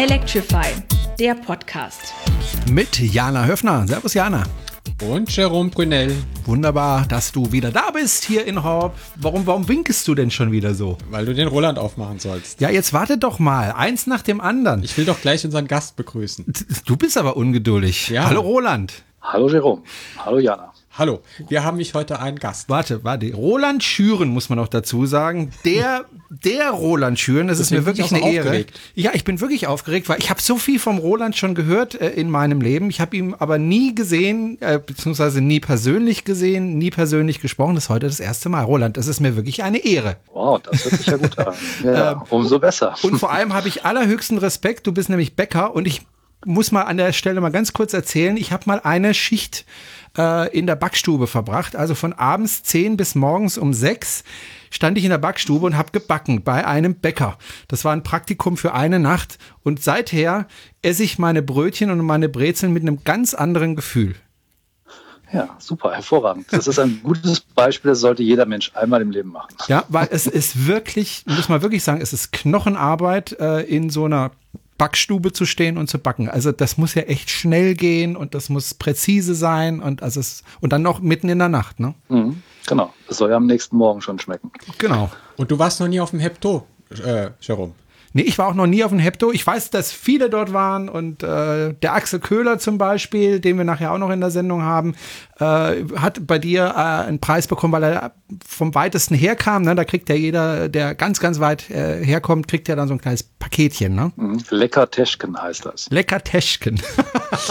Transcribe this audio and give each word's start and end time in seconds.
Electrify, 0.00 0.64
der 1.18 1.34
Podcast. 1.34 2.14
Mit 2.70 2.98
Jana 2.98 3.44
Höfner. 3.44 3.86
Servus 3.86 4.14
Jana. 4.14 4.44
Und 5.06 5.36
Jerome 5.36 5.68
Brunel. 5.68 6.16
Wunderbar, 6.46 7.04
dass 7.06 7.32
du 7.32 7.52
wieder 7.52 7.70
da 7.70 7.90
bist 7.90 8.24
hier 8.24 8.46
in 8.46 8.64
Horb. 8.64 8.94
Warum, 9.16 9.46
warum 9.46 9.68
winkest 9.68 10.08
du 10.08 10.14
denn 10.14 10.30
schon 10.30 10.52
wieder 10.52 10.72
so? 10.72 10.96
Weil 11.10 11.26
du 11.26 11.34
den 11.34 11.48
Roland 11.48 11.78
aufmachen 11.78 12.18
sollst. 12.18 12.62
Ja, 12.62 12.70
jetzt 12.70 12.94
warte 12.94 13.18
doch 13.18 13.38
mal. 13.38 13.72
Eins 13.72 14.06
nach 14.06 14.22
dem 14.22 14.40
anderen. 14.40 14.82
Ich 14.84 14.96
will 14.96 15.04
doch 15.04 15.20
gleich 15.20 15.44
unseren 15.44 15.68
Gast 15.68 15.96
begrüßen. 15.96 16.46
Du 16.86 16.96
bist 16.96 17.18
aber 17.18 17.36
ungeduldig. 17.36 18.08
Ja. 18.08 18.24
Hallo 18.24 18.40
Roland. 18.40 19.02
Hallo 19.20 19.50
Jerome. 19.50 19.82
Hallo 20.16 20.38
Jana. 20.38 20.72
Hallo, 21.00 21.22
wir 21.48 21.64
haben 21.64 21.78
mich 21.78 21.94
heute 21.94 22.20
einen 22.20 22.38
Gast. 22.38 22.68
Warte, 22.68 23.02
warte. 23.04 23.32
Roland 23.32 23.82
Schüren 23.82 24.28
muss 24.28 24.50
man 24.50 24.58
noch 24.58 24.68
dazu 24.68 25.06
sagen. 25.06 25.50
Der, 25.64 26.04
der 26.28 26.72
Roland 26.72 27.18
Schüren, 27.18 27.48
das 27.48 27.58
ist 27.58 27.70
mir 27.70 27.78
Deswegen 27.78 27.96
wirklich 27.96 28.12
ich 28.12 28.12
auch 28.12 28.16
eine 28.16 28.30
so 28.30 28.36
Ehre. 28.36 28.48
aufgeregt. 28.48 28.80
Ja, 28.94 29.12
ich 29.14 29.24
bin 29.24 29.40
wirklich 29.40 29.66
aufgeregt, 29.66 30.10
weil 30.10 30.18
ich 30.18 30.28
habe 30.28 30.42
so 30.42 30.58
viel 30.58 30.78
vom 30.78 30.98
Roland 30.98 31.38
schon 31.38 31.54
gehört 31.54 31.98
äh, 31.98 32.10
in 32.10 32.28
meinem 32.28 32.60
Leben. 32.60 32.90
Ich 32.90 33.00
habe 33.00 33.16
ihn 33.16 33.32
aber 33.32 33.56
nie 33.56 33.94
gesehen, 33.94 34.58
äh, 34.60 34.78
beziehungsweise 34.78 35.40
nie 35.40 35.58
persönlich 35.58 36.24
gesehen, 36.24 36.76
nie 36.76 36.90
persönlich 36.90 37.40
gesprochen. 37.40 37.76
Das 37.76 37.84
ist 37.84 37.88
heute 37.88 38.04
das 38.04 38.20
erste 38.20 38.50
Mal. 38.50 38.64
Roland, 38.64 38.98
das 38.98 39.06
ist 39.06 39.20
mir 39.20 39.36
wirklich 39.36 39.62
eine 39.62 39.78
Ehre. 39.78 40.16
Wow, 40.34 40.60
das 40.60 40.84
hört 40.84 40.96
sich 40.98 41.06
ja 41.06 41.16
gut 41.16 41.38
an. 41.38 41.54
Ja, 41.82 42.24
umso 42.28 42.58
besser. 42.58 42.94
Und 43.00 43.18
vor 43.18 43.32
allem 43.32 43.54
habe 43.54 43.68
ich 43.68 43.86
allerhöchsten 43.86 44.36
Respekt. 44.36 44.86
Du 44.86 44.92
bist 44.92 45.08
nämlich 45.08 45.34
Bäcker 45.34 45.74
und 45.74 45.86
ich 45.86 46.02
muss 46.44 46.72
mal 46.72 46.82
an 46.82 46.96
der 46.96 47.12
Stelle 47.12 47.40
mal 47.40 47.50
ganz 47.50 47.72
kurz 47.72 47.92
erzählen. 47.92 48.36
Ich 48.36 48.52
habe 48.52 48.64
mal 48.66 48.80
eine 48.82 49.14
Schicht 49.14 49.64
äh, 50.16 50.56
in 50.56 50.66
der 50.66 50.76
Backstube 50.76 51.26
verbracht. 51.26 51.76
Also 51.76 51.94
von 51.94 52.12
abends 52.12 52.62
10 52.62 52.96
bis 52.96 53.14
morgens 53.14 53.58
um 53.58 53.72
6 53.72 54.24
stand 54.70 54.98
ich 54.98 55.04
in 55.04 55.10
der 55.10 55.18
Backstube 55.18 55.66
und 55.66 55.76
habe 55.76 55.92
gebacken 55.92 56.42
bei 56.42 56.66
einem 56.66 56.94
Bäcker. 56.94 57.38
Das 57.68 57.84
war 57.84 57.92
ein 57.92 58.02
Praktikum 58.02 58.56
für 58.56 58.74
eine 58.74 58.98
Nacht. 58.98 59.38
Und 59.62 59.82
seither 59.82 60.46
esse 60.82 61.02
ich 61.02 61.18
meine 61.18 61.42
Brötchen 61.42 61.90
und 61.90 62.00
meine 62.00 62.28
Brezeln 62.28 62.72
mit 62.72 62.82
einem 62.82 63.02
ganz 63.04 63.34
anderen 63.34 63.76
Gefühl. 63.76 64.14
Ja, 65.32 65.48
super, 65.58 65.92
hervorragend. 65.92 66.46
Das 66.50 66.66
ist 66.66 66.78
ein 66.80 67.00
gutes 67.04 67.40
Beispiel, 67.40 67.90
das 67.90 68.00
sollte 68.00 68.22
jeder 68.22 68.46
Mensch 68.46 68.72
einmal 68.74 69.00
im 69.00 69.12
Leben 69.12 69.30
machen. 69.30 69.54
Ja, 69.68 69.84
weil 69.88 70.08
es 70.10 70.26
ist 70.26 70.66
wirklich, 70.66 71.22
muss 71.26 71.48
man 71.48 71.62
wirklich 71.62 71.84
sagen, 71.84 72.00
es 72.00 72.12
ist 72.12 72.32
Knochenarbeit, 72.32 73.38
äh, 73.38 73.60
in 73.60 73.90
so 73.90 74.06
einer 74.06 74.32
Backstube 74.80 75.34
zu 75.34 75.44
stehen 75.44 75.76
und 75.76 75.90
zu 75.90 75.98
backen. 75.98 76.30
Also 76.30 76.52
das 76.52 76.78
muss 76.78 76.94
ja 76.94 77.02
echt 77.02 77.28
schnell 77.28 77.74
gehen 77.74 78.16
und 78.16 78.34
das 78.34 78.48
muss 78.48 78.72
präzise 78.72 79.34
sein 79.34 79.80
und 79.80 80.02
also 80.02 80.20
es, 80.20 80.42
und 80.62 80.72
dann 80.72 80.80
noch 80.80 81.00
mitten 81.00 81.28
in 81.28 81.38
der 81.38 81.50
Nacht, 81.50 81.80
ne? 81.80 81.94
Mhm, 82.08 82.42
genau, 82.66 82.94
das 83.06 83.18
soll 83.18 83.28
ja 83.28 83.36
am 83.36 83.44
nächsten 83.44 83.76
Morgen 83.76 84.00
schon 84.00 84.18
schmecken. 84.18 84.50
Genau. 84.78 85.10
Und 85.36 85.50
du 85.50 85.58
warst 85.58 85.80
noch 85.80 85.88
nie 85.88 86.00
auf 86.00 86.12
dem 86.12 86.20
Hepto, 86.20 86.66
äh, 87.04 87.28
Jerome. 87.42 87.74
Nee, 88.12 88.22
ich 88.22 88.38
war 88.38 88.48
auch 88.48 88.54
noch 88.54 88.66
nie 88.66 88.82
auf 88.82 88.90
dem 88.90 88.98
Hepto. 88.98 89.30
Ich 89.30 89.46
weiß, 89.46 89.70
dass 89.70 89.92
viele 89.92 90.30
dort 90.30 90.52
waren 90.52 90.88
und 90.88 91.22
äh, 91.22 91.74
der 91.74 91.94
Axel 91.94 92.18
Köhler 92.18 92.58
zum 92.58 92.76
Beispiel, 92.76 93.38
den 93.38 93.56
wir 93.56 93.64
nachher 93.64 93.92
auch 93.92 93.98
noch 93.98 94.10
in 94.10 94.20
der 94.20 94.30
Sendung 94.32 94.62
haben, 94.62 94.96
äh, 95.38 95.84
hat 95.96 96.26
bei 96.26 96.38
dir 96.38 96.74
äh, 96.76 97.06
einen 97.06 97.20
Preis 97.20 97.46
bekommen, 97.46 97.72
weil 97.72 97.84
er 97.84 98.12
vom 98.44 98.74
weitesten 98.74 99.14
herkam. 99.14 99.62
Ne? 99.62 99.76
Da 99.76 99.84
kriegt 99.84 100.08
ja 100.08 100.16
jeder, 100.16 100.68
der 100.68 100.96
ganz, 100.96 101.20
ganz 101.20 101.38
weit 101.38 101.70
äh, 101.70 102.04
herkommt, 102.04 102.48
kriegt 102.48 102.66
ja 102.66 102.74
dann 102.74 102.88
so 102.88 102.94
ein 102.94 103.00
kleines 103.00 103.22
Paketchen. 103.22 103.94
Ne? 103.94 104.12
Mhm. 104.16 104.42
Lecker 104.50 104.90
Teschken 104.90 105.40
heißt 105.40 105.66
das. 105.66 105.88
Lecker 105.90 106.22
Teschken. 106.22 106.80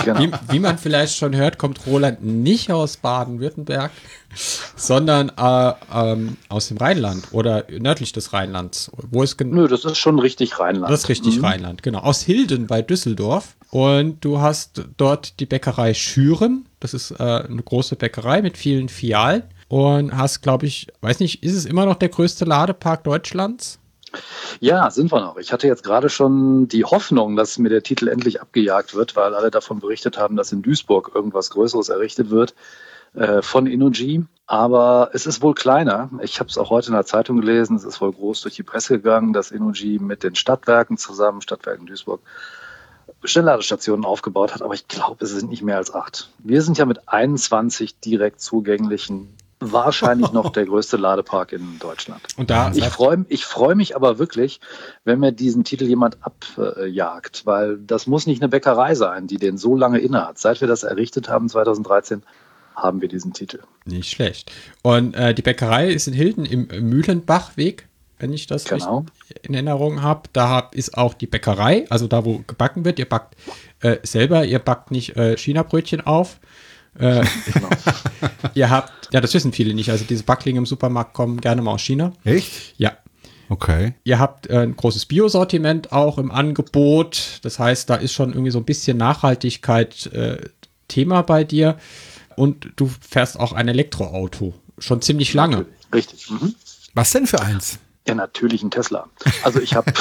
Genau. 0.03 0.19
Wie, 0.19 0.31
wie 0.49 0.59
man 0.59 0.77
vielleicht 0.77 1.17
schon 1.17 1.35
hört, 1.35 1.57
kommt 1.57 1.87
Roland 1.87 2.23
nicht 2.23 2.71
aus 2.71 2.97
Baden-Württemberg, 2.97 3.91
sondern 4.75 5.30
äh, 5.30 5.73
ähm, 5.94 6.38
aus 6.49 6.67
dem 6.67 6.77
Rheinland 6.77 7.27
oder 7.31 7.66
nördlich 7.69 8.11
des 8.13 8.33
Rheinlands. 8.33 8.91
Wo 9.11 9.23
ist? 9.23 9.39
Nö, 9.41 9.67
das 9.67 9.86
ist 9.86 9.97
schon 9.97 10.19
richtig 10.19 10.59
Rheinland. 10.59 10.91
Das 10.91 11.02
ist 11.02 11.09
richtig 11.09 11.41
Rheinland, 11.41 11.83
genau. 11.83 11.99
Aus 11.99 12.21
Hilden 12.21 12.67
bei 12.67 12.81
Düsseldorf. 12.81 13.55
Und 13.71 14.26
du 14.26 14.39
hast 14.42 14.83
dort 14.98 15.39
die 15.39 15.45
Bäckerei 15.45 15.93
Schüren. 15.93 16.65
Das 16.80 16.93
ist 16.93 17.11
äh, 17.11 17.23
eine 17.23 17.61
große 17.61 17.95
Bäckerei 17.95 18.42
mit 18.42 18.58
vielen 18.58 18.89
Filialen. 18.89 19.43
Und 19.67 20.17
hast, 20.17 20.42
glaube 20.42 20.65
ich, 20.65 20.87
weiß 21.02 21.20
nicht, 21.20 21.43
ist 21.43 21.55
es 21.55 21.65
immer 21.65 21.86
noch 21.86 21.95
der 21.95 22.09
größte 22.09 22.45
Ladepark 22.45 23.04
Deutschlands? 23.04 23.77
Ja, 24.59 24.89
sind 24.89 25.11
wir 25.11 25.21
noch. 25.21 25.37
Ich 25.37 25.54
hatte 25.54 25.67
jetzt 25.67 25.83
gerade 25.83 26.09
schon 26.09 26.67
die 26.67 26.83
Hoffnung, 26.83 27.36
dass 27.36 27.59
mir 27.59 27.70
der 27.70 27.83
Titel 27.83 28.08
endlich 28.08 28.42
abgejagt 28.42 28.95
wird, 28.95 29.15
weil 29.15 29.36
alle 29.36 29.52
davon 29.52 29.80
berichtet 29.80 30.17
haben, 30.17 30.36
dass 30.36 30.52
in 30.52 30.64
Duisburg 30.64 31.11
irgendwas 31.14 31.52
Größeres 31.52 31.89
errichtet 31.89 32.31
wird 32.31 32.55
äh, 33.14 33.42
von 33.42 33.67
Innogy. 33.67 34.25
Aber 34.45 35.11
es 35.14 35.27
ist 35.27 35.43
wohl 35.43 35.53
kleiner. 35.53 36.09
Ich 36.21 36.39
habe 36.39 36.49
es 36.49 36.58
auch 36.58 36.71
heute 36.71 36.87
in 36.87 36.93
der 36.93 37.05
Zeitung 37.05 37.39
gelesen. 37.39 37.75
Es 37.75 37.83
ist 37.83 38.02
wohl 38.02 38.11
groß 38.11 38.42
durch 38.42 38.55
die 38.55 38.64
Presse 38.64 38.95
gegangen, 38.95 39.31
dass 39.31 39.52
Innogy 39.52 39.99
mit 39.99 40.23
den 40.23 40.33
Stadtwerken 40.33 40.97
zusammen, 40.97 41.42
Stadtwerken 41.42 41.86
Duisburg, 41.86 42.21
Schnellladestationen 43.23 44.05
aufgebaut 44.05 44.53
hat. 44.53 44.64
Aber 44.64 44.73
ich 44.73 44.87
glaube, 44.87 45.23
es 45.23 45.31
sind 45.31 45.52
nicht 45.52 45.61
mehr 45.61 45.77
als 45.77 45.93
acht. 45.93 46.31
Wir 46.39 46.64
sind 46.64 46.80
ja 46.80 46.86
mit 46.86 47.08
21 47.08 47.99
direkt 47.99 48.42
zugänglichen 48.42 49.36
wahrscheinlich 49.59 50.31
noch 50.31 50.52
der 50.52 50.65
größte 50.65 50.98
Ladepark 50.98 51.52
in 51.52 51.80
Deutschland. 51.80 52.21
Und 52.37 52.49
da 52.49 52.71
Ich 52.73 52.86
freue 52.86 53.25
ich 53.27 53.45
freu 53.45 53.75
mich 53.75 53.95
aber 53.95 54.17
wirklich, 54.17 54.61
wenn 55.03 55.19
mir 55.19 55.31
diesen 55.31 55.64
Titel 55.64 55.86
jemand 55.86 56.17
abjagt, 56.21 57.45
weil 57.45 57.77
das 57.77 58.08
muss 58.08 58.25
nicht 58.25 58.42
eine 58.42 58.49
Bäckerei 58.49 58.95
sein, 58.95 59.27
die 59.27 59.37
den 59.37 59.58
so 59.58 59.75
lange 59.75 59.99
innehat. 59.99 60.39
Seit 60.39 60.61
wir 60.61 60.67
das 60.67 60.83
errichtet 60.83 61.30
haben, 61.30 61.49
2013, 61.49 62.23
haben 62.82 63.02
wir 63.02 63.08
diesen 63.08 63.34
Titel. 63.34 63.60
nicht 63.86 64.12
schlecht. 64.12 64.52
Und 64.82 65.14
äh, 65.16 65.34
die 65.34 65.42
Bäckerei 65.42 65.90
ist 65.90 66.08
in 66.08 66.14
Hilden 66.14 66.45
im 66.45 66.67
Mühlenbachweg, 66.90 67.88
wenn 68.20 68.34
ich 68.34 68.48
das 68.48 68.66
Genau. 68.66 69.06
richtig 69.22 69.45
in 69.45 69.54
Erinnerung 69.54 70.02
habe. 70.02 70.23
Da 70.34 70.50
hab, 70.50 70.76
ist 70.76 70.98
auch 70.98 71.14
die 71.14 71.28
Bäckerei, 71.28 71.86
also 71.90 72.08
da, 72.08 72.26
wo 72.26 72.40
gebacken 72.45 72.84
wird. 72.86 73.00
Ihr 73.00 73.08
backt 73.08 73.36
äh, 73.82 73.98
selber, 74.04 74.45
ihr 74.45 74.60
backt 74.60 74.92
nicht 74.92 75.16
äh, 75.16 75.38
China-Brötchen 75.38 76.02
auf. 76.02 76.40
Äh, 77.00 77.23
ihr 78.56 78.70
habt, 78.70 79.14
ja, 79.14 79.22
das 79.22 79.34
wissen 79.34 79.54
viele 79.54 79.73
nicht. 79.73 79.90
Also 79.90 80.06
diese 80.08 80.23
Backlinge 80.23 80.58
im 80.60 80.66
Supermarkt 80.66 81.14
kommen 81.14 81.40
gerne 81.40 81.61
mal 81.61 81.72
aus 81.72 81.82
China. 81.82 82.14
Echt? 82.23 82.73
Ja. 82.78 82.98
Okay. 83.52 83.94
Ihr 84.04 84.20
habt 84.20 84.48
äh, 84.48 84.60
ein 84.60 84.76
großes 84.76 85.06
Biosortiment 85.08 85.92
auch 85.92 86.17
im 86.20 86.30
Angebot. 86.30 87.40
Das 87.42 87.58
heißt, 87.58 87.90
da 87.90 87.96
ist 87.96 88.14
schon 88.14 88.30
irgendwie 88.32 88.52
so 88.52 88.60
ein 88.60 88.66
bisschen 88.66 88.98
Nachhaltigkeit 88.98 90.06
äh, 90.08 90.38
Thema 90.88 91.22
bei 91.23 91.44
dir. 91.44 91.78
Und 92.39 92.72
du 92.77 92.89
fährst 93.02 93.38
auch 93.38 93.52
ein 93.52 93.67
Elektroauto. 93.67 94.54
Schon 94.77 95.02
ziemlich 95.02 95.33
lange. 95.33 95.66
Richtig. 95.94 96.30
Mhm. 96.32 96.55
Was 96.94 97.11
denn 97.11 97.27
für 97.27 97.42
eins? 97.42 97.80
Ja, 98.08 98.16
natürlich 98.16 98.64
ein 98.64 98.72
Tesla. 98.72 99.08
Also 99.44 99.60
ich 99.60 99.76
habe 99.76 99.92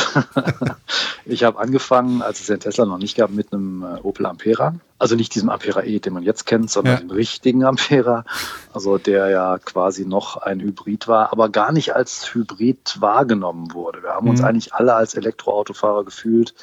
ich 1.25 1.43
hab 1.45 1.59
angefangen, 1.59 2.23
als 2.23 2.39
es 2.41 2.47
den 2.47 2.61
Tesla 2.61 2.87
noch 2.87 2.99
nicht 2.99 3.17
gab, 3.17 3.31
mit 3.31 3.53
einem 3.53 3.83
äh, 3.83 3.99
Opel 4.03 4.25
Ampera. 4.27 4.77
Also 4.99 5.17
nicht 5.17 5.35
diesem 5.35 5.51
Ampera 5.51 5.83
E, 5.83 5.99
den 5.99 6.13
man 6.15 6.23
jetzt 6.23 6.47
kennt, 6.47 6.71
sondern 6.71 6.95
Ja. 6.95 7.01
dem 7.01 7.11
richtigen 7.11 7.65
Ampera. 7.65 8.25
Also 8.73 8.99
der 8.99 9.29
ja 9.31 9.59
quasi 9.59 10.07
noch 10.07 10.37
ein 10.37 10.61
Hybrid 10.61 11.09
war, 11.09 11.33
aber 11.33 11.49
gar 11.49 11.73
nicht 11.73 11.95
als 11.97 12.33
Hybrid 12.35 12.99
wahrgenommen 13.01 13.75
wurde. 13.75 14.03
Wir 14.05 14.11
haben 14.11 14.29
uns 14.29 14.41
Mhm. 14.41 14.47
eigentlich 14.47 14.75
alle 14.75 14.95
als 14.95 15.15
Elektroautofahrer 15.15 16.05
gefühlt, 16.05 16.55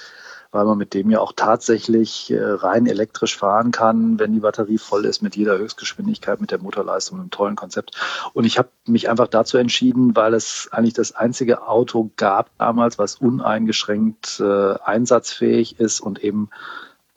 weil 0.56 0.66
man 0.66 0.78
mit 0.78 0.94
dem 0.94 1.12
ja 1.12 1.20
auch 1.20 1.34
tatsächlich 1.36 2.32
äh, 2.32 2.42
rein 2.42 2.88
elektrisch 2.88 3.38
fahren 3.38 3.72
kann, 3.72 4.20
wenn 4.20 4.32
die 4.32 4.40
Batterie 4.40 4.78
voll 4.78 5.04
ist, 5.04 5.22
mit 5.22 5.36
jeder 5.36 5.58
Höchstgeschwindigkeit, 5.58 6.40
mit 6.40 6.52
der 6.52 6.62
Motorleistung, 6.62 7.20
einem 7.20 7.30
tollen 7.30 7.58
Konzept. 7.58 7.92
Und 8.34 8.46
ich 8.46 8.58
habe 8.58 8.70
mich 8.86 9.10
einfach 9.10 9.28
dazu 9.28 9.58
entschieden, 9.58 10.16
weil 10.16 10.34
es 10.34 10.70
eigentlich 10.72 10.94
das 10.94 11.14
einzige 11.14 11.68
Auto 11.68 12.10
gab 12.16 12.50
damals, 12.58 12.98
was 12.98 13.16
uneingeschränkt 13.16 14.40
äh, 14.40 14.76
einsatzfähig 14.84 15.78
ist 15.80 16.00
und 16.00 16.24
eben 16.24 16.50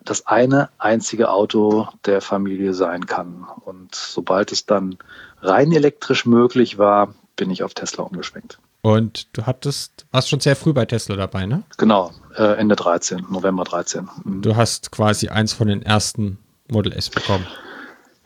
das 0.03 0.27
eine 0.27 0.69
einzige 0.77 1.29
Auto 1.29 1.87
der 2.05 2.19
Familie 2.19 2.73
sein 2.73 3.05
kann. 3.05 3.47
Und 3.63 3.95
sobald 3.95 4.51
es 4.51 4.65
dann 4.65 4.97
rein 5.41 5.71
elektrisch 5.71 6.25
möglich 6.25 6.77
war, 6.77 7.13
bin 7.37 7.51
ich 7.51 7.63
auf 7.63 7.73
Tesla 7.73 8.03
umgeschwenkt. 8.03 8.59
Und 8.81 9.27
du 9.37 9.45
hattest, 9.45 10.05
warst 10.11 10.29
schon 10.29 10.39
sehr 10.39 10.55
früh 10.55 10.73
bei 10.73 10.85
Tesla 10.85 11.15
dabei, 11.15 11.45
ne? 11.45 11.63
Genau, 11.77 12.11
äh, 12.35 12.57
Ende 12.57 12.75
13, 12.75 13.25
November 13.29 13.65
13. 13.65 14.07
Mhm. 14.23 14.41
Du 14.41 14.55
hast 14.55 14.91
quasi 14.91 15.27
eins 15.27 15.51
von 15.53 15.67
den 15.67 15.81
ersten 15.81 16.37
Model 16.69 16.93
S 16.93 17.09
bekommen. 17.09 17.45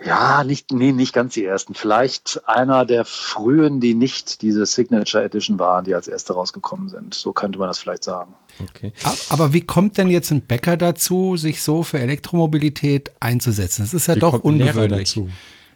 Ja, 0.05 0.43
nicht, 0.43 0.71
nee, 0.71 0.91
nicht 0.91 1.13
ganz 1.13 1.33
die 1.33 1.45
ersten. 1.45 1.75
Vielleicht 1.75 2.41
einer 2.45 2.85
der 2.85 3.05
frühen, 3.05 3.79
die 3.79 3.93
nicht 3.93 4.41
diese 4.41 4.65
Signature 4.65 5.23
Edition 5.23 5.59
waren, 5.59 5.85
die 5.85 5.95
als 5.95 6.09
erste 6.09 6.33
rausgekommen 6.33 6.89
sind. 6.89 7.13
So 7.13 7.31
könnte 7.31 7.57
man 7.57 7.69
das 7.69 7.79
vielleicht 7.79 8.03
sagen. 8.03 8.33
Okay. 8.61 8.91
Aber 9.29 9.53
wie 9.53 9.61
kommt 9.61 9.97
denn 9.97 10.09
jetzt 10.09 10.29
ein 10.31 10.41
Bäcker 10.41 10.75
dazu, 10.75 11.37
sich 11.37 11.61
so 11.61 11.83
für 11.83 11.99
Elektromobilität 11.99 13.11
einzusetzen? 13.21 13.83
Das 13.83 13.93
ist 13.93 14.07
ja 14.07 14.15
Wie 14.15 14.19
doch 14.19 14.43
ungewöhnlich. 14.43 15.13
dazu? 15.13 15.29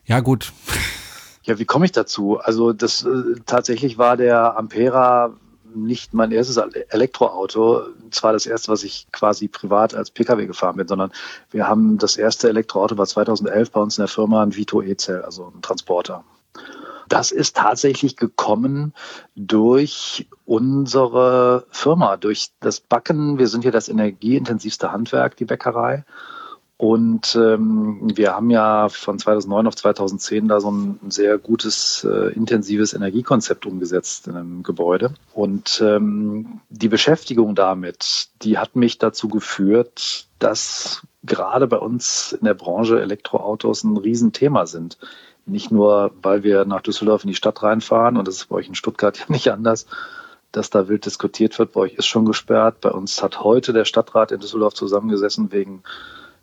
Ja, 0.06 0.20
gut. 0.20 0.52
Ja, 1.48 1.58
wie 1.58 1.66
komme 1.66 1.86
ich 1.86 1.94
dazu? 1.94 2.40
Also 2.40 2.74
das 2.74 3.06
äh, 3.06 3.40
tatsächlich 3.46 3.98
war 3.98 4.18
der 4.18 4.58
Ampera 4.58 5.34
nicht 5.74 6.14
mein 6.14 6.32
erstes 6.32 6.58
Elektroauto. 6.58 7.84
Zwar 8.12 8.34
das 8.34 8.46
erste, 8.46 8.70
was 8.72 8.84
ich 8.84 9.08
quasi 9.14 9.48
privat 9.48 9.96
als 9.96 10.12
Pkw 10.12 10.46
gefahren 10.46 10.76
bin, 10.76 10.88
sondern 10.90 11.12
wir 11.52 11.68
haben 11.68 11.98
das 11.98 12.18
erste 12.18 12.50
Elektroauto 12.50 12.98
war 12.98 13.06
2011 13.06 13.72
bei 13.72 13.80
uns 13.80 13.98
in 13.98 14.02
der 14.02 14.10
Firma 14.10 14.44
ein 14.44 14.56
Vito 14.56 14.82
E-Cell, 14.82 15.22
also 15.22 15.54
ein 15.56 15.62
Transporter. 15.62 16.26
Das 17.08 17.32
ist 17.32 17.56
tatsächlich 17.56 18.18
gekommen 18.18 18.94
durch 19.36 20.28
unsere 20.44 21.66
Firma, 21.70 22.18
durch 22.18 22.50
das 22.60 22.82
Backen. 22.82 23.40
Wir 23.40 23.48
sind 23.48 23.64
ja 23.64 23.72
das 23.72 23.88
energieintensivste 23.88 24.92
Handwerk, 24.92 25.38
die 25.38 25.46
Bäckerei. 25.46 26.04
Und 26.78 27.36
ähm, 27.36 28.12
wir 28.16 28.36
haben 28.36 28.52
ja 28.52 28.88
von 28.90 29.18
2009 29.18 29.66
auf 29.66 29.76
2010 29.76 30.48
da 30.48 30.60
so 30.60 30.70
ein 30.70 31.00
sehr 31.10 31.40
gutes, 31.40 32.04
äh, 32.08 32.32
intensives 32.34 32.94
Energiekonzept 32.94 33.66
umgesetzt 33.66 34.28
in 34.28 34.36
einem 34.36 34.62
Gebäude. 34.62 35.16
Und 35.34 35.82
ähm, 35.84 36.62
die 36.70 36.88
Beschäftigung 36.88 37.56
damit, 37.56 38.30
die 38.44 38.60
hat 38.60 38.76
mich 38.76 39.00
dazu 39.00 39.28
geführt, 39.28 40.28
dass 40.38 41.02
gerade 41.24 41.66
bei 41.66 41.78
uns 41.78 42.34
in 42.34 42.46
der 42.46 42.54
Branche 42.54 43.02
Elektroautos 43.02 43.84
ein 43.84 43.98
Riesenthema 43.98 44.68
sind. 44.68 45.00
Nicht 45.48 45.72
nur, 45.72 46.12
weil 46.22 46.44
wir 46.44 46.66
nach 46.66 46.82
Düsseldorf 46.82 47.24
in 47.24 47.30
die 47.30 47.36
Stadt 47.36 47.64
reinfahren 47.64 48.18
und 48.18 48.28
das 48.28 48.36
ist 48.36 48.50
bei 48.50 48.58
euch 48.58 48.68
in 48.68 48.76
Stuttgart 48.76 49.18
ja 49.18 49.26
nicht 49.30 49.52
anders, 49.52 49.88
dass 50.52 50.70
da 50.70 50.88
wild 50.88 51.08
diskutiert 51.08 51.58
wird. 51.58 51.72
Bei 51.72 51.82
euch 51.82 51.96
ist 51.96 52.06
schon 52.06 52.26
gesperrt. 52.26 52.82
Bei 52.82 52.92
uns 52.92 53.24
hat 53.24 53.44
heute 53.44 53.74
der 53.74 53.86
Stadtrat 53.86 54.32
in 54.32 54.40
Düsseldorf 54.40 54.76
zusammengesessen 54.76 55.52
wegen 55.52 55.82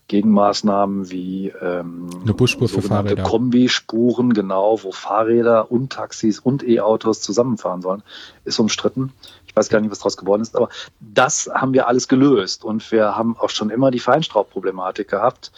Gegenmaßnahmen 0.09 1.11
wie 1.11 1.49
ähm, 1.61 2.11
eine 2.23 2.35
Busspur 2.35 2.69
für 2.69 2.83
Fahrräder. 2.83 3.23
Kombispuren, 3.23 4.35
genau, 4.35 4.83
wo 4.83 4.93
Fahrräder 4.93 5.71
und 5.71 5.93
Taxis 5.93 6.39
und 6.39 6.67
E-Autos 6.67 7.23
zusammenfahren 7.23 7.81
sollen, 7.81 8.03
ist 8.45 8.59
umstritten. 8.59 9.12
Ich 9.47 9.56
weiß 9.56 9.71
gar 9.71 9.81
nicht, 9.81 9.91
was 9.91 10.01
daraus 10.01 10.17
geworden 10.17 10.43
ist, 10.43 10.56
aber 10.56 10.69
das 11.01 11.51
haben 11.55 11.73
wir 11.73 11.89
alles 11.89 12.09
gelöst 12.09 12.65
und 12.65 12.91
wir 12.93 13.17
haben 13.17 13.37
auch 13.39 13.51
schon 13.51 13.71
immer 13.71 13.91
die 13.91 14.01
Feinstaubproblematik 14.01 15.09
gehabt 15.09 15.53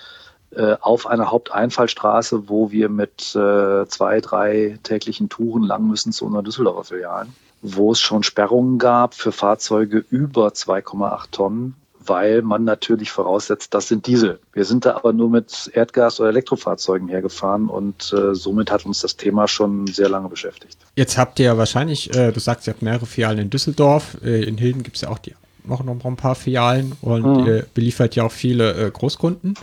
äh, 0.52 0.76
auf 0.80 1.08
einer 1.08 1.32
Haupteinfallstraße, 1.32 2.48
wo 2.48 2.70
wir 2.70 2.88
mit 2.88 3.34
äh, 3.34 3.86
zwei, 3.88 4.20
drei 4.20 4.78
täglichen 4.84 5.28
Touren 5.28 5.64
lang 5.64 5.88
müssen 5.88 6.12
zu 6.12 6.24
unseren 6.24 6.44
Düsseldorfer 6.44 6.84
Filialen, 6.84 7.34
wo 7.62 7.90
es 7.90 8.00
schon 8.00 8.22
Sperrungen 8.22 8.78
gab 8.78 9.14
für 9.14 9.32
Fahrzeuge 9.32 10.04
über 10.08 10.48
2,8 10.48 11.30
Tonnen 11.32 11.74
weil 12.06 12.42
man 12.42 12.64
natürlich 12.64 13.10
voraussetzt, 13.10 13.74
das 13.74 13.88
sind 13.88 14.06
Diesel. 14.06 14.38
Wir 14.52 14.64
sind 14.64 14.84
da 14.84 14.96
aber 14.96 15.12
nur 15.12 15.30
mit 15.30 15.70
Erdgas- 15.74 16.20
oder 16.20 16.30
Elektrofahrzeugen 16.30 17.08
hergefahren 17.08 17.68
und 17.68 18.12
äh, 18.12 18.34
somit 18.34 18.70
hat 18.70 18.86
uns 18.86 19.00
das 19.00 19.16
Thema 19.16 19.48
schon 19.48 19.86
sehr 19.86 20.08
lange 20.08 20.28
beschäftigt. 20.28 20.78
Jetzt 20.94 21.18
habt 21.18 21.38
ihr 21.38 21.46
ja 21.46 21.58
wahrscheinlich, 21.58 22.14
äh, 22.14 22.32
du 22.32 22.40
sagst, 22.40 22.66
ihr 22.66 22.72
habt 22.72 22.82
mehrere 22.82 23.06
Filialen 23.06 23.38
in 23.38 23.50
Düsseldorf, 23.50 24.16
äh, 24.24 24.44
in 24.44 24.58
Hilden 24.58 24.82
gibt 24.82 24.96
es 24.96 25.02
ja 25.02 25.08
auch 25.08 25.18
die, 25.18 25.34
noch, 25.64 25.82
noch 25.82 26.04
ein 26.04 26.16
paar 26.16 26.34
Filialen 26.34 26.92
und 27.00 27.22
mhm. 27.22 27.46
ihr 27.46 27.66
beliefert 27.74 28.14
ja 28.16 28.24
auch 28.24 28.32
viele 28.32 28.86
äh, 28.86 28.90
Großkunden, 28.90 29.54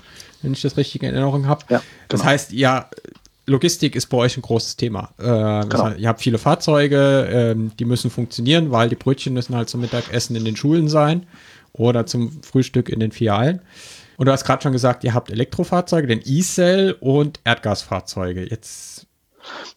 wenn 0.41 0.53
ich 0.53 0.61
das 0.61 0.77
richtig 0.77 1.03
in 1.03 1.13
Erinnerung 1.13 1.47
habe. 1.47 1.61
Ja, 1.69 1.77
genau. 1.77 1.83
Das 2.09 2.23
heißt, 2.23 2.51
ja, 2.51 2.89
Logistik 3.45 3.95
ist 3.95 4.05
bei 4.07 4.17
euch 4.17 4.37
ein 4.37 4.41
großes 4.41 4.77
Thema. 4.77 5.09
Äh, 5.17 5.23
genau. 5.23 5.85
heißt, 5.85 5.99
ihr 5.99 6.07
habt 6.07 6.21
viele 6.21 6.37
Fahrzeuge, 6.37 7.27
ähm, 7.29 7.71
die 7.77 7.85
müssen 7.85 8.09
funktionieren, 8.09 8.71
weil 8.71 8.87
die 8.87 8.95
Brötchen 8.95 9.33
müssen 9.33 9.55
halt 9.55 9.69
zum 9.69 9.81
Mittagessen 9.81 10.35
in 10.35 10.45
den 10.45 10.55
Schulen 10.55 10.87
sein 10.87 11.25
oder 11.73 12.05
zum 12.05 12.41
Frühstück 12.43 12.89
in 12.89 12.99
den 12.99 13.11
Filialen. 13.11 13.61
Und 14.17 14.27
du 14.27 14.31
hast 14.31 14.45
gerade 14.45 14.61
schon 14.61 14.71
gesagt, 14.71 15.03
ihr 15.03 15.13
habt 15.13 15.31
Elektrofahrzeuge, 15.31 16.07
den 16.07 16.21
E-Cell 16.23 16.95
und 16.99 17.39
Erdgasfahrzeuge. 17.43 18.47
Jetzt 18.47 19.07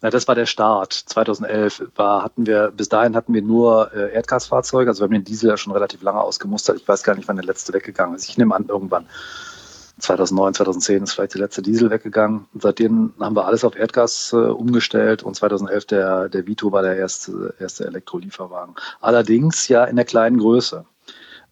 na, 0.01 0.09
das 0.09 0.27
war 0.27 0.35
der 0.35 0.45
Start. 0.45 0.93
2011 0.93 1.91
war, 1.95 2.23
hatten 2.23 2.45
wir, 2.45 2.71
bis 2.71 2.89
dahin 2.89 3.15
hatten 3.15 3.33
wir 3.33 3.41
nur 3.41 3.91
äh, 3.93 4.13
Erdgasfahrzeuge. 4.13 4.89
Also 4.89 5.01
wir 5.01 5.05
haben 5.05 5.13
den 5.13 5.23
Diesel 5.23 5.49
ja 5.49 5.57
schon 5.57 5.73
relativ 5.73 6.01
lange 6.01 6.21
ausgemustert. 6.21 6.77
Ich 6.77 6.87
weiß 6.87 7.03
gar 7.03 7.15
nicht, 7.15 7.27
wann 7.27 7.35
der 7.35 7.45
letzte 7.45 7.73
weggegangen 7.73 8.15
ist. 8.15 8.29
Ich 8.29 8.37
nehme 8.37 8.55
an, 8.55 8.65
irgendwann. 8.67 9.07
2009, 9.99 10.53
2010 10.53 11.03
ist 11.03 11.13
vielleicht 11.13 11.33
der 11.33 11.41
letzte 11.41 11.61
Diesel 11.61 11.89
weggegangen. 11.89 12.45
Und 12.53 12.61
seitdem 12.61 13.13
haben 13.19 13.35
wir 13.35 13.45
alles 13.45 13.63
auf 13.63 13.75
Erdgas 13.75 14.31
äh, 14.31 14.37
umgestellt 14.37 15.23
und 15.23 15.35
2011 15.35 15.85
der, 15.85 16.29
der 16.29 16.45
Vito 16.45 16.71
war 16.71 16.83
der 16.83 16.97
erste, 16.97 17.55
erste 17.59 17.85
Elektrolieferwagen. 17.85 18.75
Allerdings 19.01 19.67
ja 19.67 19.85
in 19.85 19.95
der 19.95 20.05
kleinen 20.05 20.37
Größe. 20.37 20.85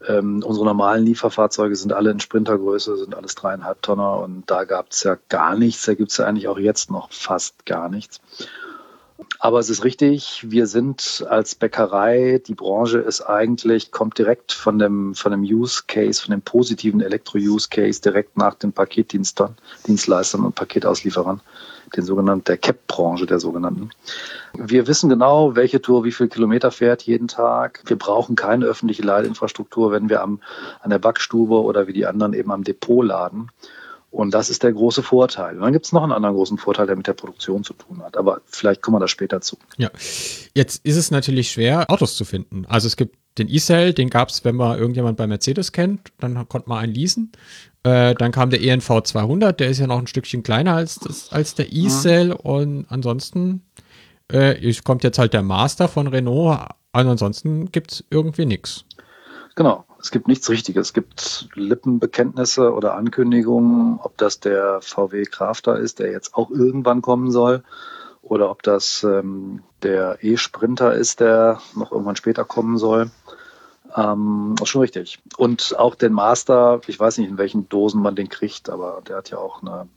Ähm, 0.07 0.43
unsere 0.43 0.65
normalen 0.65 1.05
Lieferfahrzeuge 1.05 1.75
sind 1.75 1.93
alle 1.93 2.11
in 2.11 2.19
Sprintergröße, 2.19 2.97
sind 2.97 3.15
alles 3.15 3.35
dreieinhalb 3.35 3.81
Tonner 3.81 4.19
und 4.19 4.49
da 4.49 4.65
gab 4.65 4.91
es 4.91 5.03
ja 5.03 5.17
gar 5.29 5.57
nichts. 5.57 5.85
Da 5.85 5.93
gibt 5.93 6.11
es 6.11 6.17
ja 6.17 6.25
eigentlich 6.25 6.47
auch 6.47 6.59
jetzt 6.59 6.91
noch 6.91 7.11
fast 7.11 7.65
gar 7.65 7.89
nichts. 7.89 8.19
Aber 9.39 9.59
es 9.59 9.69
ist 9.69 9.83
richtig, 9.83 10.45
wir 10.49 10.67
sind 10.67 11.25
als 11.29 11.55
Bäckerei, 11.55 12.41
die 12.45 12.55
Branche 12.55 12.99
ist 12.99 13.21
eigentlich, 13.21 13.91
kommt 13.91 14.17
direkt 14.17 14.51
von 14.51 14.77
dem, 14.77 15.13
von 15.15 15.31
dem 15.31 15.41
Use 15.41 15.83
Case, 15.87 16.21
von 16.21 16.31
dem 16.31 16.41
positiven 16.41 16.99
Elektro-Use 17.01 17.69
Case 17.69 18.01
direkt 18.01 18.37
nach 18.37 18.55
den 18.55 18.73
Paketdienstleistern 18.73 20.45
und 20.45 20.55
Paketauslieferern 20.55 21.41
den 21.95 22.03
sogenannten, 22.03 22.45
der 22.45 22.57
CAP-Branche 22.57 23.25
der 23.25 23.39
sogenannten. 23.39 23.89
Wir 24.53 24.87
wissen 24.87 25.09
genau, 25.09 25.55
welche 25.55 25.81
Tour 25.81 26.03
wie 26.03 26.11
viel 26.11 26.27
Kilometer 26.27 26.71
fährt 26.71 27.03
jeden 27.03 27.27
Tag. 27.27 27.83
Wir 27.85 27.97
brauchen 27.97 28.35
keine 28.35 28.65
öffentliche 28.65 29.03
Ladeinfrastruktur, 29.03 29.91
wenn 29.91 30.09
wir 30.09 30.21
am, 30.21 30.39
an 30.81 30.89
der 30.89 30.99
Backstube 30.99 31.61
oder 31.61 31.87
wie 31.87 31.93
die 31.93 32.05
anderen 32.05 32.33
eben 32.33 32.51
am 32.51 32.63
Depot 32.63 33.05
laden. 33.05 33.49
Und 34.15 34.33
das 34.33 34.49
ist 34.49 34.63
der 34.63 34.71
große 34.71 35.03
Vorteil. 35.03 35.55
Und 35.55 35.61
dann 35.61 35.73
gibt 35.73 35.85
es 35.85 35.91
noch 35.91 36.01
einen 36.01 36.13
anderen 36.13 36.35
großen 36.35 36.57
Vorteil, 36.57 36.87
der 36.87 36.95
mit 36.95 37.05
der 37.05 37.13
Produktion 37.13 37.65
zu 37.65 37.73
tun 37.73 38.01
hat. 38.01 38.15
Aber 38.15 38.39
vielleicht 38.45 38.81
kommen 38.81 38.95
wir 38.95 39.01
da 39.01 39.09
später 39.09 39.41
zu. 39.41 39.57
Ja, 39.75 39.89
jetzt 40.53 40.85
ist 40.85 40.95
es 40.95 41.11
natürlich 41.11 41.51
schwer, 41.51 41.91
Autos 41.91 42.15
zu 42.15 42.23
finden. 42.23 42.65
Also 42.69 42.87
es 42.87 42.95
gibt 42.95 43.17
den 43.37 43.49
E-Cell, 43.49 43.93
den 43.93 44.09
gab 44.09 44.29
es, 44.29 44.45
wenn 44.45 44.55
man 44.55 44.79
irgendjemand 44.79 45.17
bei 45.17 45.27
Mercedes 45.27 45.73
kennt, 45.73 46.13
dann 46.21 46.47
konnte 46.47 46.69
man 46.69 46.77
einen 46.77 46.93
leasen. 46.93 47.33
Äh, 47.83 48.15
dann 48.15 48.31
kam 48.31 48.51
der 48.51 48.61
ENV 48.61 49.01
200, 49.03 49.59
der 49.59 49.67
ist 49.67 49.79
ja 49.79 49.87
noch 49.87 49.99
ein 49.99 50.07
Stückchen 50.07 50.43
kleiner 50.43 50.75
als, 50.75 50.95
das, 50.95 51.33
als 51.33 51.55
der 51.55 51.73
E-Cell. 51.73 52.29
Mhm. 52.29 52.35
Und 52.35 52.85
ansonsten 52.87 53.65
äh, 54.31 54.73
kommt 54.85 55.03
jetzt 55.03 55.19
halt 55.19 55.33
der 55.33 55.43
Master 55.43 55.89
von 55.89 56.07
Renault. 56.07 56.69
Und 56.93 57.07
ansonsten 57.07 57.69
gibt 57.69 57.91
es 57.91 58.05
irgendwie 58.09 58.45
nichts. 58.45 58.85
Genau. 59.55 59.83
Es 60.05 60.11
gibt 60.11 60.27
nichts 60.27 60.51
Richtiges. 60.51 60.89
Es 60.89 60.93
gibt 60.93 61.49
Lippenbekenntnisse 61.55 62.71
oder 62.71 62.93
Ankündigungen, 62.93 63.99
ob 63.99 64.15
das 64.19 64.39
der 64.39 64.79
VW 64.81 65.23
Crafter 65.23 65.79
ist, 65.79 65.97
der 65.97 66.11
jetzt 66.11 66.35
auch 66.35 66.51
irgendwann 66.51 67.01
kommen 67.01 67.31
soll, 67.31 67.63
oder 68.21 68.51
ob 68.51 68.61
das 68.61 69.03
ähm, 69.03 69.63
der 69.81 70.19
E-Sprinter 70.21 70.93
ist, 70.93 71.21
der 71.21 71.59
noch 71.75 71.91
irgendwann 71.91 72.17
später 72.17 72.45
kommen 72.45 72.77
soll. 72.77 73.09
Ähm, 73.95 74.53
ist 74.61 74.69
schon 74.69 74.81
richtig. 74.81 75.17
Und 75.37 75.75
auch 75.79 75.95
den 75.95 76.13
Master, 76.13 76.81
ich 76.85 76.99
weiß 76.99 77.17
nicht, 77.17 77.27
in 77.27 77.39
welchen 77.39 77.67
Dosen 77.67 77.99
man 77.99 78.15
den 78.15 78.29
kriegt, 78.29 78.69
aber 78.69 79.01
der 79.07 79.17
hat 79.17 79.31
ja 79.31 79.39
auch 79.39 79.63
eine, 79.63 79.87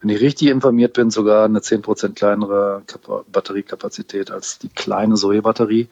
wenn 0.00 0.10
ich 0.10 0.20
richtig 0.20 0.46
informiert 0.46 0.92
bin, 0.92 1.10
sogar 1.10 1.44
eine 1.44 1.58
10% 1.58 2.14
kleinere 2.14 2.84
Batteriekapazität 3.32 4.30
als 4.30 4.60
die 4.60 4.68
kleine 4.68 5.16
Zoe-Batterie. 5.16 5.88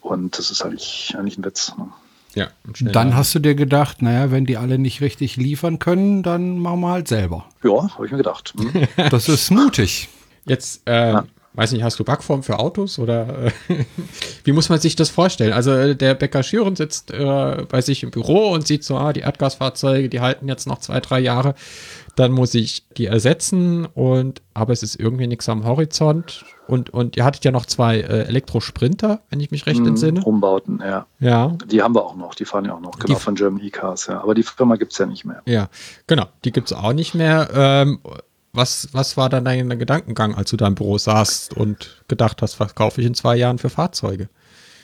Und 0.00 0.40
das 0.40 0.50
ist 0.50 0.62
eigentlich, 0.62 1.14
eigentlich 1.16 1.38
ein 1.38 1.44
Witz. 1.44 1.72
Ne? 1.78 1.92
Ja, 2.36 2.48
dann 2.80 3.16
hast 3.16 3.34
du 3.34 3.38
dir 3.38 3.54
gedacht, 3.54 4.02
naja, 4.02 4.30
wenn 4.30 4.44
die 4.44 4.58
alle 4.58 4.78
nicht 4.78 5.00
richtig 5.00 5.36
liefern 5.36 5.78
können, 5.78 6.22
dann 6.22 6.58
machen 6.58 6.80
wir 6.80 6.90
halt 6.90 7.08
selber. 7.08 7.46
Ja, 7.64 7.94
habe 7.94 8.04
ich 8.04 8.12
mir 8.12 8.18
gedacht. 8.18 8.52
Hm. 8.56 8.86
das 9.10 9.28
ist 9.28 9.50
mutig. 9.50 10.08
Jetzt 10.44 10.82
äh, 10.86 11.12
ja 11.12 11.24
weiß 11.56 11.72
nicht, 11.72 11.82
hast 11.82 11.98
du 11.98 12.04
Backform 12.04 12.42
für 12.42 12.58
Autos 12.58 12.98
oder 12.98 13.46
äh, 13.46 13.50
wie 14.44 14.52
muss 14.52 14.68
man 14.68 14.78
sich 14.78 14.94
das 14.94 15.10
vorstellen? 15.10 15.52
Also 15.52 15.72
äh, 15.72 15.96
der 15.96 16.14
Bäcker 16.14 16.42
Schüren 16.42 16.76
sitzt 16.76 17.10
äh, 17.10 17.64
bei 17.68 17.80
sich 17.80 18.02
im 18.02 18.10
Büro 18.10 18.50
und 18.50 18.66
sieht 18.66 18.84
so, 18.84 18.96
ah, 18.96 19.12
die 19.12 19.20
Erdgasfahrzeuge, 19.20 20.08
die 20.08 20.20
halten 20.20 20.48
jetzt 20.48 20.66
noch 20.66 20.78
zwei, 20.78 21.00
drei 21.00 21.20
Jahre. 21.20 21.54
Dann 22.14 22.32
muss 22.32 22.54
ich 22.54 22.88
die 22.96 23.06
ersetzen 23.06 23.86
und 23.86 24.40
aber 24.54 24.72
es 24.72 24.82
ist 24.82 24.98
irgendwie 24.98 25.26
nichts 25.26 25.48
am 25.48 25.66
Horizont. 25.66 26.44
Und, 26.66 26.90
und 26.90 27.16
ihr 27.16 27.24
hattet 27.24 27.44
ja 27.44 27.52
noch 27.52 27.66
zwei 27.66 28.00
äh, 28.00 28.24
Elektrosprinter, 28.24 29.20
wenn 29.30 29.38
ich 29.38 29.50
mich 29.50 29.66
recht 29.66 29.80
mm, 29.80 29.88
entsinne. 29.88 30.24
Umbauten, 30.24 30.82
ja. 30.82 31.06
Ja. 31.20 31.56
Die 31.66 31.82
haben 31.82 31.94
wir 31.94 32.04
auch 32.04 32.16
noch, 32.16 32.34
die 32.34 32.44
fahren 32.44 32.64
ja 32.64 32.74
auch 32.74 32.80
noch, 32.80 32.98
genau, 32.98 33.14
die, 33.14 33.20
von 33.20 33.34
German 33.34 33.62
E-Cars, 33.62 34.06
ja. 34.08 34.22
Aber 34.22 34.34
die 34.34 34.42
Firma 34.42 34.76
gibt 34.76 34.92
es 34.92 34.98
ja 34.98 35.06
nicht 35.06 35.24
mehr. 35.24 35.42
Ja, 35.46 35.68
genau, 36.06 36.26
die 36.44 36.52
gibt 36.52 36.70
es 36.70 36.76
auch 36.76 36.92
nicht 36.92 37.14
mehr. 37.14 37.50
Ähm, 37.54 38.00
was, 38.56 38.88
was 38.92 39.16
war 39.16 39.28
dann 39.28 39.44
dein 39.44 39.68
Gedankengang, 39.78 40.34
als 40.34 40.50
du 40.50 40.56
da 40.56 40.66
im 40.66 40.74
Büro 40.74 40.98
saßt 40.98 41.54
und 41.54 42.02
gedacht 42.08 42.42
hast, 42.42 42.58
was 42.60 42.74
kaufe 42.74 43.00
ich 43.00 43.06
in 43.06 43.14
zwei 43.14 43.36
Jahren 43.36 43.58
für 43.58 43.70
Fahrzeuge? 43.70 44.28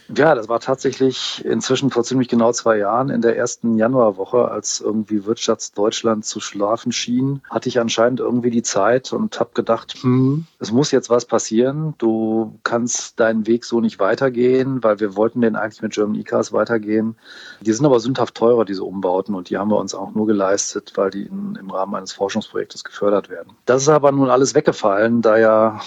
Ja, 0.08 0.34
das 0.34 0.48
war 0.48 0.60
tatsächlich 0.60 1.44
inzwischen 1.44 1.90
vor 1.90 2.04
ziemlich 2.04 2.28
genau 2.28 2.52
zwei 2.52 2.78
Jahren 2.78 3.08
in 3.08 3.22
der 3.22 3.36
ersten 3.36 3.78
Januarwoche, 3.78 4.48
als 4.50 4.80
irgendwie 4.80 5.24
Wirtschaftsdeutschland 5.24 6.24
zu 6.24 6.40
schlafen 6.40 6.92
schien, 6.92 7.42
hatte 7.48 7.68
ich 7.68 7.80
anscheinend 7.80 8.20
irgendwie 8.20 8.50
die 8.50 8.62
Zeit 8.62 9.12
und 9.12 9.38
habe 9.40 9.50
gedacht, 9.54 9.94
hm, 10.00 10.46
es 10.58 10.72
muss 10.72 10.90
jetzt 10.90 11.10
was 11.10 11.24
passieren. 11.24 11.94
Du 11.98 12.58
kannst 12.62 13.20
deinen 13.20 13.46
Weg 13.46 13.64
so 13.64 13.80
nicht 13.80 13.98
weitergehen, 13.98 14.82
weil 14.82 15.00
wir 15.00 15.16
wollten 15.16 15.40
den 15.40 15.56
eigentlich 15.56 15.82
mit 15.82 15.92
German 15.92 16.18
E-Cars 16.18 16.52
weitergehen. 16.52 17.16
Die 17.60 17.72
sind 17.72 17.86
aber 17.86 18.00
sündhaft 18.00 18.34
teurer, 18.34 18.64
diese 18.64 18.84
Umbauten, 18.84 19.34
und 19.34 19.50
die 19.50 19.58
haben 19.58 19.70
wir 19.70 19.78
uns 19.78 19.94
auch 19.94 20.14
nur 20.14 20.26
geleistet, 20.26 20.92
weil 20.96 21.10
die 21.10 21.22
in, 21.22 21.56
im 21.58 21.70
Rahmen 21.70 21.94
eines 21.94 22.12
Forschungsprojektes 22.12 22.84
gefördert 22.84 23.30
werden. 23.30 23.52
Das 23.66 23.82
ist 23.82 23.88
aber 23.88 24.12
nun 24.12 24.30
alles 24.30 24.54
weggefallen, 24.54 25.22
da 25.22 25.38
ja 25.38 25.80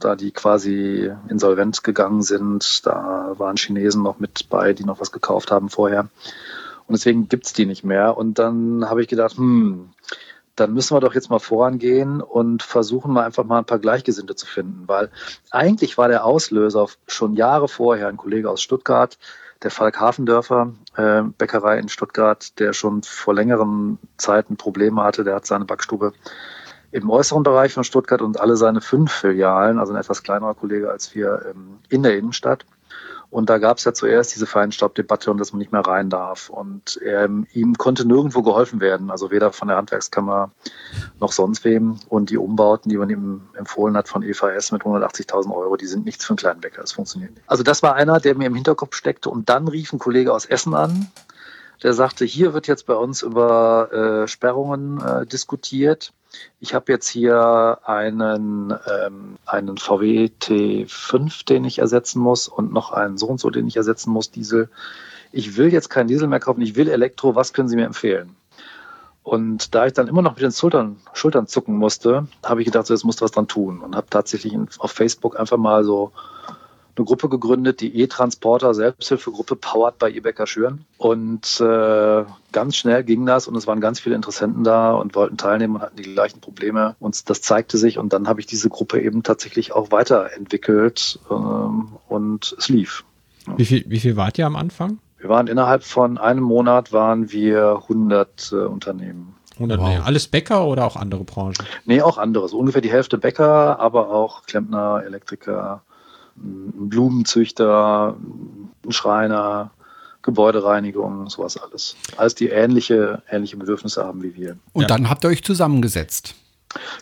da 0.00 0.16
die 0.16 0.32
quasi 0.32 1.10
insolvent 1.28 1.84
gegangen 1.84 2.22
sind. 2.22 2.86
Da 2.86 3.34
waren 3.38 3.56
Chinesen 3.56 4.02
noch 4.02 4.18
mit 4.18 4.48
bei, 4.48 4.72
die 4.72 4.84
noch 4.84 5.00
was 5.00 5.12
gekauft 5.12 5.50
haben 5.50 5.68
vorher. 5.68 6.08
Und 6.86 6.92
deswegen 6.92 7.28
gibt's 7.28 7.52
die 7.52 7.66
nicht 7.66 7.84
mehr. 7.84 8.16
Und 8.16 8.38
dann 8.38 8.88
habe 8.88 9.02
ich 9.02 9.08
gedacht, 9.08 9.36
hm, 9.36 9.90
dann 10.56 10.72
müssen 10.72 10.94
wir 10.94 11.00
doch 11.00 11.14
jetzt 11.14 11.30
mal 11.30 11.40
vorangehen 11.40 12.20
und 12.20 12.62
versuchen 12.62 13.12
mal 13.12 13.24
einfach 13.24 13.44
mal 13.44 13.58
ein 13.58 13.64
paar 13.64 13.78
Gleichgesinnte 13.78 14.36
zu 14.36 14.46
finden, 14.46 14.84
weil 14.86 15.10
eigentlich 15.50 15.98
war 15.98 16.08
der 16.08 16.24
Auslöser 16.24 16.86
schon 17.08 17.34
Jahre 17.34 17.68
vorher 17.68 18.08
ein 18.08 18.16
Kollege 18.16 18.50
aus 18.50 18.62
Stuttgart, 18.62 19.18
der 19.62 19.70
Falk 19.70 19.98
Hafendörfer, 19.98 20.72
äh, 20.96 21.22
Bäckerei 21.22 21.78
in 21.78 21.88
Stuttgart, 21.88 22.58
der 22.60 22.72
schon 22.72 23.02
vor 23.02 23.34
längeren 23.34 23.98
Zeiten 24.16 24.56
Probleme 24.56 25.02
hatte, 25.02 25.24
der 25.24 25.36
hat 25.36 25.46
seine 25.46 25.64
Backstube 25.64 26.12
im 26.94 27.10
äußeren 27.10 27.42
Bereich 27.42 27.74
von 27.74 27.82
Stuttgart 27.82 28.22
und 28.22 28.40
alle 28.40 28.56
seine 28.56 28.80
fünf 28.80 29.10
Filialen, 29.10 29.80
also 29.80 29.92
ein 29.92 29.98
etwas 29.98 30.22
kleinerer 30.22 30.54
Kollege 30.54 30.90
als 30.90 31.12
wir, 31.14 31.44
ähm, 31.50 31.78
in 31.88 32.04
der 32.04 32.16
Innenstadt. 32.16 32.64
Und 33.30 33.50
da 33.50 33.58
gab 33.58 33.78
es 33.78 33.84
ja 33.84 33.92
zuerst 33.92 34.32
diese 34.32 34.46
Feinstaubdebatte 34.46 35.28
und 35.32 35.38
dass 35.38 35.52
man 35.52 35.58
nicht 35.58 35.72
mehr 35.72 35.80
rein 35.80 36.08
darf. 36.08 36.50
Und 36.50 37.00
ähm, 37.04 37.48
ihm 37.52 37.74
konnte 37.74 38.06
nirgendwo 38.06 38.42
geholfen 38.42 38.80
werden, 38.80 39.10
also 39.10 39.32
weder 39.32 39.50
von 39.50 39.66
der 39.66 39.76
Handwerkskammer 39.76 40.52
noch 41.18 41.32
sonst 41.32 41.64
wem. 41.64 41.98
Und 42.08 42.30
die 42.30 42.38
Umbauten, 42.38 42.90
die 42.90 42.96
man 42.96 43.10
ihm 43.10 43.40
empfohlen 43.54 43.96
hat 43.96 44.08
von 44.08 44.22
EVS 44.22 44.70
mit 44.70 44.82
180.000 44.82 45.52
Euro, 45.52 45.76
die 45.76 45.86
sind 45.86 46.04
nichts 46.04 46.24
für 46.24 46.30
einen 46.30 46.36
kleinen 46.36 46.60
Bäcker. 46.60 46.82
Das 46.82 46.92
funktioniert 46.92 47.32
nicht. 47.32 47.42
Also 47.48 47.64
das 47.64 47.82
war 47.82 47.96
einer, 47.96 48.20
der 48.20 48.36
mir 48.36 48.46
im 48.46 48.54
Hinterkopf 48.54 48.94
steckte. 48.94 49.30
Und 49.30 49.48
dann 49.48 49.66
rief 49.66 49.92
ein 49.92 49.98
Kollege 49.98 50.32
aus 50.32 50.46
Essen 50.46 50.74
an, 50.74 51.08
der 51.84 51.92
sagte, 51.92 52.24
hier 52.24 52.54
wird 52.54 52.66
jetzt 52.66 52.86
bei 52.86 52.94
uns 52.94 53.22
über 53.22 53.92
äh, 53.92 54.26
Sperrungen 54.26 55.00
äh, 55.00 55.26
diskutiert. 55.26 56.14
Ich 56.58 56.72
habe 56.74 56.90
jetzt 56.90 57.06
hier 57.06 57.78
einen, 57.84 58.72
ähm, 58.72 59.36
einen 59.44 59.76
VW 59.76 60.30
T5, 60.40 61.44
den 61.44 61.64
ich 61.66 61.78
ersetzen 61.78 62.20
muss 62.20 62.48
und 62.48 62.72
noch 62.72 62.90
einen 62.90 63.18
so 63.18 63.26
und 63.26 63.38
so, 63.38 63.50
den 63.50 63.68
ich 63.68 63.76
ersetzen 63.76 64.10
muss, 64.10 64.30
Diesel. 64.30 64.70
Ich 65.30 65.58
will 65.58 65.72
jetzt 65.72 65.90
keinen 65.90 66.08
Diesel 66.08 66.26
mehr 66.26 66.40
kaufen, 66.40 66.62
ich 66.62 66.74
will 66.74 66.88
Elektro, 66.88 67.34
was 67.34 67.52
können 67.52 67.68
Sie 67.68 67.76
mir 67.76 67.86
empfehlen? 67.86 68.34
Und 69.22 69.74
da 69.74 69.86
ich 69.86 69.92
dann 69.92 70.08
immer 70.08 70.22
noch 70.22 70.36
mit 70.36 70.42
den 70.42 70.52
Schultern, 70.52 70.96
Schultern 71.12 71.46
zucken 71.46 71.76
musste, 71.76 72.26
habe 72.42 72.62
ich 72.62 72.66
gedacht, 72.66 72.86
so, 72.86 72.94
jetzt 72.94 73.04
musst 73.04 73.20
du 73.20 73.24
was 73.24 73.32
dran 73.32 73.48
tun 73.48 73.80
und 73.80 73.94
habe 73.94 74.06
tatsächlich 74.08 74.56
auf 74.78 74.90
Facebook 74.90 75.38
einfach 75.38 75.58
mal 75.58 75.84
so 75.84 76.12
eine 76.96 77.04
Gruppe 77.04 77.28
gegründet, 77.28 77.80
die 77.80 78.00
E-Transporter 78.00 78.74
Selbsthilfegruppe 78.74 79.56
powered 79.56 79.98
bei 79.98 80.10
Ebecker 80.10 80.46
Schüren. 80.46 80.84
Und 80.96 81.60
äh, 81.60 82.24
ganz 82.52 82.76
schnell 82.76 83.04
ging 83.04 83.26
das 83.26 83.48
und 83.48 83.56
es 83.56 83.66
waren 83.66 83.80
ganz 83.80 84.00
viele 84.00 84.14
Interessenten 84.14 84.64
da 84.64 84.92
und 84.92 85.14
wollten 85.14 85.36
teilnehmen 85.36 85.76
und 85.76 85.82
hatten 85.82 85.96
die 85.96 86.14
gleichen 86.14 86.40
Probleme. 86.40 86.96
Und 87.00 87.28
das 87.28 87.42
zeigte 87.42 87.78
sich 87.78 87.98
und 87.98 88.12
dann 88.12 88.28
habe 88.28 88.40
ich 88.40 88.46
diese 88.46 88.68
Gruppe 88.68 89.00
eben 89.00 89.22
tatsächlich 89.22 89.72
auch 89.72 89.90
weiterentwickelt 89.90 91.18
ähm, 91.30 91.88
und 92.08 92.54
es 92.58 92.68
lief. 92.68 93.04
Wie 93.56 93.64
viel, 93.64 93.84
wie 93.88 94.00
viel 94.00 94.16
wart 94.16 94.38
ihr 94.38 94.46
am 94.46 94.56
Anfang? 94.56 94.98
Wir 95.18 95.28
waren 95.28 95.46
innerhalb 95.46 95.84
von 95.84 96.18
einem 96.18 96.44
Monat 96.44 96.92
waren 96.92 97.32
wir 97.32 97.80
100 97.82 98.52
äh, 98.52 98.56
Unternehmen. 98.56 99.34
100, 99.54 99.80
wow. 99.80 99.88
nee, 99.88 99.96
alles 99.98 100.28
Bäcker 100.28 100.66
oder 100.66 100.84
auch 100.84 100.96
andere 100.96 101.24
Branchen? 101.24 101.54
Nee, 101.84 102.02
auch 102.02 102.18
andere. 102.18 102.48
So 102.48 102.58
ungefähr 102.58 102.82
die 102.82 102.90
Hälfte 102.90 103.18
Bäcker, 103.18 103.78
aber 103.78 104.10
auch 104.10 104.42
Klempner, 104.42 105.02
Elektriker, 105.04 105.82
ein 106.36 106.88
Blumenzüchter, 106.88 108.16
ein 108.84 108.92
Schreiner, 108.92 109.70
Gebäudereinigung, 110.22 111.28
sowas 111.28 111.56
alles. 111.56 111.96
Alles 112.16 112.34
die 112.34 112.48
ähnliche, 112.48 113.22
ähnliche 113.30 113.56
Bedürfnisse 113.56 114.04
haben 114.04 114.22
wie 114.22 114.34
wir. 114.34 114.56
Und 114.72 114.82
ja. 114.82 114.88
dann 114.88 115.10
habt 115.10 115.24
ihr 115.24 115.28
euch 115.28 115.44
zusammengesetzt. 115.44 116.34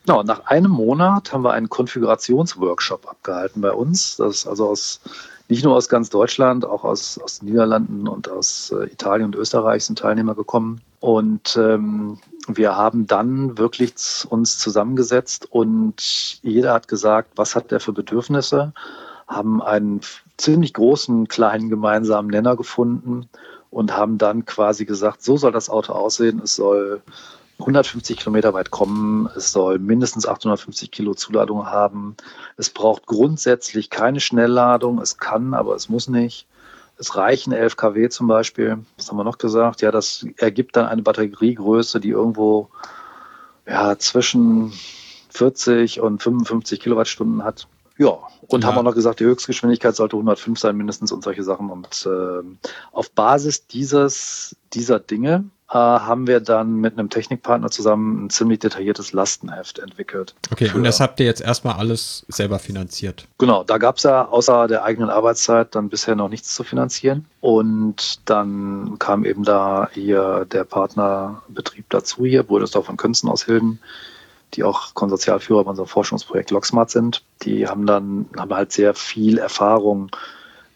Genau, 0.04 0.22
nach 0.22 0.46
einem 0.46 0.72
Monat 0.72 1.32
haben 1.32 1.44
wir 1.44 1.52
einen 1.52 1.68
Konfigurationsworkshop 1.68 3.08
abgehalten 3.08 3.62
bei 3.62 3.72
uns. 3.72 4.16
Das 4.16 4.38
ist 4.38 4.46
also 4.46 4.68
aus, 4.68 5.00
nicht 5.48 5.64
nur 5.64 5.76
aus 5.76 5.88
ganz 5.88 6.10
Deutschland, 6.10 6.64
auch 6.64 6.84
aus, 6.84 7.18
aus 7.18 7.38
den 7.38 7.50
Niederlanden 7.50 8.08
und 8.08 8.28
aus 8.28 8.72
äh, 8.72 8.86
Italien 8.92 9.26
und 9.26 9.36
Österreich 9.36 9.84
sind 9.84 10.00
Teilnehmer 10.00 10.34
gekommen. 10.34 10.80
Und 11.00 11.56
ähm, 11.56 12.18
wir 12.48 12.76
haben 12.76 13.06
dann 13.06 13.56
wirklich 13.56 13.94
uns 14.28 14.58
zusammengesetzt 14.58 15.46
und 15.50 16.40
jeder 16.42 16.74
hat 16.74 16.88
gesagt, 16.88 17.30
was 17.36 17.54
hat 17.54 17.70
der 17.70 17.80
für 17.80 17.92
Bedürfnisse? 17.92 18.72
Haben 19.34 19.62
einen 19.62 20.00
ziemlich 20.36 20.74
großen 20.74 21.28
kleinen 21.28 21.68
gemeinsamen 21.68 22.30
Nenner 22.30 22.56
gefunden 22.56 23.28
und 23.70 23.96
haben 23.96 24.18
dann 24.18 24.44
quasi 24.44 24.84
gesagt, 24.84 25.22
so 25.22 25.36
soll 25.36 25.52
das 25.52 25.70
Auto 25.70 25.92
aussehen. 25.92 26.40
Es 26.42 26.56
soll 26.56 27.02
150 27.58 28.18
Kilometer 28.18 28.52
weit 28.54 28.70
kommen. 28.70 29.28
Es 29.36 29.52
soll 29.52 29.78
mindestens 29.78 30.26
850 30.26 30.90
Kilo 30.90 31.14
Zuladung 31.14 31.66
haben. 31.66 32.16
Es 32.56 32.70
braucht 32.70 33.06
grundsätzlich 33.06 33.90
keine 33.90 34.20
Schnellladung. 34.20 35.00
Es 35.00 35.18
kann, 35.18 35.54
aber 35.54 35.74
es 35.74 35.88
muss 35.88 36.08
nicht. 36.08 36.46
Es 36.98 37.16
reichen 37.16 37.52
11 37.52 37.76
kW 37.76 38.08
zum 38.10 38.26
Beispiel. 38.26 38.78
Was 38.96 39.08
haben 39.08 39.16
wir 39.16 39.24
noch 39.24 39.38
gesagt? 39.38 39.80
Ja, 39.80 39.90
das 39.90 40.26
ergibt 40.36 40.76
dann 40.76 40.86
eine 40.86 41.02
Batteriegröße, 41.02 42.00
die 42.00 42.10
irgendwo 42.10 42.68
ja, 43.66 43.98
zwischen 43.98 44.72
40 45.30 46.00
und 46.00 46.22
55 46.22 46.80
Kilowattstunden 46.80 47.42
hat. 47.44 47.66
Ja, 47.98 48.18
und 48.48 48.62
ja. 48.62 48.68
haben 48.68 48.78
auch 48.78 48.82
noch 48.82 48.94
gesagt, 48.94 49.20
die 49.20 49.24
Höchstgeschwindigkeit 49.24 49.94
sollte 49.94 50.16
105 50.16 50.58
sein, 50.58 50.76
mindestens 50.76 51.12
und 51.12 51.22
solche 51.22 51.42
Sachen. 51.42 51.70
Und 51.70 52.06
äh, 52.06 52.42
auf 52.92 53.10
Basis 53.10 53.66
dieses, 53.66 54.56
dieser 54.72 54.98
Dinge 54.98 55.44
äh, 55.72 55.74
haben 55.74 56.26
wir 56.26 56.40
dann 56.40 56.76
mit 56.76 56.98
einem 56.98 57.08
Technikpartner 57.08 57.70
zusammen 57.70 58.26
ein 58.26 58.30
ziemlich 58.30 58.58
detailliertes 58.58 59.12
Lastenheft 59.12 59.78
entwickelt. 59.78 60.34
Okay, 60.50 60.70
und 60.74 60.84
das 60.84 61.00
habt 61.00 61.18
ihr 61.20 61.26
jetzt 61.26 61.40
erstmal 61.40 61.76
alles 61.76 62.26
selber 62.28 62.58
finanziert? 62.58 63.26
Genau, 63.38 63.64
da 63.64 63.78
gab 63.78 63.96
es 63.96 64.02
ja 64.02 64.28
außer 64.28 64.68
der 64.68 64.84
eigenen 64.84 65.08
Arbeitszeit 65.08 65.74
dann 65.74 65.88
bisher 65.88 66.14
noch 66.14 66.28
nichts 66.28 66.54
zu 66.54 66.62
finanzieren. 66.62 67.26
Und 67.40 68.28
dann 68.28 68.98
kam 68.98 69.24
eben 69.24 69.44
da 69.44 69.88
hier 69.92 70.46
der 70.50 70.64
Partnerbetrieb 70.64 71.86
dazu 71.88 72.26
hier, 72.26 72.42
Brüdersdorf 72.42 72.86
von 72.86 72.98
Künsten 72.98 73.30
aus 73.30 73.44
Hilden 73.44 73.78
die 74.54 74.64
auch 74.64 74.94
Konsortialführer 74.94 75.64
bei 75.64 75.70
unserem 75.70 75.88
Forschungsprojekt 75.88 76.50
Locksmart 76.50 76.90
sind. 76.90 77.22
Die 77.42 77.66
haben 77.66 77.86
dann 77.86 78.26
haben 78.36 78.54
halt 78.54 78.72
sehr 78.72 78.94
viel 78.94 79.38
Erfahrung 79.38 80.10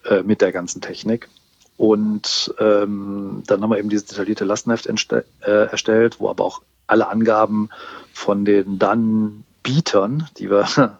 äh, 0.05 0.23
mit 0.23 0.41
der 0.41 0.53
ganzen 0.53 0.81
Technik. 0.81 1.29
Und 1.77 2.55
ähm, 2.59 3.43
dann 3.47 3.63
haben 3.63 3.71
wir 3.71 3.79
eben 3.79 3.91
dieses 3.91 4.07
detaillierte 4.07 4.45
Lastenheft 4.45 4.87
äh, 4.87 5.23
erstellt, 5.43 6.21
wo 6.21 6.31
aber 6.31 6.45
auch 6.45 6.63
alle 6.87 7.09
Angaben 7.09 7.69
von 8.13 8.45
den 8.45 8.79
dann 8.79 9.45
Bietern, 9.63 10.29
die 10.39 10.51
wir 10.51 10.97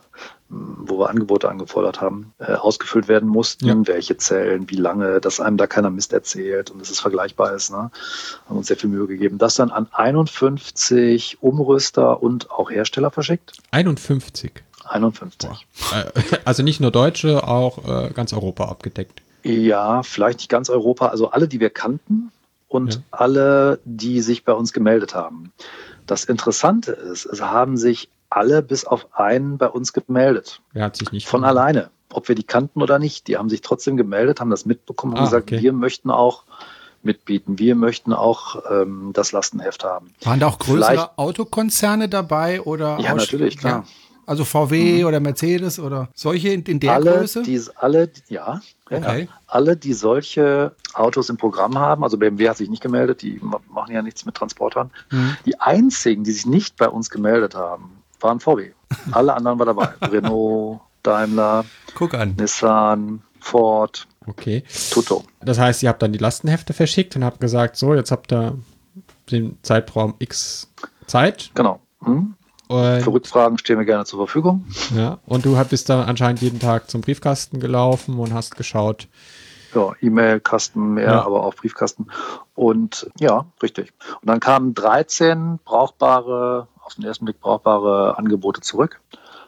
wo 0.49 0.99
wir 0.99 1.11
Angebote 1.11 1.49
angefordert 1.49 2.01
haben, 2.01 2.33
äh, 2.39 2.53
ausgefüllt 2.53 3.09
werden 3.09 3.29
mussten, 3.29 3.67
ja. 3.67 3.87
welche 3.87 4.17
Zellen, 4.17 4.71
wie 4.71 4.77
lange, 4.77 5.21
dass 5.21 5.41
einem 5.41 5.57
da 5.57 5.67
keiner 5.67 5.91
Mist 5.91 6.13
erzählt 6.13 6.71
und 6.71 6.81
dass 6.81 6.91
es 6.91 7.01
vergleichbar 7.01 7.53
ist. 7.53 7.71
Ne? 7.71 7.91
Haben 8.49 8.57
uns 8.57 8.69
sehr 8.69 8.77
viel 8.77 8.91
Mühe 8.91 9.07
gegeben. 9.07 9.39
Das 9.39 9.57
dann 9.57 9.71
an 9.71 9.89
51 9.91 11.39
Umrüster 11.41 12.23
und 12.23 12.51
auch 12.51 12.71
Hersteller 12.71 13.11
verschickt. 13.11 13.53
51? 13.73 14.53
51. 14.85 15.49
Boah. 15.49 15.99
Äh, 15.99 16.39
also 16.45 16.63
nicht 16.63 16.81
nur 16.81 16.93
Deutsche, 16.93 17.47
auch 17.47 17.85
äh, 17.87 18.11
ganz 18.13 18.33
Europa 18.33 18.67
abgedeckt. 18.67 19.23
Ja, 19.43 20.03
vielleicht 20.03 20.39
nicht 20.39 20.49
ganz 20.49 20.71
Europa, 20.71 21.09
also 21.09 21.31
alle, 21.31 21.49
die 21.49 21.61
wir 21.61 21.71
kannten 21.71 22.31
und 22.69 22.95
ja. 22.95 23.01
alle, 23.11 23.81
die 23.85 24.21
sich 24.21 24.45
bei 24.45 24.53
uns 24.53 24.73
gemeldet 24.73 25.15
haben. 25.15 25.53
Das 26.07 26.25
Interessante 26.25 26.93
ist, 26.93 27.27
es 27.27 27.41
haben 27.41 27.77
sich 27.77 28.09
alle 28.31 28.63
bis 28.63 28.85
auf 28.85 29.07
einen 29.13 29.59
bei 29.59 29.69
uns 29.69 29.93
gemeldet. 29.93 30.61
Er 30.75 30.85
hat 30.85 30.97
sich 30.97 31.13
nicht 31.13 31.27
von 31.27 31.41
gemeldet. 31.41 31.59
alleine, 31.61 31.91
ob 32.13 32.29
wir 32.29 32.35
die 32.35 32.43
kannten 32.43 32.83
oder 32.83 32.99
nicht. 32.99 33.29
Die 33.29 33.37
haben 33.37 33.49
sich 33.49 33.61
trotzdem 33.61 33.97
gemeldet, 33.97 34.41
haben 34.41 34.51
das 34.51 34.67
mitbekommen 34.67 35.15
und 35.15 35.21
ah, 35.21 35.25
gesagt, 35.25 35.53
okay. 35.53 35.63
wir 35.63 35.73
möchten 35.73 36.11
auch 36.11 36.45
mitbieten. 37.03 37.59
Wir 37.59 37.75
möchten 37.75 38.13
auch 38.13 38.63
ähm, 38.71 39.11
das 39.15 39.33
Lastenheft 39.33 39.85
haben. 39.85 40.13
Waren 40.23 40.41
da 40.41 40.49
auch 40.49 40.59
größere 40.59 40.91
Vielleicht, 40.91 41.19
Autokonzerne 41.19 42.09
dabei 42.09 42.61
oder? 42.61 42.99
Ja, 43.01 43.15
natürlich, 43.15 43.57
klar. 43.57 43.85
Also 44.27 44.45
VW 44.45 45.01
mhm. 45.01 45.07
oder 45.07 45.21
Mercedes 45.21 45.79
oder 45.79 46.09
solche 46.13 46.49
in, 46.49 46.65
in 46.65 46.81
der 46.81 46.95
alle, 46.95 47.19
Größe? 47.19 47.45
Die, 47.45 47.61
alle, 47.77 48.11
ja, 48.29 48.61
okay. 48.91 49.23
ja, 49.23 49.29
alle, 49.47 49.77
die 49.77 49.93
solche 49.93 50.73
Autos 50.95 51.31
im 51.31 51.37
Programm 51.37 51.79
haben, 51.79 52.03
also 52.03 52.19
BMW 52.19 52.49
hat 52.49 52.57
sich 52.57 52.69
nicht 52.69 52.83
gemeldet, 52.83 53.23
die 53.23 53.41
machen 53.41 53.95
ja 53.95 54.03
nichts 54.03 54.27
mit 54.27 54.35
Transportern. 54.35 54.91
Mhm. 55.11 55.37
Die 55.47 55.61
einzigen, 55.61 56.25
die 56.25 56.33
sich 56.33 56.45
nicht 56.45 56.77
bei 56.77 56.89
uns 56.89 57.09
gemeldet 57.09 57.55
haben, 57.55 57.96
waren 58.27 58.41
VW. 58.41 58.73
Alle 59.13 59.35
anderen 59.35 59.59
waren 59.59 59.67
dabei. 59.67 59.89
Renault, 60.07 60.81
Daimler, 61.03 61.65
Guck 61.95 62.15
an. 62.15 62.35
Nissan, 62.39 63.23
Ford. 63.41 64.07
Okay. 64.27 64.65
Tutto. 64.91 65.25
Das 65.41 65.59
heißt, 65.59 65.83
ihr 65.83 65.89
habt 65.89 66.03
dann 66.03 66.13
die 66.13 66.19
Lastenhefte 66.19 66.73
verschickt 66.73 67.17
und 67.17 67.25
habt 67.25 67.41
gesagt, 67.41 67.77
so, 67.77 67.95
jetzt 67.95 68.11
habt 68.11 68.33
ihr 68.33 68.59
den 69.31 69.59
Zeitraum 69.63 70.15
X 70.19 70.73
Zeit. 71.07 71.51
Genau. 71.55 71.81
Hm. 72.03 72.35
Für 72.69 73.07
Rückfragen 73.07 73.59
stehen 73.59 73.79
wir 73.79 73.85
gerne 73.85 74.05
zur 74.05 74.19
Verfügung. 74.19 74.67
Ja, 74.95 75.19
und 75.25 75.45
du 75.45 75.57
bist 75.71 75.89
dann 75.89 76.01
anscheinend 76.01 76.43
jeden 76.43 76.59
Tag 76.59 76.91
zum 76.91 77.01
Briefkasten 77.01 77.61
gelaufen 77.61 78.19
und 78.19 78.35
hast 78.35 78.57
geschaut. 78.57 79.07
Ja, 79.73 79.93
E-Mail-Kasten 80.01 80.95
mehr, 80.95 81.05
ja. 81.05 81.25
aber 81.25 81.45
auch 81.45 81.55
Briefkasten. 81.55 82.09
Und 82.55 83.09
ja, 83.21 83.47
richtig. 83.63 83.93
Und 84.21 84.29
dann 84.29 84.41
kamen 84.41 84.75
13 84.75 85.61
brauchbare 85.65 86.67
auf 86.87 86.95
den 86.95 87.05
ersten 87.05 87.25
Blick 87.25 87.41
brauchbare 87.41 88.17
Angebote 88.17 88.61
zurück. 88.61 89.01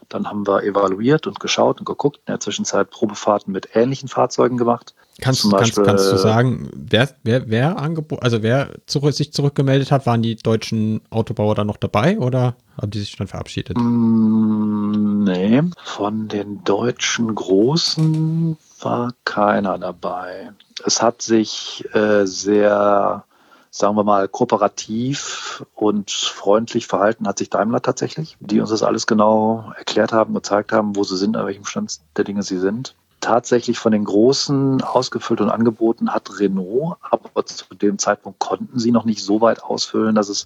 Dann 0.09 0.27
haben 0.27 0.45
wir 0.47 0.63
evaluiert 0.63 1.27
und 1.27 1.39
geschaut 1.39 1.79
und 1.79 1.85
geguckt, 1.85 2.17
in 2.17 2.33
der 2.33 2.39
Zwischenzeit 2.39 2.89
Probefahrten 2.89 3.53
mit 3.53 3.75
ähnlichen 3.75 4.09
Fahrzeugen 4.09 4.57
gemacht. 4.57 4.93
Kannst, 5.21 5.43
kannst, 5.43 5.51
Beispiel, 5.51 5.83
kannst 5.83 6.11
du 6.11 6.17
sagen, 6.17 6.69
wer, 6.73 7.09
wer, 7.23 7.49
wer 7.49 7.77
Angebot, 7.77 8.23
also 8.23 8.41
wer 8.41 8.71
zurück, 8.85 9.13
sich 9.13 9.33
zurückgemeldet 9.33 9.91
hat, 9.91 10.05
waren 10.05 10.21
die 10.21 10.35
deutschen 10.35 11.01
Autobauer 11.09 11.55
da 11.55 11.63
noch 11.63 11.77
dabei 11.77 12.17
oder 12.19 12.55
haben 12.79 12.91
die 12.91 12.99
sich 12.99 13.11
schon 13.11 13.27
verabschiedet? 13.27 13.77
Mm, 13.77 15.23
nee, 15.25 15.61
von 15.83 16.27
den 16.27 16.63
deutschen 16.63 17.35
Großen 17.35 18.57
war 18.81 19.13
keiner 19.25 19.77
dabei. 19.77 20.51
Es 20.85 21.01
hat 21.01 21.21
sich 21.21 21.83
äh, 21.93 22.25
sehr 22.25 23.25
sagen 23.71 23.95
wir 23.95 24.03
mal, 24.03 24.27
kooperativ 24.27 25.65
und 25.75 26.11
freundlich 26.11 26.87
verhalten 26.87 27.27
hat 27.27 27.37
sich 27.37 27.49
Daimler 27.49 27.81
tatsächlich, 27.81 28.37
die 28.39 28.59
uns 28.59 28.69
das 28.69 28.83
alles 28.83 29.07
genau 29.07 29.71
erklärt 29.77 30.11
haben, 30.11 30.33
gezeigt 30.33 30.71
haben, 30.71 30.95
wo 30.95 31.03
sie 31.03 31.17
sind, 31.17 31.37
an 31.37 31.45
welchem 31.45 31.65
Stand 31.65 31.99
der 32.17 32.23
Dinge 32.23 32.43
sie 32.43 32.57
sind. 32.57 32.95
Tatsächlich 33.21 33.77
von 33.77 33.91
den 33.91 34.05
großen 34.05 34.81
ausgefüllt 34.81 35.41
und 35.41 35.49
angeboten 35.49 36.13
hat 36.13 36.39
Renault, 36.39 36.97
aber 37.01 37.45
zu 37.45 37.65
dem 37.75 37.97
Zeitpunkt 37.97 38.39
konnten 38.39 38.79
sie 38.79 38.91
noch 38.91 39.05
nicht 39.05 39.23
so 39.23 39.41
weit 39.41 39.61
ausfüllen, 39.61 40.15
dass 40.15 40.29
es 40.29 40.45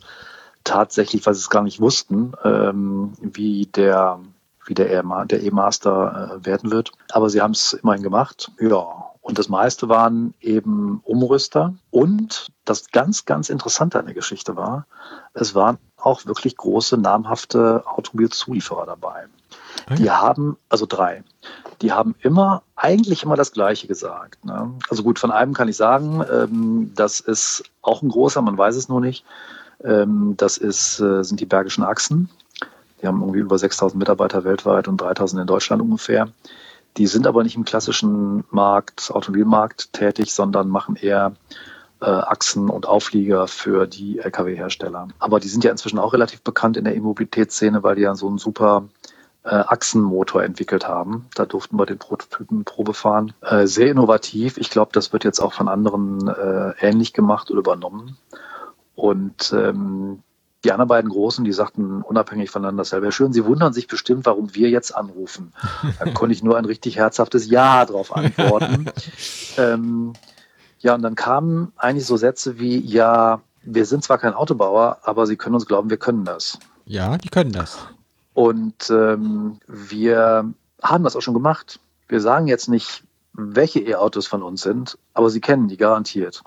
tatsächlich, 0.63 1.25
weil 1.25 1.35
sie 1.35 1.41
es 1.41 1.49
gar 1.49 1.63
nicht 1.63 1.79
wussten, 1.79 2.33
ähm, 2.43 3.13
wie 3.21 3.67
der 3.67 4.19
wie 4.65 4.73
der 4.73 4.89
E-Master 5.43 6.39
äh, 6.41 6.45
werden 6.45 6.71
wird. 6.71 6.91
Aber 7.11 7.29
sie 7.29 7.41
haben 7.41 7.51
es 7.51 7.73
immerhin 7.73 8.01
gemacht. 8.01 8.51
Ja, 8.59 9.02
und 9.23 9.39
das 9.39 9.47
meiste 9.47 9.87
waren 9.87 10.33
eben 10.41 10.99
Umrüster. 11.05 11.73
Und 11.91 12.51
das 12.65 12.91
ganz, 12.91 13.25
ganz 13.25 13.49
Interessante 13.49 13.97
an 13.97 14.05
der 14.05 14.13
Geschichte 14.13 14.57
war, 14.57 14.85
es 15.33 15.55
waren 15.55 15.77
auch 15.95 16.25
wirklich 16.25 16.57
große, 16.57 16.97
namhafte 16.97 17.83
Automobilzulieferer 17.85 18.85
dabei. 18.85 19.27
Die 19.97 20.11
haben, 20.11 20.57
also 20.67 20.85
drei, 20.85 21.23
die 21.81 21.93
haben 21.93 22.15
immer, 22.19 22.63
eigentlich 22.75 23.23
immer 23.23 23.37
das 23.37 23.53
Gleiche 23.53 23.87
gesagt. 23.87 24.43
Ne? 24.43 24.73
Also 24.89 25.03
gut, 25.03 25.19
von 25.19 25.31
einem 25.31 25.53
kann 25.53 25.69
ich 25.69 25.77
sagen, 25.77 26.21
ähm, 26.29 26.91
das 26.93 27.21
ist 27.21 27.63
auch 27.81 28.01
ein 28.01 28.09
großer, 28.09 28.41
man 28.41 28.57
weiß 28.57 28.75
es 28.75 28.89
nur 28.89 28.99
nicht. 28.99 29.23
Ähm, 29.85 30.35
das 30.35 30.57
ist, 30.57 30.99
äh, 30.99 31.23
sind 31.23 31.39
die 31.39 31.45
Bergischen 31.45 31.85
Achsen. 31.85 32.29
Die 33.01 33.07
haben 33.07 33.21
irgendwie 33.21 33.39
über 33.39 33.57
6000 33.57 33.97
Mitarbeiter 33.97 34.43
weltweit 34.43 34.89
und 34.89 34.99
3000 34.99 35.41
in 35.41 35.47
Deutschland 35.47 35.81
ungefähr. 35.81 36.27
Die 36.97 37.07
sind 37.07 37.25
aber 37.25 37.43
nicht 37.43 37.55
im 37.55 37.65
klassischen 37.65 38.43
Markt, 38.51 39.11
Automobilmarkt 39.11 39.93
tätig, 39.93 40.33
sondern 40.33 40.69
machen 40.69 40.95
eher 40.95 41.33
äh, 42.01 42.05
Achsen 42.05 42.69
und 42.69 42.85
Auflieger 42.85 43.47
für 43.47 43.87
die 43.87 44.19
Lkw-Hersteller. 44.19 45.07
Aber 45.19 45.39
die 45.39 45.47
sind 45.47 45.63
ja 45.63 45.71
inzwischen 45.71 45.99
auch 45.99 46.13
relativ 46.13 46.41
bekannt 46.41 46.77
in 46.77 46.83
der 46.83 46.95
E-Mobilitätsszene, 46.95 47.81
weil 47.81 47.95
die 47.95 48.03
ja 48.03 48.13
so 48.13 48.27
einen 48.27 48.37
super 48.37 48.89
äh, 49.43 49.55
Achsenmotor 49.55 50.43
entwickelt 50.43 50.87
haben. 50.87 51.27
Da 51.35 51.45
durften 51.45 51.77
wir 51.77 51.85
den 51.85 51.97
Prototypen 51.97 52.63
Probe 52.63 52.93
fahren. 52.93 53.33
Äh, 53.41 53.67
sehr 53.67 53.89
innovativ. 53.89 54.57
Ich 54.57 54.69
glaube, 54.69 54.91
das 54.93 55.13
wird 55.13 55.23
jetzt 55.23 55.39
auch 55.39 55.53
von 55.53 55.67
anderen 55.67 56.27
äh, 56.27 56.73
ähnlich 56.79 57.13
gemacht 57.13 57.49
oder 57.51 57.59
übernommen. 57.59 58.17
Und 58.95 59.53
ähm, 59.53 60.23
die 60.63 60.71
anderen 60.71 60.87
beiden 60.87 61.09
Großen, 61.09 61.43
die 61.43 61.51
sagten 61.51 62.01
unabhängig 62.01 62.49
voneinander 62.49 62.81
dasselbe. 62.81 63.07
Herr 63.07 63.11
Schön, 63.11 63.33
Sie 63.33 63.45
wundern 63.45 63.73
sich 63.73 63.87
bestimmt, 63.87 64.25
warum 64.25 64.55
wir 64.55 64.69
jetzt 64.69 64.95
anrufen. 64.95 65.53
Da 65.99 66.09
konnte 66.13 66.33
ich 66.33 66.43
nur 66.43 66.57
ein 66.57 66.65
richtig 66.65 66.97
herzhaftes 66.97 67.49
Ja 67.49 67.85
drauf 67.85 68.15
antworten. 68.15 68.89
ähm, 69.57 70.13
ja, 70.79 70.95
und 70.95 71.01
dann 71.01 71.15
kamen 71.15 71.73
eigentlich 71.77 72.05
so 72.05 72.17
Sätze 72.17 72.59
wie, 72.59 72.77
ja, 72.79 73.41
wir 73.63 73.85
sind 73.85 74.03
zwar 74.03 74.17
kein 74.17 74.33
Autobauer, 74.33 74.99
aber 75.03 75.27
Sie 75.27 75.35
können 75.35 75.55
uns 75.55 75.65
glauben, 75.65 75.89
wir 75.89 75.97
können 75.97 76.25
das. 76.25 76.59
Ja, 76.85 77.17
die 77.17 77.29
können 77.29 77.51
das. 77.51 77.79
Und 78.33 78.89
ähm, 78.89 79.59
wir 79.67 80.53
haben 80.81 81.03
das 81.03 81.15
auch 81.15 81.21
schon 81.21 81.33
gemacht. 81.33 81.79
Wir 82.07 82.19
sagen 82.19 82.47
jetzt 82.47 82.67
nicht, 82.67 83.03
welche 83.33 83.79
E-Autos 83.79 84.27
von 84.27 84.43
uns 84.43 84.61
sind, 84.61 84.97
aber 85.13 85.29
Sie 85.29 85.41
kennen 85.41 85.67
die 85.67 85.77
garantiert. 85.77 86.43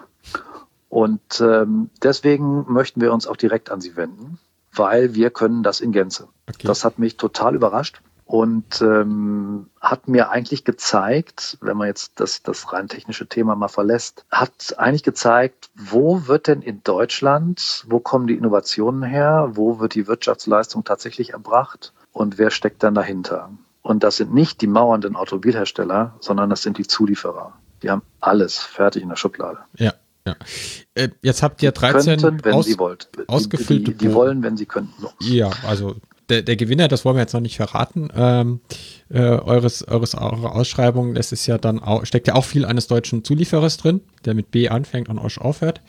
Und 0.97 1.43
ähm, 1.43 1.91
deswegen 2.03 2.65
möchten 2.73 3.03
wir 3.03 3.12
uns 3.12 3.26
auch 3.26 3.37
direkt 3.37 3.71
an 3.71 3.83
Sie 3.83 3.97
wenden, 3.97 4.38
weil 4.73 5.12
wir 5.12 5.29
können 5.29 5.62
das 5.62 5.83
in 5.83 5.93
Gänze. 5.93 6.29
Okay. 6.49 6.67
Das 6.67 6.87
hat 6.87 6.99
mich 6.99 7.19
total 7.19 7.55
überrascht 7.55 8.00
und 8.25 8.81
ähm, 8.81 9.69
hat 9.79 10.09
mir 10.09 10.31
eigentlich 10.31 10.65
gezeigt, 10.65 11.59
wenn 11.61 11.76
man 11.76 11.88
jetzt 11.88 12.19
das, 12.19 12.43
das 12.43 12.73
rein 12.73 12.88
technische 12.88 13.26
Thema 13.26 13.55
mal 13.57 13.69
verlässt, 13.69 14.25
hat 14.31 14.76
eigentlich 14.79 15.03
gezeigt, 15.03 15.69
wo 15.75 16.29
wird 16.29 16.47
denn 16.47 16.62
in 16.62 16.83
Deutschland, 16.83 17.85
wo 17.87 18.01
kommen 18.01 18.27
die 18.27 18.37
Innovationen 18.37 19.03
her, 19.03 19.51
wo 19.53 19.79
wird 19.79 19.94
die 19.97 20.07
Wirtschaftsleistung 20.07 20.83
tatsächlich 20.85 21.35
erbracht 21.35 21.92
und 22.12 22.38
wer 22.38 22.49
steckt 22.49 22.83
dann 22.83 22.94
dahinter. 22.94 23.51
Und 23.83 24.03
das 24.03 24.16
sind 24.16 24.33
nicht 24.33 24.62
die 24.62 24.66
mauernden 24.66 25.14
Automobilhersteller, 25.14 26.14
sondern 26.20 26.49
das 26.49 26.62
sind 26.62 26.79
die 26.79 26.87
Zulieferer. 26.87 27.53
Die 27.83 27.90
haben 27.90 28.01
alles 28.18 28.57
fertig 28.57 29.03
in 29.03 29.11
der 29.11 29.16
Schublade. 29.16 29.59
Ja. 29.75 29.92
Ja. 30.27 30.37
Äh, 30.95 31.09
jetzt 31.23 31.43
habt 31.43 31.62
ihr 31.62 31.73
13 31.73 32.21
könnten, 32.21 32.45
wenn 32.45 32.55
aus, 32.55 32.67
Sie 32.67 32.79
wollt. 32.79 33.09
ausgefüllte 33.29 33.93
die, 33.93 33.99
die, 33.99 34.09
die 34.09 34.15
wollen, 34.15 34.43
wenn 34.43 34.57
sie 34.57 34.67
könnten. 34.67 34.93
Ja, 35.21 35.51
also 35.67 35.97
der, 36.29 36.43
der 36.43 36.57
Gewinner, 36.57 36.89
das 36.89 37.05
wollen 37.05 37.17
wir 37.17 37.21
jetzt 37.21 37.33
noch 37.33 37.41
nicht 37.41 37.57
verraten, 37.57 38.09
ähm, 38.15 38.61
äh, 39.09 39.21
eures, 39.21 39.87
eures 39.87 40.15
eure 40.15 40.53
Ausschreibung, 40.53 41.15
das 41.15 41.33
ist 41.33 41.47
ja 41.47 41.59
dann 41.59 41.79
auch, 41.79 42.05
steckt 42.05 42.27
ja 42.27 42.35
auch 42.35 42.45
viel 42.45 42.65
eines 42.65 42.89
deutschen 42.89 43.23
Zulieferers 43.23 43.77
drin, 43.77 44.01
der 44.25 44.35
mit 44.35 44.51
B 44.51 44.69
anfängt 44.69 45.09
und 45.09 45.19
Osch 45.19 45.39
aufhört. 45.39 45.81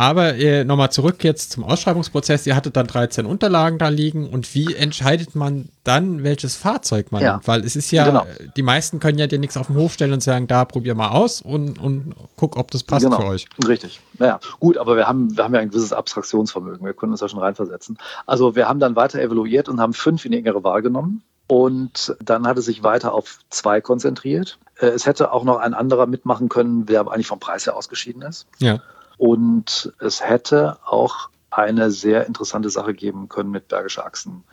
Aber 0.00 0.36
äh, 0.36 0.64
nochmal 0.64 0.90
zurück 0.90 1.22
jetzt 1.24 1.52
zum 1.52 1.62
Ausschreibungsprozess. 1.62 2.46
Ihr 2.46 2.56
hattet 2.56 2.74
dann 2.74 2.86
13 2.86 3.26
Unterlagen 3.26 3.76
da 3.76 3.88
liegen 3.88 4.30
und 4.30 4.54
wie 4.54 4.74
entscheidet 4.74 5.34
man 5.34 5.68
dann, 5.84 6.22
welches 6.24 6.56
Fahrzeug 6.56 7.12
man 7.12 7.22
ja. 7.22 7.32
nimmt? 7.32 7.46
Weil 7.46 7.66
es 7.66 7.76
ist 7.76 7.90
ja, 7.90 8.06
genau. 8.06 8.26
die 8.56 8.62
meisten 8.62 8.98
können 8.98 9.18
ja 9.18 9.26
dir 9.26 9.38
nichts 9.38 9.58
auf 9.58 9.66
den 9.66 9.76
Hof 9.76 9.92
stellen 9.92 10.14
und 10.14 10.22
sagen, 10.22 10.46
da 10.46 10.64
probier 10.64 10.94
mal 10.94 11.10
aus 11.10 11.42
und, 11.42 11.78
und 11.78 12.14
guck, 12.36 12.56
ob 12.56 12.70
das 12.70 12.82
passt 12.82 13.04
genau. 13.04 13.20
für 13.20 13.26
euch. 13.26 13.46
Richtig. 13.68 14.00
Naja, 14.18 14.40
gut, 14.58 14.78
aber 14.78 14.96
wir 14.96 15.06
haben, 15.06 15.36
wir 15.36 15.44
haben 15.44 15.52
ja 15.52 15.60
ein 15.60 15.68
gewisses 15.68 15.92
Abstraktionsvermögen. 15.92 16.82
Wir 16.82 16.94
können 16.94 17.12
uns 17.12 17.20
ja 17.20 17.28
schon 17.28 17.40
reinversetzen. 17.40 17.98
Also 18.24 18.56
wir 18.56 18.70
haben 18.70 18.80
dann 18.80 18.96
weiter 18.96 19.20
evaluiert 19.20 19.68
und 19.68 19.82
haben 19.82 19.92
fünf 19.92 20.24
in 20.24 20.32
die 20.32 20.38
engere 20.38 20.64
Wahl 20.64 20.80
genommen. 20.80 21.22
Und 21.46 22.16
dann 22.24 22.46
hat 22.46 22.56
es 22.56 22.64
sich 22.64 22.82
weiter 22.82 23.12
auf 23.12 23.40
zwei 23.50 23.82
konzentriert. 23.82 24.58
Äh, 24.78 24.86
es 24.86 25.04
hätte 25.04 25.30
auch 25.30 25.44
noch 25.44 25.58
ein 25.58 25.74
anderer 25.74 26.06
mitmachen 26.06 26.48
können, 26.48 26.86
der 26.86 27.00
aber 27.00 27.12
eigentlich 27.12 27.26
vom 27.26 27.40
Preis 27.40 27.66
her 27.66 27.76
ausgeschieden 27.76 28.22
ist. 28.22 28.46
Ja. 28.60 28.80
Und 29.20 29.92
es 29.98 30.22
hätte 30.22 30.78
auch 30.82 31.28
eine 31.50 31.90
sehr 31.90 32.26
interessante 32.26 32.70
Sache 32.70 32.94
geben 32.94 33.28
können 33.28 33.50
mit 33.50 33.68
Bergische 33.68 34.02
Achsen. 34.02 34.44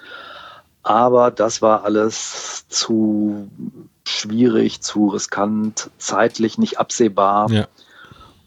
Aber 0.84 1.32
das 1.32 1.62
war 1.62 1.86
alles 1.86 2.66
zu 2.68 3.50
schwierig, 4.06 4.82
zu 4.82 5.08
riskant, 5.08 5.90
zeitlich 6.00 6.58
nicht 6.58 6.82
absehbar. 6.82 7.50
Ja. 7.50 7.70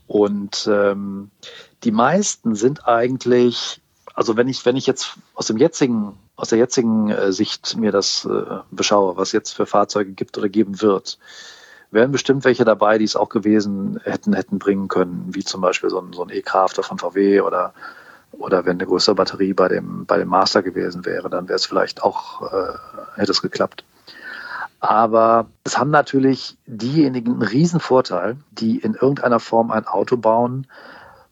Und 0.09 0.69
ähm, 0.71 1.31
die 1.85 1.91
meisten 1.91 2.55
sind 2.55 2.87
eigentlich, 2.87 3.81
also 4.13 4.37
wenn 4.37 4.49
ich, 4.49 4.67
wenn 4.67 4.77
ich 4.77 4.87
jetzt 4.87 5.15
aus 5.35 5.47
dem 5.47 5.57
jetzigen, 5.57 6.19
aus 6.37 6.51
der 6.51 6.59
jetzigen 6.59 7.09
äh, 7.09 7.33
Sicht 7.33 7.79
mir 7.79 7.93
das 7.93 8.27
äh, 8.27 8.59
beschaue, 8.71 9.17
was 9.17 9.33
jetzt 9.33 9.53
für 9.53 9.65
Fahrzeuge 9.65 10.13
gibt 10.13 10.37
oder 10.37 10.51
geben 10.51 10.83
wird, 10.83 11.19
wären 11.90 12.12
bestimmt 12.12 12.44
welche 12.44 12.64
dabei, 12.64 12.98
die 12.98 13.05
es 13.05 13.16
auch 13.16 13.29
gewesen 13.29 14.00
hätten, 14.05 14.33
hätten 14.33 14.59
bringen 14.59 14.88
können, 14.88 15.26
wie 15.31 15.44
zum 15.44 15.61
Beispiel 15.61 15.90
so 15.90 16.00
ein, 16.00 16.12
so 16.12 16.22
ein 16.22 16.31
E-Crafter 16.31 16.83
von 16.83 16.98
VW 16.98 17.40
oder, 17.40 17.72
oder 18.33 18.64
wenn 18.64 18.76
eine 18.76 18.87
größere 18.87 19.14
Batterie 19.14 19.53
bei 19.53 19.68
dem, 19.68 20.07
bei 20.07 20.18
dem 20.18 20.29
Master 20.29 20.62
gewesen 20.62 21.05
wäre, 21.05 21.29
dann 21.31 21.48
wäre 21.48 21.57
es 21.57 21.66
vielleicht 21.66 22.03
auch, 22.03 22.42
äh, 22.53 22.72
hätte 23.16 23.33
es 23.33 23.42
geklappt. 23.42 23.85
Aber 24.79 25.46
es 25.64 25.79
haben 25.79 25.90
natürlich 25.90 26.57
diejenigen 26.66 27.33
einen 27.33 27.42
riesen 27.42 27.81
Vorteil, 27.81 28.37
die 28.50 28.79
in 28.79 28.94
irgendeiner 28.94 29.40
Form 29.40 29.70
ein 29.70 29.87
Auto 29.87 30.16
bauen, 30.16 30.66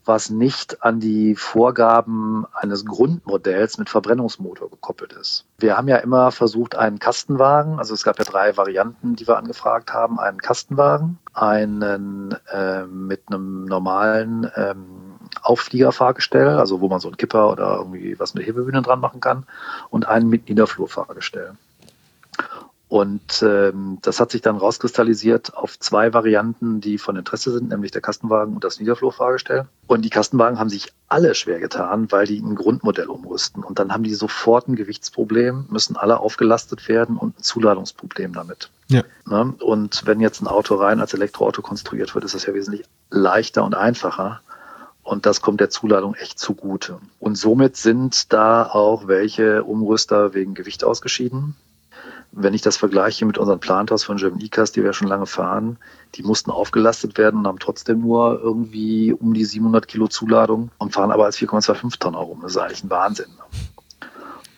was 0.08 0.30
nicht 0.30 0.82
an 0.82 1.00
die 1.00 1.36
Vorgaben 1.36 2.46
eines 2.54 2.86
Grundmodells 2.86 3.78
mit 3.78 3.90
Verbrennungsmotor 3.90 4.70
gekoppelt 4.70 5.12
ist. 5.12 5.44
Wir 5.58 5.76
haben 5.76 5.86
ja 5.86 5.98
immer 5.98 6.32
versucht, 6.32 6.74
einen 6.74 6.98
Kastenwagen, 6.98 7.78
also 7.78 7.94
es 7.94 8.02
gab 8.02 8.18
ja 8.18 8.24
drei 8.24 8.56
Varianten, 8.56 9.16
die 9.16 9.28
wir 9.28 9.36
angefragt 9.36 9.92
haben, 9.92 10.18
einen 10.18 10.38
Kastenwagen, 10.38 11.18
einen 11.34 12.34
äh, 12.50 12.84
mit 12.84 13.22
einem 13.28 13.66
normalen 13.66 14.50
ähm, 14.56 14.86
Auffliegerfahrgestell, 15.42 16.48
also 16.48 16.80
wo 16.80 16.88
man 16.88 17.00
so 17.00 17.08
einen 17.08 17.18
Kipper 17.18 17.50
oder 17.52 17.76
irgendwie 17.76 18.18
was 18.18 18.34
mit 18.34 18.46
Hebebühnen 18.46 18.82
dran 18.82 19.00
machen 19.00 19.20
kann, 19.20 19.44
und 19.90 20.08
einen 20.08 20.28
mit 20.28 20.48
Niederflurfahrgestell. 20.48 21.52
Und 22.88 23.42
ähm, 23.42 23.98
das 24.00 24.18
hat 24.18 24.30
sich 24.30 24.40
dann 24.40 24.56
rauskristallisiert 24.56 25.54
auf 25.54 25.78
zwei 25.78 26.14
Varianten, 26.14 26.80
die 26.80 26.96
von 26.96 27.16
Interesse 27.16 27.52
sind, 27.52 27.68
nämlich 27.68 27.90
der 27.90 28.00
Kastenwagen 28.00 28.54
und 28.54 28.64
das 28.64 28.80
Niederflurfahrgestell. 28.80 29.66
Und 29.86 30.06
die 30.06 30.10
Kastenwagen 30.10 30.58
haben 30.58 30.70
sich 30.70 30.92
alle 31.06 31.34
schwer 31.34 31.60
getan, 31.60 32.10
weil 32.10 32.26
die 32.26 32.38
ein 32.38 32.54
Grundmodell 32.54 33.08
umrüsten. 33.08 33.62
Und 33.62 33.78
dann 33.78 33.92
haben 33.92 34.04
die 34.04 34.14
sofort 34.14 34.68
ein 34.68 34.76
Gewichtsproblem, 34.76 35.66
müssen 35.68 35.96
alle 35.96 36.18
aufgelastet 36.20 36.88
werden 36.88 37.18
und 37.18 37.38
ein 37.38 37.42
Zuladungsproblem 37.42 38.32
damit. 38.32 38.70
Ja. 38.88 39.02
Ne? 39.26 39.54
Und 39.60 40.06
wenn 40.06 40.20
jetzt 40.20 40.40
ein 40.40 40.46
Auto 40.46 40.76
rein 40.76 41.00
als 41.00 41.12
Elektroauto 41.12 41.60
konstruiert 41.60 42.14
wird, 42.14 42.24
ist 42.24 42.34
das 42.34 42.46
ja 42.46 42.54
wesentlich 42.54 42.86
leichter 43.10 43.64
und 43.64 43.74
einfacher. 43.74 44.40
Und 45.02 45.26
das 45.26 45.42
kommt 45.42 45.60
der 45.60 45.70
Zuladung 45.70 46.14
echt 46.14 46.38
zugute. 46.38 47.00
Und 47.18 47.36
somit 47.36 47.76
sind 47.76 48.32
da 48.32 48.64
auch 48.64 49.08
welche 49.08 49.64
Umrüster 49.64 50.32
wegen 50.32 50.54
Gewicht 50.54 50.84
ausgeschieden. 50.84 51.54
Wenn 52.32 52.54
ich 52.54 52.62
das 52.62 52.76
vergleiche 52.76 53.24
mit 53.26 53.38
unseren 53.38 53.60
Planters 53.60 54.04
von 54.04 54.16
German 54.16 54.40
E-Cars, 54.40 54.72
die 54.72 54.84
wir 54.84 54.92
schon 54.92 55.08
lange 55.08 55.26
fahren, 55.26 55.78
die 56.14 56.22
mussten 56.22 56.50
aufgelastet 56.50 57.18
werden 57.18 57.40
und 57.40 57.46
haben 57.46 57.58
trotzdem 57.58 58.00
nur 58.00 58.40
irgendwie 58.40 59.12
um 59.12 59.34
die 59.34 59.44
700 59.44 59.88
Kilo 59.88 60.08
Zuladung 60.08 60.70
und 60.78 60.92
fahren 60.92 61.10
aber 61.10 61.24
als 61.24 61.38
4,25 61.38 61.98
Tonnen 61.98 62.16
rum. 62.16 62.40
Das 62.42 62.52
ist 62.52 62.58
eigentlich 62.58 62.84
ein 62.84 62.90
Wahnsinn. 62.90 63.30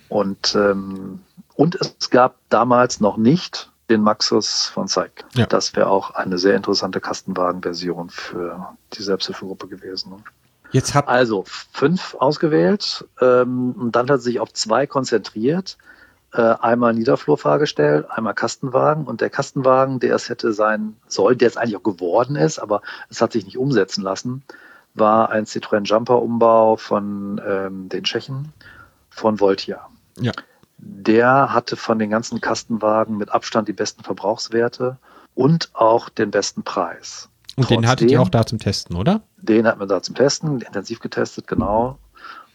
Und, 0.09 0.55
ähm, 0.57 1.21
und 1.55 1.77
es 1.77 2.11
gab 2.11 2.37
damals 2.49 3.01
noch 3.01 3.17
nicht 3.17 3.71
den 3.89 4.03
Maxus 4.03 4.67
von 4.67 4.89
Zeig. 4.89 5.25
Ja. 5.35 5.47
Das 5.47 5.75
wäre 5.75 5.89
auch 5.89 6.13
eine 6.13 6.39
sehr 6.39 6.57
interessante 6.57 7.01
Kastenwagenversion 7.01 8.11
für 8.11 8.77
die 8.93 9.03
Selbsthilfegruppe 9.03 9.69
gewesen. 9.69 10.11
Ne? 10.11 10.17
Jetzt 10.73 10.95
habt 10.95 11.09
Also 11.09 11.45
fünf 11.73 12.15
ausgewählt 12.15 13.05
ähm, 13.21 13.73
und 13.73 13.97
dann 13.97 14.09
hat 14.09 14.23
sich 14.23 14.41
auf 14.41 14.53
zwei 14.53 14.87
konzentriert. 14.87 15.77
Äh, 16.33 16.43
einmal 16.61 16.95
Niederflurfahrgestell, 16.95 18.07
einmal 18.09 18.35
Kastenwagen 18.35 19.05
und 19.07 19.21
der 19.21 19.31
Kastenwagen, 19.31 19.99
der 19.99 20.15
es 20.15 20.29
hätte 20.29 20.53
sein 20.53 20.95
sollen, 21.09 21.39
der 21.39 21.49
es 21.49 21.57
eigentlich 21.57 21.77
auch 21.77 21.83
geworden 21.83 22.37
ist, 22.37 22.61
aber 22.61 22.83
es 23.09 23.21
hat 23.21 23.33
sich 23.33 23.45
nicht 23.45 23.59
umsetzen 23.59 24.03
lassen, 24.03 24.45
war 24.95 25.31
ein 25.31 25.45
Citroën 25.45 25.83
Jumper 25.85 26.23
Umbau 26.23 26.77
von 26.77 27.41
ähm, 27.45 27.89
den 27.89 28.05
Tschechen 28.05 28.53
von 29.09 29.41
Voltia. 29.41 29.89
ja. 30.21 30.33
Der 30.83 31.53
hatte 31.53 31.77
von 31.77 31.99
den 31.99 32.09
ganzen 32.09 32.41
Kastenwagen 32.41 33.19
mit 33.19 33.31
Abstand 33.31 33.69
die 33.69 33.75
besten 33.75 34.03
Verbrauchswerte 34.03 34.97
und 35.35 35.69
auch 35.75 36.09
den 36.09 36.31
besten 36.31 36.63
Preis. 36.63 37.29
Und 37.57 37.69
den 37.69 37.87
hattet 37.87 38.11
ihr 38.11 38.17
Trotzdem- 38.17 38.21
auch 38.27 38.29
da 38.31 38.47
zum 38.47 38.59
Testen, 38.61 38.97
oder? 38.97 39.21
den 39.37 39.67
hatten 39.67 39.79
wir 39.81 39.87
da 39.87 40.01
zum 40.01 40.15
Testen, 40.15 40.61
intensiv 40.63 41.01
getestet, 41.01 41.47
genau. 41.47 41.99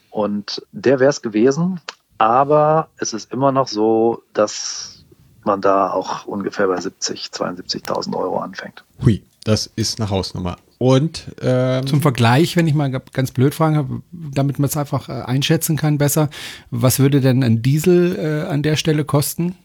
Und 0.10 0.66
der 0.72 1.00
wäre 1.00 1.10
es 1.12 1.22
gewesen. 1.22 1.82
Aber 2.18 2.90
es 2.98 3.14
ist 3.14 3.32
immer 3.32 3.52
noch 3.52 3.68
so, 3.68 4.24
dass 4.34 5.06
man 5.44 5.62
da 5.62 5.92
auch 5.92 6.26
ungefähr 6.26 6.68
bei 6.68 6.80
70, 6.80 7.28
72.000 7.28 8.16
Euro 8.16 8.40
anfängt. 8.40 8.84
Hui, 9.04 9.24
das 9.44 9.70
ist 9.76 10.00
eine 10.00 10.10
Hausnummer. 10.10 10.58
Und 10.78 11.32
ähm, 11.42 11.88
Zum 11.88 12.02
Vergleich, 12.02 12.56
wenn 12.58 12.68
ich 12.68 12.74
mal 12.74 12.90
ganz 12.90 13.32
blöd 13.32 13.56
fragen 13.56 13.78
habe, 13.78 14.02
damit 14.12 14.60
man 14.60 14.68
es 14.68 14.76
einfach 14.76 15.08
äh, 15.08 15.14
einschätzen 15.14 15.78
kann 15.78 15.98
besser, 15.98 16.30
was 16.70 17.00
würde 17.00 17.22
denn 17.22 17.44
ein 17.44 17.62
Diesel 17.62 18.16
äh, 18.18 18.52
an 18.52 18.62
der 18.62 18.76
Stelle 18.76 19.06
kosten? 19.06 19.56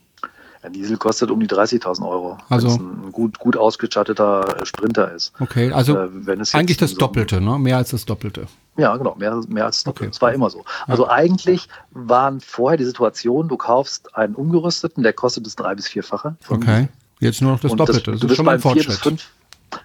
Ein 0.62 0.74
Diesel 0.74 0.98
kostet 0.98 1.30
um 1.30 1.40
die 1.40 1.46
30.000 1.46 2.06
Euro, 2.06 2.36
Also- 2.50 2.68
wenn 2.68 2.74
es 2.74 2.80
ein 2.80 3.12
gut, 3.12 3.38
gut 3.38 3.56
ausgestatteter 3.56 4.56
Sprinter 4.64 5.10
ist. 5.12 5.32
Okay, 5.40 5.72
also 5.72 5.96
Äh, 5.96 6.08
wenn 6.26 6.40
es 6.40 6.52
jetzt 6.52 6.60
eigentlich 6.60 6.76
das 6.76 6.90
so- 6.90 6.98
Doppelte, 6.98 7.40
ne? 7.40 7.58
Mehr 7.58 7.78
als 7.78 7.90
das 7.90 8.04
Doppelte. 8.04 8.46
Ja, 8.76 8.96
genau, 8.96 9.14
mehr, 9.16 9.40
mehr 9.48 9.66
als 9.66 9.84
doppelt. 9.84 10.02
Okay. 10.08 10.10
Das 10.12 10.20
war 10.22 10.32
immer 10.32 10.48
so. 10.50 10.64
Also 10.86 11.08
eigentlich 11.08 11.68
waren 11.92 12.40
vorher 12.40 12.76
die 12.76 12.84
Situation, 12.84 13.48
du 13.48 13.56
kaufst 13.56 14.14
einen 14.16 14.34
umgerüsteten, 14.34 15.02
der 15.02 15.12
kostet 15.12 15.46
das 15.46 15.56
drei- 15.56 15.74
bis 15.74 15.88
vierfache. 15.88 16.36
Okay. 16.48 16.88
Jetzt 17.20 17.40
nur 17.42 17.52
noch 17.52 17.60
das 17.60 17.72
Und 17.72 17.78
Doppelte. 17.78 18.12
Das, 18.12 18.20
du 18.20 18.26
ist 18.26 18.28
bist 18.28 18.36
schon 18.36 18.46
beim 18.46 18.60
vier 18.60 18.74
bis 18.74 18.84
Fortschritt. 18.84 19.02
fünf. 19.02 19.30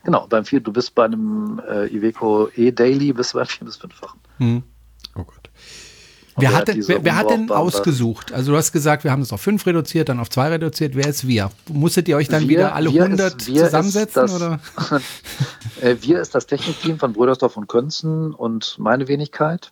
Genau, 0.03 0.25
beim 0.27 0.45
vier, 0.45 0.59
du 0.61 0.71
bist 0.73 0.93
bei 0.95 1.05
einem 1.05 1.61
äh, 1.69 1.87
Iveco 1.87 2.49
E-Daily, 2.55 3.13
bist 3.13 3.33
du 3.33 3.37
beim 3.37 3.47
vier 3.47 3.65
bis 3.65 3.75
fünffachen. 3.77 4.19
Hm. 4.39 4.63
Wer 6.37 6.49
der 6.49 6.57
hat, 6.59 6.67
denn, 6.67 6.75
diese 6.75 6.89
wer, 6.89 7.03
wer 7.05 7.15
hat 7.15 7.29
denn 7.29 7.49
ausgesucht? 7.49 8.33
Also 8.33 8.51
du 8.51 8.57
hast 8.57 8.71
gesagt, 8.73 9.03
wir 9.05 9.11
haben 9.11 9.21
es 9.21 9.31
auf 9.31 9.39
fünf 9.41 9.65
reduziert, 9.65 10.09
dann 10.09 10.19
auf 10.19 10.29
zwei 10.29 10.49
reduziert. 10.49 10.95
Wer 10.95 11.07
ist 11.07 11.25
wir? 11.27 11.49
Musstet 11.69 12.07
ihr 12.09 12.17
euch 12.17 12.27
dann 12.27 12.41
Wir- 12.41 12.49
wieder 12.49 12.75
alle 12.75 12.91
wir 12.91 13.03
100 13.03 13.35
ist- 13.41 13.47
wir 13.47 13.55
ist 13.55 13.65
zusammensetzen? 13.65 14.21
das- 14.23 14.35
oder? 14.35 14.59
Äh, 15.81 15.97
wir 16.01 16.21
ist 16.21 16.33
das 16.35 16.45
Technikteam 16.47 16.99
von 16.99 17.11
Brödersdorf 17.13 17.57
und 17.57 17.67
Könzen 17.67 18.33
und 18.33 18.75
meine 18.79 19.07
Wenigkeit. 19.09 19.71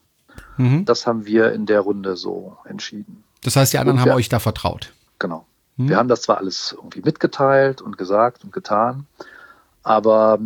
Mhm. 0.58 0.84
Das 0.86 1.08
haben 1.08 1.26
wir 1.26 1.54
in 1.54 1.66
der 1.66 1.80
Runde 1.82 2.16
so 2.18 2.58
entschieden. 2.66 3.24
Das 3.44 3.56
heißt, 3.56 3.74
die 3.74 3.78
anderen 3.78 3.98
Und 3.98 4.02
haben 4.02 4.10
wir- 4.10 4.16
euch 4.16 4.30
da 4.30 4.40
vertraut. 4.40 4.94
Genau. 5.20 5.46
Hm. 5.78 5.90
Wir 5.90 5.98
haben 5.98 6.08
das 6.10 6.22
zwar 6.22 6.38
alles 6.38 6.74
irgendwie 6.78 7.02
mitgeteilt 7.02 7.82
und 7.82 7.98
gesagt 7.98 8.44
und 8.44 8.52
getan, 8.54 9.06
aber 9.82 10.40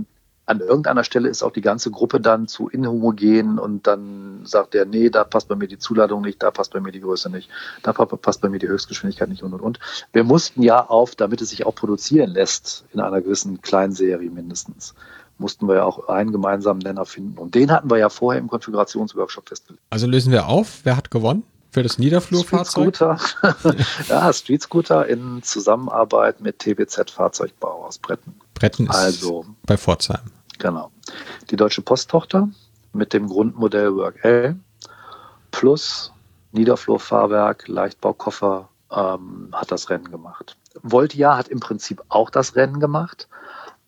an 0.48 0.62
irgendeiner 0.62 1.04
Stelle 1.04 1.30
ist 1.30 1.44
auch 1.44 1.52
die 1.52 1.62
ganze 1.62 1.92
Gruppe 1.92 2.20
dann 2.20 2.48
zu 2.48 2.70
inhomogen 2.70 3.60
und 3.60 3.86
dann 3.86 4.42
sagt 4.46 4.74
der, 4.74 4.86
nee, 4.86 5.10
da 5.10 5.24
passt 5.24 5.50
bei 5.50 5.56
mir 5.56 5.68
die 5.68 5.78
Zuladung 5.78 6.22
nicht, 6.22 6.42
da 6.42 6.52
passt 6.52 6.74
bei 6.74 6.80
mir 6.80 6.92
die 6.92 7.02
Größe 7.02 7.30
nicht, 7.30 7.50
da 7.84 7.94
pa- 7.94 8.06
passt 8.06 8.42
bei 8.42 8.50
mir 8.50 8.58
die 8.58 8.68
Höchstgeschwindigkeit 8.68 9.28
nicht 9.30 9.44
und 9.44 9.54
und 9.54 9.62
und. 9.62 9.80
Wir 10.14 10.24
mussten 10.24 10.64
ja 10.64 10.84
auf, 10.86 11.16
damit 11.16 11.42
es 11.42 11.50
sich 11.50 11.66
auch 11.66 11.76
produzieren 11.76 12.32
lässt, 12.32 12.86
in 12.94 13.00
einer 13.02 13.22
gewissen 13.22 13.62
Kleinserie 13.62 14.30
mindestens, 14.30 14.96
mussten 15.38 15.68
wir 15.68 15.76
ja 15.76 15.84
auch 15.84 16.08
einen 16.08 16.32
gemeinsamen 16.32 16.80
Nenner 16.80 17.06
finden. 17.06 17.38
Und 17.38 17.54
den 17.54 17.70
hatten 17.72 17.92
wir 17.92 17.98
ja 17.98 18.10
vorher 18.10 18.40
im 18.42 18.48
Konfigurationsworkshop 18.48 19.50
festgelegt. 19.50 19.84
Also 19.90 20.08
lösen 20.08 20.32
wir 20.32 20.48
auf. 20.48 20.80
Wer 20.84 20.96
hat 20.98 21.12
gewonnen? 21.12 21.44
Für 21.70 21.84
das 21.84 21.94
Street 21.94 22.06
Niederflurfahrzeug? 22.06 22.96
Scooter, 22.96 23.18
ja, 24.08 24.32
Street 24.34 24.62
Scooter 24.64 25.06
in 25.08 25.44
Zusammenarbeit 25.44 26.40
mit 26.42 26.60
TBZ 26.60 27.12
Fahrzeugbau 27.12 27.84
aus 27.86 27.98
Bretten. 28.00 28.34
Bretten 28.60 28.88
ist 28.88 28.96
Also. 28.96 29.46
bei 29.66 29.78
Pforzheim. 29.78 30.22
Genau. 30.58 30.92
Die 31.50 31.56
deutsche 31.56 31.82
Posttochter 31.82 32.50
mit 32.94 33.14
dem 33.14 33.28
Grundmodell 33.28 33.96
Work 33.96 34.24
L 34.24 34.60
plus 35.52 36.12
Niederflurfahrwerk, 36.52 37.68
Leichtbaukoffer 37.68 38.70
ähm, 38.92 39.50
hat 39.54 39.72
das 39.72 39.90
Rennen 39.90 40.10
gemacht. 40.10 40.58
Voltia 40.82 41.38
hat 41.38 41.48
im 41.48 41.60
Prinzip 41.60 42.02
auch 42.10 42.30
das 42.30 42.56
Rennen 42.56 42.80
gemacht, 42.80 43.28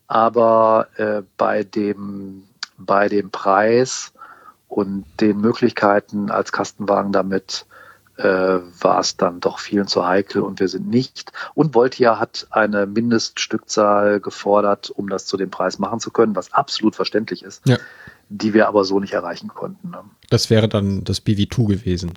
aber 0.06 0.88
äh, 0.96 1.22
bei, 1.36 1.64
dem, 1.64 2.44
bei 2.76 3.08
dem 3.08 3.30
Preis 3.30 4.12
und 4.68 5.04
den 5.20 5.40
Möglichkeiten 5.40 6.30
als 6.30 6.52
Kastenwagen 6.52 7.12
damit 7.12 7.66
äh, 8.22 8.60
war 8.82 9.00
es 9.00 9.16
dann 9.16 9.40
doch 9.40 9.58
vielen 9.58 9.86
zu 9.86 10.06
heikel 10.06 10.42
und 10.42 10.60
wir 10.60 10.68
sind 10.68 10.88
nicht. 10.88 11.32
Und 11.54 11.74
Voltia 11.74 12.18
hat 12.18 12.46
eine 12.50 12.86
Mindeststückzahl 12.86 14.20
gefordert, 14.20 14.90
um 14.90 15.08
das 15.08 15.26
zu 15.26 15.36
dem 15.36 15.50
Preis 15.50 15.78
machen 15.78 16.00
zu 16.00 16.10
können, 16.10 16.36
was 16.36 16.52
absolut 16.52 16.96
verständlich 16.96 17.42
ist, 17.42 17.66
Ja. 17.66 17.78
die 18.28 18.54
wir 18.54 18.68
aber 18.68 18.84
so 18.84 19.00
nicht 19.00 19.12
erreichen 19.14 19.48
konnten. 19.48 19.90
Ne? 19.90 19.98
Das 20.28 20.50
wäre 20.50 20.68
dann 20.68 21.04
das 21.04 21.24
BV2 21.24 21.66
gewesen. 21.66 22.12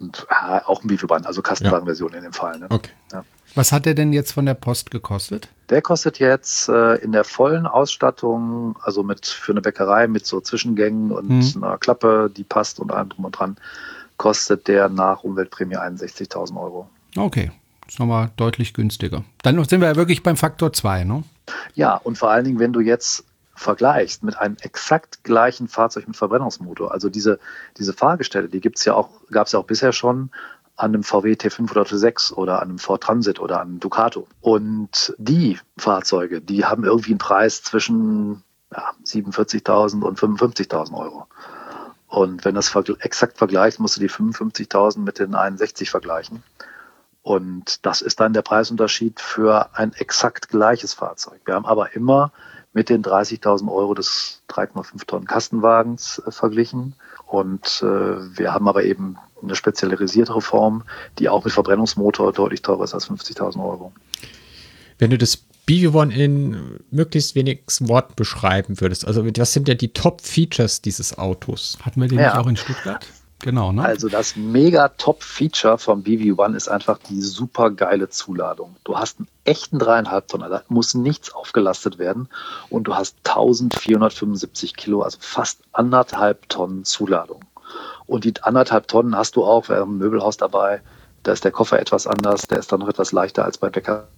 Und 0.00 0.26
äh, 0.28 0.60
auch 0.66 0.82
ein 0.82 0.88
Beetleband, 0.88 1.26
also 1.26 1.40
Kastenwagenversion 1.40 2.12
in 2.14 2.24
dem 2.24 2.32
Fall. 2.32 2.58
Ne? 2.58 2.66
Okay. 2.68 2.90
Ja. 3.12 3.24
Was 3.54 3.70
hat 3.70 3.86
der 3.86 3.94
denn 3.94 4.12
jetzt 4.12 4.32
von 4.32 4.44
der 4.46 4.54
Post 4.54 4.90
gekostet? 4.90 5.48
Der 5.70 5.80
kostet 5.80 6.18
jetzt 6.18 6.68
äh, 6.68 6.96
in 6.96 7.12
der 7.12 7.22
vollen 7.22 7.66
Ausstattung, 7.66 8.76
also 8.82 9.04
mit 9.04 9.26
für 9.26 9.52
eine 9.52 9.60
Bäckerei 9.60 10.08
mit 10.08 10.26
so 10.26 10.40
Zwischengängen 10.40 11.12
und 11.12 11.28
Mhm. 11.28 11.62
einer 11.64 11.78
Klappe, 11.78 12.30
die 12.36 12.42
passt 12.42 12.80
und 12.80 12.90
allem 12.92 13.10
drum 13.10 13.24
und 13.26 13.32
dran, 13.38 13.56
kostet 14.16 14.68
der 14.68 14.88
nach 14.88 15.24
Umweltprämie 15.24 15.76
61.000 15.76 16.60
Euro. 16.60 16.88
Okay, 17.16 17.50
ist 17.86 17.98
nochmal 17.98 18.30
deutlich 18.36 18.74
günstiger. 18.74 19.24
Dann 19.42 19.62
sind 19.64 19.80
wir 19.80 19.88
ja 19.88 19.96
wirklich 19.96 20.22
beim 20.22 20.36
Faktor 20.36 20.72
2, 20.72 21.04
ne? 21.04 21.24
Ja, 21.74 21.96
und 21.96 22.16
vor 22.16 22.30
allen 22.30 22.44
Dingen, 22.44 22.58
wenn 22.58 22.72
du 22.72 22.80
jetzt 22.80 23.24
vergleichst 23.54 24.22
mit 24.24 24.36
einem 24.36 24.56
exakt 24.62 25.22
gleichen 25.22 25.68
Fahrzeug 25.68 26.08
mit 26.08 26.16
Verbrennungsmotor, 26.16 26.92
also 26.92 27.08
diese, 27.08 27.38
diese 27.78 27.92
Fahrgestelle, 27.92 28.48
die 28.48 28.60
gibt's 28.60 28.84
ja 28.84 28.94
auch, 28.94 29.10
gab's 29.30 29.52
ja 29.52 29.58
auch 29.58 29.66
bisher 29.66 29.92
schon 29.92 30.30
an 30.76 30.92
einem 30.92 31.04
VW 31.04 31.34
T5 31.34 31.70
oder 31.70 31.82
T6 31.82 32.32
oder 32.32 32.60
an 32.60 32.70
einem 32.70 32.78
Ford 32.78 33.02
Transit 33.02 33.38
oder 33.38 33.60
an 33.60 33.68
einem 33.68 33.80
Ducato. 33.80 34.26
Und 34.40 35.14
die 35.18 35.58
Fahrzeuge, 35.76 36.40
die 36.40 36.64
haben 36.64 36.84
irgendwie 36.84 37.12
einen 37.12 37.18
Preis 37.18 37.62
zwischen 37.62 38.42
ja, 38.72 38.90
47.000 39.04 40.02
und 40.02 40.18
55.000 40.18 40.98
Euro. 40.98 41.26
Und 42.14 42.44
wenn 42.44 42.54
du 42.54 42.60
das 42.60 42.70
vergl- 42.70 43.00
exakt 43.00 43.38
vergleichst, 43.38 43.80
musst 43.80 43.96
du 43.96 44.00
die 44.00 44.08
55.000 44.08 45.00
mit 45.00 45.18
den 45.18 45.34
61 45.34 45.90
vergleichen. 45.90 46.44
Und 47.22 47.84
das 47.84 48.02
ist 48.02 48.20
dann 48.20 48.32
der 48.32 48.42
Preisunterschied 48.42 49.18
für 49.18 49.70
ein 49.74 49.92
exakt 49.94 50.48
gleiches 50.48 50.94
Fahrzeug. 50.94 51.40
Wir 51.44 51.54
haben 51.54 51.66
aber 51.66 51.96
immer 51.96 52.30
mit 52.72 52.88
den 52.88 53.02
30.000 53.02 53.68
Euro 53.68 53.94
des 53.94 54.42
3,5 54.48 55.06
Tonnen 55.06 55.26
Kastenwagens 55.26 56.22
äh, 56.24 56.30
verglichen. 56.30 56.94
Und 57.26 57.82
äh, 57.82 58.38
wir 58.38 58.54
haben 58.54 58.68
aber 58.68 58.84
eben 58.84 59.16
eine 59.42 59.56
spezialisiertere 59.56 60.40
Form, 60.40 60.84
die 61.18 61.28
auch 61.28 61.44
mit 61.44 61.52
Verbrennungsmotor 61.52 62.32
deutlich 62.32 62.62
teurer 62.62 62.84
ist 62.84 62.94
als 62.94 63.10
50.000 63.10 63.56
Euro. 63.56 63.92
Wenn 64.98 65.10
du 65.10 65.18
das 65.18 65.44
BV1 65.68 66.10
in 66.10 66.80
möglichst 66.90 67.34
wenig 67.34 67.62
Worten 67.80 68.14
beschreiben 68.16 68.80
würdest, 68.80 69.06
also 69.06 69.24
was 69.24 69.52
sind 69.52 69.68
ja 69.68 69.74
die 69.74 69.92
Top-Features 69.92 70.82
dieses 70.82 71.18
Autos? 71.18 71.78
Hatten 71.82 72.00
wir 72.00 72.08
den 72.08 72.18
Ja. 72.18 72.34
nicht 72.34 72.36
auch 72.36 72.46
in 72.46 72.56
Stuttgart? 72.56 73.06
Genau, 73.40 73.72
ne? 73.72 73.84
Also 73.84 74.08
das 74.08 74.36
mega 74.36 74.88
Top-Feature 74.88 75.76
vom 75.76 76.02
BV1 76.02 76.54
ist 76.54 76.68
einfach 76.68 76.98
die 77.10 77.20
super 77.20 77.70
geile 77.70 78.08
Zuladung. 78.08 78.76
Du 78.84 78.96
hast 78.96 79.18
einen 79.18 79.28
echten 79.44 79.78
dreieinhalb 79.78 80.28
Tonnen, 80.28 80.50
da 80.50 80.62
muss 80.68 80.94
nichts 80.94 81.30
aufgelastet 81.34 81.98
werden 81.98 82.28
und 82.70 82.84
du 82.84 82.94
hast 82.94 83.16
1475 83.24 84.76
Kilo, 84.76 85.02
also 85.02 85.18
fast 85.20 85.60
anderthalb 85.72 86.48
Tonnen 86.48 86.84
Zuladung. 86.84 87.44
Und 88.06 88.24
die 88.24 88.32
anderthalb 88.42 88.88
Tonnen 88.88 89.14
hast 89.16 89.36
du 89.36 89.44
auch, 89.44 89.68
wir 89.68 89.76
haben 89.76 89.96
ein 89.96 89.98
Möbelhaus 89.98 90.38
dabei, 90.38 90.80
da 91.22 91.32
ist 91.32 91.44
der 91.44 91.52
Koffer 91.52 91.78
etwas 91.78 92.06
anders, 92.06 92.42
der 92.42 92.58
ist 92.58 92.72
dann 92.72 92.80
noch 92.80 92.88
etwas 92.88 93.12
leichter 93.12 93.44
als 93.44 93.58
bei 93.58 93.68
Bäcker 93.68 94.08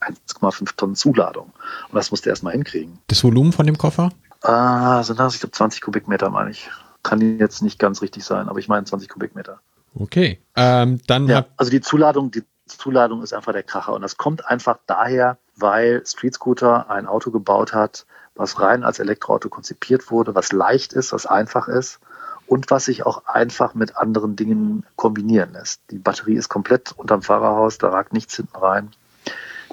1,5 0.00 0.76
Tonnen 0.76 0.94
Zuladung. 0.94 1.52
Und 1.88 1.94
das 1.94 2.10
musst 2.10 2.26
du 2.26 2.30
erstmal 2.30 2.52
hinkriegen. 2.52 2.98
Das 3.08 3.22
Volumen 3.22 3.52
von 3.52 3.66
dem 3.66 3.78
Koffer? 3.78 4.10
Ah, 4.42 5.02
sind 5.02 5.18
das, 5.20 5.34
ich 5.34 5.40
glaube, 5.40 5.52
20 5.52 5.82
Kubikmeter, 5.82 6.30
meine 6.30 6.50
ich. 6.50 6.70
Kann 7.02 7.38
jetzt 7.38 7.62
nicht 7.62 7.78
ganz 7.78 8.02
richtig 8.02 8.24
sein, 8.24 8.48
aber 8.48 8.58
ich 8.58 8.68
meine 8.68 8.84
20 8.84 9.08
Kubikmeter. 9.08 9.60
Okay. 9.94 10.40
Ähm, 10.56 11.00
dann 11.06 11.26
Ja, 11.26 11.46
also 11.56 11.70
die 11.70 11.80
Zuladung, 11.80 12.30
die 12.30 12.44
Zuladung 12.66 13.22
ist 13.22 13.32
einfach 13.32 13.52
der 13.52 13.62
Kracher. 13.62 13.94
Und 13.94 14.02
das 14.02 14.16
kommt 14.16 14.46
einfach 14.46 14.78
daher, 14.86 15.38
weil 15.56 16.02
Street 16.06 16.34
Scooter 16.34 16.90
ein 16.90 17.06
Auto 17.06 17.30
gebaut 17.30 17.72
hat, 17.72 18.06
was 18.34 18.60
rein 18.60 18.84
als 18.84 18.98
Elektroauto 18.98 19.48
konzipiert 19.48 20.10
wurde, 20.10 20.34
was 20.34 20.52
leicht 20.52 20.92
ist, 20.92 21.12
was 21.12 21.26
einfach 21.26 21.68
ist 21.68 22.00
und 22.46 22.70
was 22.70 22.86
sich 22.86 23.04
auch 23.04 23.26
einfach 23.26 23.74
mit 23.74 23.96
anderen 23.96 24.36
Dingen 24.36 24.84
kombinieren 24.96 25.52
lässt. 25.52 25.82
Die 25.90 25.98
Batterie 25.98 26.36
ist 26.36 26.48
komplett 26.48 26.92
unterm 26.92 27.22
Fahrerhaus, 27.22 27.78
da 27.78 27.90
ragt 27.90 28.12
nichts 28.12 28.36
hinten 28.36 28.56
rein, 28.56 28.90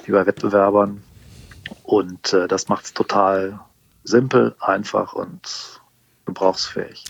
wie 0.07 0.11
bei 0.11 0.25
Wettbewerbern. 0.25 1.03
Und 1.83 2.33
äh, 2.33 2.47
das 2.47 2.69
macht 2.69 2.85
es 2.85 2.93
total 2.93 3.59
simpel, 4.03 4.55
einfach 4.59 5.13
und 5.13 5.81
gebrauchsfähig. 6.25 7.03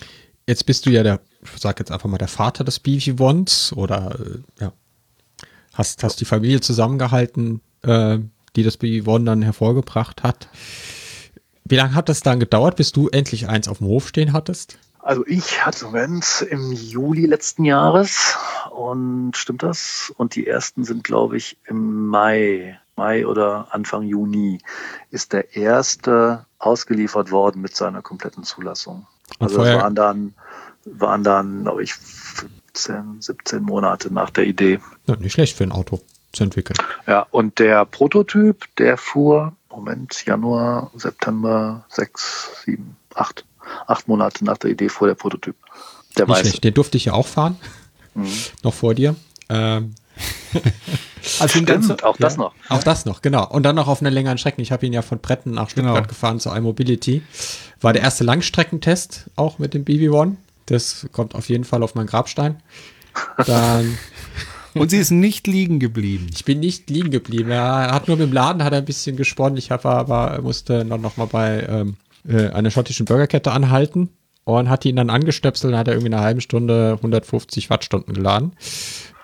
Jetzt 0.48 0.66
bist 0.66 0.86
du 0.86 0.90
ja 0.90 1.04
der, 1.04 1.20
ich 1.44 1.62
sag 1.62 1.80
jetzt 1.80 1.92
einfach 1.92 2.10
mal, 2.10 2.18
der 2.18 2.28
Vater 2.28 2.64
des 2.64 2.80
BV 2.80 3.20
Ones 3.20 3.74
oder 3.74 4.18
äh, 4.20 4.64
ja, 4.64 4.74
hast, 5.74 6.04
hast 6.04 6.20
die 6.20 6.26
Familie 6.26 6.62
zusammengehalten, 6.62 7.62
äh, 7.84 8.20
die 8.56 8.64
das 8.64 8.78
BV 8.78 9.08
One 9.08 9.26
dann 9.26 9.42
hervorgebracht 9.42 10.24
hat. 10.24 10.48
Wie 11.66 11.76
lange 11.76 11.96
hat 11.96 12.10
das 12.10 12.22
dann 12.22 12.40
gedauert, 12.40 12.78
bis 12.78 12.94
du 12.94 13.10
endlich 13.10 13.48
eins 13.48 13.68
auf 13.68 13.80
dem 13.80 13.88
Hof 13.88 14.08
stehen 14.08 14.34
hattest? 14.34 14.80
Also 15.00 15.26
ich 15.26 15.66
hatte 15.66 15.86
Moment 15.86 16.46
im 16.50 16.72
Juli 16.72 17.26
letzten 17.26 17.66
Jahres 17.66 18.38
und 18.72 19.36
stimmt 19.36 19.64
das? 19.64 20.14
Und 20.18 20.36
die 20.36 20.48
ersten 20.48 20.84
sind, 20.84 21.04
glaube 21.04 21.38
ich, 21.38 21.58
im 21.66 22.08
Mai, 22.08 22.80
Mai 22.98 23.26
oder 23.26 23.68
Anfang 23.72 24.04
Juni 24.04 24.60
ist 25.12 25.32
der 25.34 25.56
erste 25.56 26.46
ausgeliefert 26.60 27.32
worden 27.32 27.62
mit 27.62 27.76
seiner 27.76 28.02
kompletten 28.02 28.44
Zulassung. 28.44 29.06
Und 29.40 29.44
also 29.44 29.58
das 29.58 29.68
vorher- 29.68 29.82
waren 29.84 29.96
dann, 29.96 30.34
waren 30.86 31.24
dann, 31.24 31.62
glaube 31.64 31.84
ich, 31.84 31.94
15, 31.94 33.22
17 33.22 33.64
Monate 33.64 34.12
nach 34.14 34.32
der 34.32 34.46
Idee. 34.46 34.80
Ja, 35.06 35.16
nicht 35.16 35.34
schlecht 35.34 35.56
für 35.58 35.64
ein 35.64 35.72
Auto 35.72 36.02
zu 36.34 36.44
entwickeln. 36.44 36.78
Ja, 37.06 37.26
und 37.32 37.60
der 37.60 37.86
Prototyp, 37.86 38.66
der 38.78 38.98
fuhr, 38.98 39.54
Moment, 39.70 40.26
Januar, 40.26 40.92
September, 40.96 41.86
sechs, 41.90 42.64
sieben, 42.66 42.98
acht, 43.14 43.46
acht 43.86 44.08
Monate 44.08 44.44
nach 44.44 44.58
der 44.58 44.72
Idee 44.72 44.90
fuhr 44.90 45.08
der 45.08 45.16
Prototyp. 45.16 45.56
Der 46.18 46.26
Nicht 46.26 46.34
weiße. 46.36 46.50
schlecht. 46.50 46.64
Den 46.64 46.74
durfte 46.74 46.98
ich 46.98 47.06
ja 47.06 47.14
auch 47.14 47.28
fahren. 47.28 47.58
Mhm. 48.16 48.28
Noch 48.64 48.74
vor 48.74 48.96
dir. 48.96 49.16
Ähm, 49.50 49.94
Also 51.40 51.60
den 51.60 51.66
ganzen, 51.66 51.86
Stimmt, 51.86 52.04
auch 52.06 52.16
das 52.18 52.36
ja, 52.36 52.40
noch. 52.44 52.54
Auch 52.70 52.84
das 52.84 53.06
noch, 53.06 53.22
genau. 53.22 53.46
Und 53.50 53.64
dann 53.64 53.76
noch 53.76 53.88
auf 53.90 54.00
einer 54.02 54.12
längeren 54.12 54.38
Strecke. 54.38 54.62
Ich 54.62 54.72
habe 54.72 54.86
ihn 54.86 54.94
ja 54.94 55.02
von 55.02 55.20
Bretten 55.20 55.52
nach 55.54 55.70
Stuttgart 55.70 55.96
Genau. 55.96 56.08
gefahren 56.08 56.40
zu 56.40 56.50
iMobility. 56.52 57.22
War 57.82 57.92
der 57.92 58.02
erste 58.02 58.24
Langstreckentest 58.24 59.30
auch 59.36 59.60
mit 59.60 59.74
dem 59.74 59.84
BB1. 59.84 60.36
Das 60.68 61.06
kommt 61.12 61.36
auf 61.36 61.50
jeden 61.50 61.66
Fall 61.66 61.84
auf 61.84 61.96
meinen 61.96 62.08
Grabstein. 62.08 62.62
Dann, 63.46 63.98
und 64.74 64.90
sie 64.90 64.98
ist 64.98 65.12
nicht 65.12 65.48
liegen 65.48 65.80
geblieben. 65.80 66.28
ich 66.34 66.46
bin 66.46 66.62
nicht 66.62 66.90
liegen 66.90 67.12
geblieben. 67.12 67.52
Er 67.52 67.92
hat 67.92 68.08
nur 68.08 68.16
mit 68.16 68.28
dem 68.28 68.34
Laden 68.34 68.64
hat 68.64 68.72
er 68.72 68.80
ein 68.80 68.86
bisschen 68.86 69.18
gesponnen. 69.18 69.58
Ich 69.58 69.70
habe 69.70 69.90
aber 69.90 70.42
musste 70.42 70.86
noch, 70.86 70.98
noch 70.98 71.18
mal 71.18 71.26
bei 71.26 71.66
ähm, 71.68 71.98
äh, 72.28 72.48
einer 72.52 72.72
schottischen 72.72 73.06
Burgerkette 73.06 73.52
anhalten 73.52 74.10
und 74.46 74.70
hat 74.70 74.86
ihn 74.86 74.96
dann 74.96 75.10
angestöpselt 75.10 75.74
und 75.74 75.80
hat 75.80 75.88
er 75.90 75.96
irgendwie 75.96 76.14
eine 76.14 76.24
halbe 76.24 76.40
Stunde 76.42 76.94
150 76.98 77.70
Wattstunden 77.70 78.14
geladen. 78.14 78.54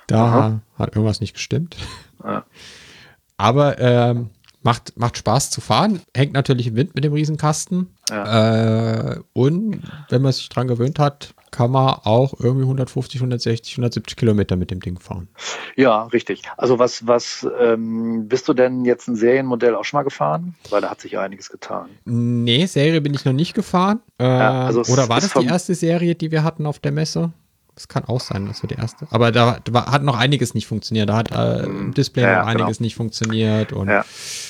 Da 0.07 0.25
Aha. 0.25 0.61
hat 0.77 0.95
irgendwas 0.95 1.21
nicht 1.21 1.33
gestimmt. 1.33 1.75
Ja. 2.23 2.45
Aber 3.37 3.79
ähm, 3.79 4.29
macht, 4.61 4.97
macht 4.97 5.17
Spaß 5.17 5.49
zu 5.49 5.61
fahren. 5.61 6.01
Hängt 6.15 6.33
natürlich 6.33 6.67
im 6.67 6.75
Wind 6.75 6.95
mit 6.95 7.03
dem 7.03 7.13
Riesenkasten. 7.13 7.87
Äh, 8.09 9.17
und 9.33 9.81
wenn 10.09 10.21
man 10.21 10.31
sich 10.31 10.49
dran 10.49 10.67
gewöhnt 10.67 10.99
hat, 10.99 11.33
kann 11.51 11.69
man 11.69 11.99
auch 12.03 12.33
irgendwie 12.39 12.63
150, 12.63 13.21
160, 13.21 13.73
170 13.75 14.17
Kilometer 14.17 14.55
mit 14.55 14.71
dem 14.71 14.79
Ding 14.79 14.99
fahren. 14.99 15.27
Ja, 15.75 16.03
richtig. 16.05 16.41
Also 16.57 16.79
was, 16.79 17.05
was 17.05 17.47
ähm, 17.59 18.27
bist 18.27 18.47
du 18.47 18.53
denn 18.53 18.85
jetzt 18.85 19.07
ein 19.07 19.15
Serienmodell 19.15 19.75
auch 19.75 19.85
schon 19.85 19.99
mal 19.99 20.03
gefahren? 20.03 20.55
Weil 20.71 20.81
da 20.81 20.89
hat 20.89 21.01
sich 21.01 21.11
ja 21.11 21.21
einiges 21.21 21.49
getan. 21.49 21.89
Nee, 22.05 22.65
Serie 22.65 23.01
bin 23.01 23.13
ich 23.13 23.23
noch 23.23 23.33
nicht 23.33 23.53
gefahren. 23.53 23.99
Äh, 24.19 24.25
Ja, 24.25 24.65
also 24.65 24.81
oder 24.91 25.09
war 25.09 25.21
das 25.21 25.33
die 25.33 25.45
erste 25.45 25.75
Serie, 25.75 26.15
die 26.15 26.31
wir 26.31 26.43
hatten 26.43 26.65
auf 26.65 26.79
der 26.79 26.91
Messe? 26.91 27.31
Das 27.75 27.87
kann 27.87 28.05
auch 28.05 28.19
sein, 28.21 28.45
das 28.45 28.61
war 28.61 28.67
die 28.67 28.75
erste. 28.75 29.07
Aber 29.09 29.31
da, 29.31 29.59
da 29.63 29.91
hat 29.91 30.03
noch 30.03 30.15
einiges 30.17 30.53
nicht 30.53 30.67
funktioniert. 30.67 31.09
Da 31.09 31.15
hat 31.17 31.31
äh, 31.31 31.63
im 31.63 31.93
Display 31.93 32.21
Ja, 32.23 32.29
noch 32.41 32.47
ja, 32.47 32.51
genau. 32.53 32.63
einiges 32.65 32.79
nicht 32.79 32.95
funktioniert 32.95 33.73
und 33.73 33.87
Ja. 33.89 34.05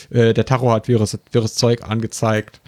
äh, 0.09 0.33
der 0.33 0.45
Tacho 0.45 0.71
hat 0.71 0.87
wirres, 0.89 1.17
wirres 1.31 1.55
Zeug 1.55 1.83
angezeigt. 1.89 2.59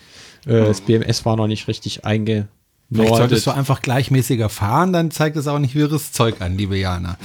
Äh, 0.47 0.61
Mhm. 0.61 0.65
Das 0.67 0.81
BMS 0.81 1.25
war 1.25 1.35
noch 1.35 1.47
nicht 1.47 1.67
richtig 1.67 2.05
eingenordet. 2.05 2.49
Vielleicht 2.93 3.15
solltest 3.15 3.47
du 3.47 3.51
einfach 3.51 3.81
gleichmäßiger 3.81 4.47
fahren, 4.47 4.93
dann 4.93 5.09
zeigt 5.11 5.35
es 5.37 5.47
auch 5.47 5.57
nicht 5.59 5.73
wirres 5.75 6.11
Zeug 6.11 6.39
an, 6.39 6.55
liebe 6.57 6.77
Jana. 6.77 7.17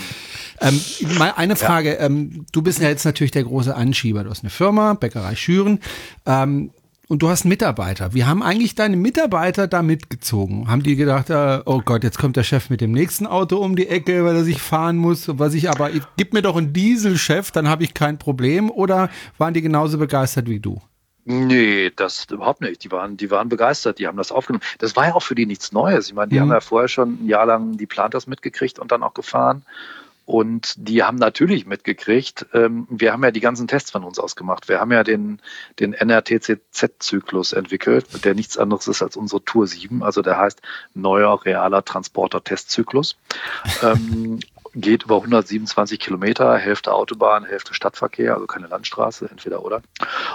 Ähm, 0.62 0.80
mal 1.18 1.32
eine 1.36 1.54
Frage. 1.54 1.92
Ähm, 1.94 2.46
du 2.52 2.62
bist 2.62 2.80
ja 2.80 2.88
jetzt 2.88 3.04
natürlich 3.04 3.30
der 3.30 3.44
große 3.44 3.74
Anschieber. 3.76 4.24
Du 4.24 4.30
hast 4.30 4.42
eine 4.42 4.50
Firma, 4.50 4.94
Bäckerei 4.94 5.36
Schüren. 5.36 5.80
Ähm, 6.26 6.70
und 7.10 7.22
du 7.22 7.28
hast 7.28 7.44
Mitarbeiter. 7.44 8.14
Wie 8.14 8.24
haben 8.24 8.40
eigentlich 8.40 8.76
deine 8.76 8.96
Mitarbeiter 8.96 9.66
da 9.66 9.82
mitgezogen? 9.82 10.68
Haben 10.68 10.84
die 10.84 10.94
gedacht, 10.94 11.28
äh, 11.28 11.60
oh 11.66 11.82
Gott, 11.84 12.04
jetzt 12.04 12.18
kommt 12.18 12.36
der 12.36 12.44
Chef 12.44 12.70
mit 12.70 12.80
dem 12.80 12.92
nächsten 12.92 13.26
Auto 13.26 13.56
um 13.56 13.74
die 13.74 13.88
Ecke, 13.88 14.24
weil 14.24 14.36
er 14.36 14.44
sich 14.44 14.62
fahren 14.62 14.96
muss, 14.96 15.26
was 15.28 15.54
ich 15.54 15.68
aber, 15.68 15.90
gib 16.16 16.32
mir 16.32 16.42
doch 16.42 16.54
einen 16.56 16.72
Dieselchef, 16.72 17.50
dann 17.50 17.68
habe 17.68 17.82
ich 17.82 17.94
kein 17.94 18.16
Problem. 18.18 18.70
Oder 18.70 19.10
waren 19.38 19.54
die 19.54 19.60
genauso 19.60 19.98
begeistert 19.98 20.48
wie 20.48 20.60
du? 20.60 20.80
Nee, 21.24 21.90
das 21.96 22.26
überhaupt 22.30 22.60
nicht. 22.60 22.84
Die 22.84 22.92
waren, 22.92 23.16
die 23.16 23.30
waren 23.30 23.48
begeistert, 23.48 23.98
die 23.98 24.06
haben 24.06 24.16
das 24.16 24.30
aufgenommen. 24.30 24.62
Das 24.78 24.94
war 24.94 25.08
ja 25.08 25.14
auch 25.14 25.22
für 25.22 25.34
die 25.34 25.46
nichts 25.46 25.72
Neues. 25.72 26.06
Ich 26.08 26.14
meine, 26.14 26.28
die 26.30 26.36
Mhm. 26.36 26.42
haben 26.42 26.50
ja 26.52 26.60
vorher 26.60 26.88
schon 26.88 27.24
ein 27.24 27.28
Jahr 27.28 27.44
lang 27.44 27.76
die 27.76 27.86
Planters 27.86 28.28
mitgekriegt 28.28 28.78
und 28.78 28.92
dann 28.92 29.02
auch 29.02 29.14
gefahren. 29.14 29.62
Und 30.30 30.74
die 30.76 31.02
haben 31.02 31.16
natürlich 31.16 31.66
mitgekriegt, 31.66 32.46
ähm, 32.54 32.86
wir 32.88 33.12
haben 33.12 33.24
ja 33.24 33.32
die 33.32 33.40
ganzen 33.40 33.66
Tests 33.66 33.90
von 33.90 34.04
uns 34.04 34.20
aus 34.20 34.36
gemacht. 34.36 34.68
Wir 34.68 34.78
haben 34.78 34.92
ja 34.92 35.02
den, 35.02 35.42
den 35.80 35.92
NRTCZ-Zyklus 35.92 37.52
entwickelt, 37.52 38.06
der 38.24 38.36
nichts 38.36 38.56
anderes 38.56 38.86
ist 38.86 39.02
als 39.02 39.16
unsere 39.16 39.44
Tour 39.44 39.66
7. 39.66 40.04
Also 40.04 40.22
der 40.22 40.38
heißt 40.38 40.62
neuer 40.94 41.44
realer 41.44 41.84
Transporter-Testzyklus. 41.84 43.16
ähm, 43.82 44.38
geht 44.76 45.02
über 45.02 45.16
127 45.16 45.98
Kilometer, 45.98 46.56
Hälfte 46.56 46.92
Autobahn, 46.92 47.44
Hälfte 47.44 47.74
Stadtverkehr, 47.74 48.34
also 48.34 48.46
keine 48.46 48.68
Landstraße, 48.68 49.28
entweder 49.28 49.64
oder. 49.64 49.82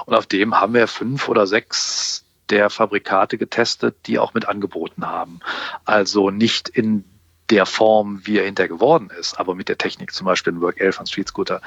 Und 0.06 0.14
auf 0.14 0.26
dem 0.26 0.60
haben 0.60 0.74
wir 0.74 0.88
fünf 0.88 1.30
oder 1.30 1.48
sechs 1.48 2.26
der 2.50 2.70
Fabrikate 2.70 3.38
getestet, 3.38 3.96
die 4.08 4.20
auch 4.20 4.34
mit 4.34 4.46
angeboten 4.46 5.08
haben. 5.08 5.40
Also 5.86 6.32
nicht 6.32 6.68
in 6.68 7.06
der 7.50 7.66
Form, 7.66 8.22
wie 8.24 8.40
er 8.40 8.46
hinterher 8.46 8.70
geworden 8.70 9.12
ist, 9.20 9.40
aber 9.40 9.54
mit 9.54 9.70
der 9.70 9.78
Technik, 9.78 10.14
zum 10.14 10.26
Beispiel 10.26 10.54
den 10.54 10.62
Work 10.62 10.80
11 10.80 10.96
von 10.96 11.06
Street 11.06 11.28
Scooter, 11.28 11.62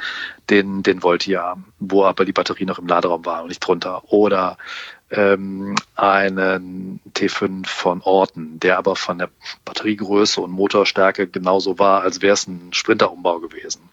den, 0.51 0.83
den 0.83 1.03
Voltia, 1.03 1.57
wo 1.79 2.05
aber 2.05 2.25
die 2.25 2.33
Batterie 2.33 2.64
noch 2.64 2.79
im 2.79 2.88
Laderaum 2.88 3.25
war 3.25 3.43
und 3.43 3.49
nicht 3.49 3.61
drunter. 3.61 4.03
Oder 4.12 4.59
ähm, 5.11 5.77
einen 5.95 7.01
T5 7.14 7.67
von 7.67 8.03
Orton, 8.03 8.59
der 8.61 8.77
aber 8.77 8.97
von 8.97 9.19
der 9.19 9.31
Batteriegröße 9.64 10.41
und 10.41 10.51
Motorstärke 10.51 11.29
genauso 11.29 11.79
war, 11.79 12.03
als 12.03 12.21
wäre 12.21 12.35
es 12.35 12.47
ein 12.47 12.73
Sprinterumbau 12.73 13.38
gewesen, 13.38 13.88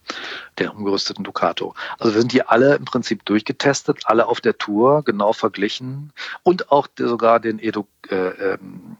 den 0.59 0.69
umgerüsteten 0.69 1.23
Ducato. 1.23 1.75
Also 1.99 2.13
wir 2.13 2.21
sind 2.21 2.33
die 2.33 2.43
alle 2.43 2.75
im 2.75 2.85
Prinzip 2.85 3.23
durchgetestet, 3.25 4.01
alle 4.05 4.27
auf 4.27 4.41
der 4.41 4.57
Tour, 4.57 5.03
genau 5.03 5.33
verglichen 5.33 6.11
und 6.43 6.71
auch 6.71 6.87
sogar 6.97 7.39
den 7.39 7.59
Edu, 7.59 7.85
äh, 8.09 8.15
ähm, 8.15 8.97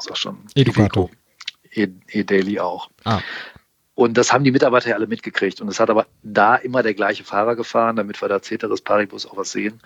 sag 0.00 0.16
schon, 0.16 0.38
Educato. 0.54 1.10
E- 1.12 1.23
E-Daily 1.76 2.60
auch. 2.60 2.90
Ah. 3.04 3.20
Und 3.94 4.18
das 4.18 4.32
haben 4.32 4.44
die 4.44 4.50
Mitarbeiter 4.50 4.90
ja 4.90 4.96
alle 4.96 5.06
mitgekriegt. 5.06 5.60
Und 5.60 5.68
es 5.68 5.78
hat 5.78 5.90
aber 5.90 6.06
da 6.22 6.56
immer 6.56 6.82
der 6.82 6.94
gleiche 6.94 7.24
Fahrer 7.24 7.54
gefahren, 7.54 7.96
damit 7.96 8.20
wir 8.20 8.28
da 8.28 8.42
Ceteris 8.42 8.80
Paribus 8.80 9.26
auch 9.26 9.36
was 9.36 9.52
sehen 9.52 9.80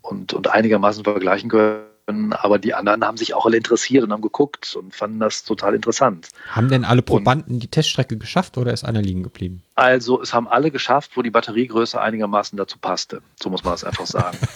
und, 0.00 0.32
und 0.32 0.48
einigermaßen 0.48 1.04
vergleichen 1.04 1.50
können. 1.50 2.32
Aber 2.32 2.58
die 2.58 2.74
anderen 2.74 3.04
haben 3.04 3.16
sich 3.16 3.34
auch 3.34 3.46
alle 3.46 3.56
interessiert 3.56 4.04
und 4.04 4.12
haben 4.12 4.22
geguckt 4.22 4.76
und 4.76 4.94
fanden 4.94 5.20
das 5.20 5.44
total 5.44 5.74
interessant. 5.74 6.28
Haben 6.50 6.68
denn 6.68 6.84
alle 6.84 7.02
Probanden 7.02 7.60
die 7.60 7.68
Teststrecke 7.68 8.16
geschafft 8.16 8.56
oder 8.58 8.72
ist 8.72 8.84
einer 8.84 9.00
liegen 9.02 9.22
geblieben? 9.22 9.62
Also 9.74 10.20
es 10.20 10.32
haben 10.34 10.48
alle 10.48 10.70
geschafft, 10.70 11.12
wo 11.16 11.22
die 11.22 11.30
Batteriegröße 11.30 12.00
einigermaßen 12.00 12.56
dazu 12.56 12.78
passte. 12.78 13.22
So 13.42 13.50
muss 13.50 13.64
man 13.64 13.74
das 13.74 13.84
einfach 13.84 14.06
sagen. 14.06 14.38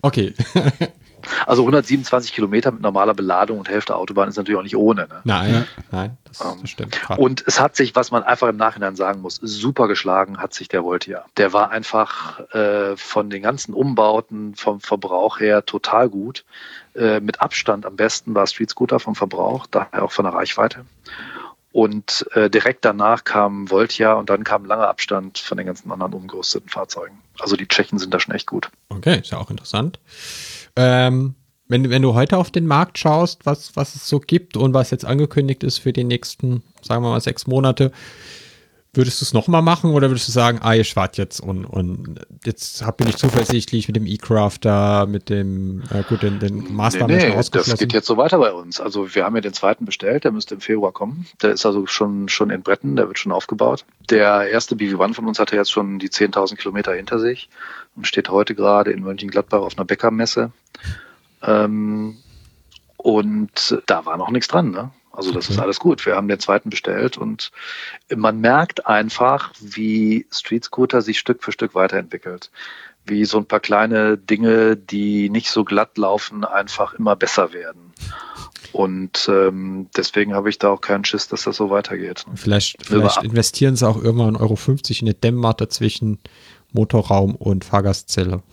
Okay. 0.00 0.32
Also 1.46 1.62
127 1.62 2.32
Kilometer 2.32 2.70
mit 2.70 2.82
normaler 2.82 3.14
Beladung 3.14 3.58
und 3.58 3.68
Hälfte 3.68 3.96
Autobahn 3.96 4.28
ist 4.28 4.36
natürlich 4.36 4.58
auch 4.58 4.62
nicht 4.62 4.76
ohne. 4.76 5.02
Ne? 5.02 5.20
Nein, 5.24 5.66
nein, 5.90 6.16
das, 6.24 6.40
Ähm, 6.40 6.58
das 6.60 6.70
stimmt. 6.70 6.92
Grad. 6.92 7.18
Und 7.18 7.44
es 7.46 7.60
hat 7.60 7.76
sich, 7.76 7.94
was 7.94 8.10
man 8.10 8.22
einfach 8.22 8.48
im 8.48 8.56
Nachhinein 8.56 8.96
sagen 8.96 9.20
muss, 9.20 9.36
super 9.36 9.88
geschlagen 9.88 10.38
hat 10.38 10.54
sich 10.54 10.68
der 10.68 10.84
Voltia. 10.84 11.24
Der 11.36 11.52
war 11.52 11.70
einfach 11.70 12.40
äh, 12.54 12.96
von 12.96 13.30
den 13.30 13.42
ganzen 13.42 13.74
Umbauten, 13.74 14.54
vom 14.54 14.80
Verbrauch 14.80 15.40
her 15.40 15.64
total 15.64 16.08
gut. 16.08 16.44
Äh, 16.94 17.20
mit 17.20 17.40
Abstand 17.40 17.86
am 17.86 17.96
besten 17.96 18.34
war 18.34 18.46
Street 18.46 18.70
Scooter 18.70 19.00
vom 19.00 19.14
Verbrauch, 19.14 19.66
daher 19.66 20.02
auch 20.02 20.12
von 20.12 20.24
der 20.24 20.34
Reichweite. 20.34 20.84
Und 21.72 22.26
äh, 22.32 22.48
direkt 22.48 22.84
danach 22.84 23.24
kam 23.24 23.70
Voltia 23.70 24.14
und 24.14 24.30
dann 24.30 24.42
kam 24.42 24.64
langer 24.64 24.88
Abstand 24.88 25.38
von 25.38 25.58
den 25.58 25.66
ganzen 25.66 25.92
anderen 25.92 26.14
umgerüsteten 26.14 26.68
Fahrzeugen. 26.68 27.18
Also 27.38 27.56
die 27.56 27.68
Tschechen 27.68 27.98
sind 27.98 28.12
da 28.14 28.20
schon 28.20 28.34
echt 28.34 28.46
gut. 28.46 28.70
Okay, 28.88 29.20
ist 29.20 29.30
ja 29.30 29.38
auch 29.38 29.50
interessant. 29.50 30.00
Ähm, 30.76 31.34
wenn, 31.68 31.90
wenn 31.90 32.02
du 32.02 32.14
heute 32.14 32.38
auf 32.38 32.50
den 32.50 32.66
Markt 32.66 32.98
schaust, 32.98 33.44
was, 33.44 33.76
was 33.76 33.94
es 33.94 34.08
so 34.08 34.18
gibt 34.20 34.56
und 34.56 34.72
was 34.72 34.90
jetzt 34.90 35.04
angekündigt 35.04 35.62
ist 35.62 35.78
für 35.78 35.92
die 35.92 36.04
nächsten, 36.04 36.62
sagen 36.80 37.02
wir 37.02 37.10
mal, 37.10 37.20
sechs 37.20 37.46
Monate, 37.46 37.92
Würdest 38.94 39.20
du 39.20 39.24
es 39.26 39.34
nochmal 39.34 39.60
machen 39.60 39.90
oder 39.90 40.08
würdest 40.08 40.28
du 40.28 40.32
sagen, 40.32 40.60
ah, 40.62 40.72
ihr 40.72 40.84
spart 40.84 41.18
jetzt 41.18 41.40
und, 41.40 41.66
und 41.66 42.20
jetzt 42.44 42.84
hab, 42.84 42.96
bin 42.96 43.06
ich 43.06 43.16
zuversichtlich 43.16 43.86
mit 43.86 43.96
dem 43.96 44.06
E-Crafter, 44.06 45.06
mit 45.06 45.28
dem, 45.28 45.82
äh, 45.90 46.02
gut, 46.08 46.22
den, 46.22 46.38
den 46.38 46.74
Maßnahmen 46.74 47.14
nee, 47.14 47.28
nee, 47.28 47.34
das 47.34 47.50
geht 47.50 47.92
jetzt 47.92 48.06
so 48.06 48.16
weiter 48.16 48.38
bei 48.38 48.50
uns. 48.50 48.80
Also 48.80 49.14
wir 49.14 49.24
haben 49.24 49.34
ja 49.34 49.42
den 49.42 49.52
zweiten 49.52 49.84
bestellt, 49.84 50.24
der 50.24 50.32
müsste 50.32 50.54
im 50.54 50.62
Februar 50.62 50.92
kommen. 50.92 51.26
Der 51.42 51.50
ist 51.50 51.66
also 51.66 51.86
schon, 51.86 52.28
schon 52.28 52.48
in 52.48 52.62
Bretten, 52.62 52.96
der 52.96 53.08
wird 53.08 53.18
schon 53.18 53.30
aufgebaut. 53.30 53.84
Der 54.08 54.48
erste 54.50 54.74
BV-1 54.74 55.14
von 55.14 55.26
uns 55.26 55.38
hatte 55.38 55.54
jetzt 55.54 55.70
schon 55.70 55.98
die 55.98 56.08
10.000 56.08 56.56
Kilometer 56.56 56.94
hinter 56.94 57.18
sich 57.18 57.50
und 57.94 58.06
steht 58.06 58.30
heute 58.30 58.54
gerade 58.54 58.90
in 58.90 59.02
Mönchengladbach 59.02 59.60
auf 59.60 59.76
einer 59.76 59.84
Bäckermesse. 59.84 60.50
Ähm, 61.42 62.16
und 62.96 63.82
da 63.86 64.06
war 64.06 64.16
noch 64.16 64.30
nichts 64.30 64.48
dran, 64.48 64.70
ne? 64.70 64.90
Also 65.18 65.32
das 65.32 65.46
okay. 65.46 65.54
ist 65.54 65.58
alles 65.58 65.80
gut. 65.80 66.06
Wir 66.06 66.14
haben 66.14 66.28
den 66.28 66.38
zweiten 66.38 66.70
bestellt 66.70 67.18
und 67.18 67.50
man 68.14 68.40
merkt 68.40 68.86
einfach, 68.86 69.52
wie 69.60 70.26
Street 70.30 70.62
Scooter 70.62 71.02
sich 71.02 71.18
Stück 71.18 71.42
für 71.42 71.50
Stück 71.50 71.74
weiterentwickelt. 71.74 72.52
Wie 73.04 73.24
so 73.24 73.38
ein 73.38 73.46
paar 73.46 73.58
kleine 73.58 74.16
Dinge, 74.16 74.76
die 74.76 75.28
nicht 75.28 75.50
so 75.50 75.64
glatt 75.64 75.98
laufen, 75.98 76.44
einfach 76.44 76.94
immer 76.94 77.16
besser 77.16 77.52
werden. 77.52 77.92
Und 78.70 79.28
ähm, 79.28 79.88
deswegen 79.96 80.34
habe 80.34 80.50
ich 80.50 80.58
da 80.58 80.68
auch 80.68 80.80
keinen 80.80 81.04
Schiss, 81.04 81.26
dass 81.26 81.42
das 81.42 81.56
so 81.56 81.68
weitergeht. 81.68 82.24
Vielleicht, 82.36 82.76
vielleicht 82.86 83.24
investieren 83.24 83.74
sie 83.74 83.88
auch 83.88 84.00
irgendwann 84.00 84.36
Euro 84.36 84.54
50 84.54 85.02
in 85.02 85.08
eine 85.08 85.14
Dämmmatte 85.14 85.68
zwischen 85.68 86.20
Motorraum 86.72 87.34
und 87.34 87.64
Fahrgastzelle. 87.64 88.44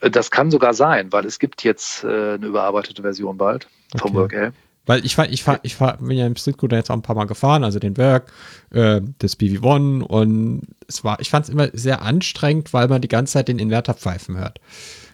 Das 0.00 0.30
kann 0.30 0.50
sogar 0.50 0.72
sein, 0.72 1.12
weil 1.12 1.26
es 1.26 1.38
gibt 1.38 1.64
jetzt 1.64 2.02
äh, 2.02 2.06
eine 2.06 2.46
überarbeitete 2.46 3.02
Version 3.02 3.36
bald 3.36 3.68
vom 3.98 4.16
okay. 4.16 4.16
WorkL. 4.16 4.52
Weil 4.86 5.04
ich 5.04 5.14
fahr, 5.14 5.28
ich 5.30 5.44
fahr, 5.44 5.60
ich 5.62 5.76
fahr, 5.76 5.98
bin 5.98 6.16
ja 6.16 6.26
im 6.26 6.36
Streetcooter 6.36 6.76
jetzt 6.76 6.90
auch 6.90 6.94
ein 6.94 7.02
paar 7.02 7.16
Mal 7.16 7.26
gefahren, 7.26 7.64
also 7.64 7.78
den 7.78 7.96
Work, 7.96 8.32
äh, 8.70 9.00
das 9.18 9.38
BV1 9.38 10.02
und 10.02 10.62
es 10.88 11.04
war, 11.04 11.20
ich 11.20 11.30
fand 11.30 11.44
es 11.44 11.50
immer 11.50 11.68
sehr 11.72 12.02
anstrengend, 12.02 12.72
weil 12.72 12.88
man 12.88 13.00
die 13.00 13.08
ganze 13.08 13.34
Zeit 13.34 13.48
den 13.48 13.58
Inverter 13.58 13.94
pfeifen 13.94 14.38
hört. 14.38 14.58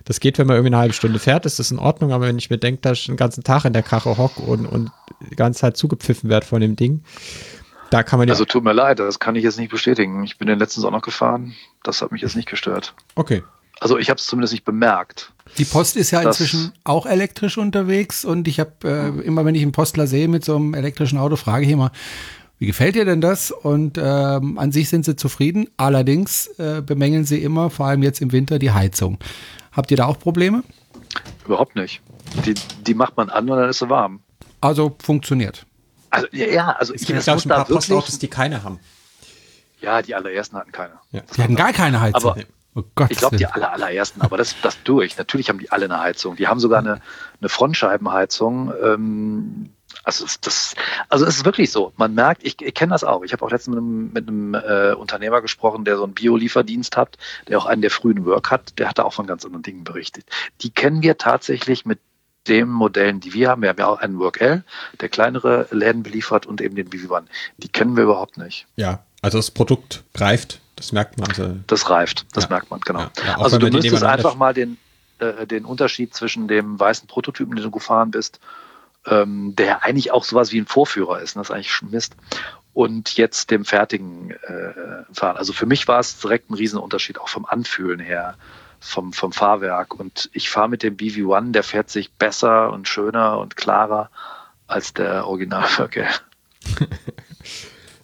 Das 0.05 0.20
geht, 0.20 0.38
wenn 0.38 0.46
man 0.46 0.57
irgendwie 0.57 0.74
eine 0.74 0.79
halbe 0.79 0.94
Stunde 0.94 1.18
fährt, 1.18 1.46
ist 1.46 1.59
das 1.59 1.72
in 1.72 1.81
Ordnung, 1.81 2.12
aber 2.12 2.29
wenn 2.29 2.38
ich 2.38 2.48
mir 2.48 2.59
denke, 2.59 2.81
dass 2.81 2.98
ich 2.98 3.07
den 3.07 3.16
ganzen 3.16 3.42
Tag 3.42 3.64
in 3.64 3.72
der 3.72 3.83
Karre 3.83 4.16
hock 4.16 4.38
und, 4.38 4.64
und 4.64 4.92
die 5.31 5.37
ganze 5.37 5.61
Zeit 5.61 5.76
zugepfiffen 5.76 6.31
werde 6.31 6.46
von 6.46 6.61
dem 6.61 6.76
Ding, 6.76 7.02
da 7.90 8.02
kann 8.02 8.18
man 8.18 8.29
ja. 8.29 8.35
Also 8.35 8.44
tut 8.44 8.64
mir 8.64 8.72
leid, 8.72 8.98
das 9.00 9.18
kann 9.18 9.37
ich 9.37 9.44
jetzt 9.44 9.59
nicht 9.59 9.70
bestätigen. 9.70 10.24
Ich 10.24 10.38
bin 10.38 10.48
den 10.48 10.59
letztens 10.59 10.85
auch 10.85 10.90
noch 10.90 11.02
gefahren. 11.02 11.55
Das 11.83 12.02
hat 12.02 12.12
mich 12.12 12.22
jetzt 12.22 12.37
nicht 12.37 12.48
gestört. 12.48 12.94
Okay. 13.14 13.42
Also 13.81 13.98
ich 13.98 14.11
habe 14.11 14.18
es 14.18 14.26
zumindest 14.26 14.52
nicht 14.52 14.64
bemerkt. 14.64 15.33
Die 15.59 15.64
Post 15.64 15.96
ist 15.96 16.11
ja 16.11 16.20
inzwischen 16.20 16.72
auch 16.85 17.06
elektrisch 17.06 17.56
unterwegs 17.56 18.24
und 18.24 18.48
ich 18.48 18.61
habe 18.61 18.72
äh, 18.85 19.26
immer, 19.26 19.44
wenn 19.44 19.54
ich 19.54 19.62
einen 19.62 19.72
Postler 19.72 20.06
sehe 20.06 20.28
mit 20.28 20.44
so 20.44 20.56
einem 20.56 20.74
elektrischen 20.74 21.18
Auto, 21.18 21.37
frage 21.37 21.64
ich 21.64 21.70
immer, 21.70 21.92
wie 22.59 22.66
gefällt 22.66 22.94
dir 22.94 23.04
denn 23.04 23.20
das? 23.20 23.50
Und 23.50 23.98
ähm, 23.98 24.59
an 24.59 24.72
sich 24.72 24.88
sind 24.88 25.04
sie 25.04 25.16
zufrieden. 25.16 25.68
Allerdings 25.76 26.46
äh, 26.59 26.80
bemängeln 26.80 27.24
sie 27.24 27.42
immer, 27.42 27.68
vor 27.70 27.87
allem 27.87 28.02
jetzt 28.02 28.20
im 28.22 28.32
Winter, 28.32 28.59
die 28.59 28.70
Heizung. 28.70 29.18
Habt 29.72 29.90
ihr 29.90 29.96
da 29.98 30.06
auch 30.06 30.18
Probleme? 30.18 30.62
Überhaupt 31.44 31.76
nicht. 31.76 32.00
Die, 32.46 32.54
die 32.87 32.94
macht 32.94 33.16
man 33.16 33.28
an 33.28 33.48
und 33.48 33.59
dann 33.59 33.68
ist 33.68 33.78
sie 33.78 33.90
warm. 33.90 34.20
Also 34.61 34.96
funktioniert. 35.02 35.66
Also 36.11 36.28
ja, 36.32 36.70
also 36.72 36.94
es 36.94 37.04
gibt 37.04 37.28
ein 37.28 37.40
paar 37.42 37.64
Postautos, 37.66 38.18
die 38.18 38.28
keine 38.28 38.62
haben. 38.62 38.80
Ja, 39.80 40.00
die 40.00 40.14
allerersten 40.14 40.56
hatten 40.56 40.72
keine. 40.72 40.94
Ja. 41.12 41.20
Die 41.37 41.42
hatten 41.42 41.56
gar 41.56 41.72
keine 41.72 42.00
Heizung. 42.00 42.30
Aber, 42.30 42.42
Oh 42.76 42.82
Gott, 42.94 43.10
ich 43.10 43.16
glaube, 43.16 43.38
die 43.38 43.46
aller, 43.46 43.72
allerersten, 43.72 44.20
aber 44.20 44.36
das, 44.36 44.54
das 44.60 44.82
durch. 44.82 45.16
Natürlich 45.16 45.48
haben 45.48 45.58
die 45.58 45.72
alle 45.72 45.86
eine 45.86 45.98
Heizung. 45.98 46.36
Die 46.36 46.46
haben 46.46 46.60
sogar 46.60 46.80
eine, 46.80 47.00
eine 47.40 47.48
Frontscheibenheizung. 47.48 48.70
Ähm, 48.82 49.70
also 50.04 50.26
es, 50.26 50.40
das, 50.42 50.74
also 51.08 51.24
es 51.24 51.38
ist 51.38 51.46
wirklich 51.46 51.72
so. 51.72 51.94
Man 51.96 52.12
merkt, 52.12 52.44
ich, 52.44 52.60
ich 52.60 52.74
kenne 52.74 52.92
das 52.92 53.02
auch. 53.02 53.24
Ich 53.24 53.32
habe 53.32 53.42
auch 53.46 53.50
letztens 53.50 53.76
mit 53.76 53.82
einem, 53.82 54.12
mit 54.12 54.28
einem 54.28 54.54
äh, 54.54 54.94
Unternehmer 54.94 55.40
gesprochen, 55.40 55.86
der 55.86 55.96
so 55.96 56.04
einen 56.04 56.12
Biolieferdienst 56.12 56.98
hat, 56.98 57.16
der 57.48 57.56
auch 57.56 57.64
einen 57.64 57.80
der 57.80 57.90
frühen 57.90 58.26
Work 58.26 58.50
hat. 58.50 58.78
Der 58.78 58.90
hat 58.90 58.98
da 58.98 59.04
auch 59.04 59.14
von 59.14 59.26
ganz 59.26 59.46
anderen 59.46 59.62
Dingen 59.62 59.84
berichtet. 59.84 60.26
Die 60.60 60.68
kennen 60.68 61.02
wir 61.02 61.16
tatsächlich 61.16 61.86
mit 61.86 61.98
den 62.46 62.68
Modellen, 62.68 63.20
die 63.20 63.32
wir 63.32 63.48
haben. 63.48 63.62
Wir 63.62 63.70
haben 63.70 63.78
ja 63.78 63.86
auch 63.86 64.00
einen 64.00 64.18
Work 64.18 64.42
L, 64.42 64.64
der 65.00 65.08
kleinere 65.08 65.66
Läden 65.70 66.02
beliefert 66.02 66.44
und 66.44 66.60
eben 66.60 66.76
den 66.76 66.90
BV1. 66.90 67.24
Die 67.56 67.68
kennen 67.68 67.96
wir 67.96 68.04
überhaupt 68.04 68.36
nicht. 68.36 68.66
Ja, 68.76 69.06
also 69.22 69.38
das 69.38 69.50
Produkt 69.50 70.04
greift 70.12 70.60
das 70.76 70.92
merkt 70.92 71.18
man. 71.18 71.28
Also, 71.28 71.56
das 71.66 71.90
reift, 71.90 72.26
das 72.32 72.44
ja. 72.44 72.50
merkt 72.50 72.70
man, 72.70 72.80
genau. 72.80 73.00
Ja, 73.26 73.38
also 73.38 73.58
du 73.58 73.68
müsstest 73.68 74.04
einfach 74.04 74.36
mal 74.36 74.54
den, 74.54 74.78
äh, 75.18 75.46
den 75.46 75.64
Unterschied 75.64 76.14
zwischen 76.14 76.48
dem 76.48 76.78
weißen 76.78 77.08
Prototypen, 77.08 77.56
den 77.56 77.64
du 77.64 77.70
gefahren 77.70 78.10
bist, 78.10 78.38
ähm, 79.06 79.54
der 79.56 79.84
eigentlich 79.84 80.12
auch 80.12 80.24
sowas 80.24 80.52
wie 80.52 80.60
ein 80.60 80.66
Vorführer 80.66 81.20
ist, 81.20 81.36
ne? 81.36 81.40
das 81.40 81.50
ist 81.50 81.54
eigentlich 81.54 81.82
Mist, 81.82 82.16
und 82.76 83.16
jetzt 83.16 83.50
dem 83.50 83.64
fertigen 83.64 84.32
äh, 84.32 85.14
Fahren. 85.14 85.38
Also 85.38 85.54
für 85.54 85.64
mich 85.64 85.88
war 85.88 85.98
es 85.98 86.20
direkt 86.20 86.50
ein 86.50 86.54
Riesenunterschied, 86.54 87.18
auch 87.18 87.28
vom 87.28 87.46
Anfühlen 87.46 88.00
her, 88.00 88.34
vom, 88.80 89.14
vom 89.14 89.32
Fahrwerk. 89.32 89.98
Und 89.98 90.28
ich 90.34 90.50
fahre 90.50 90.68
mit 90.68 90.82
dem 90.82 90.94
BV1, 90.94 91.52
der 91.52 91.62
fährt 91.62 91.88
sich 91.88 92.12
besser 92.12 92.70
und 92.74 92.86
schöner 92.86 93.38
und 93.38 93.56
klarer 93.56 94.10
als 94.66 94.92
der 94.92 95.26
Originalverkehr. 95.26 96.10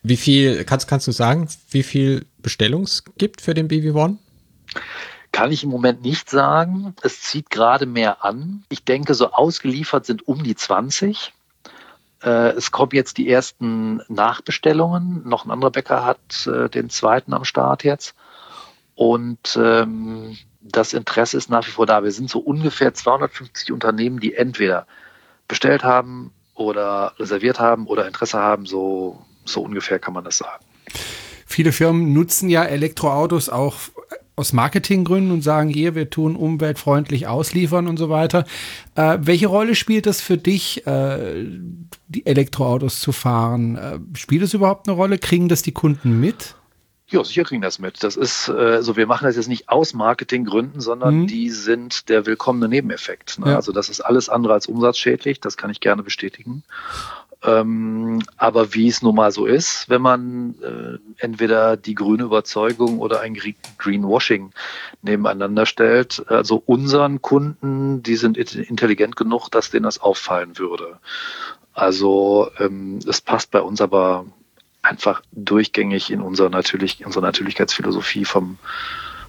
Wie 0.02 0.16
viel, 0.16 0.64
kannst, 0.64 0.88
kannst 0.88 1.06
du 1.06 1.12
sagen, 1.12 1.48
wie 1.70 1.82
viel 1.82 2.26
Bestellung 2.38 2.82
es 2.82 3.04
gibt 3.18 3.40
für 3.40 3.54
den 3.54 3.68
BV1? 3.68 4.16
Kann 5.30 5.52
ich 5.52 5.64
im 5.64 5.70
Moment 5.70 6.02
nicht 6.02 6.28
sagen. 6.28 6.94
Es 7.02 7.22
zieht 7.22 7.50
gerade 7.50 7.86
mehr 7.86 8.24
an. 8.24 8.64
Ich 8.68 8.84
denke, 8.84 9.14
so 9.14 9.30
ausgeliefert 9.30 10.04
sind 10.04 10.26
um 10.26 10.42
die 10.42 10.56
20. 10.56 11.32
Äh, 12.22 12.50
es 12.50 12.70
kommen 12.70 12.92
jetzt 12.92 13.16
die 13.16 13.30
ersten 13.30 14.02
Nachbestellungen. 14.08 15.26
Noch 15.26 15.44
ein 15.44 15.50
anderer 15.50 15.70
Bäcker 15.70 16.04
hat 16.04 16.46
äh, 16.46 16.68
den 16.68 16.90
zweiten 16.90 17.32
am 17.32 17.44
Start 17.44 17.84
jetzt. 17.84 18.14
Und 18.94 19.56
ähm, 19.56 20.36
das 20.60 20.92
Interesse 20.92 21.36
ist 21.36 21.48
nach 21.48 21.66
wie 21.66 21.70
vor 21.70 21.86
da. 21.86 22.04
Wir 22.04 22.12
sind 22.12 22.28
so 22.28 22.40
ungefähr 22.40 22.92
250 22.92 23.72
Unternehmen, 23.72 24.20
die 24.20 24.34
entweder 24.34 24.86
bestellt 25.48 25.82
haben 25.82 26.32
oder 26.54 27.14
reserviert 27.18 27.58
haben 27.58 27.86
oder 27.86 28.06
Interesse 28.06 28.38
haben, 28.38 28.66
so 28.66 29.24
so 29.44 29.62
ungefähr 29.62 29.98
kann 29.98 30.14
man 30.14 30.24
das 30.24 30.38
sagen. 30.38 30.64
Viele 31.46 31.72
Firmen 31.72 32.12
nutzen 32.12 32.48
ja 32.48 32.64
Elektroautos 32.64 33.48
auch 33.48 33.76
aus 34.34 34.52
Marketinggründen 34.52 35.30
und 35.30 35.42
sagen, 35.42 35.68
hier, 35.68 35.94
wir 35.94 36.08
tun 36.08 36.36
umweltfreundlich 36.36 37.26
ausliefern 37.26 37.86
und 37.86 37.98
so 37.98 38.08
weiter. 38.08 38.46
Äh, 38.94 39.18
welche 39.20 39.46
Rolle 39.46 39.74
spielt 39.74 40.06
das 40.06 40.20
für 40.20 40.38
dich, 40.38 40.86
äh, 40.86 41.46
die 42.08 42.24
Elektroautos 42.24 43.00
zu 43.00 43.12
fahren? 43.12 43.76
Äh, 43.76 43.98
spielt 44.16 44.42
es 44.42 44.54
überhaupt 44.54 44.88
eine 44.88 44.96
Rolle? 44.96 45.18
Kriegen 45.18 45.48
das 45.48 45.62
die 45.62 45.72
Kunden 45.72 46.18
mit? 46.18 46.54
Ja, 47.08 47.22
sicher 47.22 47.44
kriegen 47.44 47.60
das 47.60 47.78
mit. 47.78 48.02
Das 48.02 48.16
ist, 48.16 48.48
äh, 48.48 48.52
also 48.52 48.96
wir 48.96 49.06
machen 49.06 49.26
das 49.26 49.36
jetzt 49.36 49.48
nicht 49.48 49.68
aus 49.68 49.92
Marketinggründen, 49.92 50.80
sondern 50.80 51.20
mhm. 51.20 51.26
die 51.26 51.50
sind 51.50 52.08
der 52.08 52.24
willkommene 52.24 52.68
Nebeneffekt. 52.68 53.38
Ne? 53.38 53.50
Ja. 53.50 53.56
Also 53.56 53.70
das 53.70 53.90
ist 53.90 54.00
alles 54.00 54.30
andere 54.30 54.54
als 54.54 54.66
umsatzschädlich, 54.66 55.38
das 55.38 55.58
kann 55.58 55.70
ich 55.70 55.80
gerne 55.80 56.02
bestätigen. 56.02 56.62
Ähm, 57.44 58.22
aber 58.36 58.74
wie 58.74 58.88
es 58.88 59.02
nun 59.02 59.16
mal 59.16 59.32
so 59.32 59.46
ist, 59.46 59.88
wenn 59.88 60.00
man 60.00 60.54
äh, 60.62 60.98
entweder 61.18 61.76
die 61.76 61.94
grüne 61.94 62.22
Überzeugung 62.22 63.00
oder 63.00 63.20
ein 63.20 63.36
Greenwashing 63.78 64.52
nebeneinander 65.02 65.66
stellt, 65.66 66.24
also 66.28 66.62
unseren 66.64 67.20
Kunden, 67.20 68.02
die 68.02 68.16
sind 68.16 68.36
intelligent 68.36 69.16
genug, 69.16 69.48
dass 69.48 69.70
denen 69.70 69.84
das 69.84 70.00
auffallen 70.00 70.56
würde. 70.58 70.98
Also 71.74 72.50
ähm, 72.58 73.00
es 73.08 73.20
passt 73.20 73.50
bei 73.50 73.60
uns 73.60 73.80
aber 73.80 74.26
einfach 74.82 75.22
durchgängig 75.32 76.10
in 76.10 76.20
unserer, 76.20 76.50
natürlich, 76.50 77.04
unserer 77.04 77.22
Natürlichkeitsphilosophie 77.22 78.24
vom 78.24 78.58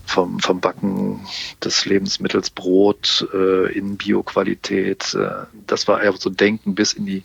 vom, 0.05 0.39
vom 0.39 0.59
Backen 0.59 1.21
des 1.63 1.85
Lebensmittels 1.85 2.49
Brot 2.49 3.27
äh, 3.33 3.71
in 3.71 3.97
Bioqualität. 3.97 5.13
Äh, 5.13 5.45
das 5.67 5.87
war 5.87 6.01
eher 6.01 6.13
so 6.13 6.29
Denken 6.29 6.75
bis 6.75 6.93
in 6.93 7.05
die 7.05 7.23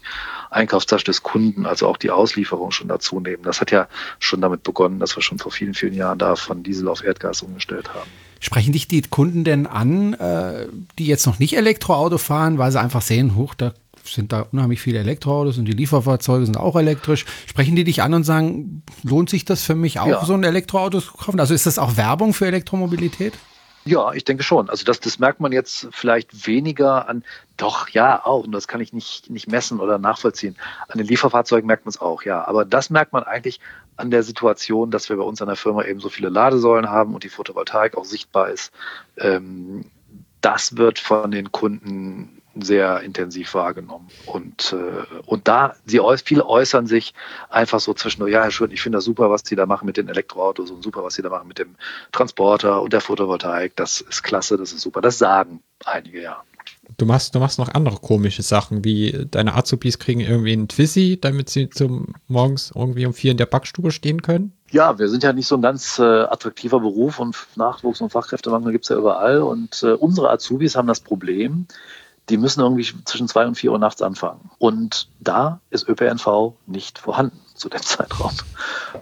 Einkaufstasche 0.51 1.05
des 1.05 1.23
Kunden, 1.23 1.67
also 1.67 1.87
auch 1.87 1.97
die 1.97 2.11
Auslieferung 2.11 2.71
schon 2.71 2.89
dazu 2.89 3.21
nehmen. 3.21 3.43
Das 3.43 3.61
hat 3.61 3.71
ja 3.71 3.89
schon 4.19 4.41
damit 4.41 4.63
begonnen, 4.63 4.99
dass 5.01 5.17
wir 5.17 5.23
schon 5.23 5.39
vor 5.39 5.53
vielen, 5.53 5.75
vielen 5.75 5.95
Jahren 5.95 6.19
da 6.19 6.37
von 6.37 6.63
Diesel 6.63 6.89
auf 6.89 7.05
Erdgas 7.05 7.43
umgestellt 7.43 7.89
haben. 7.93 8.09
Sprechen 8.41 8.73
dich 8.73 8.87
die 8.87 9.03
Kunden 9.03 9.43
denn 9.43 9.67
an, 9.67 10.15
äh, 10.15 10.69
die 10.99 11.07
jetzt 11.07 11.27
noch 11.27 11.39
nicht 11.39 11.57
Elektroauto 11.57 12.19
fahren, 12.19 12.59
weil 12.59 12.71
sie 12.71 12.81
einfach 12.81 13.03
sehen, 13.03 13.35
hoch, 13.35 13.55
da 13.55 13.75
sind 14.15 14.33
da 14.33 14.47
unheimlich 14.53 14.81
viele 14.81 14.99
Elektroautos 14.99 15.59
und 15.59 15.65
die 15.65 15.73
Lieferfahrzeuge 15.73 16.47
sind 16.47 16.57
auch 16.57 16.77
elektrisch. 16.77 17.27
Sprechen 17.47 17.77
die 17.77 17.85
dich 17.85 18.03
an 18.03 18.15
und 18.15 18.25
sagen, 18.25 18.83
lohnt 19.03 19.31
sich 19.31 19.45
das 19.45 19.63
für 19.63 19.75
mich 19.75 20.01
auch, 20.01 20.07
ja. 20.07 20.25
so 20.25 20.35
ein 20.35 20.45
Elektroauto 20.45 21.01
zu 21.01 21.13
kaufen? 21.13 21.41
Also 21.41 21.55
ist 21.55 21.67
das 21.67 21.79
auch 21.79 21.97
Werbung 21.97 22.35
für 22.35 22.47
Elektromobilität? 22.47 23.35
Ja, 23.85 24.13
ich 24.13 24.25
denke 24.25 24.43
schon. 24.43 24.69
Also 24.69 24.85
das, 24.85 25.01
das 25.01 25.19
merkt 25.19 25.41
man 25.41 25.51
jetzt 25.51 25.89
vielleicht 25.93 26.47
weniger 26.47 27.09
an, 27.09 27.25
doch, 27.57 27.89
ja, 27.89 28.25
auch, 28.25 28.45
und 28.45 28.53
das 28.53 28.69
kann 28.69 28.83
ich 28.83 28.93
nicht, 28.93 29.31
nicht 29.31 29.51
messen 29.51 29.81
oder 29.81 29.99
nachvollziehen. 29.99 30.57
An 30.89 30.99
den 30.99 31.07
Lieferfahrzeugen 31.07 31.67
merkt 31.67 31.87
man 31.87 31.91
es 31.91 32.01
auch, 32.01 32.23
ja. 32.23 32.47
Aber 32.47 32.67
das 32.67 32.91
merkt 32.91 33.15
man 33.15 33.23
eigentlich 33.23 33.61
an 33.97 34.11
der 34.11 34.23
Situation, 34.23 34.91
dass 34.91 35.09
wir 35.09 35.17
bei 35.17 35.23
uns 35.23 35.41
an 35.41 35.49
der 35.49 35.57
Firma 35.57 35.85
eben 35.85 36.01
so 36.01 36.11
viele 36.11 36.29
Ladesäulen 36.29 36.91
haben 36.91 37.15
und 37.15 37.25
die 37.25 37.31
Photovoltaik 37.31 37.97
auch 37.97 38.05
sichtbar 38.05 38.51
ist. 38.51 38.73
Ähm, 39.17 39.87
das 40.43 40.77
wird 40.77 40.99
von 40.99 41.31
den 41.31 41.51
Kunden 41.51 42.38
sehr 42.63 43.01
intensiv 43.01 43.55
wahrgenommen. 43.55 44.09
Und, 44.27 44.73
äh, 44.73 45.21
und 45.27 45.49
da, 45.49 45.75
sie 45.87 46.01
viele 46.25 46.47
äußern 46.47 46.87
sich 46.87 47.15
einfach 47.49 47.81
so 47.81 47.95
zwischendurch, 47.95 48.33
ja, 48.33 48.43
Herr 48.43 48.51
Schön, 48.51 48.71
ich 48.71 48.83
finde 48.83 48.99
das 48.99 49.05
super, 49.05 49.31
was 49.31 49.43
Sie 49.45 49.57
da 49.57 49.67
machen 49.67 49.87
mit 49.87 49.97
den 49.97 50.09
Elektroautos 50.09 50.71
und 50.71 50.83
super, 50.83 51.03
was 51.05 51.15
Sie 51.15 51.23
da 51.23 51.31
machen 51.31 51.49
mit 51.49 51.59
dem 51.59 51.77
Transporter 52.13 52.83
und 52.83 52.93
der 52.93 53.01
Photovoltaik. 53.01 53.77
Das 53.77 54.01
ist 54.01 54.23
klasse, 54.23 54.57
das 54.57 54.73
ist 54.73 54.83
super. 54.83 55.01
Das 55.01 55.19
sagen 55.19 55.63
einige, 55.85 56.23
ja. 56.23 56.43
Du 56.97 57.07
machst, 57.07 57.35
du 57.35 57.39
machst 57.39 57.59
noch 57.59 57.69
andere 57.75 57.97
komische 57.97 58.43
Sachen, 58.43 58.85
wie 58.85 59.27
deine 59.31 59.55
Azubis 59.55 59.99
kriegen 59.99 60.21
irgendwie 60.21 60.53
einen 60.53 60.69
Twizy, 60.69 61.19
damit 61.21 61.49
sie 61.51 61.69
zum 61.69 62.15
morgens 62.27 62.73
irgendwie 62.75 63.07
um 63.07 63.13
vier 63.13 63.31
in 63.31 63.37
der 63.37 63.47
Backstube 63.47 63.91
stehen 63.91 64.23
können. 64.23 64.53
Ja, 64.71 64.99
wir 64.99 65.09
sind 65.09 65.23
ja 65.23 65.33
nicht 65.33 65.47
so 65.47 65.57
ein 65.57 65.63
ganz 65.63 65.99
äh, 65.99 66.03
attraktiver 66.03 66.81
Beruf 66.81 67.19
und 67.19 67.37
Nachwuchs- 67.57 68.03
und 68.03 68.11
Fachkräftemangel 68.11 68.73
gibt's 68.73 68.89
ja 68.89 68.97
überall. 68.97 69.43
Und 69.43 69.83
äh, 69.83 69.93
unsere 69.93 70.31
Azubis 70.31 70.77
haben 70.77 70.89
das 70.89 71.01
Problem, 71.01 71.67
die 72.29 72.37
müssen 72.37 72.61
irgendwie 72.61 72.87
zwischen 73.05 73.29
zwei 73.29 73.47
und 73.47 73.55
vier 73.55 73.73
Uhr 73.73 73.79
nachts 73.79 74.03
anfangen. 74.03 74.51
Und 74.59 75.09
da 75.21 75.61
ist 75.71 75.89
ÖPNV 75.89 76.55
nicht 76.67 76.99
vorhanden 76.99 77.41
zu 77.55 77.69
dem 77.69 77.83
Zeitraum. 77.83 78.33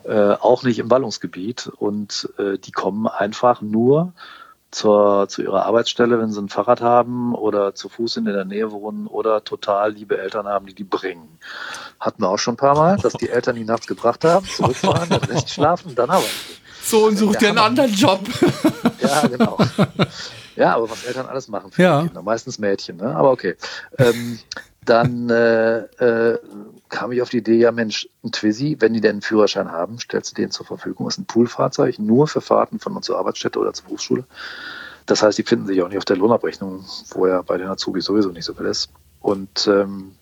Äh, 0.05 0.33
auch 0.33 0.63
nicht 0.63 0.79
im 0.79 0.89
Ballungsgebiet. 0.89 1.67
Und 1.67 2.29
äh, 2.39 2.59
die 2.59 2.73
kommen 2.73 3.07
einfach 3.07 3.63
nur 3.63 4.13
zur, 4.71 5.29
zu 5.29 5.43
ihrer 5.43 5.65
Arbeitsstelle, 5.65 6.19
wenn 6.19 6.33
sie 6.33 6.41
ein 6.41 6.49
Fahrrad 6.49 6.81
haben 6.81 7.35
oder 7.35 7.75
zu 7.75 7.89
Fuß 7.89 8.19
in 8.19 8.25
der 8.27 8.45
Nähe 8.45 8.73
wohnen 8.73 9.07
oder 9.07 9.43
total 9.43 9.93
liebe 9.93 10.19
Eltern 10.19 10.47
haben, 10.47 10.67
die 10.67 10.75
die 10.75 10.85
bringen. 10.85 11.39
Hatten 11.99 12.23
wir 12.23 12.29
auch 12.29 12.39
schon 12.39 12.55
ein 12.55 12.59
paar 12.59 12.77
Mal, 12.77 12.97
dass 12.99 13.15
die 13.15 13.31
Eltern 13.31 13.57
die 13.57 13.65
nachts 13.65 13.87
gebracht 13.87 14.25
haben, 14.25 14.47
zurückfahren, 14.47 15.09
den 15.09 15.25
Rest 15.31 15.51
schlafen, 15.51 15.95
dann 15.95 16.11
arbeiten. 16.11 16.31
Sohn 16.91 17.17
sucht 17.17 17.41
dir 17.41 17.49
einen 17.49 17.59
anderen 17.59 17.93
Job. 17.93 18.21
Ja, 19.01 19.27
genau. 19.27 19.59
Ja, 20.57 20.75
aber 20.75 20.91
was 20.91 21.05
Eltern 21.05 21.27
alles 21.27 21.49
machen 21.49 21.71
für 21.71 21.83
Ja. 21.83 22.01
die 22.01 22.07
Kinder, 22.09 22.23
meistens 22.23 22.59
Mädchen, 22.59 22.97
ne? 22.97 23.15
aber 23.15 23.31
okay. 23.31 23.57
Ähm, 23.99 24.39
dann 24.85 25.29
äh, 25.29 25.79
äh, 25.81 26.39
kam 26.89 27.13
ich 27.13 27.21
auf 27.21 27.29
die 27.29 27.39
Idee, 27.39 27.57
ja 27.59 27.73
Mensch, 27.73 28.09
ein 28.25 28.33
Twizy, 28.33 28.77
wenn 28.79 28.95
die 28.95 29.01
denn 29.01 29.17
einen 29.17 29.23
Führerschein 29.23 29.71
haben, 29.71 29.99
stellst 29.99 30.31
du 30.31 30.35
den 30.41 30.51
zur 30.51 30.65
Verfügung. 30.65 31.07
Das 31.07 31.15
ist 31.15 31.19
ein 31.19 31.27
Poolfahrzeug, 31.27 31.99
nur 31.99 32.27
für 32.29 32.41
Fahrten 32.41 32.79
von 32.79 32.95
und 32.97 33.05
zur 33.05 33.19
Arbeitsstätte 33.19 33.59
oder 33.59 33.73
zur 33.73 33.87
Berufsschule. 33.87 34.25
Das 35.07 35.23
heißt, 35.23 35.37
die 35.39 35.43
finden 35.43 35.67
sich 35.67 35.83
auch 35.83 35.89
nicht 35.89 35.99
auf 35.99 36.05
der 36.05 36.17
Lohnabrechnung, 36.17 36.85
wo 37.11 37.27
ja 37.27 37.43
bei 37.43 37.59
den 37.59 37.69
Azubis 37.69 38.05
sowieso 38.07 38.31
nicht 38.31 38.45
so 38.45 38.55
viel 38.55 38.67
ist. 38.67 38.91
Und 39.21 39.67
ähm, 39.67 40.13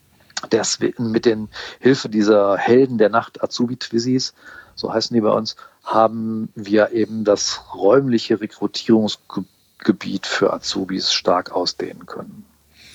deswegen 0.50 1.10
mit 1.10 1.26
den 1.26 1.48
Hilfe 1.80 2.08
dieser 2.08 2.56
Helden 2.56 2.98
der 2.98 3.08
Nacht 3.10 3.42
Azubi-Twizzys, 3.42 4.34
so 4.74 4.92
heißen 4.92 5.14
die 5.14 5.20
bei 5.20 5.30
uns, 5.30 5.56
haben 5.84 6.48
wir 6.54 6.92
eben 6.92 7.24
das 7.24 7.60
räumliche 7.74 8.40
Rekrutierungsgebiet 8.40 10.26
für 10.26 10.52
Azubis 10.52 11.12
stark 11.12 11.52
ausdehnen 11.52 12.06
können. 12.06 12.44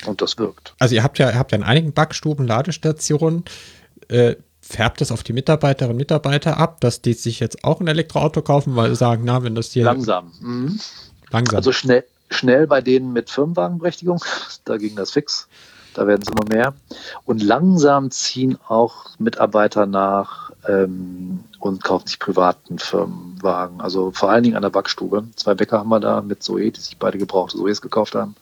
Und 0.06 0.22
das 0.22 0.38
wirkt. 0.38 0.74
Also 0.80 0.96
ihr 0.96 1.04
habt 1.04 1.20
ja, 1.20 1.30
ihr 1.30 1.38
habt 1.38 1.52
ja 1.52 1.58
in 1.58 1.64
einigen 1.64 1.94
Backstuben 1.94 2.48
Ladestationen, 2.48 3.44
äh, 4.08 4.36
färbt 4.62 5.02
das 5.02 5.12
auf 5.12 5.24
die 5.24 5.34
Mitarbeiterinnen 5.34 5.96
und 5.96 5.98
Mitarbeiter 5.98 6.58
ab, 6.58 6.80
dass 6.82 7.02
die 7.02 7.14
sich 7.14 7.40
jetzt 7.40 7.64
auch 7.64 7.80
ein 7.80 7.88
Elektroauto 7.88 8.42
kaufen, 8.42 8.76
weil 8.76 8.90
sie 8.90 8.96
sagen, 8.96 9.24
na, 9.26 9.44
wenn 9.44 9.56
das 9.56 9.72
hier 9.72 9.84
Langsam. 9.84 10.32
Mhm. 10.40 10.80
langsam. 11.32 11.58
Also 11.58 11.72
schnell, 11.72 12.06
schnell 12.30 12.68
bei 12.68 12.82
denen 12.82 13.12
mit 13.12 13.30
Firmenwagenberechtigung, 13.30 14.24
da 14.66 14.78
ging 14.78 14.96
das 14.96 15.12
fix. 15.12 15.48
Da 15.96 16.06
werden 16.08 16.22
es 16.22 16.30
immer 16.30 16.48
mehr. 16.48 16.74
Und 17.26 17.42
langsam 17.42 18.12
ziehen 18.12 18.58
auch 18.68 19.08
Mitarbeiter 19.18 19.86
nach 19.86 20.49
ähm, 20.68 21.44
und 21.60 21.84
kaufen 21.84 22.08
sich 22.08 22.20
privaten 22.20 22.80
Firmenwagen. 22.80 23.82
Also 23.82 24.12
vor 24.12 24.30
allen 24.30 24.44
Dingen 24.44 24.56
an 24.56 24.62
der 24.62 24.70
Backstube. 24.70 25.26
Zwei 25.36 25.56
Bäcker 25.56 25.80
haben 25.80 25.90
wir 25.90 26.00
da 26.00 26.22
mit 26.22 26.44
Zoe, 26.44 26.72
die 26.72 26.80
sich 26.80 26.98
beide 26.98 27.18
gebrauchte 27.18 27.58
Zoes 27.58 27.82
gekauft 27.82 28.16
haben. 28.16 28.36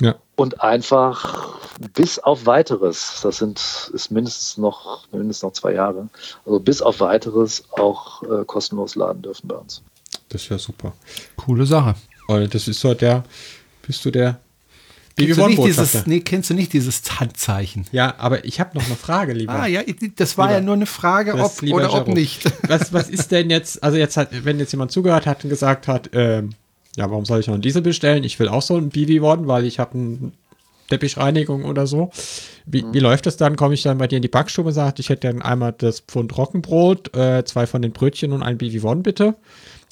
ja. 0.00 0.14
Und 0.36 0.62
einfach 0.62 1.58
bis 1.94 2.18
auf 2.18 2.46
weiteres, 2.46 3.20
das 3.22 3.38
sind 3.38 3.90
ist 3.92 4.10
mindestens 4.10 4.58
noch 4.58 5.06
mindestens 5.12 5.42
noch 5.42 5.52
zwei 5.52 5.74
Jahre, 5.74 6.08
also 6.44 6.58
bis 6.60 6.82
auf 6.82 7.00
weiteres 7.00 7.64
auch 7.72 8.22
äh, 8.22 8.44
kostenlos 8.44 8.96
laden 8.96 9.22
dürfen 9.22 9.48
bei 9.48 9.56
uns. 9.56 9.82
Das 10.28 10.42
ist 10.42 10.48
ja 10.48 10.58
super. 10.58 10.92
Coole 11.36 11.66
Sache. 11.66 11.94
Und 12.26 12.54
das 12.54 12.68
ist 12.68 12.80
so 12.80 12.94
der, 12.94 13.24
bist 13.86 14.04
du 14.04 14.10
der 14.10 14.40
Kennst 15.16 15.38
du, 15.38 15.46
nicht 15.46 15.58
dieses, 15.64 15.76
Botschafter. 15.92 16.10
nee, 16.10 16.20
kennst 16.20 16.50
du 16.50 16.54
nicht 16.54 16.72
dieses 16.72 17.02
Handzeichen? 17.20 17.86
Ja, 17.92 18.14
aber 18.18 18.44
ich 18.44 18.58
habe 18.58 18.76
noch 18.76 18.84
eine 18.86 18.96
Frage, 18.96 19.32
lieber. 19.32 19.52
Ah 19.52 19.66
ja, 19.66 19.80
das 20.16 20.36
war 20.36 20.46
Lieber- 20.48 20.58
ja 20.58 20.64
nur 20.64 20.74
eine 20.74 20.86
Frage, 20.86 21.34
ob 21.34 21.62
oder 21.62 21.92
ob 21.92 22.06
Jerome. 22.08 22.14
nicht. 22.14 22.44
Was, 22.68 22.92
was 22.92 23.08
ist 23.08 23.30
denn 23.30 23.48
jetzt, 23.50 23.82
also 23.82 23.96
jetzt 23.96 24.16
hat, 24.16 24.44
wenn 24.44 24.58
jetzt 24.58 24.72
jemand 24.72 24.90
zugehört 24.90 25.26
hat 25.26 25.44
und 25.44 25.50
gesagt 25.50 25.86
hat, 25.86 26.10
ähm, 26.14 26.50
ja, 26.96 27.08
warum 27.10 27.24
soll 27.24 27.40
ich 27.40 27.46
noch 27.46 27.54
einen 27.54 27.62
Diesel 27.62 27.82
bestellen? 27.82 28.24
Ich 28.24 28.38
will 28.40 28.48
auch 28.48 28.62
so 28.62 28.76
einen 28.76 28.88
BV 28.90 29.20
worden, 29.22 29.46
weil 29.46 29.64
ich 29.64 29.78
habe 29.78 29.94
eine 29.98 30.32
Teppichreinigung 30.88 31.64
oder 31.64 31.86
so. 31.86 32.10
Wie, 32.66 32.84
wie 32.92 32.98
läuft 33.00 33.26
das 33.26 33.36
dann? 33.36 33.56
Komme 33.56 33.74
ich 33.74 33.82
dann 33.82 33.98
bei 33.98 34.06
dir 34.08 34.16
in 34.16 34.22
die 34.22 34.28
Backstube 34.28 34.68
und 34.68 34.74
sage, 34.74 34.96
ich 34.98 35.08
hätte 35.10 35.28
dann 35.28 35.42
einmal 35.42 35.72
das 35.76 36.00
Pfund 36.00 36.36
Roggenbrot, 36.36 37.16
äh, 37.16 37.44
zwei 37.44 37.66
von 37.66 37.82
den 37.82 37.92
Brötchen 37.92 38.32
und 38.32 38.42
ein 38.42 38.58
BV 38.58 38.84
One 38.84 39.02
bitte. 39.02 39.34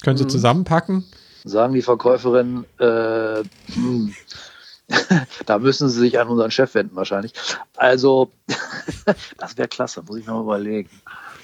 Können 0.03 0.17
Sie 0.17 0.27
zusammenpacken? 0.27 1.05
Sagen 1.45 1.73
die 1.73 1.81
Verkäuferin, 1.81 2.65
äh, 2.79 3.43
hm, 3.73 4.13
da 5.45 5.59
müssen 5.59 5.89
sie 5.89 5.99
sich 5.99 6.19
an 6.19 6.27
unseren 6.27 6.51
Chef 6.51 6.73
wenden 6.75 6.95
wahrscheinlich. 6.95 7.33
Also, 7.75 8.31
das 9.37 9.57
wäre 9.57 9.67
klasse, 9.67 10.03
muss 10.03 10.17
ich 10.17 10.27
mir 10.27 10.33
mal 10.33 10.41
überlegen. 10.41 10.89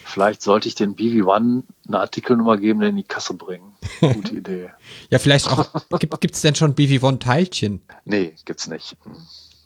Vielleicht 0.06 0.42
sollte 0.42 0.68
ich 0.68 0.76
den 0.76 0.96
BV1 0.96 1.64
eine 1.88 2.00
Artikelnummer 2.00 2.58
geben, 2.58 2.80
den 2.80 2.90
in 2.90 2.96
die 2.98 3.04
Kasse 3.04 3.36
bringen. 3.36 3.74
Gute 4.00 4.36
Idee. 4.36 4.72
Ja, 5.12 5.20
vielleicht 5.20 5.48
auch, 5.48 5.70
gibt 6.20 6.36
es 6.36 6.42
denn 6.42 6.56
schon 6.56 6.74
BV 6.74 7.04
One 7.04 7.20
Teilchen? 7.20 7.82
Nee, 8.06 8.36
gibt's 8.46 8.68
nicht. 8.68 8.96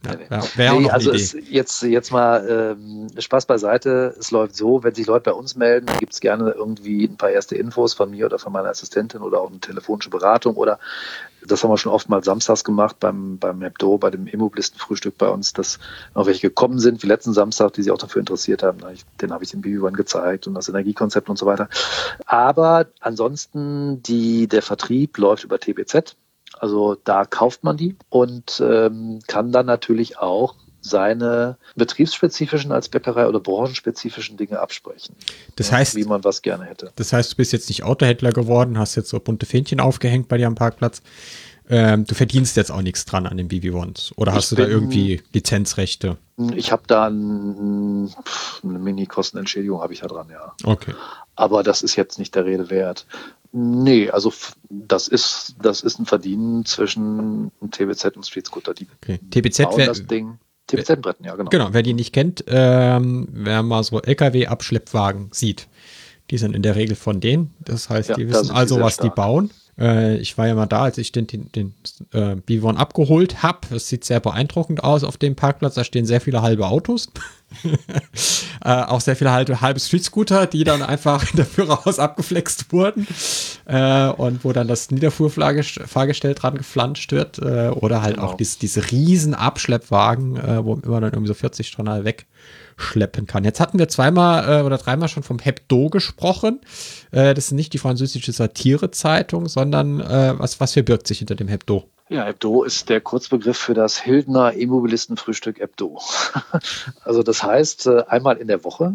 Hm. 0.06 0.20
Ja, 0.30 0.44
Nee, 0.72 0.80
nee. 0.80 0.90
also 0.90 1.12
es, 1.12 1.36
jetzt, 1.50 1.82
jetzt 1.84 2.12
mal 2.12 2.76
ähm, 2.78 3.08
Spaß 3.18 3.46
beiseite. 3.46 4.16
Es 4.20 4.32
läuft 4.32 4.56
so, 4.56 4.84
wenn 4.84 4.94
sich 4.94 5.08
Leute 5.08 5.32
bei 5.32 5.34
uns 5.34 5.56
melden, 5.56 5.88
gibt's 6.00 6.20
gerne 6.20 6.52
irgendwie 6.52 7.06
ein 7.06 7.18
paar 7.18 7.30
erste 7.30 7.56
Infos 7.56 7.94
von 7.94 8.12
mir 8.12 8.26
oder 8.26 8.40
von 8.40 8.52
meiner 8.54 8.70
Assistentin 8.70 9.22
oder 9.22 9.42
auch 9.42 9.50
eine 9.50 9.60
telefonische 9.60 10.10
Beratung 10.10 10.56
oder 10.56 10.80
das 11.46 11.64
haben 11.64 11.72
wir 11.72 11.78
schon 11.78 11.92
oft 11.92 12.10
mal 12.10 12.24
samstags 12.24 12.64
gemacht 12.64 12.98
beim, 13.00 13.38
beim 13.38 13.62
Hebdo, 13.62 13.98
bei 13.98 14.10
dem 14.10 14.28
Immobilistenfrühstück 14.28 15.18
bei 15.18 15.28
uns, 15.28 15.54
dass 15.54 15.80
noch 16.16 16.26
welche 16.26 16.48
gekommen 16.48 16.80
sind, 16.80 17.04
wie 17.04 17.08
letzten 17.08 17.34
Samstag, 17.34 17.74
die 17.74 17.84
sich 17.84 17.92
auch 17.92 17.98
dafür 17.98 18.20
interessiert 18.22 18.64
haben. 18.64 18.80
Den 19.22 19.32
habe 19.32 19.44
ich 19.44 19.52
den 19.52 19.62
BB1 19.62 19.94
gezeigt 19.94 20.48
und 20.48 20.54
das 20.54 20.70
Energiekonzept 20.70 21.30
und 21.30 21.38
so 21.38 21.46
weiter. 21.46 21.70
Aber 22.26 22.88
ansonsten, 23.00 24.02
die, 24.04 24.48
der 24.48 24.62
Vertrieb 24.62 25.18
läuft 25.18 25.44
über 25.44 25.60
TBZ. 25.60 26.16
Also 26.60 26.96
da 27.04 27.26
kauft 27.26 27.64
man 27.64 27.78
die 27.78 27.96
und 28.10 28.62
ähm, 28.66 29.20
kann 29.28 29.52
dann 29.52 29.66
natürlich 29.66 30.18
auch 30.20 30.56
seine 30.86 31.58
betriebsspezifischen 31.76 32.72
als 32.74 32.90
Bäckerei 32.90 33.28
oder 33.28 33.40
branchenspezifischen 33.40 34.36
Dinge 34.36 34.60
absprechen. 34.60 35.16
Das 35.56 35.70
Ja, 35.72 35.78
heißt, 35.78 35.96
wie 35.96 36.04
man 36.04 36.24
was 36.26 36.42
gerne 36.42 36.66
hätte. 36.66 36.92
Das 36.98 37.14
heißt, 37.14 37.32
du 37.32 37.36
bist 37.38 37.54
jetzt 37.54 37.70
nicht 37.70 37.84
Autohändler 37.84 38.32
geworden, 38.32 38.78
hast 38.78 38.96
jetzt 38.96 39.10
so 39.10 39.20
bunte 39.20 39.46
Fähnchen 39.46 39.80
aufgehängt 39.80 40.28
bei 40.28 40.38
dir 40.38 40.48
am 40.48 40.56
Parkplatz. 40.56 41.02
Ähm, 41.70 42.04
du 42.06 42.14
verdienst 42.16 42.58
jetzt 42.58 42.70
auch 42.72 42.82
nichts 42.82 43.06
dran 43.06 43.26
an 43.26 43.38
den 43.38 43.48
BB 43.48 43.74
Ones. 43.74 44.12
Oder 44.18 44.34
hast 44.34 44.46
Ich 44.46 44.50
du 44.50 44.56
da 44.58 44.64
bin- 44.64 44.72
irgendwie 44.74 45.22
Lizenzrechte? 45.32 46.18
Ich 46.54 46.74
habe 46.74 46.84
da 46.88 47.08
ein, 47.08 48.14
pff, 48.26 48.62
eine 48.66 48.80
Mini-Kostenentschädigung 48.80 49.80
habe 49.82 49.94
ich 49.94 50.02
da 50.02 50.08
dran, 50.08 50.28
ja. 50.30 50.54
Okay. 50.66 50.94
Aber 51.38 51.64
das 51.64 51.82
ist 51.82 51.96
jetzt 51.96 52.20
nicht 52.20 52.36
der 52.36 52.44
Rede 52.44 52.70
wert. 52.70 53.06
Nee, 53.56 54.10
also 54.10 54.34
das 54.70 55.08
ist, 55.08 55.56
das 55.62 55.82
ist 55.82 56.00
ein 56.00 56.08
Verdienen 56.08 56.66
zwischen 56.66 57.52
einem 57.62 57.72
TBZ 57.72 58.18
und 58.18 58.26
Street 58.26 58.48
Scooter. 58.48 58.74
Die 58.74 58.88
okay. 59.02 59.20
TBZ, 59.30 59.64
bauen 59.64 59.86
das 59.86 60.08
Ding. 60.08 60.40
TBZ-Bretten, 60.68 61.26
ja, 61.26 61.36
genau. 61.36 61.50
genau, 61.50 61.68
wer 61.72 61.84
die 61.84 61.94
nicht 61.94 62.14
kennt, 62.14 62.44
ähm, 62.48 63.28
wer 63.32 63.62
mal 63.64 63.84
so 63.84 64.02
LKW-Abschleppwagen 64.02 65.30
sieht, 65.32 65.68
die 66.32 66.38
sind 66.38 66.56
in 66.56 66.64
der 66.64 66.76
Regel 66.76 66.96
von 66.96 67.20
denen. 67.20 67.54
Das 67.60 67.90
heißt, 67.90 68.10
Ja, 68.10 68.16
die 68.16 68.28
wissen 68.30 68.48
die 68.48 68.52
also, 68.54 68.76
sehr 68.76 68.84
was 68.84 68.96
die 68.96 69.02
stark. 69.08 69.16
bauen. 69.16 69.52
Äh, 69.80 70.18
ich 70.18 70.38
war 70.38 70.48
ja 70.48 70.56
mal 70.56 70.66
da, 70.66 70.84
als 70.84 70.98
ich 70.98 71.12
den, 71.12 71.28
den, 71.28 71.52
den 71.52 71.74
äh, 72.12 72.36
B1 72.36 72.76
abgeholt 72.76 73.42
habe. 73.44 73.76
Es 73.76 73.90
sieht 73.90 74.04
sehr 74.06 74.20
beeindruckend 74.20 74.84
aus 74.84 75.04
auf 75.04 75.18
dem 75.18 75.36
Parkplatz. 75.36 75.76
Da 75.76 75.84
stehen 75.84 76.06
sehr 76.06 76.22
viele 76.22 76.42
halbe 76.42 76.68
Autos. 76.68 77.10
äh, 78.64 78.70
auch 78.70 79.02
sehr 79.02 79.16
viele 79.16 79.32
halbe, 79.32 79.62
halbe 79.62 79.80
Street-Scooter, 79.80 80.48
die 80.48 80.64
dann 80.64 80.82
einfach 80.82 81.30
in 81.32 81.38
der 81.38 81.46
Führerhaus 81.46 82.00
abgeflext 82.00 82.72
wurden. 82.72 83.08
Äh, 83.66 84.08
und 84.10 84.44
wo 84.44 84.54
dann 84.54 84.68
das 84.68 84.92
Niederfuhrfahrgestell 84.92 86.34
dran 86.36 86.56
geflanscht 86.58 87.12
wird. 87.12 87.40
Äh, 87.40 87.70
oder 87.70 88.02
halt 88.02 88.16
Genau. 88.16 88.28
auch 88.28 88.34
dies, 88.36 88.58
diese 88.60 88.92
riesen 88.92 89.34
Abschleppwagen, 89.34 90.38
äh, 90.38 90.64
wo 90.64 90.76
man 90.76 91.02
dann 91.02 91.14
irgendwie 91.14 91.28
so 91.28 91.34
40 91.34 91.72
Tonnen 91.72 92.06
wegschleppen 92.74 93.28
kann. 93.28 93.44
Jetzt 93.44 93.60
hatten 93.60 93.80
wir 93.80 93.88
zweimal 93.88 94.62
äh, 94.62 94.64
oder 94.64 94.78
dreimal 94.78 95.10
schon 95.10 95.24
vom 95.24 95.40
Hebdo 95.40 95.90
gesprochen. 95.90 96.62
Äh, 97.12 97.34
das 97.34 97.46
ist 97.46 97.52
nicht 97.52 97.74
die 97.74 97.78
französische 97.78 98.32
Satirezeitung, 98.32 99.48
sondern 99.48 100.00
äh, 100.00 100.34
was, 100.38 100.60
was 100.60 100.74
verbirgt 100.74 101.08
sich 101.08 101.20
hinter 101.20 101.36
dem 101.36 101.48
Hebdo? 101.48 101.90
Ja, 102.10 102.26
Hebdo 102.26 102.64
ist 102.64 102.90
der 102.90 103.02
Kurzbegriff 103.02 103.58
für 103.58 103.74
das 103.74 103.98
Hildner 104.00 104.54
Immobilistenfrühstück 104.54 105.60
Hebdo. 105.60 106.00
also 107.04 107.24
das 107.24 107.44
heißt, 107.44 107.88
äh, 107.88 108.04
einmal 108.08 108.38
in 108.38 108.48
der 108.48 108.64
Woche 108.64 108.94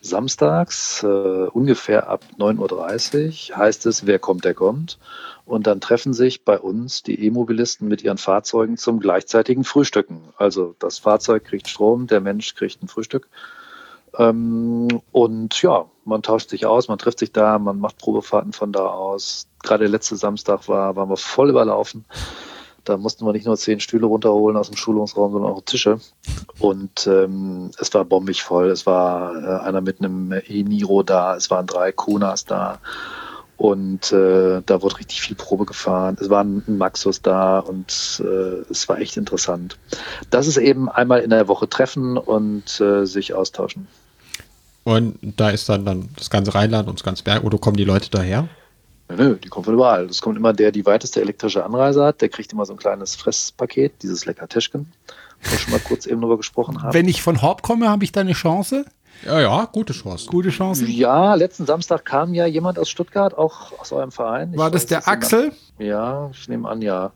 samstags, 0.00 1.02
äh, 1.02 1.06
ungefähr 1.06 2.08
ab 2.08 2.24
9.30 2.38 3.50
Uhr, 3.50 3.56
heißt 3.58 3.86
es, 3.86 4.06
wer 4.06 4.18
kommt, 4.18 4.44
der 4.44 4.54
kommt. 4.54 4.98
Und 5.44 5.66
dann 5.66 5.80
treffen 5.80 6.12
sich 6.12 6.44
bei 6.44 6.58
uns 6.58 7.02
die 7.02 7.24
E-Mobilisten 7.24 7.88
mit 7.88 8.02
ihren 8.02 8.18
Fahrzeugen 8.18 8.76
zum 8.76 9.00
gleichzeitigen 9.00 9.64
Frühstücken. 9.64 10.20
Also 10.36 10.74
das 10.78 10.98
Fahrzeug 10.98 11.44
kriegt 11.44 11.68
Strom, 11.68 12.06
der 12.06 12.20
Mensch 12.20 12.54
kriegt 12.54 12.82
ein 12.82 12.88
Frühstück. 12.88 13.28
Ähm, 14.16 14.88
und 15.12 15.60
ja, 15.62 15.86
man 16.04 16.22
tauscht 16.22 16.50
sich 16.50 16.66
aus, 16.66 16.88
man 16.88 16.98
trifft 16.98 17.18
sich 17.18 17.32
da, 17.32 17.58
man 17.58 17.78
macht 17.78 17.98
Probefahrten 17.98 18.52
von 18.52 18.72
da 18.72 18.86
aus. 18.86 19.48
Gerade 19.62 19.86
letzte 19.86 20.16
Samstag 20.16 20.68
war, 20.68 20.96
waren 20.96 21.08
wir 21.08 21.16
voll 21.16 21.50
überlaufen. 21.50 22.04
Da 22.88 22.96
mussten 22.96 23.26
wir 23.26 23.32
nicht 23.32 23.44
nur 23.44 23.56
zehn 23.56 23.80
Stühle 23.80 24.06
runterholen 24.06 24.56
aus 24.56 24.68
dem 24.68 24.76
Schulungsraum, 24.76 25.32
sondern 25.32 25.52
auch 25.52 25.62
Tische. 25.62 26.00
Und 26.58 27.06
ähm, 27.06 27.70
es 27.78 27.92
war 27.92 28.04
bombig 28.04 28.42
voll. 28.42 28.70
Es 28.70 28.86
war 28.86 29.34
äh, 29.34 29.64
einer 29.64 29.82
mit 29.82 30.00
einem 30.00 30.32
E-Niro 30.48 31.02
da, 31.02 31.36
es 31.36 31.50
waren 31.50 31.66
drei 31.66 31.92
Kunas 31.92 32.46
da. 32.46 32.78
Und 33.58 34.12
äh, 34.12 34.62
da 34.64 34.82
wurde 34.82 34.98
richtig 35.00 35.20
viel 35.20 35.36
Probe 35.36 35.66
gefahren. 35.66 36.16
Es 36.20 36.30
war 36.30 36.44
ein 36.44 36.62
Maxus 36.66 37.20
da 37.20 37.58
und 37.58 38.22
äh, 38.24 38.70
es 38.70 38.88
war 38.88 38.98
echt 39.00 39.16
interessant. 39.16 39.76
Das 40.30 40.46
ist 40.46 40.56
eben 40.56 40.88
einmal 40.88 41.20
in 41.20 41.30
der 41.30 41.48
Woche 41.48 41.68
treffen 41.68 42.16
und 42.16 42.80
äh, 42.80 43.04
sich 43.04 43.34
austauschen. 43.34 43.88
Und 44.84 45.18
da 45.22 45.50
ist 45.50 45.68
dann, 45.68 45.84
dann 45.84 46.08
das 46.16 46.30
ganze 46.30 46.54
Rheinland 46.54 46.88
und 46.88 46.98
das 46.98 47.04
ganze 47.04 47.24
Berg, 47.24 47.44
oder 47.44 47.58
kommen 47.58 47.76
die 47.76 47.84
Leute 47.84 48.08
daher? 48.10 48.48
Nö, 49.10 49.36
die 49.36 49.48
kommen 49.48 49.64
von 49.64 49.74
überall. 49.74 50.04
Es 50.06 50.20
kommt 50.20 50.36
immer 50.36 50.52
der, 50.52 50.70
die 50.72 50.84
weiteste 50.84 51.20
elektrische 51.20 51.64
Anreise 51.64 52.04
hat, 52.04 52.20
der 52.20 52.28
kriegt 52.28 52.52
immer 52.52 52.66
so 52.66 52.74
ein 52.74 52.78
kleines 52.78 53.16
Fresspaket, 53.16 54.02
dieses 54.02 54.26
Leckertäschchen, 54.26 54.92
wo 55.42 55.50
wir 55.50 55.58
schon 55.58 55.70
mal 55.72 55.80
kurz 55.80 56.06
eben 56.06 56.20
drüber 56.20 56.36
gesprochen 56.36 56.82
haben. 56.82 56.92
Wenn 56.92 57.08
ich 57.08 57.22
von 57.22 57.40
Horb 57.40 57.62
komme, 57.62 57.88
habe 57.88 58.04
ich 58.04 58.12
da 58.12 58.20
eine 58.20 58.32
Chance? 58.34 58.84
Ja, 59.24 59.40
ja, 59.40 59.64
gute 59.72 59.92
Chance. 59.94 60.26
Gute 60.28 60.50
Chance. 60.50 60.84
Ja, 60.84 61.34
letzten 61.34 61.66
Samstag 61.66 62.04
kam 62.04 62.34
ja 62.34 62.46
jemand 62.46 62.78
aus 62.78 62.88
Stuttgart, 62.88 63.36
auch 63.36 63.72
aus 63.80 63.90
eurem 63.92 64.12
Verein. 64.12 64.52
Ich 64.52 64.58
War 64.58 64.70
das 64.70 64.82
weiß 64.82 64.86
der 64.88 65.08
Axel? 65.08 65.42
Namen- 65.46 65.56
Ja, 65.78 66.30
ich 66.32 66.48
nehme 66.48 66.68
an, 66.68 66.82
ja. 66.82 67.10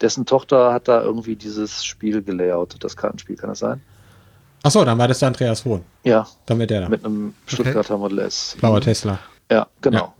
Dessen 0.00 0.24
Tochter 0.26 0.72
hat 0.72 0.86
da 0.86 1.02
irgendwie 1.02 1.34
dieses 1.34 1.82
Spiel 1.84 2.22
gelayoutet, 2.22 2.84
das 2.84 2.96
Kartenspiel, 2.96 3.36
kann 3.36 3.48
das 3.50 3.58
sein? 3.60 3.80
Achso, 4.62 4.84
dann 4.84 4.98
war 4.98 5.08
das 5.08 5.20
der 5.20 5.28
Andreas 5.28 5.64
Wohn. 5.64 5.84
Ja, 6.04 6.26
Dann 6.46 6.58
wird 6.58 6.70
der 6.70 6.82
da. 6.82 6.88
mit 6.88 7.04
einem 7.04 7.34
Stuttgarter 7.46 7.96
Model 7.96 8.18
S. 8.20 8.56
Blauer 8.60 8.80
Tesla. 8.80 9.18
Ja, 9.50 9.66
genau. 9.80 9.98
Ja. 9.98 10.14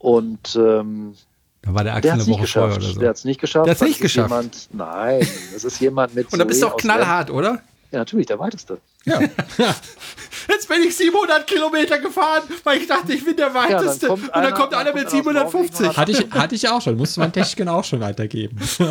Und 0.00 0.56
ähm, 0.56 1.14
Da 1.62 1.72
war 1.74 1.84
der 1.84 1.92
der 1.92 1.94
Axel 1.96 2.10
hat 2.10 2.14
eine 2.14 2.22
es 2.22 2.26
nicht 2.28 2.38
Woche 2.40 2.46
vorher 2.48 2.68
geschafft. 2.68 2.84
oder 2.86 2.94
so. 2.94 3.00
Der 3.00 3.08
hat 3.10 3.16
es 3.16 3.24
nicht 3.24 3.40
geschafft. 3.40 3.66
Der 3.66 3.74
nicht 3.74 3.82
es 3.82 3.88
ist 3.92 4.00
geschafft? 4.00 4.30
Jemand, 4.30 4.68
nein, 4.72 5.28
es 5.54 5.64
ist 5.64 5.80
jemand 5.80 6.14
mit. 6.14 6.30
Und 6.32 6.38
da 6.38 6.44
bist 6.44 6.62
du 6.62 6.66
auch 6.66 6.76
knallhart, 6.76 7.30
oder? 7.30 7.50
Lemgo. 7.50 7.62
Ja, 7.92 7.98
natürlich, 7.98 8.26
der 8.26 8.38
weiteste. 8.38 8.78
Ja. 9.04 9.18
Jetzt 10.48 10.68
bin 10.68 10.82
ich 10.84 10.96
700 10.96 11.44
Kilometer 11.46 11.98
gefahren, 11.98 12.42
weil 12.64 12.78
ich 12.78 12.86
dachte, 12.86 13.12
ich 13.12 13.24
bin 13.24 13.36
der 13.36 13.52
weiteste. 13.52 14.10
und 14.10 14.22
dann 14.28 14.30
einer- 14.44 14.52
kommt 14.52 14.72
dann 14.72 14.80
einer 14.86 14.92
kommt 14.92 15.12
mit 15.12 15.26
einer 15.26 15.44
aus 15.46 15.52
750. 15.52 15.80
Norwegen 15.80 15.96
Hatte 15.96 16.12
ich, 16.12 16.30
hatte 16.30 16.54
ich 16.54 16.68
auch 16.68 16.80
schon, 16.80 16.96
musste 16.96 17.18
man 17.20 17.32
Techniken 17.32 17.68
auch 17.68 17.82
schon 17.84 18.00
weitergeben. 18.00 18.56
Und 18.78 18.88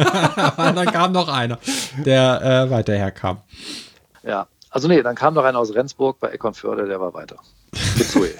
dann 0.75 0.85
kam 0.91 1.11
noch 1.13 1.27
einer, 1.29 1.57
der 2.05 2.41
äh, 2.67 2.69
weiterher 2.71 3.11
kam. 3.11 3.37
Ja, 4.23 4.47
also 4.69 4.87
nee, 4.89 5.01
dann 5.01 5.15
kam 5.15 5.33
noch 5.33 5.43
einer 5.45 5.59
aus 5.59 5.73
Rendsburg 5.73 6.19
bei 6.19 6.29
Eckernförde, 6.29 6.85
der 6.85 6.99
war 6.99 7.13
weiter. 7.13 7.37
Mit 7.97 8.07
Zoe. 8.09 8.31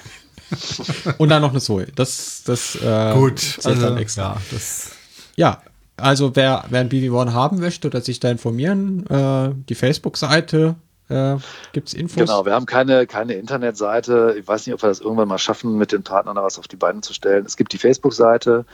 Und 1.18 1.30
dann 1.30 1.42
noch 1.42 1.52
eine 1.52 1.62
Zoe. 1.62 1.88
Das, 1.96 2.44
das 2.46 2.76
äh, 2.76 3.14
Gut, 3.14 3.40
zählt 3.40 3.66
also, 3.68 3.82
dann 3.82 3.98
extra. 3.98 4.22
ja, 4.22 4.42
das 4.52 4.92
Ja, 5.36 5.62
also 5.98 6.36
wer, 6.36 6.66
wer 6.70 6.82
ein 6.82 6.90
BB1 6.90 7.34
haben 7.34 7.60
möchte 7.60 7.88
oder 7.88 8.02
sich 8.02 8.20
da 8.20 8.30
informieren, 8.30 9.06
äh, 9.08 9.52
die 9.68 9.76
Facebook-Seite, 9.76 10.76
äh, 11.10 11.38
gibt 11.74 11.90
es 11.90 11.94
Infos? 11.94 12.18
Genau, 12.18 12.46
wir 12.46 12.54
haben 12.54 12.66
keine, 12.66 13.08
keine 13.08 13.34
Internetseite. 13.34 14.36
Ich 14.40 14.48
weiß 14.48 14.66
nicht, 14.66 14.74
ob 14.76 14.84
wir 14.84 14.90
das 14.90 15.02
irgendwann 15.02 15.28
mal 15.28 15.40
schaffen, 15.40 15.78
mit 15.78 15.92
den 15.92 16.04
Partnern 16.04 16.36
da 16.36 16.44
was 16.44 16.60
auf 16.60 16.68
die 16.68 16.76
Beine 16.76 17.02
zu 17.02 17.14
stellen. 17.14 17.46
Es 17.46 17.58
gibt 17.58 17.74
die 17.74 17.78
Facebook-Seite 17.78 18.66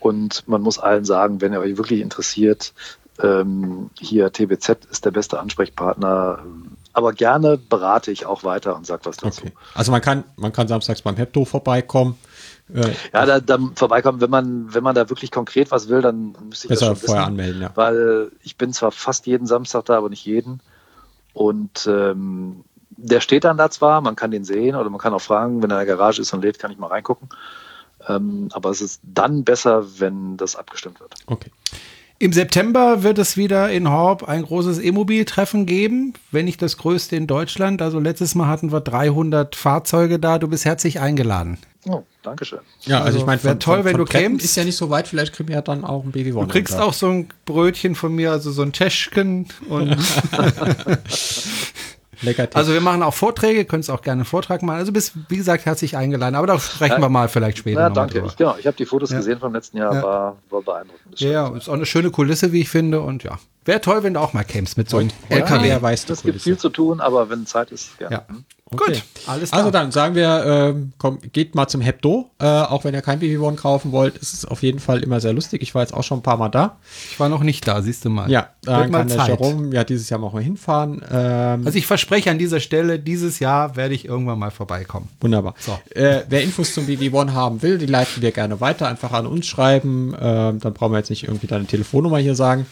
und 0.00 0.46
man 0.48 0.60
muss 0.60 0.78
allen 0.78 1.04
sagen, 1.04 1.40
wenn 1.40 1.52
ihr 1.52 1.60
euch 1.60 1.76
wirklich 1.76 2.00
interessiert, 2.00 2.74
ähm, 3.22 3.90
hier 3.98 4.32
TBZ 4.32 4.86
ist 4.90 5.04
der 5.04 5.12
beste 5.12 5.38
Ansprechpartner. 5.38 6.40
Aber 6.94 7.12
gerne 7.12 7.58
berate 7.58 8.10
ich 8.12 8.24
auch 8.24 8.44
weiter 8.44 8.76
und 8.76 8.86
sag 8.86 9.04
was 9.04 9.16
dazu. 9.16 9.42
Okay. 9.42 9.52
Also 9.74 9.90
man 9.92 10.00
kann, 10.00 10.24
man 10.36 10.52
kann 10.52 10.68
samstags 10.68 11.02
beim 11.02 11.16
Hepto 11.16 11.44
vorbeikommen. 11.44 12.16
Äh, 12.72 12.92
Ja, 13.12 13.26
da, 13.26 13.40
da 13.40 13.58
vorbeikommen, 13.74 14.20
wenn 14.20 14.30
man, 14.30 14.72
wenn 14.72 14.84
man 14.84 14.94
da 14.94 15.10
wirklich 15.10 15.30
konkret 15.30 15.70
was 15.70 15.88
will, 15.88 16.00
dann 16.00 16.36
müsste 16.48 16.66
ich 16.66 16.68
besser 16.70 16.90
das 16.90 17.00
schon 17.00 17.08
vorher 17.08 17.22
wissen. 17.24 17.32
anmelden, 17.32 17.62
ja. 17.62 17.70
weil 17.74 18.30
ich 18.42 18.56
bin 18.56 18.72
zwar 18.72 18.92
fast 18.92 19.26
jeden 19.26 19.46
Samstag 19.46 19.84
da, 19.86 19.98
aber 19.98 20.08
nicht 20.08 20.24
jeden. 20.24 20.60
Und 21.32 21.86
ähm, 21.86 22.64
der 22.90 23.20
steht 23.20 23.44
dann 23.44 23.56
da 23.56 23.70
zwar, 23.70 24.00
man 24.00 24.16
kann 24.16 24.30
den 24.30 24.44
sehen 24.44 24.76
oder 24.76 24.88
man 24.88 25.00
kann 25.00 25.12
auch 25.14 25.20
fragen, 25.20 25.62
wenn 25.62 25.70
er 25.70 25.80
in 25.80 25.86
der 25.86 25.96
Garage 25.96 26.22
ist 26.22 26.32
und 26.32 26.42
lädt, 26.42 26.58
kann 26.58 26.70
ich 26.70 26.78
mal 26.78 26.86
reingucken. 26.86 27.28
Ähm, 28.06 28.48
aber 28.52 28.70
es 28.70 28.80
ist 28.80 29.00
dann 29.02 29.44
besser, 29.44 29.98
wenn 29.98 30.36
das 30.36 30.56
abgestimmt 30.56 31.00
wird. 31.00 31.14
Okay. 31.26 31.50
Im 32.24 32.32
September 32.32 33.02
wird 33.02 33.18
es 33.18 33.36
wieder 33.36 33.70
in 33.70 33.90
Horb 33.90 34.26
ein 34.26 34.44
großes 34.44 34.78
E-Mobil-Treffen 34.78 35.66
geben, 35.66 36.14
wenn 36.30 36.46
nicht 36.46 36.62
das 36.62 36.78
größte 36.78 37.16
in 37.16 37.26
Deutschland. 37.26 37.82
Also 37.82 38.00
letztes 38.00 38.34
Mal 38.34 38.48
hatten 38.48 38.72
wir 38.72 38.80
300 38.80 39.54
Fahrzeuge 39.54 40.18
da. 40.18 40.38
Du 40.38 40.48
bist 40.48 40.64
herzlich 40.64 41.00
eingeladen. 41.00 41.58
Oh, 41.86 42.02
Dankeschön. 42.22 42.60
Ja, 42.84 43.00
also, 43.00 43.06
Also, 43.08 43.18
ich 43.18 43.26
meine, 43.26 43.44
wär 43.44 43.50
von- 43.50 43.60
toll, 43.60 43.76
von- 43.76 43.84
wenn 43.84 43.92
von 43.92 44.00
du 44.06 44.10
Treppen 44.10 44.28
kämst. 44.38 44.44
Ist 44.46 44.56
ja 44.56 44.64
nicht 44.64 44.76
so 44.78 44.88
weit, 44.88 45.06
vielleicht 45.06 45.34
kriegen 45.34 45.50
wir 45.50 45.56
ja 45.56 45.60
dann 45.60 45.84
auch 45.84 46.02
ein 46.02 46.12
BB1. 46.12 46.40
Du 46.40 46.46
kriegst 46.46 46.80
auch 46.80 46.94
so 46.94 47.08
ein 47.10 47.28
Brötchen 47.44 47.94
von 47.94 48.14
mir, 48.14 48.30
also 48.32 48.50
so 48.52 48.62
ein 48.62 48.72
Teschken. 48.72 49.44
Und 49.68 49.94
Lecker 52.24 52.48
also 52.54 52.72
wir 52.72 52.80
machen 52.80 53.02
auch 53.02 53.14
Vorträge, 53.14 53.64
könntest 53.64 53.90
auch 53.90 54.02
gerne 54.02 54.20
einen 54.20 54.24
Vortrag 54.24 54.62
machen. 54.62 54.78
Also 54.78 54.92
bist, 54.92 55.12
wie 55.28 55.36
gesagt, 55.36 55.64
herzlich 55.66 55.96
eingeladen. 55.96 56.34
Aber 56.34 56.46
da 56.46 56.58
sprechen 56.58 57.00
wir 57.00 57.08
mal 57.08 57.28
vielleicht 57.28 57.58
später 57.58 57.80
Ja, 57.80 57.90
danke. 57.90 58.14
drüber. 58.14 58.26
Ich, 58.28 58.36
genau, 58.36 58.56
ich 58.58 58.66
habe 58.66 58.76
die 58.76 58.86
Fotos 58.86 59.10
Ja. 59.10 59.18
gesehen 59.18 59.38
vom 59.38 59.52
letzten 59.54 59.78
Jahr, 59.78 59.94
Ja. 59.94 60.02
war, 60.02 60.36
war 60.50 60.62
beeindruckend. 60.62 61.20
Ja, 61.20 61.30
ja, 61.30 61.56
ist 61.56 61.68
auch 61.68 61.74
eine 61.74 61.86
schöne 61.86 62.10
Kulisse, 62.10 62.52
wie 62.52 62.60
ich 62.62 62.68
finde. 62.68 63.00
Und 63.00 63.22
ja, 63.24 63.38
wäre 63.64 63.80
toll, 63.80 64.02
wenn 64.02 64.14
du 64.14 64.20
auch 64.20 64.32
mal 64.32 64.44
kämst 64.44 64.76
mit 64.76 64.88
so 64.90 64.98
einem 64.98 65.10
LKW. 65.28 65.68
wer 65.68 65.82
weiß 65.82 66.02
Es 66.02 66.06
gibt 66.08 66.22
Kulisse. 66.22 66.40
viel 66.44 66.58
zu 66.58 66.68
tun, 66.70 67.00
aber 67.00 67.30
wenn 67.30 67.46
Zeit 67.46 67.70
ist, 67.70 67.98
gerne. 67.98 68.14
Ja. 68.16 68.24
Okay. 68.70 68.92
Gut, 68.94 69.02
alles 69.26 69.50
klar. 69.50 69.58
Also 69.60 69.70
dann 69.70 69.92
sagen 69.92 70.14
wir, 70.16 70.44
ähm, 70.74 70.92
komm, 70.98 71.18
geht 71.32 71.54
mal 71.54 71.68
zum 71.68 71.80
Hepto, 71.80 72.30
äh, 72.40 72.46
auch 72.46 72.82
wenn 72.82 72.92
ihr 72.94 73.02
kein 73.02 73.20
BB1 73.20 73.54
kaufen 73.56 73.92
wollt. 73.92 74.20
Es 74.20 74.32
ist 74.32 74.46
auf 74.50 74.62
jeden 74.62 74.80
Fall 74.80 75.02
immer 75.02 75.20
sehr 75.20 75.32
lustig. 75.32 75.62
Ich 75.62 75.74
war 75.76 75.82
jetzt 75.82 75.92
auch 75.94 76.02
schon 76.02 76.18
ein 76.20 76.22
paar 76.22 76.38
Mal 76.38 76.48
da. 76.48 76.78
ich 77.10 77.20
war 77.20 77.28
noch 77.28 77.42
nicht 77.44 77.68
da, 77.68 77.82
siehst 77.82 78.04
du 78.04 78.10
mal. 78.10 78.28
Ja, 78.30 78.48
Wird 78.62 78.76
dann 78.76 78.90
mal 78.90 78.98
kann 79.00 79.08
der 79.08 79.16
Zeit. 79.18 79.28
Jerome 79.28 79.72
ja 79.74 79.84
dieses 79.84 80.08
Jahr 80.08 80.18
mal 80.18 80.42
hinfahren. 80.42 81.02
Ähm, 81.08 81.62
Also 81.66 81.78
ich 81.78 81.86
verspreche 81.86 82.30
an 82.30 82.38
dieser 82.38 82.58
Stelle, 82.58 82.98
dieses 82.98 83.38
Jahr 83.38 83.76
werde 83.76 83.94
ich 83.94 84.06
irgendwann 84.06 84.38
mal 84.40 84.50
vorbeikommen. 84.50 85.08
Wunderbar. 85.20 85.54
So. 85.60 85.78
Äh, 85.94 86.22
wer 86.28 86.42
Infos 86.42 86.74
zum 86.74 86.86
BB1 86.86 87.32
haben 87.32 87.62
will, 87.62 87.78
die 87.78 87.86
leiten 87.86 88.22
wir 88.22 88.32
gerne 88.32 88.60
weiter. 88.60 88.88
Einfach 88.88 89.12
an 89.12 89.26
uns 89.26 89.46
schreiben. 89.46 90.16
Ähm, 90.18 90.58
dann 90.58 90.72
brauchen 90.72 90.92
wir 90.92 90.98
jetzt 90.98 91.10
nicht 91.10 91.24
irgendwie 91.24 91.46
deine 91.46 91.66
Telefonnummer 91.66 92.18
hier 92.18 92.34
sagen. 92.34 92.66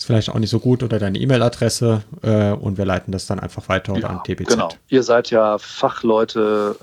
Ist 0.00 0.06
vielleicht 0.06 0.30
auch 0.30 0.38
nicht 0.38 0.48
so 0.48 0.60
gut 0.60 0.82
oder 0.82 0.98
deine 0.98 1.18
E-Mail-Adresse. 1.18 2.02
Äh, 2.22 2.52
und 2.52 2.78
wir 2.78 2.86
leiten 2.86 3.12
das 3.12 3.26
dann 3.26 3.38
einfach 3.38 3.68
weiter 3.68 3.92
oder 3.92 4.08
an 4.08 4.22
TBZ. 4.24 4.48
Genau. 4.48 4.70
Ihr 4.88 5.02
seid 5.02 5.28
ja 5.28 5.58
Fachleute, 5.58 6.74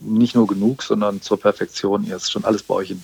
nicht 0.00 0.34
nur 0.34 0.46
genug, 0.46 0.82
sondern 0.82 1.22
zur 1.22 1.40
Perfektion. 1.40 2.04
Ihr 2.04 2.16
ist 2.16 2.30
schon 2.30 2.44
alles 2.44 2.62
bei 2.62 2.74
euch 2.74 2.90
in 2.90 3.02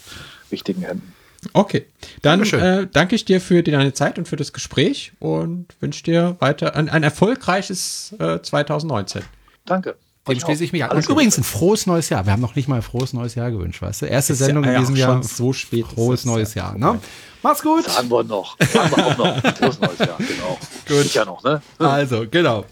richtigen 0.53 0.83
Händen. 0.83 1.15
Okay. 1.55 1.87
Dann 2.21 2.43
äh, 2.43 2.87
danke 2.93 3.15
ich 3.15 3.25
dir 3.25 3.41
für 3.41 3.62
deine 3.62 3.95
Zeit 3.95 4.19
und 4.19 4.29
für 4.29 4.37
das 4.37 4.53
Gespräch 4.53 5.12
und 5.19 5.69
wünsche 5.81 6.03
dir 6.03 6.37
weiter 6.41 6.77
ein, 6.77 6.91
ein 6.91 7.03
erfolgreiches 7.03 8.15
äh, 8.19 8.43
2019. 8.43 9.23
Danke. 9.65 9.97
Dem 10.27 10.41
schließe 10.41 10.64
ich 10.64 10.72
mich 10.72 10.83
an. 10.85 10.91
Und 10.97 11.07
übrigens 11.09 11.37
ein 11.37 11.45
frohes 11.45 11.87
neues 11.87 12.09
Jahr. 12.09 12.25
Wir 12.25 12.33
haben 12.33 12.41
noch 12.41 12.55
nicht 12.55 12.66
mal 12.66 12.77
ein 12.77 12.83
frohes 12.83 13.12
neues 13.12 13.35
Jahr 13.35 13.51
gewünscht, 13.51 13.83
weißt 13.83 14.03
du? 14.03 14.07
Erste 14.07 14.35
Sendung 14.35 14.64
ja 14.64 14.72
in 14.75 14.81
diesem 14.81 14.97
Jahr. 14.97 15.22
so 15.22 15.53
spät. 15.53 15.87
Frohes 15.87 16.25
neues 16.25 16.55
ja. 16.55 16.75
Jahr. 16.75 16.79
Ne? 16.79 16.99
Mach's 17.43 17.62
gut. 17.62 17.85
Sagen 17.85 18.11
wir 18.11 18.25
noch. 18.25 18.57
Sagen 18.59 18.97
wir 18.97 19.07
auch 19.07 19.16
noch. 19.18 19.55
Frohes 19.57 19.81
neues 19.81 19.99
Jahr, 19.99 20.16
genau. 20.16 20.59
Gut. 20.89 21.12
Ja 21.14 21.25
noch, 21.27 21.43
ne? 21.43 21.61
Also, 21.79 22.25
genau. 22.31 22.64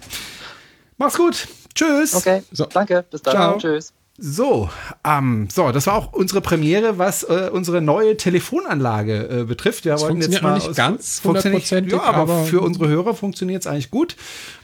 Mach's 0.96 1.16
gut. 1.16 1.46
Tschüss. 1.74 2.14
Okay, 2.14 2.42
So. 2.52 2.64
danke. 2.66 3.04
Bis 3.10 3.20
dann. 3.22 3.34
Ciao. 3.34 3.58
Tschüss. 3.58 3.92
So, 4.18 4.68
ähm, 5.04 5.48
so, 5.50 5.72
das 5.72 5.86
war 5.86 5.94
auch 5.94 6.12
unsere 6.12 6.40
Premiere, 6.42 6.98
was 6.98 7.22
äh, 7.24 7.48
unsere 7.52 7.80
neue 7.80 8.16
Telefonanlage 8.16 9.40
äh, 9.40 9.44
betrifft. 9.44 9.84
Wir 9.84 9.92
Das 9.92 10.02
wollten 10.02 10.20
jetzt 10.20 10.42
mal 10.42 10.54
nicht 10.54 10.74
ganz 10.76 11.18
funktioniert- 11.18 11.62
hundertprozentig, 11.62 11.92
Ja, 11.94 12.02
aber, 12.02 12.18
aber- 12.32 12.44
für 12.44 12.60
unsere 12.60 12.88
Hörer 12.88 13.14
funktioniert 13.14 13.62
es 13.62 13.66
eigentlich 13.66 13.90
gut. 13.90 14.16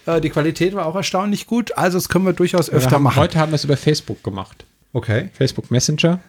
Äh, 0.06 0.20
die 0.20 0.30
Qualität 0.30 0.74
war 0.74 0.86
auch 0.86 0.94
erstaunlich 0.94 1.46
gut. 1.46 1.76
Also, 1.78 1.96
das 1.98 2.08
können 2.10 2.26
wir 2.26 2.34
durchaus 2.34 2.68
Wir 2.70 2.74
öfter 2.78 2.92
haben, 2.92 3.02
machen. 3.04 3.16
heute 3.16 3.38
haben 3.38 3.50
wir 3.50 3.56
es 3.56 3.64
über 3.64 3.76
Facebook 3.78 4.22
gemacht. 4.22 4.64
okay. 4.92 5.30
Facebook 5.32 5.70
Messenger. 5.70 6.20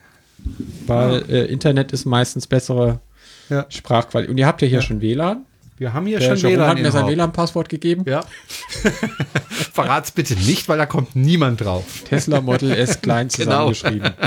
Weil 0.88 1.24
äh, 1.30 1.45
Internet 1.47 1.91
ist 1.91 2.05
meistens 2.05 2.47
bessere 2.47 3.01
Ja. 3.49 3.65
Sprachqualität. 3.70 4.32
Und 4.32 4.38
ihr 4.38 4.47
habt 4.47 4.61
ja 4.61 4.67
hier 4.70 4.82
schon 4.82 5.01
WLAN. 5.01 5.45
Wir 5.80 5.93
haben 5.93 6.05
hier 6.05 6.19
Der 6.19 6.36
schon 6.36 6.51
WLAN. 6.51 6.67
hat 6.69 6.77
mir 6.77 6.86
in 6.86 6.91
sein. 6.91 7.07
WLAN-Passwort 7.07 7.69
gegeben. 7.69 8.03
Ja. 8.05 8.21
Verrat's 9.73 10.11
bitte 10.11 10.36
nicht, 10.36 10.67
weil 10.69 10.77
da 10.77 10.86
kommt 10.86 11.15
niemand 11.15 11.61
drauf. 11.61 11.84
Tesla 12.07 12.41
Model 12.41 12.71
S 12.71 13.01
klein 13.01 13.30
Genau. 13.30 13.71
zusammengeschrieben. 13.71 14.13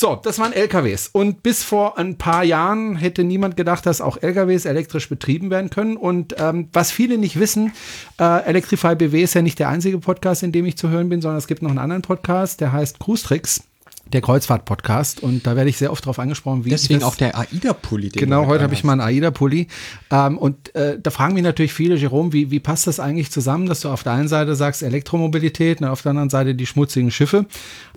So, 0.00 0.14
das 0.14 0.38
waren 0.38 0.52
LKWs. 0.52 1.08
Und 1.10 1.42
bis 1.42 1.64
vor 1.64 1.98
ein 1.98 2.18
paar 2.18 2.44
Jahren 2.44 2.94
hätte 2.94 3.24
niemand 3.24 3.56
gedacht, 3.56 3.84
dass 3.84 4.00
auch 4.00 4.16
LKWs 4.22 4.64
elektrisch 4.64 5.08
betrieben 5.08 5.50
werden 5.50 5.70
können. 5.70 5.96
Und 5.96 6.36
ähm, 6.38 6.68
was 6.72 6.92
viele 6.92 7.18
nicht 7.18 7.40
wissen, 7.40 7.72
äh, 8.20 8.44
Electrify 8.44 8.94
BW 8.94 9.20
ist 9.20 9.34
ja 9.34 9.42
nicht 9.42 9.58
der 9.58 9.70
einzige 9.70 9.98
Podcast, 9.98 10.44
in 10.44 10.52
dem 10.52 10.66
ich 10.66 10.76
zu 10.78 10.88
hören 10.88 11.08
bin, 11.08 11.20
sondern 11.20 11.38
es 11.38 11.48
gibt 11.48 11.62
noch 11.62 11.70
einen 11.70 11.80
anderen 11.80 12.02
Podcast, 12.02 12.60
der 12.60 12.70
heißt 12.70 13.00
Cruise 13.00 13.24
Tricks 13.24 13.64
der 14.12 14.20
Kreuzfahrt-Podcast 14.20 15.22
und 15.22 15.46
da 15.46 15.56
werde 15.56 15.68
ich 15.70 15.76
sehr 15.76 15.92
oft 15.92 16.04
darauf 16.04 16.18
angesprochen, 16.18 16.64
wie 16.64 16.70
Deswegen 16.70 17.02
auch 17.02 17.14
der 17.14 17.38
AIDA-Pulli. 17.38 18.08
Genau, 18.08 18.46
heute 18.46 18.64
habe 18.64 18.74
ich 18.74 18.84
mal 18.84 18.92
einen 18.92 19.00
AIDA-Pulli 19.02 19.66
ähm, 20.10 20.38
und 20.38 20.74
äh, 20.74 20.98
da 21.00 21.10
fragen 21.10 21.34
mich 21.34 21.42
natürlich 21.42 21.72
viele, 21.72 21.96
Jerome, 21.96 22.32
wie, 22.32 22.50
wie 22.50 22.60
passt 22.60 22.86
das 22.86 23.00
eigentlich 23.00 23.30
zusammen, 23.30 23.66
dass 23.66 23.80
du 23.80 23.90
auf 23.90 24.02
der 24.02 24.12
einen 24.12 24.28
Seite 24.28 24.54
sagst 24.54 24.82
Elektromobilität 24.82 25.80
und 25.80 25.88
auf 25.88 26.02
der 26.02 26.10
anderen 26.10 26.30
Seite 26.30 26.54
die 26.54 26.66
schmutzigen 26.66 27.10
Schiffe. 27.10 27.46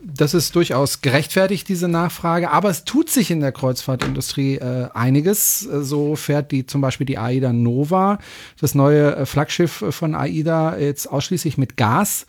Das 0.03 0.33
ist 0.33 0.55
durchaus 0.55 1.01
gerechtfertigt, 1.01 1.69
diese 1.69 1.87
Nachfrage, 1.87 2.51
aber 2.51 2.69
es 2.69 2.83
tut 2.83 3.09
sich 3.09 3.31
in 3.31 3.39
der 3.39 3.51
Kreuzfahrtindustrie 3.51 4.55
äh, 4.55 4.89
einiges. 4.93 5.59
So 5.59 6.15
fährt 6.15 6.51
die 6.51 6.65
zum 6.65 6.81
Beispiel 6.81 7.05
die 7.05 7.17
AIDA 7.17 7.53
Nova, 7.53 8.19
das 8.59 8.75
neue 8.75 9.15
äh, 9.15 9.25
Flaggschiff 9.25 9.83
von 9.89 10.15
AIDA, 10.15 10.77
jetzt 10.77 11.09
ausschließlich 11.09 11.57
mit 11.57 11.77
Gas. 11.77 12.25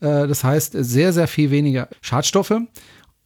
Äh, 0.00 0.26
das 0.26 0.44
heißt, 0.44 0.72
sehr, 0.78 1.12
sehr 1.12 1.28
viel 1.28 1.50
weniger 1.50 1.88
Schadstoffe. 2.00 2.54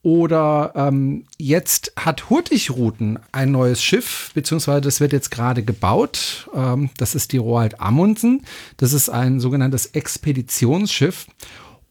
Oder 0.03 0.72
ähm, 0.76 1.26
jetzt 1.36 1.92
hat 1.96 2.30
Hurtigruten 2.30 3.18
ein 3.32 3.51
neues 3.51 3.82
Schiff, 3.82 4.30
beziehungsweise 4.34 4.80
das 4.80 5.01
wird 5.01 5.12
jetzt 5.12 5.30
gerade 5.30 5.62
gebaut. 5.62 6.48
Ähm, 6.55 6.88
das 6.96 7.14
ist 7.14 7.32
die 7.32 7.36
Roald 7.36 7.80
Amundsen. 7.80 8.46
Das 8.78 8.94
ist 8.94 9.11
ein 9.11 9.40
sogenanntes 9.40 9.86
Expeditionsschiff. 9.86 11.26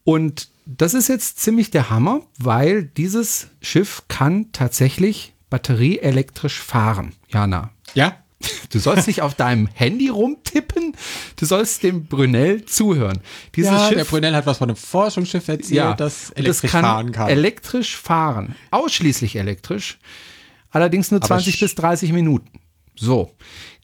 Und 0.04 0.50
das 0.66 0.96
ist 0.96 1.08
jetzt 1.08 1.40
ziemlich 1.40 1.70
der 1.70 1.92
Hammer, 1.92 2.22
weil 2.40 2.84
dieses 2.84 3.48
Schiff 3.62 4.04
kann 4.08 4.52
tatsächlich 4.54 5.34
batterieelektrisch 5.52 6.60
fahren. 6.60 7.14
Jana. 7.28 7.72
Ja, 7.94 8.18
Du 8.70 8.80
sollst 8.80 9.08
nicht 9.08 9.22
auf 9.22 9.36
deinem 9.36 9.68
Handy 9.74 10.10
rumtippen, 10.10 10.96
du 11.36 11.46
sollst 11.46 11.84
dem 11.84 12.06
Brunel 12.06 12.66
zuhören. 12.66 13.20
Dieses 13.56 13.72
ja, 13.72 13.88
Schiff, 13.88 13.98
der 13.98 14.06
Brunel 14.06 14.36
hat 14.36 14.46
was 14.46 14.60
von 14.60 14.70
einem 14.70 14.78
Forschungsschiff 14.78 15.48
erzählt, 15.48 15.72
ja, 15.72 15.94
das 15.94 16.30
elektrisch 16.32 16.62
das 16.62 16.72
kann 16.72 16.86
fahren 16.86 17.12
kann. 17.12 17.30
Elektrisch 17.30 17.98
fahren, 17.98 18.56
ausschließlich 18.72 19.36
elektrisch, 19.36 20.00
allerdings 20.70 21.12
nur 21.12 21.22
20 21.22 21.60
bis 21.60 21.76
30 21.76 22.14
Minuten. 22.14 22.60
So, 22.96 23.36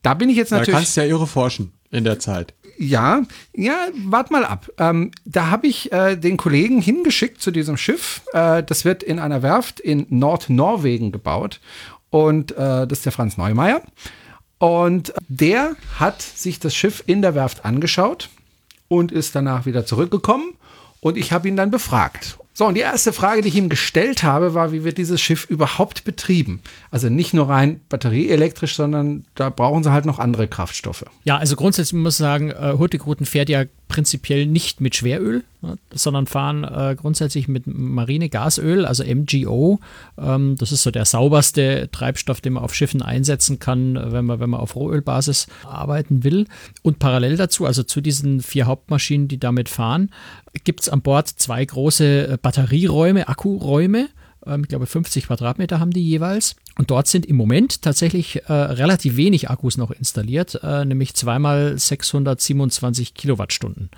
da 0.04 0.14
bin 0.14 0.30
ich 0.30 0.38
jetzt 0.38 0.52
natürlich. 0.52 0.68
Da 0.68 0.78
kannst 0.78 0.96
du 0.96 1.02
ja 1.02 1.08
irre 1.08 1.28
forschen 1.28 1.74
in 1.92 2.04
der 2.04 2.20
Zeit. 2.20 2.54
Ja, 2.78 3.24
ja, 3.56 3.88
wart 4.06 4.32
mal 4.32 4.46
ab. 4.46 4.70
Ähm, 4.78 5.12
da 5.24 5.50
habe 5.50 5.68
ich 5.68 5.92
äh, 5.92 6.16
den 6.16 6.38
Kollegen 6.38 6.82
hingeschickt 6.82 7.42
zu 7.42 7.52
diesem 7.52 7.78
Schiff. 7.78 8.22
Äh, 8.34 8.64
das 8.64 8.84
wird 8.84 9.02
in 9.02 9.20
einer 9.20 9.42
Werft 9.42 9.80
in 9.80 10.06
Nordnorwegen 10.10 11.12
gebaut. 11.12 11.62
Und 12.10 12.52
äh, 12.52 12.86
das 12.86 13.00
ist 13.00 13.06
der 13.06 13.14
Franz 13.14 13.38
Neumeier. 13.38 13.82
Und 14.58 15.14
der 15.28 15.76
hat 16.00 16.22
sich 16.22 16.60
das 16.60 16.76
Schiff 16.76 17.04
in 17.06 17.22
der 17.22 17.36
Werft 17.36 17.66
angeschaut 17.66 18.30
und 18.88 19.12
ist 19.12 19.36
danach 19.36 19.66
wieder 19.66 19.86
zurückgekommen. 19.86 20.54
Und 21.02 21.18
ich 21.18 21.32
habe 21.32 21.48
ihn 21.48 21.56
dann 21.56 21.72
befragt. 21.72 22.38
So, 22.58 22.66
und 22.66 22.76
die 22.76 22.82
erste 22.82 23.12
Frage, 23.12 23.42
die 23.42 23.50
ich 23.50 23.56
ihm 23.58 23.68
gestellt 23.68 24.24
habe, 24.24 24.54
war, 24.54 24.72
wie 24.72 24.86
wird 24.86 24.98
dieses 24.98 25.20
Schiff 25.20 25.44
überhaupt 25.44 26.06
betrieben? 26.06 26.62
Also 26.90 27.10
nicht 27.10 27.34
nur 27.34 27.50
rein 27.50 27.82
batterieelektrisch, 27.90 28.78
sondern 28.78 29.26
da 29.36 29.50
brauchen 29.50 29.84
sie 29.84 29.92
halt 29.92 30.06
noch 30.06 30.20
andere 30.20 30.48
Kraftstoffe. 30.48 31.04
Ja, 31.26 31.38
also 31.38 31.58
grundsätzlich 31.58 32.02
muss 32.02 32.14
ich 32.14 32.20
sagen, 32.20 32.52
äh, 32.52 32.76
Hurtigruten 32.78 33.26
fährt 33.26 33.50
ja 33.50 33.66
prinzipiell 33.88 34.46
nicht 34.46 34.82
mit 34.82 34.96
Schweröl, 34.96 35.44
ne, 35.62 35.78
sondern 35.94 36.28
fahren 36.28 36.64
äh, 36.64 36.96
grundsätzlich 36.96 37.48
mit 37.48 37.64
Marinegasöl, 37.68 38.86
also 38.86 39.04
MGO. 39.04 39.80
Ähm, 40.18 40.56
das 40.58 40.72
ist 40.72 40.84
so 40.84 40.92
der 40.92 41.06
sauberste 41.06 41.90
Treibstoff, 41.92 42.42
den 42.42 42.54
man 42.54 42.64
auf 42.64 42.74
Schiffen 42.74 43.02
einsetzen 43.02 43.60
kann, 43.60 43.96
wenn 44.12 44.26
man, 44.26 44.40
wenn 44.40 44.50
man 44.50 44.60
auf 44.60 44.76
Rohölbasis 44.76 45.48
arbeiten 45.66 46.24
will. 46.24 46.48
Und 46.82 47.00
parallel 47.00 47.38
dazu, 47.38 47.66
also 47.66 47.84
zu 47.84 48.02
diesen 48.02 48.42
vier 48.42 48.66
Hauptmaschinen, 48.66 49.28
die 49.28 49.40
damit 49.40 49.70
fahren, 49.70 50.10
gibt 50.64 50.82
es 50.82 50.90
an 50.90 51.02
Bord 51.02 51.28
zwei 51.28 51.64
große 51.64 52.28
äh, 52.28 52.38
Batterieräume, 52.42 53.28
Akkuräume. 53.28 54.10
Ähm, 54.46 54.62
ich 54.64 54.70
glaube, 54.70 54.88
50 54.88 55.28
Quadratmeter 55.28 55.80
haben 55.80 55.92
die 55.92 56.08
jeweils. 56.08 56.56
Und 56.78 56.92
dort 56.92 57.08
sind 57.08 57.26
im 57.26 57.38
Moment 57.38 57.82
tatsächlich 57.82 58.44
äh, 58.48 58.54
relativ 58.54 59.16
wenig 59.16 59.50
Akkus 59.50 59.78
noch 59.78 59.92
installiert, 59.92 60.60
äh, 60.62 60.84
nämlich 60.84 61.14
zweimal 61.14 61.78
627 61.78 63.14
Kilowattstunden 63.14 63.90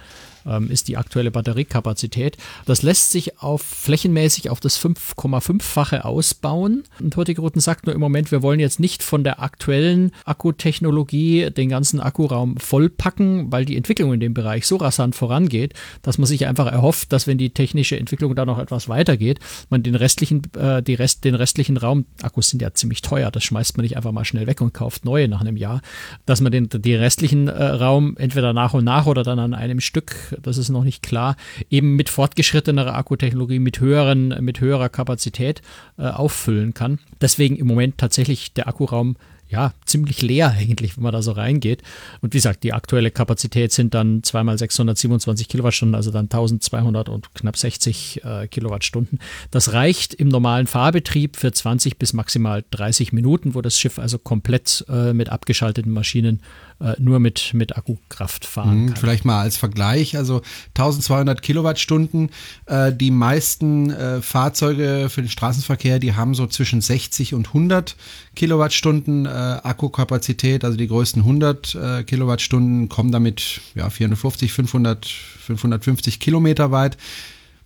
ähm, 0.48 0.70
ist 0.70 0.88
die 0.88 0.98
aktuelle 0.98 1.32
Batteriekapazität. 1.32 2.38
Das 2.66 2.82
lässt 2.82 3.12
sich 3.12 3.39
auf 3.39 3.62
flächenmäßig 3.62 4.50
auf 4.50 4.60
das 4.60 4.80
5,5-fache 4.80 6.06
ausbauen. 6.06 6.84
Und 7.00 7.16
Hurtigruten 7.16 7.62
sagt 7.62 7.86
nur 7.86 7.95
im 7.95 8.02
Moment, 8.02 8.32
wir 8.32 8.41
wollen 8.41 8.60
jetzt 8.60 8.80
nicht 8.80 9.04
von 9.04 9.24
der 9.24 9.41
aktuellen 9.41 10.12
Akkutechnologie 10.26 11.50
den 11.52 11.70
ganzen 11.70 12.00
Akkuraum 12.00 12.58
vollpacken, 12.58 13.52
weil 13.52 13.66
die 13.66 13.78
Entwicklung 13.78 14.14
in 14.14 14.20
dem 14.20 14.34
Bereich 14.34 14.66
so 14.68 14.78
rasant 14.78 15.16
vorangeht, 15.16 15.74
dass 16.02 16.18
man 16.18 16.28
sich 16.28 16.48
einfach 16.48 16.72
erhofft, 16.72 17.12
dass 17.14 17.28
wenn 17.28 17.38
die 17.38 17.52
technische 17.52 18.00
Entwicklung 18.00 18.36
da 18.36 18.45
noch 18.45 18.60
etwas 18.60 18.89
weitergeht, 18.89 19.39
man 19.70 19.84
den 19.84 19.95
restlichen, 19.95 20.41
äh, 20.56 20.82
die 20.82 20.93
Rest, 20.93 21.24
den 21.24 21.36
restlichen 21.36 21.78
Raum, 21.78 22.06
Akkus 22.22 22.50
sind 22.50 22.62
ja 22.62 22.74
ziemlich 22.74 23.02
teuer, 23.02 23.32
das 23.32 23.43
schmeißt 23.43 23.78
man 23.78 23.84
nicht 23.84 23.98
einfach 23.98 24.12
mal 24.12 24.26
schnell 24.26 24.48
weg 24.48 24.62
und 24.62 24.74
kauft 24.74 25.06
neue 25.06 25.28
nach 25.28 25.41
einem 25.41 25.58
Jahr, 25.58 25.82
dass 26.26 26.41
man 26.41 26.52
den, 26.52 26.70
den 26.70 27.00
restlichen 27.00 27.48
äh, 27.48 27.64
Raum 27.64 28.16
entweder 28.18 28.54
nach 28.54 28.74
und 28.74 28.84
nach 28.84 29.06
oder 29.06 29.24
dann 29.24 29.39
an 29.39 29.54
einem 29.54 29.80
Stück 29.80 30.37
das 30.42 30.58
ist 30.58 30.70
noch 30.70 30.84
nicht 30.84 31.04
klar, 31.04 31.36
eben 31.70 31.96
mit 31.96 32.10
fortgeschrittener 32.10 32.96
Akkutechnologie, 32.96 33.60
mit, 33.60 33.80
höheren, 33.80 34.30
mit 34.44 34.60
höherer 34.62 34.90
Kapazität 34.90 35.62
äh, 35.98 36.04
auffüllen 36.04 36.74
kann. 36.74 37.00
Deswegen 37.22 37.56
im 37.56 37.68
Moment 37.68 37.98
tatsächlich 37.98 38.54
der 38.54 38.68
Akkuraum 38.68 39.18
ja, 39.50 39.74
ziemlich 39.86 40.22
leer 40.22 40.52
eigentlich, 40.52 40.98
wenn 40.98 41.04
man 41.04 41.14
da 41.14 41.22
so 41.22 41.32
reingeht. 41.32 41.82
Und 42.22 42.34
wie 42.34 42.38
gesagt, 42.38 42.64
die 42.64 42.74
aktuelle 42.74 43.12
Kapazität 43.12 43.72
sind 43.72 43.94
dann 43.94 44.24
zweimal 44.24 44.58
627 44.58 45.48
Kilowattstunden, 45.48 45.96
also 45.96 46.12
dann 46.12 46.26
1200 46.26 47.08
und 47.08 47.34
knapp 47.34 47.56
60 47.56 48.24
äh, 48.24 48.48
Kilowattstunden. 48.48 49.20
Das 49.52 49.74
reicht 49.74 50.14
im 50.14 50.28
normalen 50.28 50.68
Fahrbetrieb 50.68 51.38
für 51.38 51.52
20 51.52 51.98
bis 51.98 52.14
maximal 52.14 52.64
30 52.72 53.14
Minuten, 53.14 53.56
wo 53.56 53.62
das 53.62 53.80
Schiff 53.80 54.00
also 54.00 54.18
komplett 54.18 54.86
äh, 54.90 55.14
mit 55.14 55.30
abgeschalteten 55.30 55.94
Maschinen 55.94 56.42
äh, 56.80 56.93
nur 56.99 57.19
mit, 57.19 57.53
mit 57.53 57.78
Akkukraft 57.78 58.45
fahren 58.45 58.84
mhm, 58.84 58.88
kann. 58.88 58.97
Vielleicht 58.97 59.25
mal 59.25 59.41
als 59.41 59.57
Vergleich, 59.57 60.15
also 60.15 60.41
1200 60.69 61.41
Kilowattstunden. 61.41 62.30
Äh, 62.65 62.93
die 62.93 63.11
meisten 63.11 63.89
äh, 63.89 64.21
Fahrzeuge 64.21 65.07
für 65.09 65.21
den 65.21 65.30
Straßenverkehr, 65.30 65.99
die 65.99 66.13
haben 66.13 66.36
so 66.36 66.45
zwischen 66.47 66.82
60 66.82 67.34
und 67.34 67.47
100 67.47 67.95
Kilowattstunden 68.36 69.25
äh, 69.25 69.30
Akkukapazität, 69.30 70.63
also 70.63 70.78
die 70.78 70.88
größten 70.88 71.23
100 71.23 71.75
äh, 71.75 72.03
Kilowattstunden 72.03 72.89
kommen 72.89 73.11
damit 73.11 73.61
ja 73.73 73.89
450, 73.89 74.53
500, 74.53 75.07
550 75.07 76.19
Kilometer 76.19 76.71
weit. 76.71 76.97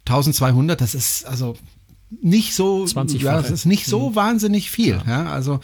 1200, 0.05 0.79
das 0.79 0.95
ist 0.95 1.25
also 1.25 1.57
nicht 2.21 2.53
so, 2.53 2.85
ja, 2.85 3.41
das 3.41 3.51
ist 3.51 3.65
nicht 3.65 3.85
so 3.85 4.09
mhm. 4.09 4.15
wahnsinnig 4.15 4.69
viel. 4.69 5.01
Ja. 5.05 5.23
ja. 5.23 5.31
also 5.31 5.59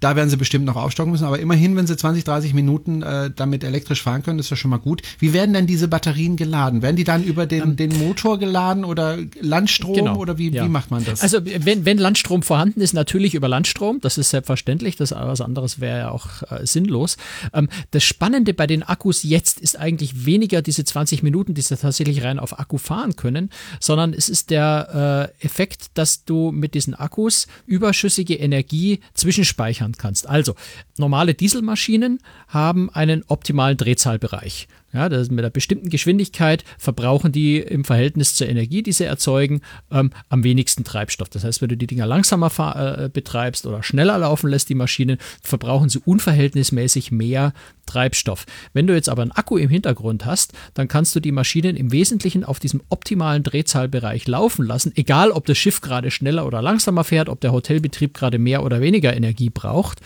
da 0.00 0.16
werden 0.16 0.30
sie 0.30 0.36
bestimmt 0.36 0.64
noch 0.64 0.76
aufstocken 0.76 1.12
müssen, 1.12 1.24
aber 1.24 1.38
immerhin, 1.38 1.76
wenn 1.76 1.86
sie 1.86 1.96
20, 1.96 2.24
30 2.24 2.54
Minuten 2.54 3.02
äh, 3.02 3.30
damit 3.34 3.62
elektrisch 3.64 4.02
fahren 4.02 4.22
können, 4.22 4.38
ist 4.38 4.50
das 4.50 4.58
schon 4.58 4.70
mal 4.70 4.78
gut. 4.78 5.02
Wie 5.18 5.32
werden 5.32 5.52
denn 5.52 5.66
diese 5.66 5.88
Batterien 5.88 6.36
geladen? 6.36 6.82
Werden 6.82 6.96
die 6.96 7.04
dann 7.04 7.22
über 7.22 7.46
den, 7.46 7.62
ähm, 7.62 7.76
den 7.76 7.96
Motor 7.98 8.38
geladen 8.38 8.84
oder 8.84 9.18
Landstrom 9.40 9.94
genau, 9.94 10.16
oder 10.16 10.38
wie, 10.38 10.50
ja. 10.50 10.64
wie 10.64 10.68
macht 10.68 10.90
man 10.90 11.04
das? 11.04 11.20
Also 11.20 11.38
wenn, 11.44 11.84
wenn 11.84 11.98
Landstrom 11.98 12.42
vorhanden 12.42 12.80
ist, 12.80 12.94
natürlich 12.94 13.34
über 13.34 13.48
Landstrom, 13.48 14.00
das 14.00 14.16
ist 14.16 14.30
selbstverständlich, 14.30 14.96
das 14.96 15.10
was 15.12 15.40
anderes 15.40 15.80
wäre 15.80 15.98
ja 15.98 16.10
auch 16.10 16.42
äh, 16.50 16.66
sinnlos. 16.66 17.18
Ähm, 17.52 17.68
das 17.90 18.02
Spannende 18.02 18.54
bei 18.54 18.66
den 18.66 18.82
Akkus 18.82 19.22
jetzt 19.22 19.60
ist 19.60 19.78
eigentlich 19.78 20.24
weniger 20.24 20.62
diese 20.62 20.84
20 20.84 21.22
Minuten, 21.22 21.52
die 21.54 21.60
sie 21.60 21.76
tatsächlich 21.76 22.24
rein 22.24 22.38
auf 22.38 22.58
Akku 22.58 22.78
fahren 22.78 23.16
können, 23.16 23.50
sondern 23.80 24.14
es 24.14 24.28
ist 24.30 24.50
der 24.50 25.30
äh, 25.40 25.44
Effekt, 25.44 25.90
dass 25.94 26.24
du 26.24 26.52
mit 26.52 26.74
diesen 26.74 26.94
Akkus 26.94 27.46
überschüssige 27.66 28.34
Energie 28.34 29.00
zwischenspeichern 29.14 29.89
kannst. 29.98 30.28
Also, 30.28 30.54
normale 30.98 31.34
Dieselmaschinen 31.34 32.20
haben 32.48 32.90
einen 32.90 33.24
optimalen 33.26 33.76
Drehzahlbereich. 33.76 34.68
Ja, 34.92 35.08
das 35.08 35.30
mit 35.30 35.38
einer 35.38 35.50
bestimmten 35.50 35.88
Geschwindigkeit 35.88 36.64
verbrauchen 36.78 37.30
die 37.30 37.58
im 37.58 37.84
Verhältnis 37.84 38.34
zur 38.34 38.48
Energie, 38.48 38.82
die 38.82 38.92
sie 38.92 39.04
erzeugen, 39.04 39.60
ähm, 39.92 40.10
am 40.28 40.42
wenigsten 40.42 40.82
Treibstoff. 40.82 41.28
Das 41.28 41.44
heißt, 41.44 41.62
wenn 41.62 41.68
du 41.68 41.76
die 41.76 41.86
Dinger 41.86 42.06
langsamer 42.06 42.50
äh, 42.58 43.08
betreibst 43.08 43.66
oder 43.66 43.82
schneller 43.82 44.18
laufen 44.18 44.50
lässt, 44.50 44.68
die 44.68 44.74
Maschinen, 44.74 45.18
verbrauchen 45.42 45.88
sie 45.88 46.00
unverhältnismäßig 46.04 47.12
mehr 47.12 47.52
Treibstoff. 47.90 48.46
Wenn 48.72 48.86
du 48.86 48.94
jetzt 48.94 49.08
aber 49.08 49.22
einen 49.22 49.32
Akku 49.32 49.56
im 49.56 49.68
Hintergrund 49.68 50.24
hast, 50.24 50.52
dann 50.74 50.88
kannst 50.88 51.14
du 51.16 51.20
die 51.20 51.32
Maschinen 51.32 51.76
im 51.76 51.92
Wesentlichen 51.92 52.44
auf 52.44 52.60
diesem 52.60 52.82
optimalen 52.88 53.42
Drehzahlbereich 53.42 54.28
laufen 54.28 54.64
lassen, 54.64 54.92
egal 54.94 55.30
ob 55.32 55.46
das 55.46 55.58
Schiff 55.58 55.80
gerade 55.80 56.10
schneller 56.10 56.46
oder 56.46 56.62
langsamer 56.62 57.04
fährt, 57.04 57.28
ob 57.28 57.40
der 57.40 57.52
Hotelbetrieb 57.52 58.14
gerade 58.14 58.38
mehr 58.38 58.64
oder 58.64 58.80
weniger 58.80 59.14
Energie 59.14 59.50
braucht. 59.50 60.00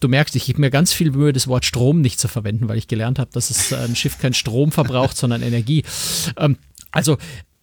Du 0.00 0.08
merkst, 0.08 0.36
ich 0.36 0.46
gebe 0.46 0.60
mir 0.60 0.70
ganz 0.70 0.92
viel 0.92 1.12
Mühe, 1.12 1.32
das 1.32 1.48
Wort 1.48 1.64
Strom 1.64 2.00
nicht 2.00 2.20
zu 2.20 2.28
verwenden, 2.28 2.68
weil 2.68 2.78
ich 2.78 2.88
gelernt 2.88 3.18
habe, 3.18 3.30
dass 3.32 3.50
es 3.50 3.72
äh, 3.72 3.76
ein 3.76 3.96
Schiff 3.96 4.18
kein 4.18 4.29
Strom 4.32 4.72
verbraucht, 4.72 5.16
sondern 5.16 5.42
Energie. 5.42 5.84
Ähm, 6.36 6.56
also 6.90 7.16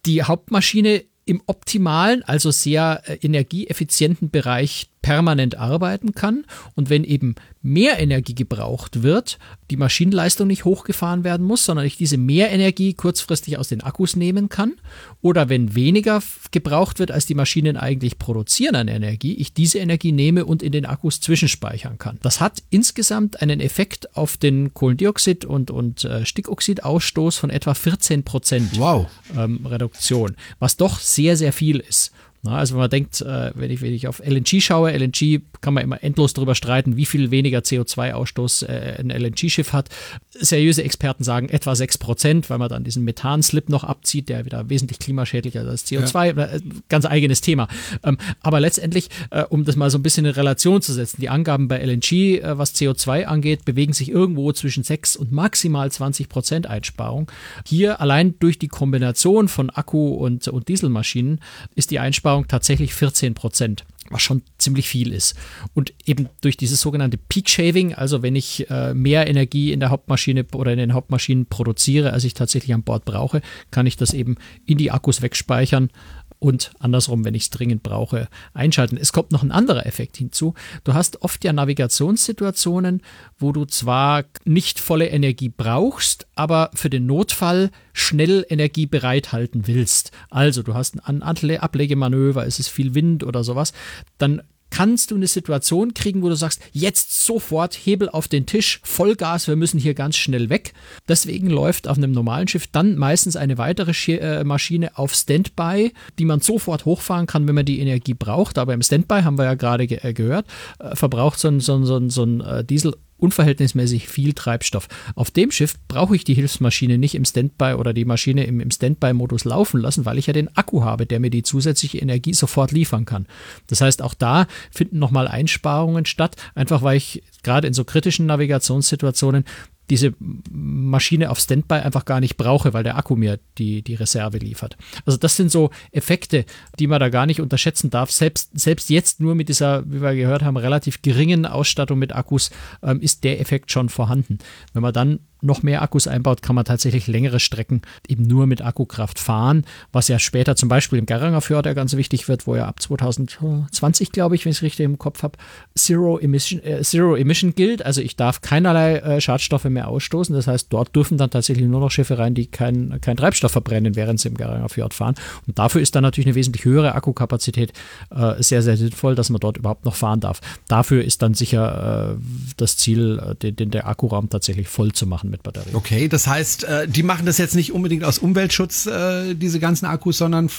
die 0.06 0.22
Hauptmaschine 0.22 1.04
im 1.24 1.42
optimalen, 1.46 2.22
also 2.22 2.50
sehr 2.50 3.02
äh, 3.04 3.18
energieeffizienten 3.20 4.30
Bereich 4.30 4.88
permanent 5.02 5.56
arbeiten 5.56 6.12
kann 6.12 6.44
und 6.74 6.90
wenn 6.90 7.04
eben 7.04 7.34
mehr 7.62 7.98
Energie 7.98 8.34
gebraucht 8.34 9.02
wird, 9.02 9.38
die 9.70 9.76
Maschinenleistung 9.76 10.46
nicht 10.46 10.64
hochgefahren 10.64 11.24
werden 11.24 11.46
muss, 11.46 11.64
sondern 11.64 11.86
ich 11.86 11.96
diese 11.96 12.16
mehr 12.16 12.50
Energie 12.50 12.94
kurzfristig 12.94 13.58
aus 13.58 13.68
den 13.68 13.82
Akkus 13.82 14.16
nehmen 14.16 14.48
kann 14.48 14.74
oder 15.20 15.48
wenn 15.48 15.74
weniger 15.74 16.22
gebraucht 16.50 16.98
wird, 16.98 17.10
als 17.10 17.26
die 17.26 17.34
Maschinen 17.34 17.76
eigentlich 17.76 18.18
produzieren 18.18 18.76
an 18.76 18.88
Energie, 18.88 19.34
ich 19.34 19.52
diese 19.52 19.78
Energie 19.78 20.12
nehme 20.12 20.44
und 20.44 20.62
in 20.62 20.72
den 20.72 20.86
Akkus 20.86 21.20
zwischenspeichern 21.20 21.98
kann. 21.98 22.18
Das 22.22 22.40
hat 22.40 22.62
insgesamt 22.70 23.42
einen 23.42 23.60
Effekt 23.60 24.16
auf 24.16 24.36
den 24.36 24.72
Kohlendioxid- 24.72 25.46
und, 25.46 25.70
und 25.70 26.04
äh, 26.04 26.24
Stickoxidausstoß 26.24 27.36
von 27.38 27.50
etwa 27.50 27.74
14 27.74 28.24
Prozent 28.24 28.78
wow. 28.78 29.06
ähm, 29.36 29.66
Reduktion, 29.66 30.36
was 30.58 30.76
doch 30.76 30.98
sehr, 31.00 31.36
sehr 31.36 31.52
viel 31.52 31.78
ist. 31.78 32.12
Na, 32.42 32.56
also 32.56 32.74
wenn 32.74 32.80
man 32.80 32.90
denkt, 32.90 33.20
äh, 33.20 33.50
wenn, 33.54 33.70
ich, 33.70 33.82
wenn 33.82 33.92
ich 33.92 34.06
auf 34.06 34.20
LNG 34.24 34.60
schaue, 34.60 34.92
LNG 34.92 35.40
kann 35.60 35.74
man 35.74 35.82
immer 35.82 36.04
endlos 36.04 36.34
darüber 36.34 36.54
streiten, 36.54 36.96
wie 36.96 37.04
viel 37.04 37.32
weniger 37.32 37.58
CO2-Ausstoß 37.58 38.66
äh, 38.66 39.00
ein 39.00 39.10
LNG-Schiff 39.10 39.72
hat. 39.72 39.88
Seriöse 40.30 40.84
Experten 40.84 41.24
sagen 41.24 41.48
etwa 41.48 41.72
6%, 41.72 42.48
weil 42.48 42.58
man 42.58 42.68
dann 42.68 42.84
diesen 42.84 43.02
Methanslip 43.04 43.68
noch 43.68 43.82
abzieht, 43.82 44.28
der 44.28 44.44
wieder 44.44 44.70
wesentlich 44.70 45.00
klimaschädlicher 45.00 45.62
ist 45.62 45.68
als 45.68 45.86
CO2. 45.86 46.36
Ja. 46.36 46.44
Äh, 46.44 46.60
ganz 46.88 47.06
eigenes 47.06 47.40
Thema. 47.40 47.66
Ähm, 48.04 48.18
aber 48.40 48.60
letztendlich, 48.60 49.08
äh, 49.30 49.42
um 49.42 49.64
das 49.64 49.74
mal 49.74 49.90
so 49.90 49.98
ein 49.98 50.04
bisschen 50.04 50.24
in 50.24 50.32
Relation 50.32 50.80
zu 50.80 50.92
setzen, 50.92 51.20
die 51.20 51.30
Angaben 51.30 51.66
bei 51.66 51.78
LNG, 51.84 52.38
äh, 52.38 52.56
was 52.56 52.72
CO2 52.76 53.24
angeht, 53.24 53.64
bewegen 53.64 53.92
sich 53.92 54.10
irgendwo 54.10 54.52
zwischen 54.52 54.84
6 54.84 55.16
und 55.16 55.32
maximal 55.32 55.88
20% 55.88 56.66
Einsparung. 56.66 57.28
Hier 57.66 58.00
allein 58.00 58.38
durch 58.38 58.60
die 58.60 58.68
Kombination 58.68 59.48
von 59.48 59.70
Akku 59.70 60.14
und, 60.14 60.46
und 60.46 60.68
Dieselmaschinen 60.68 61.40
ist 61.74 61.90
die 61.90 61.98
Einsparung 61.98 62.27
Einsparung 62.28 62.48
tatsächlich 62.48 62.94
14 62.94 63.34
Prozent 63.34 63.84
was 64.10 64.22
schon 64.22 64.40
ziemlich 64.56 64.88
viel 64.88 65.12
ist. 65.12 65.34
Und 65.74 65.92
eben 66.06 66.30
durch 66.40 66.56
dieses 66.56 66.80
sogenannte 66.80 67.18
Peak 67.18 67.50
Shaving, 67.50 67.92
also 67.94 68.22
wenn 68.22 68.36
ich 68.36 68.68
äh, 68.70 68.94
mehr 68.94 69.26
Energie 69.26 69.70
in 69.70 69.80
der 69.80 69.90
Hauptmaschine 69.90 70.46
oder 70.54 70.72
in 70.72 70.78
den 70.78 70.94
Hauptmaschinen 70.94 71.44
produziere, 71.44 72.14
als 72.14 72.24
ich 72.24 72.32
tatsächlich 72.32 72.72
an 72.72 72.84
Bord 72.84 73.04
brauche, 73.04 73.42
kann 73.70 73.86
ich 73.86 73.98
das 73.98 74.14
eben 74.14 74.36
in 74.64 74.78
die 74.78 74.90
Akkus 74.90 75.20
wegspeichern 75.20 75.90
und 76.38 76.72
andersrum, 76.78 77.24
wenn 77.24 77.34
ich 77.34 77.44
es 77.44 77.50
dringend 77.50 77.82
brauche, 77.82 78.28
einschalten. 78.54 78.96
Es 78.96 79.12
kommt 79.12 79.32
noch 79.32 79.42
ein 79.42 79.50
anderer 79.50 79.86
Effekt 79.86 80.16
hinzu. 80.16 80.54
Du 80.84 80.94
hast 80.94 81.22
oft 81.22 81.44
ja 81.44 81.52
Navigationssituationen, 81.52 83.02
wo 83.38 83.52
du 83.52 83.64
zwar 83.64 84.24
nicht 84.44 84.78
volle 84.80 85.08
Energie 85.08 85.48
brauchst, 85.48 86.26
aber 86.34 86.70
für 86.74 86.90
den 86.90 87.06
Notfall 87.06 87.70
schnell 87.92 88.46
Energie 88.48 88.86
bereithalten 88.86 89.66
willst. 89.66 90.12
Also 90.30 90.62
du 90.62 90.74
hast 90.74 91.08
ein 91.08 91.22
Ablegemanöver, 91.22 92.46
es 92.46 92.58
ist 92.58 92.68
viel 92.68 92.94
Wind 92.94 93.24
oder 93.24 93.42
sowas, 93.42 93.72
dann 94.18 94.42
kannst 94.70 95.10
du 95.10 95.16
eine 95.16 95.26
Situation 95.26 95.94
kriegen, 95.94 96.22
wo 96.22 96.28
du 96.28 96.34
sagst, 96.34 96.60
jetzt 96.72 97.24
sofort 97.24 97.74
Hebel 97.74 98.08
auf 98.08 98.28
den 98.28 98.46
Tisch, 98.46 98.80
Vollgas, 98.84 99.48
wir 99.48 99.56
müssen 99.56 99.78
hier 99.78 99.94
ganz 99.94 100.16
schnell 100.16 100.50
weg. 100.50 100.72
Deswegen 101.08 101.48
läuft 101.48 101.88
auf 101.88 101.96
einem 101.96 102.12
normalen 102.12 102.48
Schiff 102.48 102.66
dann 102.66 102.96
meistens 102.96 103.36
eine 103.36 103.58
weitere 103.58 103.92
äh, 104.12 104.44
Maschine 104.44 104.96
auf 104.96 105.14
Standby, 105.14 105.92
die 106.18 106.24
man 106.24 106.40
sofort 106.40 106.84
hochfahren 106.84 107.26
kann, 107.26 107.48
wenn 107.48 107.54
man 107.54 107.64
die 107.64 107.80
Energie 107.80 108.14
braucht. 108.14 108.58
Aber 108.58 108.74
im 108.74 108.82
Standby, 108.82 109.22
haben 109.22 109.38
wir 109.38 109.44
ja 109.44 109.54
gerade 109.54 109.86
ge 109.86 109.98
äh, 110.02 110.12
gehört, 110.12 110.46
äh, 110.78 110.94
verbraucht 110.94 111.38
so 111.38 111.48
ein, 111.48 111.60
so 111.60 111.76
ein, 111.76 111.84
so 111.84 111.96
ein, 111.96 112.10
so 112.10 112.24
ein 112.24 112.66
Diesel 112.66 112.94
unverhältnismäßig 113.18 114.08
viel 114.08 114.32
Treibstoff. 114.32 114.88
Auf 115.14 115.30
dem 115.30 115.50
Schiff 115.50 115.74
brauche 115.88 116.16
ich 116.16 116.24
die 116.24 116.34
Hilfsmaschine 116.34 116.98
nicht 116.98 117.14
im 117.14 117.24
Standby 117.24 117.74
oder 117.74 117.92
die 117.92 118.04
Maschine 118.04 118.44
im, 118.44 118.60
im 118.60 118.70
Standby-Modus 118.70 119.44
laufen 119.44 119.80
lassen, 119.80 120.04
weil 120.04 120.18
ich 120.18 120.26
ja 120.26 120.32
den 120.32 120.56
Akku 120.56 120.82
habe, 120.82 121.06
der 121.06 121.20
mir 121.20 121.30
die 121.30 121.42
zusätzliche 121.42 121.98
Energie 121.98 122.34
sofort 122.34 122.72
liefern 122.72 123.04
kann. 123.04 123.26
Das 123.66 123.80
heißt, 123.80 124.02
auch 124.02 124.14
da 124.14 124.46
finden 124.70 124.98
nochmal 124.98 125.28
Einsparungen 125.28 126.06
statt, 126.06 126.36
einfach 126.54 126.82
weil 126.82 126.96
ich 126.96 127.22
gerade 127.42 127.68
in 127.68 127.74
so 127.74 127.84
kritischen 127.84 128.26
Navigationssituationen 128.26 129.44
diese 129.90 130.14
Maschine 130.50 131.30
auf 131.30 131.38
Standby 131.38 131.76
einfach 131.76 132.04
gar 132.04 132.20
nicht 132.20 132.36
brauche, 132.36 132.72
weil 132.72 132.84
der 132.84 132.96
Akku 132.96 133.16
mir 133.16 133.38
die, 133.58 133.82
die 133.82 133.94
Reserve 133.94 134.38
liefert. 134.38 134.76
Also 135.06 135.18
das 135.18 135.36
sind 135.36 135.50
so 135.50 135.70
Effekte, 135.92 136.44
die 136.78 136.86
man 136.86 137.00
da 137.00 137.08
gar 137.08 137.26
nicht 137.26 137.40
unterschätzen 137.40 137.90
darf. 137.90 138.10
Selbst, 138.10 138.50
selbst 138.58 138.90
jetzt 138.90 139.20
nur 139.20 139.34
mit 139.34 139.48
dieser, 139.48 139.84
wie 139.90 140.00
wir 140.00 140.14
gehört 140.14 140.42
haben, 140.42 140.56
relativ 140.56 141.02
geringen 141.02 141.46
Ausstattung 141.46 141.98
mit 141.98 142.14
Akkus 142.14 142.50
ähm, 142.82 143.00
ist 143.00 143.24
der 143.24 143.40
Effekt 143.40 143.70
schon 143.70 143.88
vorhanden. 143.88 144.38
Wenn 144.72 144.82
man 144.82 144.92
dann 144.92 145.20
noch 145.40 145.62
mehr 145.62 145.82
Akkus 145.82 146.06
einbaut, 146.06 146.42
kann 146.42 146.56
man 146.56 146.64
tatsächlich 146.64 147.06
längere 147.06 147.40
Strecken 147.40 147.82
eben 148.08 148.24
nur 148.24 148.46
mit 148.46 148.62
Akkukraft 148.62 149.18
fahren, 149.18 149.64
was 149.92 150.08
ja 150.08 150.18
später 150.18 150.56
zum 150.56 150.68
Beispiel 150.68 150.98
im 150.98 151.06
Garanger 151.06 151.40
Fjord 151.40 151.66
ja 151.66 151.74
ganz 151.74 151.96
wichtig 151.96 152.28
wird, 152.28 152.46
wo 152.46 152.56
ja 152.56 152.66
ab 152.66 152.80
2020, 152.80 154.12
glaube 154.12 154.34
ich, 154.34 154.44
wenn 154.44 154.50
ich 154.50 154.58
es 154.58 154.62
richtig 154.62 154.84
im 154.84 154.98
Kopf 154.98 155.22
habe, 155.22 155.38
Zero 155.76 156.18
Emission, 156.18 156.62
äh, 156.62 156.82
Zero 156.82 157.14
Emission 157.16 157.54
gilt. 157.54 157.84
Also 157.84 158.00
ich 158.00 158.16
darf 158.16 158.40
keinerlei 158.40 158.96
äh, 158.96 159.20
Schadstoffe 159.20 159.64
mehr 159.64 159.88
ausstoßen. 159.88 160.34
Das 160.34 160.46
heißt, 160.46 160.68
dort 160.70 160.94
dürfen 160.94 161.18
dann 161.18 161.30
tatsächlich 161.30 161.66
nur 161.66 161.80
noch 161.80 161.90
Schiffe 161.90 162.18
rein, 162.18 162.34
die 162.34 162.46
keinen 162.46 163.00
kein 163.00 163.16
Treibstoff 163.16 163.52
verbrennen, 163.52 163.96
während 163.96 164.20
sie 164.20 164.28
im 164.28 164.36
Garanger 164.36 164.68
Fjord 164.68 164.94
fahren. 164.94 165.14
Und 165.46 165.58
dafür 165.58 165.80
ist 165.80 165.94
dann 165.94 166.02
natürlich 166.02 166.26
eine 166.26 166.34
wesentlich 166.34 166.64
höhere 166.64 166.94
Akkukapazität 166.94 167.72
äh, 168.10 168.42
sehr, 168.42 168.62
sehr 168.62 168.76
sinnvoll, 168.76 169.14
dass 169.14 169.30
man 169.30 169.40
dort 169.40 169.56
überhaupt 169.56 169.84
noch 169.84 169.94
fahren 169.94 170.20
darf. 170.20 170.40
Dafür 170.68 171.04
ist 171.04 171.22
dann 171.22 171.34
sicher 171.34 172.16
äh, 172.16 172.22
das 172.56 172.76
Ziel, 172.76 173.20
äh, 173.24 173.34
den, 173.34 173.56
den 173.56 173.70
der 173.70 173.86
Akkuraum 173.86 174.30
tatsächlich 174.30 174.68
voll 174.68 174.92
zu 174.92 175.06
machen 175.06 175.27
machen 175.28 175.32
mit 175.32 175.42
Batterien. 175.42 175.74
Okay, 175.74 176.08
das 176.08 176.26
heißt, 176.26 176.64
äh, 176.64 176.88
die 176.88 177.02
machen 177.02 177.26
das 177.26 177.38
jetzt 177.38 177.54
nicht 177.54 177.72
unbedingt 177.72 178.04
aus 178.04 178.18
Umweltschutz, 178.18 178.86
äh, 178.86 179.34
diese 179.34 179.60
ganzen 179.60 179.86
Akkus, 179.86 180.18
sondern 180.18 180.50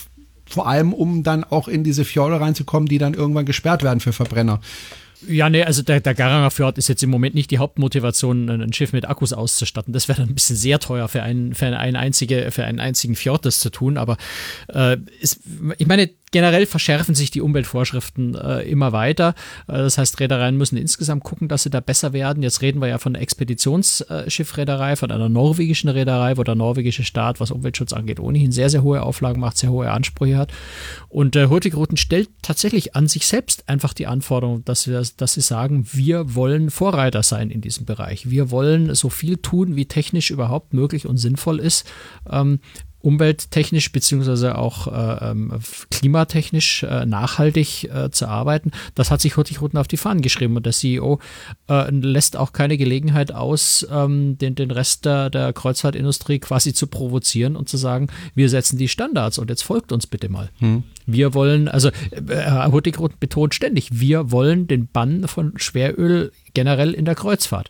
vor 0.48 0.68
allem, 0.68 0.94
um 0.94 1.24
dann 1.24 1.44
auch 1.44 1.68
in 1.68 1.84
diese 1.84 2.06
Fjorde 2.06 2.40
reinzukommen, 2.40 2.88
die 2.88 2.98
dann 2.98 3.14
irgendwann 3.14 3.46
gesperrt 3.46 3.84
werden 3.84 4.00
für 4.00 4.14
Verbrenner. 4.14 4.62
Ja, 5.28 5.50
nee, 5.50 5.64
also 5.64 5.82
der, 5.82 6.00
der 6.00 6.16
Garanger 6.16 6.50
Fjord 6.50 6.78
ist 6.78 6.88
jetzt 6.88 7.04
im 7.04 7.10
Moment 7.10 7.36
nicht 7.36 7.52
die 7.52 7.58
Hauptmotivation, 7.58 8.50
ein 8.50 8.74
Schiff 8.74 8.94
mit 8.94 9.08
Akkus 9.08 9.34
auszustatten. 9.34 9.94
Das 9.94 10.08
wäre 10.08 10.22
dann 10.22 10.30
ein 10.30 10.36
bisschen 10.36 10.56
sehr 10.56 10.80
teuer 10.80 11.10
für 11.10 11.24
einen, 11.24 11.54
für 11.54 11.66
einen, 11.66 11.98
einzige, 11.98 12.52
für 12.52 12.64
einen 12.64 12.80
einzigen 12.80 13.16
Fjord, 13.16 13.46
das 13.46 13.60
zu 13.60 13.70
tun. 13.70 13.98
Aber 13.98 14.18
äh, 14.74 14.98
ist, 15.20 15.42
ich 15.78 15.88
meine, 15.88 16.10
generell 16.32 16.66
verschärfen 16.66 17.16
sich 17.16 17.32
die 17.32 17.42
Umweltvorschriften 17.42 18.36
äh, 18.36 18.62
immer 18.62 18.92
weiter. 18.92 19.36
Äh, 19.68 19.74
das 19.74 19.98
heißt, 19.98 20.20
Reedereien 20.20 20.58
müssen 20.58 20.78
insgesamt 20.78 21.24
gucken, 21.24 21.48
dass 21.48 21.64
sie 21.64 21.70
da 21.70 21.80
besser 21.80 22.14
werden. 22.14 22.44
Jetzt 22.44 22.62
reden 22.62 22.82
wir 22.82 22.88
ja 22.88 22.98
von 22.98 23.16
einer 23.16 23.22
Expeditionsschiffreederei, 23.22 24.96
von 24.96 25.12
einer 25.12 25.30
norwegischen 25.30 25.90
Reederei, 25.90 26.38
wo 26.38 26.44
der 26.44 26.56
norwegische 26.56 27.04
Staat, 27.04 27.40
was 27.40 27.52
Umweltschutz 27.52 27.94
angeht, 27.94 28.20
ohnehin 28.20 28.52
sehr, 28.52 28.70
sehr 28.70 28.84
hohe 28.84 29.02
Auflagen 29.02 29.42
macht, 29.42 29.58
sehr 29.58 29.72
hohe 29.72 29.92
Ansprüche 29.92 30.38
hat. 30.38 30.52
Und 31.08 31.36
äh, 31.36 31.48
Hurtigruten 31.48 31.98
stellt 31.98 32.30
tatsächlich 32.42 32.96
an 32.96 33.08
sich 33.08 33.28
selbst 33.28 33.68
einfach 33.68 33.94
die 33.94 34.08
Anforderung, 34.08 34.64
dass 34.66 34.84
sie, 34.84 35.02
dass 35.16 35.34
sie 35.34 35.42
sagen, 35.42 35.88
wir 35.92 36.36
wollen 36.36 36.70
Vorreiter 36.70 37.24
sein 37.24 37.50
in 37.50 37.62
diesem 37.62 37.86
Bereich. 37.86 38.30
Wir 38.30 38.52
wollen 38.52 38.94
so 38.96 39.10
viel 39.10 39.38
tun, 39.38 39.76
wie 39.76 39.86
technisch 39.86 40.32
überhaupt 40.32 40.74
möglich 40.74 41.06
und 41.06 41.18
sinnvoll 41.18 41.60
ist. 41.60 41.90
Ähm, 42.30 42.60
umwelttechnisch 43.02 43.92
beziehungsweise 43.92 44.58
auch 44.58 44.88
äh, 44.88 45.32
ähm, 45.32 45.54
klimatechnisch 45.90 46.84
äh, 46.84 47.06
nachhaltig 47.06 47.86
äh, 47.86 48.10
zu 48.12 48.28
arbeiten. 48.28 48.72
Das 48.96 49.10
hat 49.10 49.22
sich 49.22 49.38
Hurtigruten 49.38 49.80
auf 49.80 49.88
die 49.88 49.98
Fahnen 49.98 50.22
geschrieben 50.22 50.58
und 50.58 50.66
der 50.66 50.74
CEO 50.74 51.20
äh, 51.70 51.90
lässt 51.92 52.36
auch 52.36 52.52
keine 52.52 52.78
Gelegenheit 52.78 53.32
aus, 53.32 53.88
ähm, 53.90 54.38
den, 54.38 54.56
den 54.56 54.72
Rest 54.72 55.06
der, 55.06 55.30
der 55.30 55.54
Kreuzfahrtindustrie 55.54 56.40
quasi 56.40 56.74
zu 56.74 56.88
provozieren 56.88 57.56
und 57.56 57.70
zu 57.70 57.78
sagen, 57.78 58.08
wir 58.36 58.50
setzen 58.50 58.78
die 58.78 58.90
Standards 58.90 59.38
und 59.38 59.50
jetzt 59.50 59.64
folgt 59.64 59.92
uns 59.92 60.08
bitte 60.08 60.30
mal. 60.30 60.50
Hm. 60.60 60.84
Wir 61.06 61.34
wollen, 61.34 61.68
also 61.68 61.90
äh, 62.12 62.72
Hurtigruten 62.72 63.18
betont 63.20 63.56
ständig, 63.56 64.00
wir 64.00 64.32
wollen 64.32 64.68
den 64.68 64.88
Bann 64.88 65.28
von 65.28 65.54
Schweröl 65.58 66.32
generell 66.54 66.94
in 66.94 67.06
der 67.06 67.16
Kreuzfahrt 67.16 67.70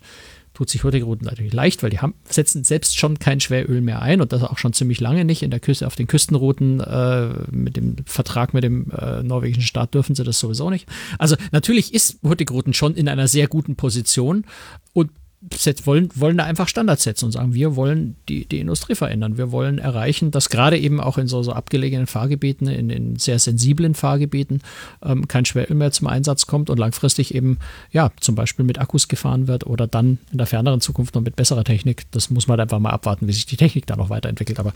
tut 0.60 0.68
sich 0.68 0.84
Hurtigruten 0.84 1.24
natürlich 1.24 1.54
leicht, 1.54 1.82
weil 1.82 1.88
die 1.88 2.00
haben, 2.00 2.12
setzen 2.28 2.64
selbst 2.64 2.98
schon 2.98 3.18
kein 3.18 3.40
Schweröl 3.40 3.80
mehr 3.80 4.02
ein 4.02 4.20
und 4.20 4.30
das 4.30 4.42
auch 4.42 4.58
schon 4.58 4.74
ziemlich 4.74 5.00
lange 5.00 5.24
nicht. 5.24 5.42
In 5.42 5.50
der 5.50 5.58
Küste, 5.58 5.86
auf 5.86 5.96
den 5.96 6.06
Küstenrouten 6.06 6.80
äh, 6.80 7.30
mit 7.50 7.78
dem 7.78 7.96
Vertrag 8.04 8.52
mit 8.52 8.62
dem 8.62 8.90
äh, 8.90 9.22
norwegischen 9.22 9.62
Staat 9.62 9.94
dürfen 9.94 10.14
sie 10.14 10.22
das 10.22 10.38
sowieso 10.38 10.68
nicht. 10.68 10.86
Also 11.16 11.36
natürlich 11.50 11.94
ist 11.94 12.18
Hurtigruten 12.22 12.74
schon 12.74 12.94
in 12.94 13.08
einer 13.08 13.26
sehr 13.26 13.48
guten 13.48 13.74
Position 13.74 14.44
und 14.92 15.10
wollen, 15.84 16.10
wollen 16.14 16.36
da 16.36 16.44
einfach 16.44 16.68
Standards 16.68 17.02
setzen 17.02 17.24
und 17.24 17.32
sagen, 17.32 17.54
wir 17.54 17.74
wollen 17.74 18.16
die, 18.28 18.44
die 18.44 18.60
Industrie 18.60 18.94
verändern. 18.94 19.38
Wir 19.38 19.50
wollen 19.50 19.78
erreichen, 19.78 20.30
dass 20.30 20.50
gerade 20.50 20.78
eben 20.78 21.00
auch 21.00 21.16
in 21.16 21.28
so, 21.28 21.42
so 21.42 21.52
abgelegenen 21.52 22.06
Fahrgebieten, 22.06 22.68
in, 22.68 22.90
in 22.90 23.16
sehr 23.16 23.38
sensiblen 23.38 23.94
Fahrgebieten 23.94 24.60
ähm, 25.02 25.28
kein 25.28 25.46
Schweröl 25.46 25.76
mehr 25.76 25.92
zum 25.92 26.08
Einsatz 26.08 26.46
kommt 26.46 26.68
und 26.68 26.78
langfristig 26.78 27.34
eben, 27.34 27.58
ja, 27.90 28.10
zum 28.20 28.34
Beispiel 28.34 28.66
mit 28.66 28.78
Akkus 28.78 29.08
gefahren 29.08 29.48
wird 29.48 29.66
oder 29.66 29.86
dann 29.86 30.18
in 30.30 30.36
der 30.36 30.46
ferneren 30.46 30.82
Zukunft 30.82 31.14
noch 31.14 31.22
mit 31.22 31.36
besserer 31.36 31.64
Technik. 31.64 32.04
Das 32.10 32.28
muss 32.28 32.46
man 32.46 32.60
einfach 32.60 32.78
mal 32.78 32.90
abwarten, 32.90 33.26
wie 33.26 33.32
sich 33.32 33.46
die 33.46 33.56
Technik 33.56 33.86
da 33.86 33.96
noch 33.96 34.10
weiterentwickelt. 34.10 34.58
Aber 34.58 34.74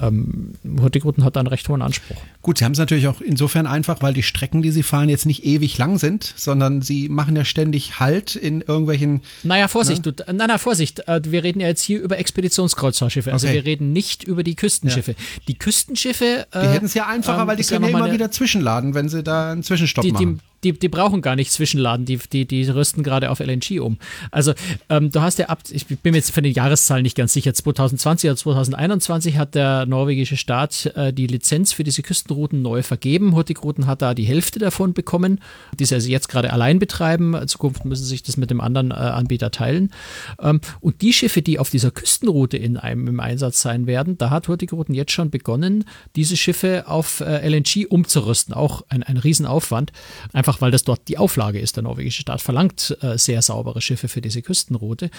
ähm, 0.00 0.54
Hurtigruten 0.80 1.22
hat 1.22 1.36
da 1.36 1.40
einen 1.40 1.46
recht 1.46 1.68
hohen 1.68 1.82
Anspruch. 1.82 2.16
Gut, 2.42 2.58
sie 2.58 2.64
haben 2.64 2.72
es 2.72 2.78
natürlich 2.78 3.06
auch 3.06 3.20
insofern 3.20 3.68
einfach, 3.68 4.02
weil 4.02 4.12
die 4.12 4.24
Strecken, 4.24 4.60
die 4.60 4.72
sie 4.72 4.82
fahren, 4.82 5.08
jetzt 5.08 5.26
nicht 5.26 5.44
ewig 5.44 5.78
lang 5.78 5.98
sind, 5.98 6.34
sondern 6.36 6.82
sie 6.82 7.08
machen 7.08 7.36
ja 7.36 7.44
ständig 7.44 8.00
Halt 8.00 8.34
in 8.34 8.60
irgendwelchen. 8.60 9.20
Naja, 9.44 9.68
Vorsicht, 9.68 9.99
Vorsicht, 10.02 10.20
du, 10.20 10.32
nein, 10.32 10.48
nein, 10.48 10.58
Vorsicht. 10.58 11.08
äh, 11.08 11.20
Wir 11.24 11.42
reden 11.44 11.60
ja 11.60 11.68
jetzt 11.68 11.82
hier 11.82 12.00
über 12.00 12.18
Expeditionskreuzfahrtschiffe. 12.18 13.32
Also 13.32 13.46
Okay. 13.46 13.56
wir 13.56 13.64
reden 13.64 13.92
nicht 13.92 14.22
über 14.24 14.42
die 14.42 14.54
Küstenschiffe. 14.56 15.14
Die 15.48 15.54
Küstenschiffe. 15.58 16.46
Die 16.54 16.58
hätten 16.58 16.86
es 16.86 16.94
ja 16.94 17.06
einfacher, 17.06 17.46
weil 17.46 17.56
die 17.56 17.64
können 17.64 17.84
ja 17.84 17.90
immer 17.90 18.12
wieder 18.12 18.30
zwischenladen, 18.30 18.94
wenn 18.94 19.08
sie 19.08 19.22
da 19.22 19.52
einen 19.52 19.62
Zwischenstopp 19.62 20.02
die, 20.02 20.12
die, 20.12 20.26
machen. 20.26 20.40
Die, 20.64 20.72
die 20.72 20.88
brauchen 20.88 21.22
gar 21.22 21.36
nicht 21.36 21.52
zwischenladen, 21.52 22.06
die, 22.06 22.18
die, 22.18 22.46
die 22.46 22.64
rüsten 22.68 23.02
gerade 23.02 23.30
auf 23.30 23.40
LNG 23.40 23.80
um. 23.80 23.98
Also 24.30 24.54
ähm, 24.88 25.10
du 25.10 25.20
hast 25.20 25.38
ja 25.38 25.46
ab, 25.46 25.62
ich 25.70 25.86
bin 25.86 26.12
mir 26.12 26.18
jetzt 26.18 26.32
für 26.32 26.42
die 26.42 26.52
Jahreszahlen 26.52 27.02
nicht 27.02 27.16
ganz 27.16 27.32
sicher, 27.32 27.54
2020 27.54 28.30
oder 28.30 28.36
2021 28.36 29.36
hat 29.36 29.54
der 29.54 29.86
norwegische 29.86 30.36
Staat 30.36 30.86
äh, 30.96 31.12
die 31.12 31.26
Lizenz 31.26 31.72
für 31.72 31.84
diese 31.84 32.02
Küstenrouten 32.02 32.62
neu 32.62 32.82
vergeben. 32.82 33.34
Hurtigruten 33.34 33.86
hat 33.86 34.02
da 34.02 34.14
die 34.14 34.24
Hälfte 34.24 34.58
davon 34.58 34.92
bekommen, 34.92 35.40
die 35.78 35.84
sie 35.84 35.94
also 35.94 36.08
jetzt 36.08 36.28
gerade 36.28 36.52
allein 36.52 36.78
betreiben. 36.78 37.34
In 37.34 37.48
Zukunft 37.48 37.84
müssen 37.84 38.02
sie 38.02 38.10
sich 38.10 38.22
das 38.22 38.36
mit 38.36 38.50
dem 38.50 38.60
anderen 38.60 38.90
äh, 38.90 38.94
Anbieter 38.94 39.50
teilen. 39.50 39.92
Ähm, 40.40 40.60
und 40.80 41.02
die 41.02 41.12
Schiffe, 41.12 41.42
die 41.42 41.58
auf 41.58 41.70
dieser 41.70 41.90
Küstenroute 41.90 42.56
in 42.56 42.76
einem 42.76 43.08
im 43.08 43.20
Einsatz 43.20 43.62
sein 43.62 43.86
werden, 43.86 44.18
da 44.18 44.30
hat 44.30 44.48
Hurtigruten 44.48 44.94
jetzt 44.94 45.12
schon 45.12 45.30
begonnen, 45.30 45.84
diese 46.16 46.36
Schiffe 46.36 46.84
auf 46.86 47.20
äh, 47.20 47.48
LNG 47.48 47.86
umzurüsten. 47.88 48.54
Auch 48.54 48.82
ein, 48.88 49.02
ein 49.02 49.16
Riesenaufwand. 49.16 49.92
Einfach 50.32 50.49
weil 50.60 50.70
das 50.70 50.84
dort 50.84 51.06
die 51.08 51.18
Auflage 51.18 51.60
ist. 51.60 51.76
Der 51.76 51.82
norwegische 51.82 52.22
Staat 52.22 52.40
verlangt 52.40 52.96
äh, 53.02 53.18
sehr 53.18 53.42
saubere 53.42 53.80
Schiffe 53.80 54.08
für 54.08 54.20
diese 54.20 54.42
Küstenroute. 54.42 55.10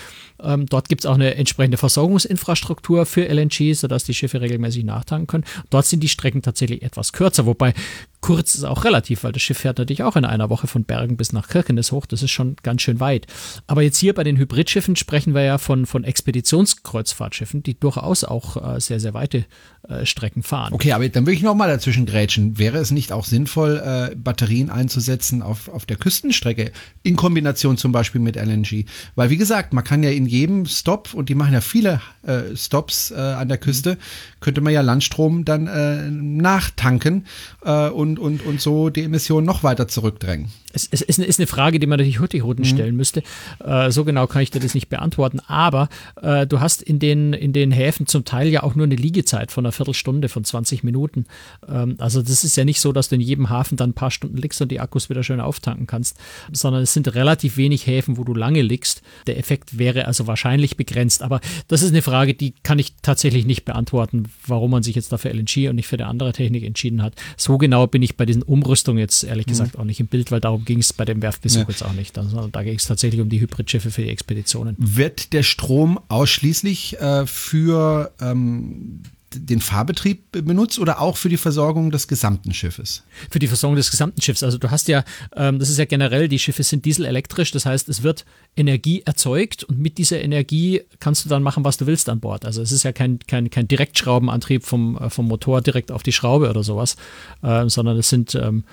Ähm, 0.41 0.65
dort 0.65 0.89
gibt 0.89 1.01
es 1.01 1.05
auch 1.05 1.15
eine 1.15 1.35
entsprechende 1.35 1.77
Versorgungsinfrastruktur 1.77 3.05
für 3.05 3.27
LNG, 3.27 3.73
sodass 3.75 4.03
die 4.03 4.13
Schiffe 4.13 4.41
regelmäßig 4.41 4.83
nachtanken 4.83 5.27
können. 5.27 5.43
Dort 5.69 5.85
sind 5.85 6.01
die 6.01 6.09
Strecken 6.09 6.41
tatsächlich 6.41 6.81
etwas 6.83 7.13
kürzer, 7.13 7.45
wobei 7.45 7.73
kurz 8.21 8.55
ist 8.55 8.63
auch 8.63 8.83
relativ, 8.83 9.23
weil 9.23 9.31
das 9.31 9.41
Schiff 9.41 9.57
fährt 9.57 9.79
natürlich 9.79 10.03
auch 10.03 10.15
in 10.15 10.25
einer 10.25 10.49
Woche 10.49 10.67
von 10.67 10.83
Bergen 10.83 11.17
bis 11.17 11.33
nach 11.33 11.47
Kirkenes 11.47 11.91
hoch. 11.91 12.05
Das 12.05 12.21
ist 12.21 12.31
schon 12.31 12.55
ganz 12.63 12.83
schön 12.83 12.99
weit. 12.99 13.25
Aber 13.67 13.81
jetzt 13.81 13.97
hier 13.97 14.13
bei 14.13 14.23
den 14.23 14.37
Hybridschiffen 14.37 14.95
sprechen 14.95 15.33
wir 15.33 15.41
ja 15.41 15.57
von, 15.57 15.85
von 15.87 16.03
Expeditionskreuzfahrtschiffen, 16.03 17.63
die 17.63 17.79
durchaus 17.79 18.23
auch 18.23 18.75
äh, 18.75 18.79
sehr, 18.79 18.99
sehr 18.99 19.15
weite 19.15 19.45
äh, 19.89 20.05
Strecken 20.05 20.43
fahren. 20.43 20.73
Okay, 20.73 20.91
aber 20.91 21.09
dann 21.09 21.25
will 21.25 21.33
ich 21.33 21.41
noch 21.41 21.55
mal 21.55 21.67
dazwischen 21.67 22.05
grätschen. 22.05 22.59
Wäre 22.59 22.77
es 22.77 22.91
nicht 22.91 23.11
auch 23.11 23.25
sinnvoll, 23.25 23.81
äh, 23.83 24.15
Batterien 24.15 24.69
einzusetzen 24.69 25.41
auf, 25.41 25.67
auf 25.69 25.87
der 25.87 25.97
Küstenstrecke 25.97 26.71
in 27.01 27.15
Kombination 27.15 27.77
zum 27.77 27.91
Beispiel 27.91 28.21
mit 28.21 28.35
LNG? 28.35 28.85
Weil 29.15 29.31
wie 29.31 29.37
gesagt, 29.37 29.73
man 29.73 29.83
kann 29.83 30.03
ja 30.03 30.11
in 30.11 30.27
jedem 30.27 30.67
Stop 30.67 31.15
und 31.15 31.29
die 31.29 31.35
machen 31.35 31.53
ja 31.53 31.61
viele 31.61 32.01
äh, 32.21 32.55
Stops 32.55 33.09
äh, 33.09 33.15
an 33.15 33.47
der 33.47 33.57
Küste, 33.57 33.97
könnte 34.39 34.61
man 34.61 34.73
ja 34.73 34.81
Landstrom 34.81 35.45
dann 35.45 35.65
äh, 35.65 36.11
nachtanken 36.11 37.25
äh, 37.65 37.89
und, 38.19 38.41
und, 38.41 38.45
und 38.45 38.61
so 38.61 38.89
die 38.89 39.03
Emissionen 39.03 39.45
noch 39.45 39.63
weiter 39.63 39.87
zurückdrängen. 39.87 40.49
Es, 40.73 40.87
es 40.91 41.01
ist, 41.01 41.19
eine, 41.19 41.27
ist 41.27 41.39
eine 41.39 41.47
Frage, 41.47 41.79
die 41.79 41.87
man 41.87 41.97
natürlich 41.97 42.19
Hurtigruten 42.19 42.65
stellen 42.65 42.95
müsste. 42.95 43.23
Äh, 43.63 43.91
so 43.91 44.05
genau 44.05 44.27
kann 44.27 44.41
ich 44.41 44.51
dir 44.51 44.59
das 44.59 44.73
nicht 44.73 44.89
beantworten. 44.89 45.39
Aber 45.47 45.89
äh, 46.21 46.47
du 46.47 46.59
hast 46.59 46.81
in 46.81 46.99
den, 46.99 47.33
in 47.33 47.53
den 47.53 47.71
Häfen 47.71 48.07
zum 48.07 48.25
Teil 48.25 48.49
ja 48.49 48.63
auch 48.63 48.75
nur 48.75 48.85
eine 48.85 48.95
Liegezeit 48.95 49.51
von 49.51 49.65
einer 49.65 49.71
Viertelstunde, 49.71 50.29
von 50.29 50.43
20 50.43 50.83
Minuten. 50.83 51.25
Ähm, 51.67 51.95
also 51.99 52.21
das 52.21 52.43
ist 52.43 52.55
ja 52.55 52.65
nicht 52.65 52.79
so, 52.79 52.91
dass 52.91 53.09
du 53.09 53.15
in 53.15 53.21
jedem 53.21 53.49
Hafen 53.49 53.77
dann 53.77 53.91
ein 53.91 53.93
paar 53.93 54.11
Stunden 54.11 54.37
liegst 54.37 54.61
und 54.61 54.71
die 54.71 54.79
Akkus 54.79 55.09
wieder 55.09 55.23
schön 55.23 55.39
auftanken 55.39 55.87
kannst, 55.87 56.17
sondern 56.51 56.83
es 56.83 56.93
sind 56.93 57.13
relativ 57.13 57.57
wenig 57.57 57.87
Häfen, 57.87 58.17
wo 58.17 58.23
du 58.23 58.33
lange 58.33 58.61
liegst. 58.61 59.01
Der 59.27 59.37
Effekt 59.37 59.77
wäre 59.77 60.05
also 60.05 60.27
wahrscheinlich 60.27 60.77
begrenzt. 60.77 61.23
Aber 61.23 61.41
das 61.67 61.81
ist 61.81 61.89
eine 61.89 62.01
Frage, 62.01 62.33
die 62.33 62.53
kann 62.63 62.79
ich 62.79 62.93
tatsächlich 63.01 63.45
nicht 63.45 63.65
beantworten, 63.65 64.25
warum 64.45 64.71
man 64.71 64.83
sich 64.83 64.95
jetzt 64.95 65.11
dafür 65.11 65.33
LNG 65.33 65.69
und 65.69 65.75
nicht 65.75 65.87
für 65.87 65.97
eine 65.97 66.07
andere 66.07 66.33
Technik 66.33 66.63
entschieden 66.63 67.01
hat. 67.01 67.13
So 67.37 67.57
genau 67.57 67.87
bin 67.87 68.01
ich 68.01 68.17
bei 68.17 68.25
diesen 68.25 68.43
Umrüstungen 68.43 68.99
jetzt 68.99 69.23
ehrlich 69.23 69.45
gesagt 69.45 69.77
auch 69.77 69.83
nicht 69.83 69.99
im 69.99 70.07
Bild, 70.07 70.31
weil 70.31 70.39
darum 70.39 70.60
ging 70.65 70.79
es 70.79 70.93
bei 70.93 71.05
dem 71.05 71.21
Werftbesuch 71.21 71.61
Ja. 71.61 71.65
jetzt 71.69 71.83
auch 71.83 71.93
nicht. 71.93 72.17
Also, 72.17 72.47
da 72.47 72.63
ging 72.63 72.75
es 72.75 72.85
tatsächlich 72.85 73.21
um 73.21 73.29
die 73.29 73.39
Hybridschiffe 73.41 73.91
für 73.91 74.01
die 74.03 74.09
Expeditionen. 74.09 74.75
Wird 74.77 75.33
der 75.33 75.43
Strom 75.43 75.99
ausschließlich 76.09 76.99
äh, 76.99 77.25
für 77.25 78.11
ähm, 78.21 79.01
den 79.33 79.61
Fahrbetrieb 79.61 80.23
benutzt 80.31 80.77
oder 80.77 80.99
auch 80.99 81.15
für 81.15 81.29
die 81.29 81.37
Versorgung 81.37 81.89
des 81.89 82.09
gesamten 82.09 82.53
Schiffes? 82.53 83.03
Für 83.29 83.39
die 83.39 83.47
Versorgung 83.47 83.77
des 83.77 83.89
gesamten 83.89 84.21
Schiffs. 84.21 84.43
Also 84.43 84.57
du 84.57 84.69
hast 84.71 84.89
ja, 84.89 85.05
ähm, 85.35 85.57
das 85.57 85.69
ist 85.69 85.77
ja 85.77 85.85
generell, 85.85 86.27
die 86.27 86.37
Schiffe 86.39 86.63
sind 86.63 86.83
dieselelektrisch, 86.83 87.51
das 87.51 87.65
heißt, 87.65 87.87
es 87.87 88.03
wird 88.03 88.25
Energie 88.57 89.03
erzeugt 89.05 89.63
und 89.63 89.79
mit 89.79 89.97
dieser 89.97 90.21
Energie 90.21 90.81
kannst 90.99 91.23
du 91.23 91.29
dann 91.29 91.43
machen, 91.43 91.63
was 91.63 91.77
du 91.77 91.85
willst 91.87 92.09
an 92.09 92.19
Bord. 92.19 92.43
Also 92.43 92.61
es 92.61 92.73
ist 92.73 92.83
ja 92.83 92.91
kein, 92.91 93.19
kein, 93.19 93.49
kein 93.49 93.69
Direktschraubenantrieb 93.69 94.65
vom, 94.65 94.97
äh, 94.97 95.09
vom 95.09 95.29
Motor 95.29 95.61
direkt 95.61 95.91
auf 95.93 96.03
die 96.03 96.11
Schraube 96.11 96.49
oder 96.49 96.63
sowas, 96.63 96.97
äh, 97.41 97.69
sondern 97.69 97.97
es 97.97 98.09
sind 98.09 98.35
ähm, 98.35 98.65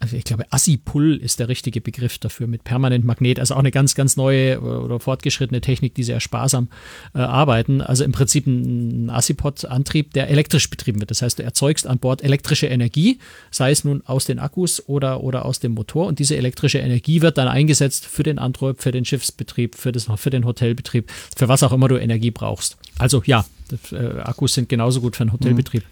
also 0.00 0.16
ich 0.16 0.24
glaube, 0.24 0.50
Assipull 0.50 1.16
ist 1.16 1.40
der 1.40 1.48
richtige 1.48 1.82
Begriff 1.82 2.16
dafür 2.16 2.46
mit 2.46 2.64
Permanentmagnet, 2.64 3.38
also 3.38 3.54
auch 3.54 3.58
eine 3.58 3.70
ganz, 3.70 3.94
ganz 3.94 4.16
neue 4.16 4.58
oder 4.58 4.98
fortgeschrittene 4.98 5.60
Technik, 5.60 5.94
die 5.94 6.04
sehr 6.04 6.20
sparsam 6.20 6.68
äh, 7.14 7.18
arbeiten. 7.18 7.82
Also 7.82 8.02
im 8.04 8.12
Prinzip 8.12 8.46
ein 8.46 9.10
Assipod-Antrieb, 9.10 10.14
der 10.14 10.28
elektrisch 10.28 10.70
betrieben 10.70 11.00
wird. 11.00 11.10
Das 11.10 11.20
heißt, 11.20 11.38
du 11.38 11.42
erzeugst 11.42 11.86
an 11.86 11.98
Bord 11.98 12.24
elektrische 12.24 12.66
Energie, 12.66 13.18
sei 13.50 13.72
es 13.72 13.84
nun 13.84 14.02
aus 14.06 14.24
den 14.24 14.38
Akkus 14.38 14.82
oder, 14.88 15.22
oder 15.22 15.44
aus 15.44 15.60
dem 15.60 15.72
Motor. 15.72 16.06
Und 16.06 16.18
diese 16.18 16.34
elektrische 16.34 16.78
Energie 16.78 17.20
wird 17.20 17.36
dann 17.36 17.48
eingesetzt 17.48 18.06
für 18.06 18.22
den 18.22 18.38
Antrieb, 18.38 18.80
für 18.80 18.92
den 18.92 19.04
Schiffsbetrieb, 19.04 19.74
für, 19.74 19.92
das, 19.92 20.08
für 20.16 20.30
den 20.30 20.46
Hotelbetrieb, 20.46 21.10
für 21.36 21.48
was 21.48 21.62
auch 21.62 21.72
immer 21.72 21.88
du 21.88 21.98
Energie 21.98 22.30
brauchst. 22.30 22.78
Also 22.98 23.22
ja, 23.26 23.44
das, 23.68 23.92
äh, 23.92 24.20
Akkus 24.20 24.54
sind 24.54 24.70
genauso 24.70 25.02
gut 25.02 25.16
für 25.16 25.24
einen 25.24 25.32
Hotelbetrieb 25.32 25.84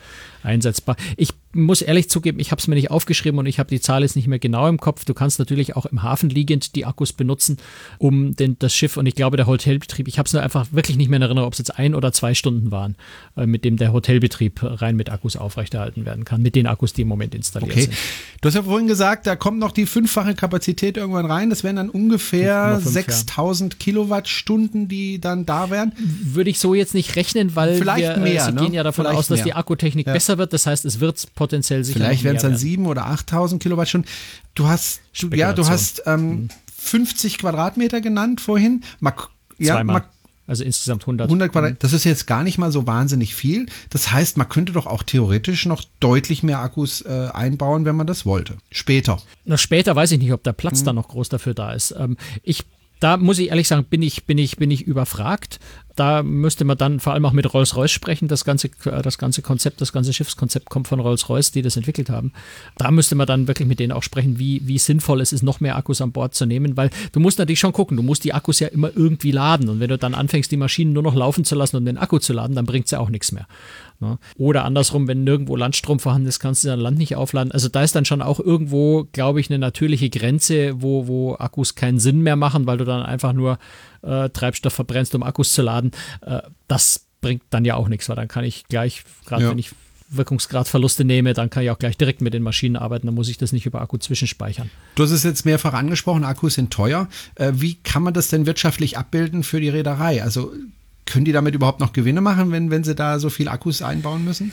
einsetzbar. 0.43 0.97
Ich 1.17 1.31
muss 1.55 1.81
ehrlich 1.83 2.11
zugeben, 2.11 2.41
ich 2.41 2.51
habe 2.51 2.61
es 2.61 2.69
mir 2.69 2.75
nicht 2.75 2.91
aufgeschrieben 2.91 3.39
und 3.39 3.47
ich 3.47 3.59
habe 3.59 3.71
die 3.71 3.81
Zahl 3.81 4.03
jetzt 4.03 4.17
nicht 4.17 4.29
mehr 4.29 4.39
genau 4.39 4.69
im 4.69 4.79
Kopf. 4.79 5.05
Du 5.05 5.15
kannst 5.15 5.39
natürlich 5.39 5.77
auch 5.77 5.87
im 5.87 6.03
Hafen 6.03 6.29
liegend 6.31 6.75
die 6.77 6.85
Akkus 6.85 7.13
benutzen, 7.13 7.57
um 7.99 8.37
den, 8.37 8.59
das 8.59 8.75
Schiff 8.75 8.97
und 8.97 9.07
ich 9.07 9.15
glaube 9.15 9.37
der 9.39 9.47
Hotelbetrieb, 9.47 10.09
ich 10.09 10.19
habe 10.19 10.27
es 10.27 10.33
nur 10.35 10.43
einfach 10.43 10.67
wirklich 10.73 10.97
nicht 10.99 11.09
mehr 11.09 11.17
in 11.17 11.23
Erinnerung, 11.23 11.47
ob 11.47 11.55
es 11.55 11.59
jetzt 11.59 11.79
ein 11.79 11.95
oder 11.95 12.13
zwei 12.13 12.35
Stunden 12.35 12.71
waren, 12.71 12.97
äh, 13.37 13.47
mit 13.47 13.65
dem 13.65 13.77
der 13.79 13.93
Hotelbetrieb 13.93 14.61
rein 14.63 14.95
mit 14.97 15.11
Akkus 15.11 15.37
aufrechterhalten 15.37 16.05
werden 16.05 16.25
kann, 16.25 16.43
mit 16.43 16.55
den 16.55 16.67
Akkus, 16.67 16.93
die 16.93 17.03
im 17.03 17.09
Moment 17.09 17.35
installiert 17.35 17.73
Okay. 17.73 17.81
sind. 17.83 17.95
Du 18.41 18.47
hast 18.49 18.55
ja 18.55 18.63
vorhin 18.63 18.87
gesagt, 18.87 19.27
da 19.27 19.35
kommt 19.35 19.59
noch 19.59 19.73
die 19.73 19.87
fünffache 19.87 20.35
Kapazität 20.35 20.97
irgendwann 20.97 21.27
rein. 21.27 21.51
Das 21.51 21.65
wären 21.65 21.77
dann 21.77 21.89
ungefähr 21.91 22.79
5,5, 22.79 22.79
ja. 22.79 22.81
6000 22.81 23.81
Kilowattstunden, 23.81 24.89
die 24.89 25.21
dann 25.21 25.47
da 25.47 25.71
wären. 25.71 25.93
Würde 25.97 26.51
ich 26.51 26.59
so 26.59 26.75
jetzt 26.75 26.95
nicht 26.95 27.17
rechnen, 27.17 27.57
weil 27.57 27.77
Vielleicht 27.77 28.03
wir, 28.03 28.15
äh, 28.17 28.21
mehr, 28.21 28.45
Sie 28.45 28.53
ne? 28.53 28.61
gehen 28.61 28.75
ja 28.75 28.83
davon 28.83 29.05
Vielleicht 29.07 29.19
aus, 29.19 29.29
dass 29.29 29.39
mehr. 29.39 29.45
die 29.47 29.53
Akkutechnik 29.55 30.07
Ja. 30.07 30.13
besser 30.13 30.28
wird. 30.37 30.53
Das 30.53 30.67
heißt, 30.67 30.85
es 30.85 31.01
wird 31.01 31.35
potenziell 31.35 31.85
sicher 31.85 32.01
Vielleicht 32.01 32.25
noch 32.25 32.31
mehr 32.33 32.37
es 32.37 32.43
dann 32.43 32.51
werden. 32.53 32.61
7 32.61 32.87
oder 32.87 33.07
8000 33.07 33.63
Kilowattstunden. 33.63 34.11
Du 34.55 34.67
hast, 34.69 35.01
du, 35.19 35.29
ja, 35.29 35.55
du 35.55 35.67
hast 35.67 36.03
ähm, 36.05 36.49
50 36.77 37.39
Quadratmeter 37.39 38.03
genannt 38.03 38.43
vorhin. 38.43 38.83
Mal, 39.01 39.15
ja, 39.59 39.77
Zweimal. 39.77 40.01
mal 40.01 40.09
also 40.49 40.65
insgesamt 40.65 41.03
100. 41.03 41.27
100 41.29 41.53
Quadrat, 41.53 41.85
das 41.85 41.93
ist 41.93 42.05
jetzt 42.05 42.27
gar 42.27 42.43
nicht 42.43 42.57
mal 42.57 42.73
so 42.73 42.87
wahnsinnig 42.87 43.35
viel. 43.35 43.67
Das 43.91 44.11
heißt, 44.13 44.39
man 44.39 44.49
könnte 44.49 44.73
doch 44.73 44.87
auch 44.87 45.03
theoretisch 45.03 45.67
noch 45.67 45.85
deutlich 46.01 46.43
mehr 46.43 46.61
Akkus 46.61 47.03
äh, 47.03 47.29
einbauen, 47.35 47.85
wenn 47.85 47.97
man 47.97 48.07
das 48.07 48.25
wollte. 48.25 48.57
Später. 48.71 49.21
Na, 49.45 49.59
später 49.59 49.95
weiß 49.95 50.11
ich 50.13 50.19
nicht, 50.19 50.33
ob 50.33 50.43
der 50.43 50.53
Mhm. 50.53 50.57
Platz 50.57 50.83
da 50.83 50.95
noch 50.95 51.09
groß 51.09 51.29
dafür 51.29 51.53
da 51.53 51.73
ist. 51.73 51.95
Ähm, 51.99 52.17
ich, 52.43 52.65
da 53.01 53.17
muss 53.17 53.39
ich 53.39 53.49
ehrlich 53.49 53.69
sagen, 53.69 53.85
bin 53.85 54.03
ich, 54.03 54.25
bin 54.25 54.39
ich, 54.39 54.57
bin 54.57 54.71
ich 54.71 54.83
überfragt. 54.83 55.61
Da 55.95 56.23
müsste 56.23 56.65
man 56.65 56.79
dann 56.79 57.01
vor 57.01 57.13
allem 57.13 57.25
auch 57.25 57.33
mit 57.33 57.53
Rolls-Royce 57.53 57.91
sprechen. 57.91 58.29
Das 58.29 58.45
ganze, 58.45 58.71
das 58.85 59.19
ganze 59.19 59.43
Konzept, 59.43 59.81
das 59.81 59.93
ganze 59.93 60.13
Schiffskonzept 60.13 60.71
kommt 60.71 60.87
von 60.87 61.01
Rolls-Royce, 61.01 61.51
die 61.51 61.63
das 61.63 61.77
entwickelt 61.77 62.09
haben. 62.09 62.33
Da 62.77 62.93
müsste 62.93 63.17
man 63.17 63.27
dann 63.27 63.49
wirklich 63.49 63.67
mit 63.67 63.81
denen 63.81 63.91
auch 63.91 64.05
sprechen, 64.05 64.39
wie, 64.39 64.63
wie 64.65 64.79
sinnvoll 64.79 65.21
es 65.21 65.33
ist, 65.33 65.43
noch 65.43 65.59
mehr 65.59 65.77
Akkus 65.77 66.01
an 66.01 66.13
Bord 66.13 66.35
zu 66.35 66.47
nehmen, 66.47 66.77
weil 66.77 66.91
du 67.11 67.19
musst 67.19 67.41
natürlich 67.41 67.59
schon 67.59 67.73
gucken, 67.73 67.97
du 67.97 68.05
musst 68.05 68.23
die 68.23 68.33
Akkus 68.33 68.61
ja 68.61 68.69
immer 68.69 68.91
irgendwie 68.95 69.33
laden. 69.33 69.69
Und 69.69 69.81
wenn 69.81 69.89
du 69.89 69.99
dann 69.99 70.15
anfängst, 70.15 70.53
die 70.53 70.57
Maschinen 70.57 70.93
nur 70.93 71.03
noch 71.03 71.17
laufen 71.17 71.45
zu 71.45 71.57
lassen 71.57 71.77
und 71.77 71.85
den 71.85 71.99
Akku 71.99 72.19
zu 72.19 72.33
laden, 72.33 72.55
dann 72.55 72.67
bringt 72.67 72.85
es 72.85 72.93
ja 72.93 73.01
auch 73.01 73.11
nichts 73.11 73.33
mehr. 73.33 73.49
Ne? 74.01 74.19
Oder 74.37 74.65
andersrum, 74.65 75.09
wenn 75.09 75.25
nirgendwo 75.25 75.57
Landstrom 75.57 75.99
vorhanden 75.99 76.29
ist, 76.29 76.39
kannst 76.39 76.63
du 76.63 76.69
dein 76.69 76.79
Land 76.79 76.99
nicht 76.99 77.17
aufladen. 77.17 77.51
Also 77.51 77.69
da 77.69 77.83
ist 77.83 77.97
dann 77.97 78.05
schon 78.05 78.23
auch 78.23 78.39
irgendwo, 78.39 79.09
glaube 79.13 79.41
ich, 79.41 79.51
eine 79.51 79.59
natürliche 79.59 80.09
Grenze, 80.09 80.81
wo, 80.81 81.09
wo 81.09 81.35
Akkus 81.35 81.75
keinen 81.75 81.99
Sinn 81.99 82.21
mehr 82.23 82.37
machen, 82.37 82.67
weil 82.67 82.79
du 82.79 82.85
dann 82.85 83.03
einfach 83.03 83.33
nur 83.33 83.59
äh, 84.03 84.29
Treibstoff 84.29 84.73
verbrennst, 84.73 85.15
um 85.15 85.23
Akkus 85.25 85.53
zu 85.53 85.63
laden. 85.63 85.91
Äh, 86.21 86.43
das 86.69 87.07
bringt 87.21 87.43
dann 87.51 87.65
ja 87.65 87.75
auch 87.75 87.89
nichts, 87.89 88.09
weil 88.09 88.17
dann 88.17 88.29
kann 88.29 88.45
ich 88.45 88.67
gleich, 88.69 89.03
gerade 89.27 89.45
Ja. 89.45 89.51
wenn 89.51 89.59
ich 89.59 89.73
Wirkungsgradverluste 90.11 91.05
nehme, 91.05 91.35
dann 91.35 91.51
kann 91.51 91.65
ich 91.65 91.71
auch 91.71 91.79
gleich 91.79 91.97
direkt 91.97 92.23
mit 92.23 92.33
den 92.33 92.43
Maschinen 92.43 92.77
arbeiten, 92.77 93.07
dann 93.07 93.15
muss 93.15 93.29
ich 93.29 93.37
das 93.37 93.53
nicht 93.53 93.67
über 93.67 93.81
Akku 93.83 93.99
zwischenspeichern. 93.99 94.71
Du 94.95 95.03
hast 95.03 95.11
es 95.11 95.23
jetzt 95.23 95.45
mehrfach 95.45 95.75
angesprochen, 95.75 96.25
Akkus 96.25 96.55
sind 96.55 96.71
teuer. 96.73 97.09
Äh, 97.35 97.53
wie 97.57 97.75
kann 97.75 98.03
man 98.03 98.15
das 98.15 98.29
denn 98.29 98.47
wirtschaftlich 98.47 98.97
abbilden 98.97 99.43
für 99.43 99.61
die 99.61 99.69
Reederei? 99.69 100.23
Also 100.23 100.53
können 101.09 101.25
die 101.25 101.33
damit 101.33 101.55
überhaupt 101.55 101.81
noch 101.81 101.93
Gewinne 101.93 102.21
machen, 102.21 102.53
wenn, 102.53 102.71
wenn 102.71 102.85
sie 102.85 102.95
da 102.95 103.19
so 103.19 103.31
viel 103.31 103.49
Akkus 103.49 103.83
einbauen 103.83 104.25
müssen? 104.25 104.53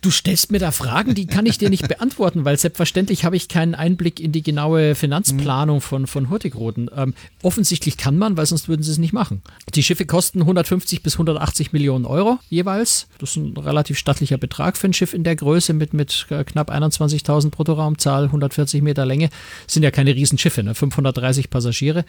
Du 0.00 0.10
stellst 0.10 0.52
mir 0.52 0.58
da 0.58 0.70
Fragen, 0.70 1.14
die 1.14 1.26
kann 1.26 1.46
ich 1.46 1.56
dir 1.56 1.70
nicht 1.70 1.88
beantworten, 1.88 2.44
weil 2.44 2.58
selbstverständlich 2.58 3.24
habe 3.24 3.36
ich 3.36 3.48
keinen 3.48 3.74
Einblick 3.74 4.20
in 4.20 4.32
die 4.32 4.42
genaue 4.42 4.94
Finanzplanung 4.94 5.80
von, 5.80 6.06
von 6.06 6.28
Hurtigruten. 6.28 6.90
Ähm, 6.94 7.14
offensichtlich 7.42 7.96
kann 7.96 8.18
man, 8.18 8.36
weil 8.36 8.44
sonst 8.44 8.68
würden 8.68 8.82
sie 8.82 8.90
es 8.90 8.98
nicht 8.98 9.14
machen. 9.14 9.40
Die 9.74 9.82
Schiffe 9.82 10.04
kosten 10.04 10.40
150 10.40 11.02
bis 11.02 11.14
180 11.14 11.72
Millionen 11.72 12.04
Euro 12.04 12.38
jeweils. 12.50 13.08
Das 13.18 13.30
ist 13.30 13.36
ein 13.36 13.56
relativ 13.56 13.96
stattlicher 13.96 14.36
Betrag 14.36 14.76
für 14.76 14.88
ein 14.88 14.92
Schiff 14.92 15.14
in 15.14 15.24
der 15.24 15.36
Größe 15.36 15.72
mit, 15.72 15.94
mit 15.94 16.26
knapp 16.28 16.70
21.000 16.70 17.50
Bruttoraumzahl, 17.50 18.24
140 18.24 18.82
Meter 18.82 19.06
Länge. 19.06 19.30
Das 19.64 19.74
sind 19.74 19.84
ja 19.84 19.90
keine 19.90 20.14
Riesenschiffe, 20.14 20.62
ne? 20.62 20.74
530 20.74 21.48
Passagiere. 21.48 22.04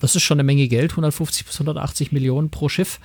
Das 0.00 0.14
ist 0.14 0.22
schon 0.22 0.36
eine 0.36 0.44
Menge 0.44 0.68
Geld, 0.68 0.90
150 0.90 1.46
bis 1.46 1.54
180 1.54 2.12
Millionen 2.12 2.50
pro 2.50 2.68
Schiff. 2.68 3.00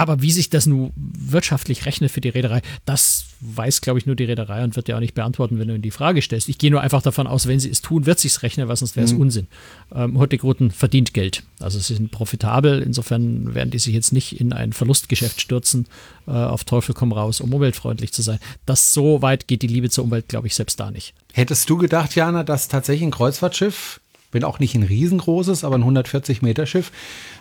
Aber 0.00 0.22
wie 0.22 0.32
sich 0.32 0.48
das 0.48 0.64
nun 0.64 0.92
wirtschaftlich 0.96 1.84
rechnet 1.84 2.10
für 2.10 2.22
die 2.22 2.30
Reederei, 2.30 2.62
das 2.86 3.26
weiß, 3.42 3.82
glaube 3.82 3.98
ich, 3.98 4.06
nur 4.06 4.16
die 4.16 4.24
Reederei 4.24 4.64
und 4.64 4.74
wird 4.74 4.88
ja 4.88 4.96
auch 4.96 5.00
nicht 5.00 5.12
beantworten, 5.12 5.58
wenn 5.58 5.68
du 5.68 5.74
in 5.74 5.82
die 5.82 5.90
Frage 5.90 6.22
stellst. 6.22 6.48
Ich 6.48 6.56
gehe 6.56 6.70
nur 6.70 6.80
einfach 6.80 7.02
davon 7.02 7.26
aus, 7.26 7.46
wenn 7.46 7.60
sie 7.60 7.68
es 7.68 7.82
tun, 7.82 8.06
wird 8.06 8.18
sich 8.18 8.42
rechnen, 8.42 8.66
weil 8.66 8.76
sonst 8.76 8.96
wäre 8.96 9.04
es 9.04 9.12
mhm. 9.12 9.20
Unsinn. 9.20 9.46
Ähm, 9.94 10.16
Hurtigruten 10.16 10.70
verdient 10.70 11.12
Geld. 11.12 11.42
Also 11.58 11.78
sie 11.78 11.92
sind 11.92 12.10
profitabel. 12.12 12.80
Insofern 12.80 13.54
werden 13.54 13.70
die 13.70 13.78
sich 13.78 13.92
jetzt 13.92 14.14
nicht 14.14 14.40
in 14.40 14.54
ein 14.54 14.72
Verlustgeschäft 14.72 15.38
stürzen, 15.38 15.86
äh, 16.26 16.30
auf 16.30 16.64
Teufel 16.64 16.94
komm 16.94 17.12
raus, 17.12 17.42
um 17.42 17.52
umweltfreundlich 17.52 18.14
zu 18.14 18.22
sein. 18.22 18.38
Das 18.64 18.94
so 18.94 19.20
weit 19.20 19.48
geht 19.48 19.60
die 19.60 19.66
Liebe 19.66 19.90
zur 19.90 20.04
Umwelt, 20.04 20.28
glaube 20.28 20.46
ich, 20.46 20.54
selbst 20.54 20.80
da 20.80 20.90
nicht. 20.90 21.12
Hättest 21.34 21.68
du 21.68 21.76
gedacht, 21.76 22.14
Jana, 22.14 22.42
dass 22.42 22.68
tatsächlich 22.68 23.06
ein 23.06 23.10
Kreuzfahrtschiff 23.10 24.00
bin 24.30 24.44
auch 24.44 24.58
nicht 24.58 24.74
ein 24.74 24.82
riesengroßes, 24.82 25.64
aber 25.64 25.76
ein 25.76 25.82
140 25.82 26.42
Meter 26.42 26.66
Schiff, 26.66 26.92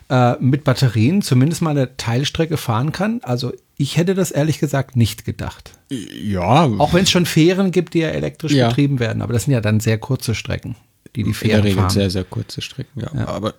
äh, 0.10 0.36
mit 0.40 0.64
Batterien 0.64 1.22
zumindest 1.22 1.62
mal 1.62 1.72
eine 1.72 1.96
Teilstrecke 1.96 2.58
fahren 2.58 2.92
kann. 2.92 3.22
Also 3.24 3.54
ich 3.78 3.98
hätte 3.98 4.16
das 4.16 4.32
ehrlich 4.32 4.60
gesagt 4.60 4.96
nicht 4.96 5.24
gedacht. 5.24 5.72
Ja. 5.90 6.66
Auch 6.66 6.94
wenn 6.94 7.04
es 7.04 7.12
schon 7.12 7.26
Fähren 7.26 7.72
gibt, 7.72 7.94
die 7.94 8.00
ja 8.00 8.10
elektrisch 8.10 8.52
ja. 8.52 8.68
betrieben 8.68 9.00
werden, 9.00 9.22
aber 9.22 9.34
das 9.34 9.44
sind 9.44 9.54
ja 9.54 9.62
dann 9.62 9.80
sehr 9.80 9.98
kurze 9.98 10.36
Strecken, 10.36 10.76
die 11.16 11.24
die 11.24 11.34
Fähren 11.34 11.60
In 11.60 11.64
der 11.64 11.72
Regel 11.72 11.82
fahren. 11.82 11.90
sehr, 11.92 12.10
sehr 12.10 12.24
kurze 12.24 12.62
Strecken, 12.62 13.02
ja. 13.02 13.12
ja. 13.16 13.28
Aber 13.28 13.54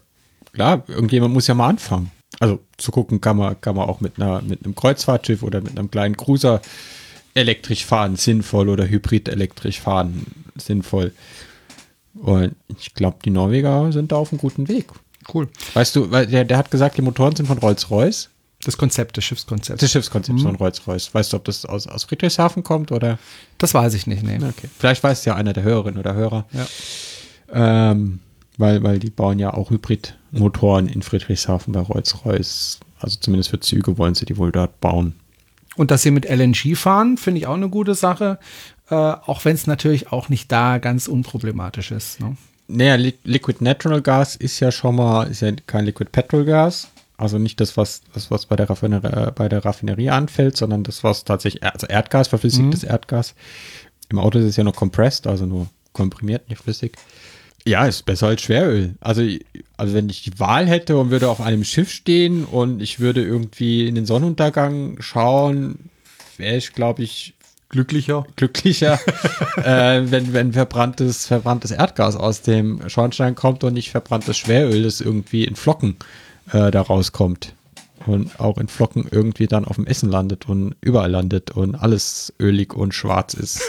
klar, 0.53 0.85
irgendjemand 0.89 1.33
muss 1.33 1.47
ja 1.47 1.55
mal 1.55 1.69
anfangen. 1.69 2.11
Also 2.39 2.61
zu 2.77 2.91
gucken 2.91 3.21
kann 3.21 3.37
man, 3.37 3.61
kann 3.61 3.77
man 3.77 3.89
auch 3.89 4.01
mit, 4.01 4.21
einer, 4.21 4.43
mit 4.43 4.65
einem 4.65 4.75
Kreuzfahrtschiff 4.75 5.43
oder 5.43 5.61
mit 5.61 5.79
einem 5.79 5.91
kleinen 5.91 6.17
Cruiser 6.17 6.61
elektrisch 7.35 7.85
fahren 7.85 8.17
sinnvoll 8.17 8.69
oder 8.69 8.89
hybrid 8.89 9.29
elektrisch 9.29 9.81
fahren 9.81 10.27
sinnvoll. 10.57 11.13
Und 12.15 12.57
ich 12.79 12.95
glaube, 12.95 13.19
die 13.25 13.31
Norweger 13.31 13.93
sind 13.93 14.13
da 14.13 14.17
auf 14.17 14.33
einem 14.33 14.41
guten 14.41 14.69
Weg. 14.69 14.87
Cool. 15.33 15.49
Weißt 15.75 15.95
du, 15.97 16.11
weil 16.11 16.27
der, 16.27 16.45
der 16.45 16.57
hat 16.57 16.71
gesagt, 16.71 16.97
die 16.97 17.03
Motoren 17.03 17.37
sind 17.37 17.47
von 17.47 17.59
Rolls-Royce. 17.59 18.31
Das 18.65 18.77
Konzept, 18.77 19.17
das 19.17 19.25
Schiffskonzept. 19.25 19.81
Das 19.81 19.91
Schiffskonzept 19.91 20.39
mhm. 20.39 20.43
von 20.43 20.57
Rolls-Royce. 20.57 21.15
Weißt 21.15 21.33
du, 21.33 21.39
ob 21.39 21.45
das 21.45 21.65
aus, 21.65 21.87
aus 21.87 22.05
Friedrichshafen 22.05 22.63
kommt 22.63 22.93
oder? 22.93 23.19
Das 23.59 23.73
weiß 23.73 23.95
ich 23.95 24.07
nicht, 24.07 24.23
nee. 24.23 24.37
Okay. 24.37 24.69
Vielleicht 24.79 25.03
weiß 25.03 25.25
ja 25.25 25.35
einer 25.35 25.53
der 25.53 25.63
Hörerinnen 25.63 25.99
oder 25.99 26.15
Hörer. 26.15 26.47
Ja. 26.53 27.91
Ähm, 27.93 28.21
weil, 28.59 28.83
weil 28.83 28.99
die 28.99 29.11
bauen 29.11 29.39
ja 29.39 29.55
auch 29.55 29.71
Hybridmotoren 29.71 30.89
in 30.89 31.01
Friedrichshafen 31.03 31.73
bei 31.73 31.81
Rolls-Royce. 31.81 32.81
Also 33.01 33.19
zumindest 33.19 33.51
für 33.51 33.61
Züge 33.61 33.97
wollen 33.97 34.15
sie 34.15 34.27
die 34.27 34.37
wohl 34.37 34.53
dort 34.53 34.81
bauen. 34.81 35.15
Und 35.77 35.91
dass 35.91 36.03
sie 36.03 36.11
mit 36.11 36.29
LNG 36.29 36.77
fahren, 36.77 37.17
finde 37.17 37.41
ich 37.41 37.47
auch 37.47 37.55
eine 37.55 37.71
gute 37.71 37.95
Sache. 37.95 38.39
Äh, 38.91 38.95
auch 38.95 39.45
wenn 39.47 39.55
es 39.55 39.67
natürlich 39.67 40.13
auch 40.13 40.29
nicht 40.29 40.53
da 40.53 40.79
ganz 40.79 41.07
unproblematisch 41.09 41.93
ist. 41.93 42.21
Ne? 42.21 42.37
Naja, 42.73 42.95
Liquid 43.25 43.63
Natural 43.63 44.01
Gas 44.01 44.37
ist 44.37 44.61
ja 44.61 44.71
schon 44.71 44.97
mal, 44.97 45.25
ist 45.25 45.43
ja 45.43 45.53
kein 45.67 45.85
Liquid 45.85 46.11
Petrol 46.11 46.45
Gas. 46.45 46.89
Also 47.17 47.39
nicht 47.39 47.61
das, 47.61 47.77
was, 47.77 48.03
das, 48.15 48.31
was 48.31 48.47
bei 48.47 48.57
der, 48.57 48.71
Raffinerie, 48.71 49.07
äh, 49.07 49.33
bei 49.35 49.49
der 49.49 49.65
Raffinerie 49.65 50.09
anfällt, 50.09 50.57
sondern 50.57 50.85
das, 50.85 51.05
was 51.05 51.25
tatsächlich, 51.25 51.63
also 51.63 51.87
Erdgas, 51.87 52.29
verflüssigtes 52.29 52.83
mhm. 52.83 52.89
Erdgas. 52.89 53.35
Im 54.09 54.19
Auto 54.19 54.39
ist 54.39 54.47
es 54.47 54.57
ja 54.57 54.65
noch 54.65 54.75
compressed, 54.75 55.27
also 55.27 55.45
nur 55.45 55.69
komprimiert, 55.93 56.49
nicht 56.49 56.63
flüssig. 56.63 56.97
Ja, 57.67 57.85
ist 57.85 58.07
besser 58.07 58.29
als 58.29 58.41
Schweröl. 58.41 58.95
Also, 59.01 59.23
also 59.77 59.95
wenn 59.95 60.09
ich 60.09 60.23
die 60.23 60.39
Wahl 60.39 60.67
hätte 60.67 60.97
und 60.97 61.11
würde 61.11 61.29
auf 61.29 61.43
einem 61.43 61.63
Schiff 61.65 61.91
stehen 61.91 62.45
und 62.45 62.81
ich 62.81 63.01
würde 63.01 63.23
irgendwie 63.23 63.87
in 63.87 63.97
den 63.97 64.07
Sonnenuntergang 64.07 64.97
schauen, 65.01 65.91
wäre 66.39 66.57
ich, 66.57 66.73
glaube 66.73 67.03
ich, 67.03 67.35
glücklicher, 67.71 68.27
glücklicher, 68.37 68.99
äh, 69.57 70.03
wenn, 70.11 70.33
wenn 70.33 70.53
verbranntes, 70.53 71.27
verbranntes 71.27 71.71
Erdgas 71.71 72.17
aus 72.17 72.43
dem 72.43 72.89
Schornstein 72.89 73.35
kommt 73.35 73.65
und 73.65 73.73
nicht 73.73 73.91
verbranntes 73.91 74.37
Schweröl, 74.37 74.83
das 74.83 75.01
irgendwie 75.01 75.45
in 75.45 75.57
Flocken 75.57 75.97
äh, 76.53 76.71
da 76.71 76.83
rauskommt. 76.83 77.55
Und 78.07 78.41
auch 78.41 78.57
in 78.57 78.69
Flocken 78.69 79.07
irgendwie 79.11 79.47
dann 79.47 79.67
auf 79.67 79.77
dem 79.77 79.87
Essen 79.87 80.11
landet 80.11 80.49
und 80.49 80.75
überall 80.81 81.11
landet 81.11 81.51
und 81.51 81.75
alles 81.75 82.33
ölig 82.41 82.75
und 82.75 82.95
schwarz 82.95 83.35
ist. 83.35 83.61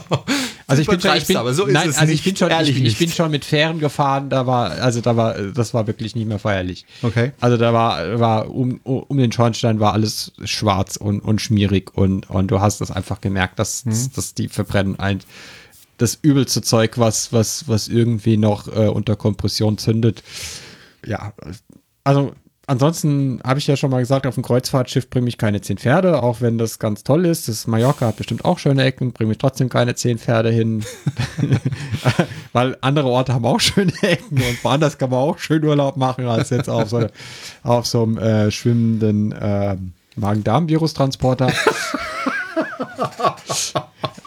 Also 0.70 0.82
ich 0.82 0.88
bin 0.88 1.00
schon, 1.00 1.16
ich 1.16 1.26
bin, 1.26 1.36
aber 1.36 1.52
so 1.52 1.66
ist 1.66 1.72
nein, 1.72 1.88
es 1.88 1.98
also 1.98 2.12
ich 2.12 2.22
bin 2.22 2.36
schon, 2.36 2.50
ich, 2.62 2.84
ich, 2.84 2.98
bin 2.98 3.10
schon 3.10 3.30
mit 3.30 3.44
Fähren 3.44 3.80
gefahren, 3.80 4.30
da 4.30 4.46
war, 4.46 4.70
also 4.70 5.00
da 5.00 5.16
war, 5.16 5.34
das 5.34 5.74
war 5.74 5.86
wirklich 5.88 6.14
nicht 6.14 6.28
mehr 6.28 6.38
feierlich. 6.38 6.86
Okay. 7.02 7.32
Also 7.40 7.56
da 7.56 7.72
war, 7.72 8.20
war 8.20 8.50
um, 8.50 8.78
um 8.84 9.16
den 9.18 9.32
Schornstein 9.32 9.80
war 9.80 9.92
alles 9.92 10.32
schwarz 10.44 10.96
und, 10.96 11.20
und 11.20 11.40
schmierig 11.40 11.90
und, 11.96 12.30
und 12.30 12.52
du 12.52 12.60
hast 12.60 12.80
das 12.80 12.92
einfach 12.92 13.20
gemerkt, 13.20 13.58
dass, 13.58 13.84
mhm. 13.84 14.10
dass 14.14 14.34
die 14.34 14.48
verbrennen 14.48 14.98
ein, 15.00 15.18
das 15.98 16.18
übelste 16.22 16.62
Zeug, 16.62 16.98
was, 16.98 17.32
was, 17.32 17.66
was 17.68 17.88
irgendwie 17.88 18.36
noch 18.36 18.68
äh, 18.68 18.86
unter 18.86 19.16
Kompression 19.16 19.76
zündet. 19.76 20.22
Ja, 21.04 21.32
also 22.04 22.32
ansonsten 22.70 23.40
habe 23.44 23.58
ich 23.58 23.66
ja 23.66 23.76
schon 23.76 23.90
mal 23.90 23.98
gesagt, 23.98 24.26
auf 24.26 24.34
dem 24.34 24.44
Kreuzfahrtschiff 24.44 25.10
bringe 25.10 25.28
ich 25.28 25.36
keine 25.38 25.60
zehn 25.60 25.76
Pferde, 25.76 26.22
auch 26.22 26.40
wenn 26.40 26.56
das 26.56 26.78
ganz 26.78 27.02
toll 27.02 27.26
ist. 27.26 27.48
Das 27.48 27.66
Mallorca 27.66 28.06
hat 28.06 28.16
bestimmt 28.16 28.44
auch 28.44 28.58
schöne 28.58 28.84
Ecken, 28.84 29.12
bringe 29.12 29.32
ich 29.32 29.38
trotzdem 29.38 29.68
keine 29.68 29.96
zehn 29.96 30.18
Pferde 30.18 30.50
hin. 30.50 30.84
Weil 32.52 32.76
andere 32.80 33.08
Orte 33.08 33.34
haben 33.34 33.44
auch 33.44 33.60
schöne 33.60 33.92
Ecken 34.02 34.38
und 34.38 34.64
woanders 34.64 34.98
kann 34.98 35.10
man 35.10 35.18
auch 35.18 35.38
schön 35.38 35.64
Urlaub 35.64 35.96
machen, 35.96 36.26
als 36.26 36.50
jetzt 36.50 36.68
auf 36.70 36.88
so, 36.88 37.06
auf 37.64 37.86
so 37.86 38.04
einem 38.04 38.18
äh, 38.18 38.50
schwimmenden 38.50 39.32
äh, 39.32 39.76
Magen-Darm-Virustransporter. 40.16 41.52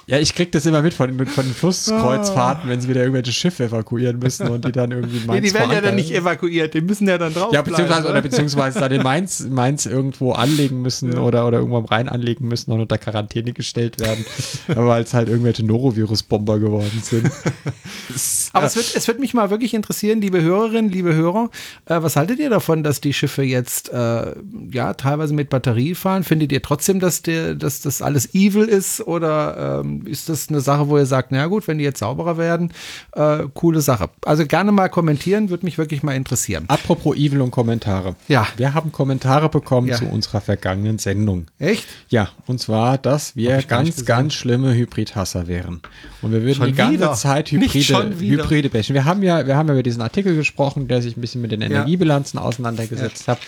Ja, 0.06 0.20
ich 0.20 0.36
krieg 0.36 0.52
das 0.52 0.66
immer 0.66 0.82
mit 0.82 0.94
von, 0.94 1.18
von 1.28 1.46
den 1.46 1.54
Flusskreuzfahrten, 1.54 2.70
wenn 2.70 2.82
sie 2.82 2.90
wieder 2.90 3.02
irgendwelche 3.02 3.32
Schiffe 3.32 3.66
evakuieren 3.66 4.20
müssen 4.20 4.50
und 4.50 4.66
die 4.66 4.74
dann 4.74 4.92
irgendwie 4.92 5.18
in 5.18 5.26
Mainz 5.26 5.42
nee, 5.42 5.48
die 5.48 5.54
werden 5.54 5.72
ja 5.72 5.80
dann 5.80 5.96
nicht 5.96 6.12
evakuiert, 6.14 6.74
die 6.74 6.82
müssen 6.82 7.08
ja 7.08 7.18
dann 7.18 7.34
drauf 7.34 7.54
Ja, 7.54 7.62
beziehungsweise, 7.62 8.10
oder 8.10 8.22
beziehungsweise 8.22 8.80
dann 8.82 8.92
in 8.92 9.02
Mainz, 9.02 9.48
Mainz 9.50 9.86
irgendwo 9.86 10.34
anlegen 10.34 10.82
müssen 10.82 11.14
ja. 11.14 11.20
oder, 11.20 11.48
oder 11.48 11.60
irgendwo 11.60 11.78
am 11.78 11.86
Rhein 11.86 12.10
anlegen 12.10 12.50
müssen 12.50 12.74
und 12.74 12.82
unter 12.82 12.98
Quarantäne 12.98 13.54
gestellt 13.54 14.02
werden, 14.02 14.26
weil 14.68 15.04
es 15.04 15.14
halt 15.14 15.30
irgendwelche 15.30 15.66
Norovirus-Bomber 15.66 16.60
geworden 16.60 17.02
sind. 17.02 17.32
Aber 18.54 18.66
es, 18.66 18.76
wird, 18.76 18.96
es 18.96 19.08
wird 19.08 19.20
mich 19.20 19.34
mal 19.34 19.50
wirklich 19.50 19.74
interessieren, 19.74 20.20
liebe 20.20 20.42
Hörerinnen, 20.42 20.92
liebe 20.92 21.16
Hörer, 21.16 21.50
äh, 21.86 22.02
was 22.02 22.18
haltet 22.18 22.40
ihr 22.40 22.50
davon, 22.50 22.84
dass 22.84 23.00
die 23.00 23.14
Schiffe 23.14 23.44
jetzt 23.44 23.92
äh, 23.94 24.34
ja 24.70 24.94
teilweise 24.96 25.34
mit 25.34 25.50
Batterie 25.50 25.96
fahren? 25.96 26.24
Findet 26.24 26.52
ihr 26.52 26.62
trotzdem, 26.62 27.00
dass, 27.00 27.22
der, 27.22 27.56
dass 27.56 27.82
das 27.82 28.02
alles 28.02 28.36
evil 28.36 28.66
ist 28.66 29.02
oder 29.08 29.82
ähm, 29.82 29.93
ist 30.02 30.30
das 30.30 30.50
eine 30.50 30.62
Sache, 30.62 30.90
wo 30.90 30.98
ihr 30.98 31.06
sagt, 31.06 31.32
na 31.32 31.48
gut, 31.48 31.68
wenn 31.68 31.78
die 31.78 31.84
jetzt 31.84 32.00
sauberer 32.00 32.38
werden, 32.38 32.74
äh, 33.14 33.44
coole 33.54 33.82
Sache. 33.82 34.10
Also 34.26 34.46
gerne 34.46 34.72
mal 34.72 34.90
kommentieren, 34.90 35.50
würde 35.50 35.66
mich 35.66 35.78
wirklich 35.78 36.04
mal 36.04 36.16
interessieren. 36.16 36.66
Apropos 36.68 37.16
Evil 37.16 37.42
und 37.42 37.52
Kommentare. 37.52 38.16
Ja. 38.28 38.48
Wir 38.58 38.74
haben 38.74 38.92
Kommentare 38.92 39.50
bekommen 39.50 39.88
ja. 39.88 39.96
zu 39.96 40.06
unserer 40.06 40.42
vergangenen 40.42 41.00
Sendung. 41.00 41.46
Echt? 41.60 41.86
Ja, 42.10 42.30
und 42.48 42.60
zwar, 42.60 42.98
dass 42.98 43.36
wir 43.36 43.62
ganz, 43.64 44.06
ganz 44.06 44.34
schlimme 44.34 44.74
Hybridhasser 44.74 45.48
wären. 45.48 45.82
Und 46.22 46.32
wir 46.32 46.42
würden 46.42 46.56
schon 46.56 46.68
die 46.68 46.74
ganze 46.74 46.94
wieder. 46.94 47.14
Zeit 47.14 47.52
Hybride, 47.52 48.16
Hybride 48.20 48.70
bashen. 48.70 48.94
Wir 48.94 49.06
haben 49.06 49.24
ja, 49.24 49.46
wir 49.46 49.56
haben 49.56 49.68
ja 49.68 49.74
über 49.74 49.84
diesen 49.84 50.02
Artikel 50.02 50.36
gesprochen, 50.36 50.88
der 50.88 51.02
sich 51.02 51.18
ein 51.18 51.22
bisschen 51.22 51.42
mit 51.42 51.52
den 51.52 51.62
Energiebilanzen 51.62 52.40
ja. 52.40 52.46
auseinandergesetzt 52.46 53.28
ja. 53.28 53.34
hat. 53.34 53.40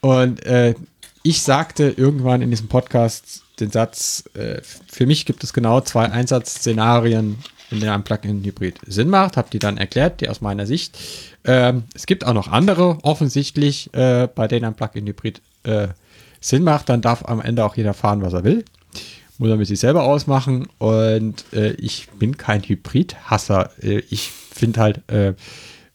Und 0.00 0.44
äh, 0.44 0.74
ich 1.22 1.42
sagte 1.42 1.94
irgendwann 1.96 2.42
in 2.42 2.50
diesem 2.50 2.68
Podcast, 2.68 3.44
den 3.62 3.70
Satz, 3.70 4.24
äh, 4.34 4.60
für 4.62 5.06
mich 5.06 5.24
gibt 5.24 5.42
es 5.44 5.52
genau 5.52 5.80
zwei 5.80 6.10
Einsatzszenarien, 6.10 7.38
in 7.70 7.80
denen 7.80 7.92
ein 7.92 8.04
Plug-in-Hybrid 8.04 8.78
Sinn 8.86 9.08
macht. 9.08 9.36
Habe 9.36 9.48
die 9.50 9.58
dann 9.58 9.78
erklärt, 9.78 10.20
die 10.20 10.28
aus 10.28 10.40
meiner 10.40 10.66
Sicht. 10.66 10.98
Ähm, 11.44 11.84
es 11.94 12.06
gibt 12.06 12.26
auch 12.26 12.34
noch 12.34 12.48
andere, 12.48 12.98
offensichtlich, 13.02 13.92
äh, 13.94 14.28
bei 14.32 14.46
denen 14.48 14.66
ein 14.66 14.74
Plug-in-Hybrid 14.74 15.40
äh, 15.64 15.88
Sinn 16.40 16.64
macht. 16.64 16.88
Dann 16.88 17.00
darf 17.00 17.24
am 17.24 17.40
Ende 17.40 17.64
auch 17.64 17.76
jeder 17.76 17.94
fahren, 17.94 18.22
was 18.22 18.34
er 18.34 18.44
will. 18.44 18.64
Muss 19.38 19.48
er 19.48 19.56
mit 19.56 19.66
sich 19.66 19.80
selber 19.80 20.04
ausmachen. 20.04 20.68
Und 20.78 21.44
äh, 21.52 21.72
ich 21.72 22.08
bin 22.18 22.36
kein 22.36 22.62
Hybrid-Hasser. 22.62 23.70
Äh, 23.82 24.02
ich 24.10 24.30
finde 24.30 24.80
halt, 24.80 25.10
äh, 25.10 25.34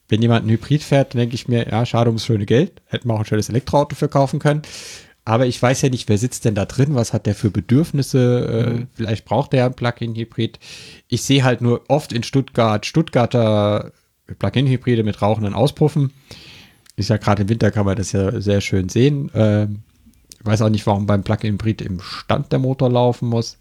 wenn 0.08 0.22
jemand 0.22 0.46
ein 0.46 0.50
Hybrid 0.50 0.82
fährt, 0.82 1.14
denke 1.14 1.34
ich 1.34 1.48
mir, 1.48 1.68
ja, 1.68 1.84
schade 1.86 2.08
ums 2.08 2.24
schöne 2.24 2.46
Geld. 2.46 2.72
Hätten 2.86 3.08
wir 3.08 3.14
auch 3.14 3.20
ein 3.20 3.26
schönes 3.26 3.50
Elektroauto 3.50 3.94
verkaufen 3.94 4.38
können. 4.38 4.62
Aber 5.28 5.44
ich 5.44 5.60
weiß 5.60 5.82
ja 5.82 5.90
nicht, 5.90 6.08
wer 6.08 6.16
sitzt 6.16 6.46
denn 6.46 6.54
da 6.54 6.64
drin, 6.64 6.94
was 6.94 7.12
hat 7.12 7.26
der 7.26 7.34
für 7.34 7.50
Bedürfnisse, 7.50 8.46
äh, 8.66 8.70
mhm. 8.70 8.86
vielleicht 8.94 9.26
braucht 9.26 9.52
der 9.52 9.66
ein 9.66 9.74
Plug-in-Hybrid. 9.74 10.58
Ich 11.08 11.22
sehe 11.22 11.44
halt 11.44 11.60
nur 11.60 11.82
oft 11.88 12.14
in 12.14 12.22
Stuttgart 12.22 12.86
Stuttgarter 12.86 13.92
Plug-in-Hybride 14.38 15.04
mit 15.04 15.20
rauchenden 15.20 15.52
Auspuffen. 15.52 16.12
Ist 16.96 17.10
ja 17.10 17.18
gerade 17.18 17.42
im 17.42 17.50
Winter 17.50 17.70
kann 17.70 17.84
man 17.84 17.96
das 17.96 18.12
ja 18.12 18.40
sehr 18.40 18.62
schön 18.62 18.88
sehen. 18.88 19.30
Ähm, 19.34 19.80
Ich 20.40 20.46
weiß 20.46 20.62
auch 20.62 20.70
nicht, 20.70 20.86
warum 20.86 21.04
beim 21.04 21.24
Plug-in-Hybrid 21.24 21.82
im 21.82 22.00
Stand 22.00 22.50
der 22.50 22.58
Motor 22.58 22.88
laufen 22.88 23.28
muss. 23.28 23.58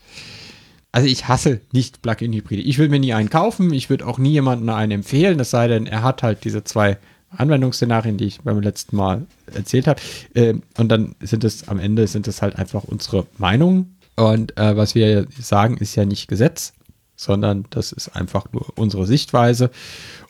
Also 0.93 1.09
ich 1.09 1.27
hasse 1.27 1.59
nicht 1.73 2.01
Plug-in-Hybride. 2.01 2.61
Ich 2.61 2.77
will 2.77 2.87
mir 2.87 3.01
nie 3.01 3.13
einen 3.13 3.29
kaufen. 3.29 3.73
Ich 3.73 3.89
würde 3.89 4.07
auch 4.07 4.19
nie 4.19 4.31
jemandem 4.31 4.69
einen 4.69 4.93
empfehlen, 4.93 5.37
es 5.41 5.49
sei 5.49 5.67
denn, 5.67 5.85
er 5.85 6.01
hat 6.01 6.23
halt 6.23 6.45
diese 6.45 6.63
zwei 6.63 6.97
Anwendungsszenarien, 7.29 8.17
die 8.17 8.25
ich 8.25 8.41
beim 8.41 8.59
letzten 8.61 8.95
Mal 8.95 9.25
erzählt 9.53 9.87
habe. 9.87 10.01
Ähm, 10.35 10.63
und 10.77 10.89
dann 10.89 11.15
sind 11.19 11.43
es 11.43 11.67
am 11.67 11.79
Ende 11.79 12.07
sind 12.07 12.27
es 12.27 12.41
halt 12.41 12.55
einfach 12.55 12.83
unsere 12.83 13.27
Meinungen. 13.37 13.97
Und 14.15 14.57
äh, 14.57 14.75
was 14.75 14.95
wir 14.95 15.27
sagen, 15.39 15.77
ist 15.77 15.95
ja 15.95 16.05
nicht 16.05 16.27
Gesetz, 16.27 16.73
sondern 17.15 17.65
das 17.69 17.91
ist 17.91 18.09
einfach 18.15 18.51
nur 18.51 18.65
unsere 18.77 19.05
Sichtweise. 19.05 19.69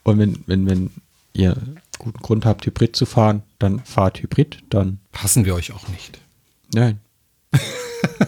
Und 0.04 0.20
wenn, 0.20 0.44
wenn, 0.48 0.70
wenn 0.70 0.92
ihr 1.34 1.56
guten 2.00 2.20
Grund 2.20 2.46
habt, 2.46 2.66
Hybrid 2.66 2.96
zu 2.96 3.06
fahren, 3.06 3.44
dann 3.60 3.80
fahrt 3.80 4.22
Hybrid, 4.22 4.60
dann 4.70 5.00
Passen 5.12 5.46
wir 5.46 5.56
euch 5.56 5.72
auch 5.74 5.88
nicht. 5.88 6.20
nein. 6.74 7.00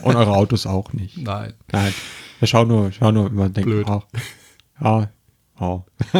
Und 0.03 0.15
eure 0.15 0.34
Autos 0.34 0.65
auch 0.65 0.93
nicht. 0.93 1.17
Nein. 1.17 1.53
Nein. 1.72 1.93
Wir 2.39 2.47
schauen 2.47 2.67
nur, 2.70 2.91
schauen 2.91 3.15
nur, 3.15 3.28
immer 3.28 3.49
denken, 3.49 3.70
Blöd. 3.70 3.88
ach, 3.89 4.03
ja, 4.82 5.09
oh. 5.60 5.84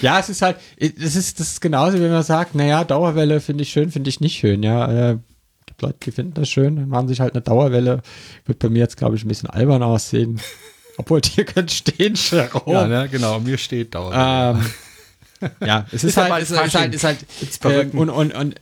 ja, 0.00 0.18
es 0.18 0.28
ist 0.28 0.42
halt, 0.42 0.56
es 0.76 1.16
ist, 1.16 1.40
das 1.40 1.52
ist 1.52 1.60
genauso, 1.60 1.98
wie 1.98 2.08
man 2.08 2.22
sagt, 2.22 2.54
naja, 2.54 2.84
Dauerwelle 2.84 3.40
finde 3.40 3.62
ich 3.62 3.70
schön, 3.70 3.90
finde 3.90 4.10
ich 4.10 4.20
nicht 4.20 4.38
schön, 4.38 4.62
ja. 4.62 5.10
Äh, 5.10 5.18
gibt 5.66 5.82
Leute, 5.82 5.98
die 6.02 6.12
finden 6.12 6.34
das 6.34 6.48
schön, 6.48 6.76
dann 6.76 6.88
machen 6.88 7.08
sich 7.08 7.20
halt 7.20 7.34
eine 7.34 7.42
Dauerwelle. 7.42 8.02
Wird 8.46 8.58
bei 8.58 8.68
mir 8.68 8.80
jetzt, 8.80 8.96
glaube 8.96 9.16
ich, 9.16 9.24
ein 9.24 9.28
bisschen 9.28 9.50
albern 9.50 9.82
aussehen. 9.82 10.40
Obwohl, 10.96 11.20
hier 11.24 11.44
könnt 11.44 11.72
stehen, 11.72 12.14
Jerome. 12.14 12.72
Ja, 12.72 12.86
ne, 12.86 13.08
genau, 13.08 13.40
mir 13.40 13.58
steht 13.58 13.94
Dauer. 13.94 14.12
Ähm, 14.14 15.50
ja, 15.66 15.86
es 15.88 15.94
ist, 16.04 16.04
Ist 16.04 16.18
aber 16.18 16.34
halt, 16.34 16.44
es 16.44 16.50
ist, 16.52 16.74
halt, 16.74 16.94
ist 16.94 17.04
halt, 17.04 17.18
Gibt's 17.40 17.56
äh, 17.56 17.60
Perücken? 17.60 17.98
und, 17.98 18.10
und, 18.10 18.34
und 18.34 18.54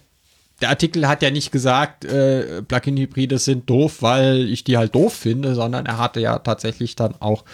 der 0.62 0.70
Artikel 0.70 1.09
hat 1.09 1.23
ja 1.23 1.31
nicht 1.31 1.51
gesagt, 1.53 2.05
äh, 2.05 2.62
Plug-in-Hybride 2.62 3.39
sind 3.39 3.68
doof, 3.68 4.01
weil 4.01 4.49
ich 4.49 4.64
die 4.64 4.79
halt 4.79 4.95
doof 4.95 5.12
finde, 5.12 5.55
sondern 5.55 5.87
er 5.87 5.99
hatte 5.99 6.20
ja 6.20 6.39
tatsächlich 6.39 6.95
dann 6.95 7.14
auch 7.20 7.45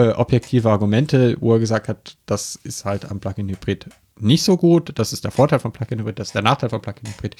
äh, 0.00 0.12
objektive 0.12 0.70
Argumente, 0.70 1.36
wo 1.40 1.54
er 1.54 1.58
gesagt 1.58 1.88
hat, 1.88 2.16
das 2.26 2.56
ist 2.62 2.84
halt 2.84 3.10
am 3.10 3.20
Plug-in-Hybrid 3.20 3.86
nicht 4.22 4.42
so 4.42 4.56
gut. 4.56 4.92
Das 4.94 5.12
ist 5.12 5.24
der 5.24 5.30
Vorteil 5.30 5.58
von 5.58 5.72
Plug-in-Hybrid, 5.72 6.18
das 6.18 6.28
ist 6.28 6.34
der 6.34 6.42
Nachteil 6.42 6.70
von 6.70 6.80
Plug-in-Hybrid. 6.80 7.36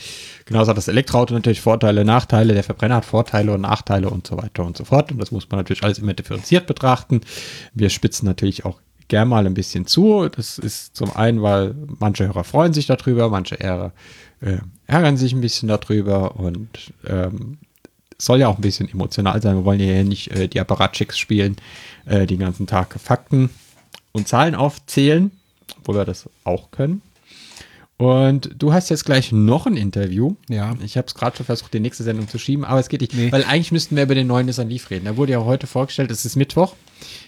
Genauso 0.47 0.71
hat 0.71 0.77
das 0.77 0.89
Elektroauto 0.89 1.35
natürlich 1.35 1.61
Vorteile, 1.61 2.05
Nachteile, 2.05 2.55
der 2.55 2.65
Verbrenner 2.65 2.97
hat 2.97 3.05
Vorteile 3.05 3.53
und 3.53 3.61
Nachteile 3.61 4.11
und 4.11 4.27
so 4.27 4.37
weiter 4.37 4.65
und 4.65 4.77
so 4.77 4.85
fort. 4.85 5.13
Und 5.13 5.19
das 5.19 5.31
muss 5.31 5.49
man 5.51 5.61
natürlich 5.61 5.83
alles 5.83 5.99
immer 5.99 6.15
differenziert 6.15 6.67
betrachten. 6.67 7.21
Wir 7.75 7.91
spitzen 7.91 8.27
natürlich 8.27 8.65
auch 8.65 8.81
gern 9.09 9.29
mal 9.29 9.47
ein 9.47 9.55
bisschen 9.55 9.87
zu. 9.87 10.29
Das 10.29 10.59
ist 10.59 10.97
zum 10.97 11.15
einen, 11.15 11.43
weil 11.43 11.75
manche 11.99 12.27
Hörer 12.27 12.45
freuen 12.45 12.73
sich 12.73 12.87
darüber, 12.87 13.29
manche 13.29 13.59
Hörer 13.59 13.93
äh, 14.41 14.59
ärgern 14.87 15.17
sich 15.17 15.33
ein 15.33 15.41
bisschen 15.41 15.69
darüber 15.69 16.37
und 16.37 16.93
ähm, 17.07 17.59
soll 18.21 18.41
ja 18.41 18.49
auch 18.49 18.57
ein 18.59 18.63
bisschen 18.63 18.89
emotional 18.89 19.41
sein. 19.41 19.57
Wir 19.57 19.65
wollen 19.65 19.81
ja 19.81 19.87
hier 19.87 20.05
nicht 20.05 20.31
äh, 20.31 20.49
die 20.49 20.61
Apparatschicks 20.61 21.19
spielen, 21.19 21.57
äh, 22.07 22.27
den 22.27 22.39
ganzen 22.39 22.67
Tag 22.67 22.99
Fakten 23.01 23.51
und 24.13 24.29
Zahlen 24.29 24.55
aufzählen, 24.55 25.31
obwohl 25.79 25.97
wir 25.97 26.05
das 26.05 26.29
auch 26.45 26.71
können. 26.71 27.03
Und 27.97 28.51
du 28.57 28.73
hast 28.73 28.89
jetzt 28.89 29.05
gleich 29.05 29.31
noch 29.31 29.67
ein 29.67 29.77
Interview. 29.77 30.35
Ja. 30.49 30.75
Ich 30.83 30.97
habe 30.97 31.07
es 31.07 31.15
gerade 31.15 31.37
schon 31.37 31.45
versucht, 31.45 31.75
die 31.75 31.81
nächste 31.81 32.03
Sendung 32.03 32.29
zu 32.29 32.39
schieben, 32.39 32.65
aber 32.65 32.81
es 32.81 32.89
geht 32.89 33.03
nicht. 33.03 33.13
Nee. 33.13 33.31
Weil 33.31 33.45
eigentlich 33.45 33.73
müssten 33.73 33.95
wir 33.95 34.05
über 34.05 34.15
den 34.15 34.27
neuen 34.27 34.47
Nissan 34.47 34.71
Leaf 34.71 34.89
reden. 34.89 35.05
Der 35.05 35.19
wurde 35.19 35.33
ja 35.33 35.45
heute 35.45 35.67
vorgestellt, 35.67 36.11
es 36.11 36.25
ist 36.25 36.35
Mittwoch, 36.35 36.75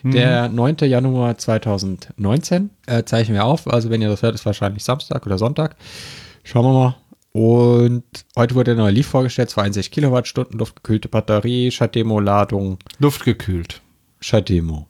der 0.02 0.48
9. 0.48 0.76
Januar 0.80 1.36
2019. 1.36 2.70
Äh, 2.86 3.04
zeichnen 3.04 3.34
wir 3.34 3.44
auf. 3.44 3.68
Also 3.68 3.90
wenn 3.90 4.00
ihr 4.00 4.08
das 4.08 4.22
hört, 4.22 4.34
ist 4.34 4.46
wahrscheinlich 4.46 4.82
Samstag 4.82 5.26
oder 5.26 5.36
Sonntag. 5.36 5.76
Schauen 6.42 6.64
wir 6.64 6.72
mal. 6.72 7.01
Und 7.32 8.04
heute 8.36 8.54
wurde 8.54 8.74
der 8.74 8.82
neue 8.82 8.92
Leaf 8.92 9.06
vorgestellt, 9.06 9.50
62 9.50 9.90
Kilowattstunden, 9.90 10.58
luftgekühlte 10.58 11.08
Batterie, 11.08 11.70
Shademo-Ladung, 11.70 12.78
Luftgekühlt. 12.98 13.80
Shademo. 14.20 14.86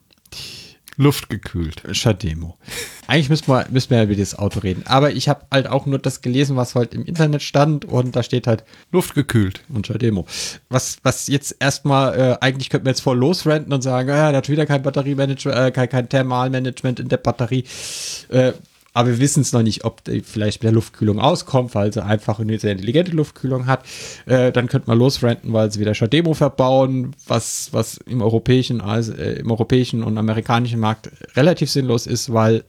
Luftgekühlt. 0.97 1.83
Shademo. 1.93 2.59
Eigentlich 3.07 3.31
müssen 3.31 3.49
wir, 3.49 3.67
müssen 3.71 3.91
wir 3.91 3.99
ja 3.99 4.05
über 4.05 4.15
das 4.15 4.39
Auto 4.39 4.61
reden. 4.61 4.83
Aber 4.87 5.13
ich 5.13 5.29
habe 5.29 5.47
halt 5.51 5.67
auch 5.67 5.87
nur 5.87 5.99
das 5.99 6.21
gelesen, 6.21 6.57
was 6.57 6.75
halt 6.75 6.95
im 6.95 7.05
Internet 7.05 7.43
stand 7.43 7.85
und 7.85 8.15
da 8.15 8.23
steht 8.23 8.47
halt 8.47 8.65
Luftgekühlt. 8.91 9.63
und 9.69 9.87
Shademo. 9.87 10.27
Was, 10.69 10.99
was 11.03 11.29
jetzt 11.29 11.57
erstmal, 11.61 12.19
äh, 12.19 12.37
eigentlich 12.41 12.69
könnten 12.69 12.87
wir 12.87 12.91
jetzt 12.91 13.01
voll 13.01 13.19
losrenten 13.19 13.73
und 13.73 13.83
sagen, 13.83 14.09
ja, 14.09 14.31
der 14.31 14.39
hat 14.39 14.49
wieder 14.49 14.67
kein 14.67 14.83
Batteriemanagement, 14.83 15.57
äh, 15.57 15.71
kein, 15.71 15.89
kein 15.89 16.09
Thermalmanagement 16.09 17.01
in 17.01 17.09
der 17.09 17.17
Batterie. 17.17 17.65
Äh, 18.29 18.53
aber 18.93 19.11
wir 19.11 19.19
wissen 19.21 19.41
es 19.41 19.53
noch 19.53 19.63
nicht, 19.63 19.85
ob 19.85 20.05
die 20.05 20.21
vielleicht 20.21 20.63
mit 20.63 20.65
der 20.65 20.73
Luftkühlung 20.73 21.19
auskommt, 21.19 21.75
weil 21.75 21.93
sie 21.93 22.05
einfach 22.05 22.39
eine 22.39 22.59
sehr 22.59 22.73
intelligente 22.73 23.13
Luftkühlung 23.13 23.67
hat. 23.67 23.85
Äh, 24.27 24.53
dann 24.53 24.69
könnte 24.69 24.89
man 24.89 24.99
losrenten, 24.99 25.53
weil 25.53 25.73
sie 25.73 25.81
wieder 25.81 25.95
Shademo 25.95 26.35
verbauen, 26.35 27.15
was, 27.27 27.73
was 27.73 27.97
im 27.99 28.21
europäischen, 28.21 28.81
also, 28.81 29.13
äh, 29.15 29.41
im 29.41 29.51
europäischen 29.51 30.03
und 30.03 30.19
amerikanischen 30.19 30.81
Markt 30.81 31.11
relativ 31.37 31.71
sinnlos 31.71 32.07
ist, 32.07 32.33
weil 32.33 32.65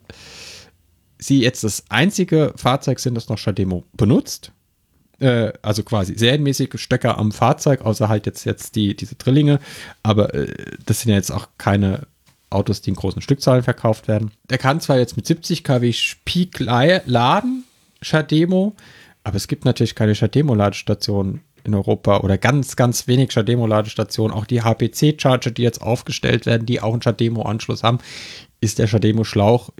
sie 1.17 1.41
jetzt 1.41 1.63
das 1.63 1.83
einzige 1.89 2.53
Fahrzeug 2.55 2.99
sind, 2.99 3.15
das 3.15 3.29
noch 3.29 3.37
Shademo 3.37 3.83
benutzt 3.93 4.51
äh, 5.19 5.53
also 5.61 5.83
quasi 5.83 6.17
serienmäßig 6.17 6.71
Stöcker 6.75 7.17
am 7.17 7.31
Fahrzeug, 7.31 7.81
außer 7.81 8.09
halt 8.09 8.25
jetzt, 8.25 8.45
jetzt 8.45 8.75
die, 8.75 8.95
diese 8.95 9.15
Drillinge. 9.15 9.59
Aber 10.03 10.33
äh, 10.33 10.47
das 10.85 11.01
sind 11.01 11.09
ja 11.09 11.15
jetzt 11.15 11.31
auch 11.31 11.47
keine 11.57 12.07
Autos, 12.53 12.81
die 12.81 12.89
in 12.91 12.95
großen 12.95 13.21
Stückzahlen 13.21 13.63
verkauft 13.63 14.07
werden. 14.07 14.31
Der 14.49 14.57
kann 14.57 14.79
zwar 14.79 14.97
jetzt 14.97 15.15
mit 15.15 15.25
70 15.25 15.63
kW 15.63 15.93
Peak 16.25 16.59
laden, 16.59 17.63
Shademo, 18.01 18.75
aber 19.23 19.37
es 19.37 19.47
gibt 19.47 19.65
natürlich 19.65 19.95
keine 19.95 20.15
Shademo-Ladestationen 20.15 21.41
in 21.63 21.73
Europa 21.73 22.19
oder 22.19 22.37
ganz, 22.37 22.75
ganz 22.75 23.07
wenig 23.07 23.31
Shademo-Ladestationen. 23.31 24.35
Auch 24.35 24.45
die 24.45 24.61
HPC-Charger, 24.61 25.51
die 25.51 25.61
jetzt 25.61 25.81
aufgestellt 25.81 26.45
werden, 26.45 26.65
die 26.65 26.81
auch 26.81 26.91
einen 26.91 27.01
Shademo-Anschluss 27.01 27.83
haben, 27.83 27.99
ist 28.59 28.79
der 28.79 28.87
Shademo-Schlauch 28.87 29.71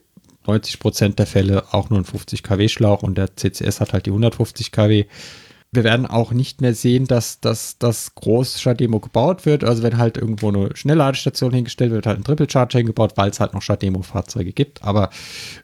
90 0.47 0.79
Prozent 0.79 1.19
der 1.19 1.27
Fälle 1.27 1.65
auch 1.71 1.89
nur 1.89 1.99
ein 1.99 2.05
50 2.05 2.43
kW 2.43 2.67
Schlauch 2.67 3.03
und 3.03 3.17
der 3.17 3.35
CCS 3.35 3.79
hat 3.79 3.93
halt 3.93 4.05
die 4.05 4.11
150 4.11 4.71
kW. 4.71 5.05
Wir 5.73 5.83
werden 5.83 6.05
auch 6.05 6.31
nicht 6.31 6.61
mehr 6.61 6.75
sehen, 6.75 7.05
dass, 7.05 7.39
dass 7.39 7.77
das 7.77 8.15
groß 8.15 8.61
Shademo 8.61 8.99
gebaut 8.99 9.45
wird. 9.45 9.63
Also 9.63 9.83
wenn 9.83 9.97
halt 9.97 10.17
irgendwo 10.17 10.49
eine 10.49 10.69
Schnellladestation 10.75 11.51
hingestellt 11.51 11.91
wird, 11.91 12.05
halt 12.05 12.19
ein 12.19 12.23
Triple 12.23 12.49
Charger 12.49 12.77
hingebaut, 12.79 13.13
weil 13.15 13.29
es 13.29 13.39
halt 13.39 13.53
noch 13.53 13.61
Shademo-Fahrzeuge 13.61 14.53
gibt. 14.53 14.83
Aber 14.83 15.09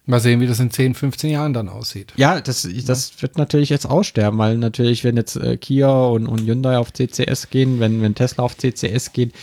Mal 0.06 0.20
sehen, 0.20 0.40
wie 0.40 0.48
das 0.48 0.60
in 0.60 0.72
10, 0.72 0.96
15 0.96 1.30
Jahren 1.30 1.54
dann 1.54 1.70
aussieht. 1.70 2.14
ja, 2.16 2.42
das, 2.42 2.68
das 2.86 3.22
wird 3.22 3.38
natürlich 3.38 3.70
jetzt 3.70 3.86
aussterben, 3.86 4.40
weil 4.40 4.58
natürlich, 4.58 5.04
wenn 5.04 5.18
jetzt 5.18 5.36
äh, 5.36 5.56
Kia 5.56 6.08
und, 6.08 6.26
und 6.26 6.42
Hyundai 6.42 6.78
auf 6.80 6.92
CCS 6.92 7.52
gehen, 7.52 7.80
wenn, 7.80 8.02
wenn 8.02 8.16
Tesla 8.16 8.44
auf 8.44 8.58
CCS 8.58 9.14
geht, 9.14 9.34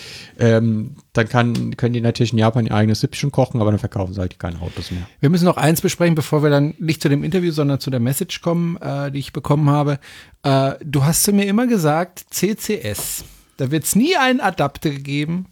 ähm, 0.41 0.97
dann 1.17 1.29
kann, 1.29 1.77
können 1.77 1.95
die 1.95 2.01
natürlich 2.01 2.33
in 2.33 2.39
Japan 2.39 2.67
ihr 2.67 2.75
eigenes 2.75 3.01
Süppchen 3.01 3.31
kochen, 3.33 3.61
aber 3.61 3.71
dann 3.71 3.81
verkaufen 3.81 4.15
sie 4.15 4.21
halt 4.21 4.39
keine 4.39 4.61
Autos 4.61 4.91
mehr. 4.91 5.07
Wir 5.21 5.31
müssen 5.31 5.45
noch 5.45 5.57
eins 5.57 5.81
besprechen, 5.81 6.15
bevor 6.15 6.43
wir 6.43 6.51
dann 6.51 6.75
nicht 6.79 7.03
zu 7.03 7.09
dem 7.09 7.25
Interview, 7.25 7.53
sondern 7.53 7.81
zu 7.81 7.91
der 7.91 8.01
Message 8.01 8.41
kommen, 8.43 8.77
äh, 8.79 9.11
die 9.11 9.19
ich 9.19 9.33
bekommen 9.33 9.71
habe. 9.71 9.99
Äh, 10.43 10.73
du 10.85 11.05
hast 11.05 11.23
zu 11.25 11.33
mir 11.33 11.47
immer 11.47 11.67
gesagt, 11.67 12.27
CCS. 12.31 13.25
Da 13.57 13.71
wird 13.71 13.85
es 13.85 13.97
nie 13.97 14.17
einen 14.17 14.41
Adapter 14.41 14.91
gegeben. 14.91 15.47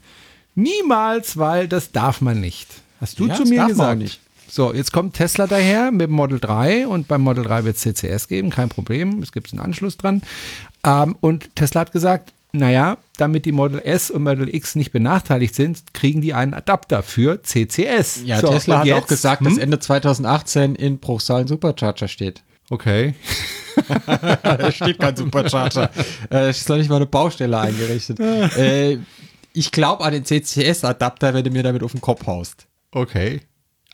Niemals, 0.55 1.37
weil 1.37 1.69
das 1.69 1.93
darf 1.93 2.21
man 2.21 2.41
nicht. 2.41 2.69
Hast 3.01 3.19
du 3.19 3.27
Ja, 3.27 3.35
zu 3.35 3.43
das 3.43 3.51
mir 3.51 3.57
darf 3.57 3.69
man 3.69 3.77
gesagt. 3.77 3.91
auch 3.91 3.97
nicht. 4.03 4.21
So, 4.49 4.73
jetzt 4.73 4.93
kommt 4.93 5.15
Tesla 5.15 5.47
daher 5.49 5.91
mit 5.91 6.03
dem 6.03 6.12
Model 6.12 6.39
3 6.39 6.87
und 6.87 7.09
beim 7.09 7.23
Model 7.23 7.43
3 7.45 7.65
wird 7.65 7.77
es 7.77 7.83
CCS 7.83 8.29
geben, 8.29 8.51
kein 8.51 8.69
Problem. 8.69 9.21
Es 9.21 9.33
gibt 9.33 9.53
einen 9.53 9.61
Anschluss 9.61 9.97
dran. 9.97 10.23
Ähm, 10.87 11.17
und 11.21 11.57
Tesla 11.57 11.81
hat 11.81 11.93
gesagt, 11.93 12.33
naja, 12.55 12.99
damit 13.17 13.45
die 13.45 13.53
Model 13.53 13.81
S 13.81 14.11
und 14.11 14.23
Model 14.23 14.53
X 14.55 14.75
nicht 14.77 14.93
benachteiligt 14.93 15.55
sind, 15.55 15.93
kriegen 15.93 16.21
die 16.21 16.35
einen 16.35 16.55
Adapter 16.55 17.03
für 17.03 17.43
CCS. 17.43 18.23
Ja, 18.25 18.41
So, 18.41 18.49
Tesla 18.49 18.77
hat 18.79 18.83
auch 18.85 18.87
jetzt? 18.99 19.09
gesagt, 19.09 19.41
Hm? 19.41 19.49
dass 19.49 19.59
Ende 19.59 19.79
2018 19.81 20.75
in 20.77 20.99
Bruchsal 20.99 21.43
ein 21.43 21.49
Supercharger 21.49 22.09
steht. 22.09 22.43
Okay. 22.71 23.15
da 24.43 24.73
steht 24.73 24.99
kein 24.99 25.17
Supercharger. 25.17 25.91
äh, 26.31 26.49
es 26.49 26.59
ist 26.59 26.69
noch 26.69 26.77
nicht 26.77 26.89
mal 26.89 26.97
eine 26.97 27.07
Baustelle 27.07 27.59
eingerichtet. 27.59 28.19
äh, 28.57 28.99
ich 29.53 29.71
glaube 29.71 30.05
an 30.05 30.13
den 30.13 30.25
CCS-Adapter, 30.25 31.35
wenn 31.35 31.45
du 31.45 31.51
mir 31.51 31.63
damit 31.63 31.83
auf 31.83 31.93
den 31.93 32.01
Kopf 32.01 32.27
haust. 32.27 32.67
Okay. 32.93 33.41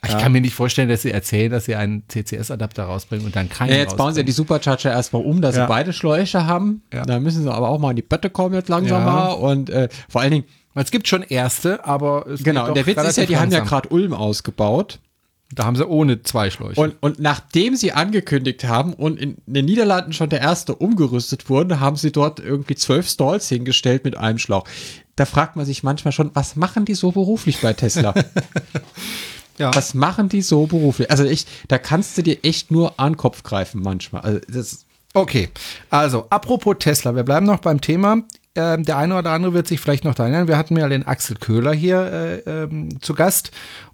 Ich 0.03 0.17
kann 0.17 0.31
mir 0.31 0.41
nicht 0.41 0.55
vorstellen, 0.55 0.89
dass 0.89 1.03
sie 1.03 1.11
erzählen, 1.11 1.51
dass 1.51 1.65
sie 1.65 1.75
einen 1.75 2.03
CCS-Adapter 2.07 2.85
rausbringen 2.85 3.25
und 3.25 3.35
dann 3.35 3.49
keinen 3.49 3.69
Ja, 3.69 3.75
jetzt 3.77 3.97
bauen 3.97 4.13
sie 4.13 4.21
ja 4.21 4.23
die 4.25 4.31
Supercharger 4.31 4.89
erstmal 4.91 5.23
um, 5.23 5.41
dass 5.41 5.55
Ja. 5.55 5.65
sie 5.65 5.69
beide 5.69 5.93
Schläuche 5.93 6.47
haben. 6.47 6.81
Ja. 6.91 7.05
Da 7.05 7.19
müssen 7.19 7.43
sie 7.43 7.51
aber 7.53 7.69
auch 7.69 7.79
mal 7.79 7.91
in 7.91 7.97
die 7.97 8.01
Pötte 8.01 8.29
kommen 8.31 8.55
jetzt 8.55 8.67
langsam 8.69 9.05
Ja. 9.05 9.11
mal. 9.11 9.31
Und 9.33 9.69
äh, 9.69 9.89
vor 10.09 10.21
allen 10.21 10.31
Dingen, 10.31 10.45
Es 10.73 10.89
gibt 10.89 11.07
schon 11.07 11.21
erste, 11.21 11.85
aber 11.85 12.25
es 12.27 12.43
genau, 12.43 12.71
der 12.73 12.85
Witz 12.87 12.97
ist 13.03 13.17
ja, 13.17 13.25
die 13.25 13.35
haben 13.37 13.51
ja 13.51 13.59
langsam. 13.59 13.67
gerade 13.81 13.89
Ulm 13.89 14.13
ausgebaut. 14.13 14.99
Da 15.53 15.65
haben 15.65 15.75
sie 15.75 15.85
ohne 15.85 16.23
zwei 16.23 16.49
Schläuche. 16.49 16.79
Und, 16.79 16.95
und 17.01 17.19
nachdem 17.19 17.75
sie 17.75 17.91
angekündigt 17.91 18.63
haben 18.63 18.93
und 18.93 19.19
in 19.19 19.35
den 19.45 19.65
Niederlanden 19.65 20.13
schon 20.13 20.29
der 20.29 20.39
erste 20.39 20.73
umgerüstet 20.73 21.49
wurde, 21.49 21.81
haben 21.81 21.97
sie 21.97 22.13
dort 22.13 22.39
irgendwie 22.39 22.75
zwölf 22.75 23.07
Stalls 23.09 23.49
hingestellt 23.49 24.05
mit 24.05 24.15
einem 24.15 24.37
Schlauch. 24.39 24.63
Da 25.17 25.25
fragt 25.25 25.57
man 25.57 25.65
sich 25.65 25.83
manchmal 25.83 26.13
schon, 26.13 26.31
was 26.33 26.55
machen 26.55 26.85
die 26.85 26.93
so 26.95 27.11
beruflich 27.11 27.59
bei 27.61 27.73
Tesla? 27.73 28.13
ja. 29.61 29.75
was 29.75 29.93
machen 29.93 30.27
die 30.29 30.41
so 30.41 30.67
beruflich? 30.67 31.09
Also 31.09 31.23
ich, 31.23 31.45
da 31.67 31.77
kannst 31.77 32.17
du 32.17 32.23
dir 32.23 32.37
echt 32.43 32.71
nur 32.71 32.99
an 32.99 33.13
den 33.13 33.17
Kopf 33.17 33.43
greifen 33.43 33.81
manchmal. 33.81 34.21
Also 34.23 34.39
das, 34.47 34.85
Okay, 35.13 35.49
also 35.89 36.25
apropos 36.29 36.77
Tesla, 36.79 37.15
wir 37.15 37.23
bleiben 37.23 37.45
noch 37.45 37.59
beim 37.59 37.81
Thema. 37.81 38.23
Ähm, 38.55 38.83
der 38.83 38.97
eine 38.97 39.17
oder 39.17 39.31
andere 39.31 39.53
wird 39.53 39.67
sich 39.67 39.79
vielleicht 39.79 40.03
noch 40.03 40.17
erinnern, 40.17 40.47
wir 40.47 40.57
hatten 40.57 40.75
ja 40.77 40.87
den 40.89 41.07
Axel 41.07 41.37
Köhler 41.37 41.73
hier 41.73 42.41
äh, 42.45 42.63
ähm, 42.63 43.01
zu 43.01 43.13
Gast 43.13 43.51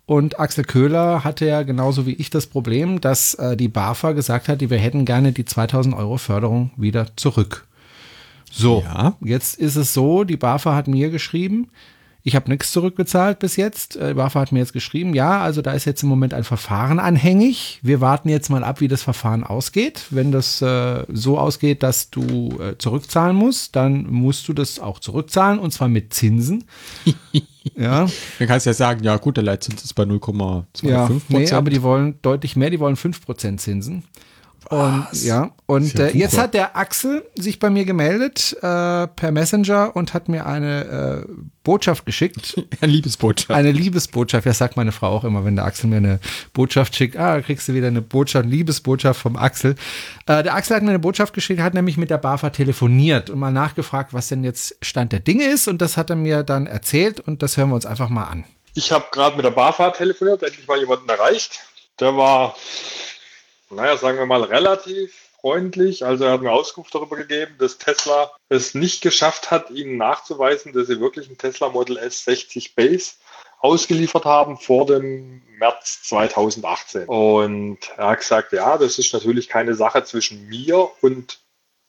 und 0.08 0.40
Axel 0.40 0.64
Köhler 0.64 1.24
hatte 1.24 1.46
ja 1.46 1.62
genauso 1.64 2.06
wie 2.08 2.14
ich 2.14 2.30
das 2.30 2.48
Problem, 2.48 3.02
dass 3.02 3.36
äh, 3.36 3.58
die 3.58 3.68
BAFA 3.68 4.14
gesagt 4.14 4.48
hat, 4.48 4.62
wir 4.62 4.78
hätten 4.78 5.06
gerne 5.06 5.32
die 5.32 5.46
2000 5.46 5.94
Euro 5.96 6.18
Förderung 6.18 6.72
wieder 6.78 7.08
zurück. 7.18 7.68
So, 8.52 8.84
Ja. 8.86 9.16
jetzt 9.22 9.60
ist 9.60 9.76
es 9.76 9.94
so, 9.94 10.24
die 10.24 10.38
BAFA 10.38 10.76
hat 10.76 10.88
mir 10.88 11.10
geschrieben, 11.10 11.70
ich 12.28 12.36
habe 12.36 12.52
nichts 12.52 12.74
zurückgezahlt 12.74 13.40
bis 13.40 13.56
jetzt. 13.56 13.96
Äh, 13.96 14.16
BAFA 14.16 14.42
hat 14.42 14.52
mir 14.52 14.60
jetzt 14.60 14.74
geschrieben, 14.74 15.14
ja, 15.14 15.40
also 15.40 15.62
da 15.62 15.72
ist 15.72 15.86
jetzt 15.86 16.04
im 16.04 16.10
Moment 16.10 16.34
ein 16.34 16.44
Verfahren 16.44 17.00
anhängig. 17.00 17.80
Wir 17.84 18.02
warten 18.02 18.28
jetzt 18.28 18.50
mal 18.50 18.66
ab, 18.66 18.82
wie 18.82 18.90
das 18.90 19.02
Verfahren 19.02 19.46
ausgeht. 19.46 20.08
Wenn 20.10 20.34
das 20.34 20.62
äh, 20.62 21.06
so 21.08 21.40
ausgeht, 21.40 21.84
dass 21.84 22.10
du 22.10 22.50
äh, 22.60 22.78
zurückzahlen 22.78 23.34
musst, 23.34 23.78
dann 23.78 24.12
musst 24.12 24.46
du 24.50 24.54
das 24.54 24.78
auch 24.78 25.00
zurückzahlen 25.00 25.58
und 25.58 25.72
zwar 25.72 25.88
mit 25.88 26.14
Zinsen. 26.14 26.66
ja, 27.78 28.08
Dann 28.40 28.48
kannst 28.50 28.66
du 28.66 28.72
ja 28.72 28.74
sagen, 28.74 29.06
ja 29.06 29.16
gut, 29.16 29.38
der 29.38 29.46
Leitzins 29.46 29.86
ist 29.86 29.94
bei 29.94 30.04
0,25 30.04 30.86
ja, 30.86 31.06
Prozent. 31.06 31.30
nee, 31.30 31.52
aber 31.54 31.70
die 31.70 31.82
wollen 31.82 32.20
deutlich 32.24 32.58
mehr, 32.58 32.70
die 32.70 32.82
wollen 32.82 32.98
5% 32.98 33.56
Zinsen. 33.56 34.04
Und 34.70 35.08
ja, 35.12 35.52
und 35.66 35.94
ja 35.94 36.06
äh, 36.08 36.18
jetzt 36.18 36.38
hat 36.38 36.54
der 36.54 36.76
Axel 36.76 37.24
sich 37.36 37.60
bei 37.60 37.70
mir 37.70 37.86
gemeldet 37.86 38.54
äh, 38.58 39.08
per 39.08 39.32
Messenger 39.32 39.96
und 39.96 40.14
hat 40.14 40.28
mir 40.28 40.46
eine 40.46 41.26
äh, 41.26 41.32
Botschaft 41.64 42.06
geschickt. 42.06 42.62
Eine 42.82 42.92
Liebesbotschaft. 42.94 43.52
Eine 43.52 43.72
Liebesbotschaft, 43.72 44.46
das 44.46 44.58
sagt 44.58 44.78
meine 44.78 44.94
Frau 44.94 45.10
auch 45.10 45.26
immer, 45.26 45.44
wenn 45.44 45.58
der 45.58 45.66
Axel 45.66 45.90
mir 45.90 45.98
eine 45.98 46.20
Botschaft 46.54 46.96
schickt. 46.96 47.18
Ah, 47.18 47.42
kriegst 47.42 47.68
du 47.68 47.74
wieder 47.74 47.88
eine 47.88 48.02
Botschaft, 48.02 48.46
Liebesbotschaft 48.46 49.20
vom 49.20 49.36
Axel. 49.36 49.76
Äh, 50.28 50.44
der 50.44 50.56
Axel 50.56 50.78
hat 50.78 50.84
mir 50.84 50.90
eine 50.90 51.00
Botschaft 51.00 51.34
geschickt, 51.34 51.62
hat 51.62 51.74
nämlich 51.74 51.98
mit 51.98 52.10
der 52.10 52.20
BAFA 52.20 52.52
telefoniert 52.52 53.30
und 53.30 53.40
mal 53.40 53.52
nachgefragt, 53.52 54.14
was 54.14 54.30
denn 54.30 54.46
jetzt 54.46 54.78
Stand 54.82 55.12
der 55.12 55.20
Dinge 55.20 55.46
ist. 55.46 55.68
Und 55.68 55.82
das 55.82 55.98
hat 55.98 56.10
er 56.10 56.16
mir 56.16 56.44
dann 56.44 56.68
erzählt 56.68 57.20
und 57.20 57.44
das 57.44 57.58
hören 57.58 57.70
wir 57.70 57.76
uns 57.76 57.86
einfach 57.86 58.08
mal 58.08 58.26
an. 58.26 58.46
Ich 58.74 58.92
habe 58.92 59.06
gerade 59.12 59.36
mit 59.36 59.44
der 59.44 59.52
BAFA 59.52 59.90
telefoniert, 59.90 60.44
endlich 60.44 60.68
mal 60.68 60.80
jemanden 60.80 61.10
erreicht. 61.10 61.60
Der 62.00 62.16
war, 62.16 62.56
naja, 63.70 63.98
sagen 63.98 64.18
wir 64.18 64.26
mal, 64.26 64.44
relativ 64.44 65.14
freundlich. 65.42 66.06
Also 66.06 66.26
er 66.26 66.32
hat 66.32 66.42
mir 66.42 66.52
Auskunft 66.52 66.94
darüber 66.94 67.16
gegeben, 67.16 67.56
dass 67.60 67.78
Tesla 67.78 68.32
es 68.50 68.74
nicht 68.74 69.02
geschafft 69.02 69.52
hat, 69.52 69.70
ihnen 69.72 69.98
nachzuweisen, 69.98 70.74
dass 70.74 70.88
sie 70.88 71.00
wirklich 71.00 71.30
ein 71.30 71.38
Tesla 71.38 71.70
Model 71.70 71.98
S 71.98 72.26
60 72.26 72.76
Base 72.76 73.14
ausgeliefert 73.60 74.26
haben 74.26 74.58
vor 74.58 74.86
dem 74.86 75.42
März 75.58 76.04
2018. 76.04 77.06
Und 77.06 77.80
er 77.98 78.10
hat 78.10 78.20
gesagt, 78.20 78.54
ja, 78.54 78.78
das 78.78 79.00
ist 79.00 79.14
natürlich 79.14 79.50
keine 79.50 79.74
Sache 79.74 80.04
zwischen 80.04 80.48
mir 80.48 80.90
und, 81.02 81.40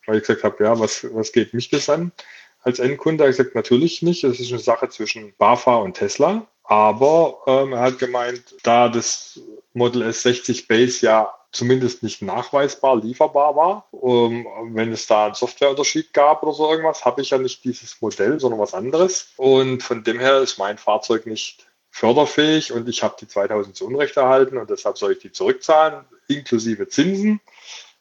weil 0.06 0.16
ich 0.16 0.22
gesagt 0.22 0.44
habe, 0.44 0.64
ja, 0.64 0.78
was, 0.78 1.06
was 1.12 1.32
geht 1.32 1.54
mich 1.54 1.68
das 1.68 1.88
an? 1.88 2.12
als 2.62 2.78
Endkunde. 2.78 3.24
Er 3.24 3.28
hat 3.28 3.36
gesagt, 3.36 3.54
natürlich 3.54 4.02
nicht. 4.02 4.24
Das 4.24 4.40
ist 4.40 4.50
eine 4.50 4.60
Sache 4.60 4.88
zwischen 4.88 5.34
BAFA 5.38 5.76
und 5.76 5.94
Tesla. 5.94 6.46
Aber 6.64 7.38
ähm, 7.46 7.72
er 7.72 7.80
hat 7.80 7.98
gemeint, 7.98 8.54
da 8.62 8.88
das 8.88 9.40
Model 9.72 10.02
S60 10.02 10.68
Base 10.68 11.04
ja 11.04 11.32
zumindest 11.52 12.02
nicht 12.02 12.22
nachweisbar 12.22 12.96
lieferbar 12.96 13.56
war, 13.56 13.88
ähm, 13.92 14.46
wenn 14.72 14.92
es 14.92 15.06
da 15.06 15.26
einen 15.26 15.34
Softwareunterschied 15.34 16.12
gab 16.12 16.42
oder 16.42 16.52
so 16.52 16.70
irgendwas, 16.70 17.04
habe 17.04 17.22
ich 17.22 17.30
ja 17.30 17.38
nicht 17.38 17.64
dieses 17.64 18.00
Modell, 18.00 18.38
sondern 18.38 18.60
was 18.60 18.74
anderes. 18.74 19.32
Und 19.36 19.82
von 19.82 20.04
dem 20.04 20.20
her 20.20 20.38
ist 20.40 20.58
mein 20.58 20.78
Fahrzeug 20.78 21.26
nicht 21.26 21.66
förderfähig 21.90 22.72
und 22.72 22.88
ich 22.88 23.02
habe 23.02 23.16
die 23.20 23.26
2000 23.26 23.74
zu 23.74 23.86
Unrecht 23.86 24.16
erhalten 24.16 24.58
und 24.58 24.70
deshalb 24.70 24.98
soll 24.98 25.12
ich 25.12 25.18
die 25.18 25.32
zurückzahlen, 25.32 26.04
inklusive 26.28 26.88
Zinsen. 26.88 27.40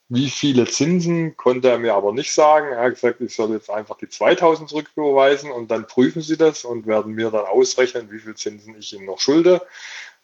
Wie 0.10 0.30
viele 0.30 0.66
Zinsen 0.66 1.36
konnte 1.36 1.70
er 1.70 1.80
mir 1.80 1.94
aber 1.94 2.14
nicht 2.14 2.32
sagen. 2.32 2.72
Er 2.72 2.84
hat 2.84 2.94
gesagt, 2.94 3.20
ich 3.20 3.36
soll 3.36 3.52
jetzt 3.52 3.70
einfach 3.70 3.98
die 3.98 4.08
2000 4.08 4.70
zurücküberweisen 4.70 5.52
und 5.52 5.70
dann 5.70 5.88
prüfen 5.88 6.22
sie 6.22 6.38
das 6.38 6.64
und 6.64 6.86
werden 6.88 7.14
mir 7.14 7.30
dann 7.30 7.46
ausrechnen, 7.46 8.10
wie 8.12 8.20
viel 8.20 8.36
Zinsen 8.36 8.78
ich 8.78 8.94
ihm 8.94 9.06
noch 9.06 9.20
schulde. 9.20 9.62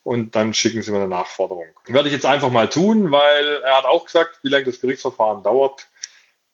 Und 0.04 0.36
dann 0.36 0.54
schicken 0.54 0.82
sie 0.82 0.92
mir 0.92 0.98
eine 0.98 1.08
Nachforderung. 1.08 1.66
Werde 1.88 2.10
ich 2.10 2.14
jetzt 2.14 2.26
einfach 2.26 2.52
mal 2.52 2.70
tun, 2.70 3.12
weil 3.12 3.62
er 3.64 3.78
hat 3.78 3.86
auch 3.86 4.06
gesagt, 4.06 4.40
wie 4.44 4.50
lange 4.50 4.66
das 4.66 4.82
Gerichtsverfahren 4.82 5.44
dauert, 5.44 5.88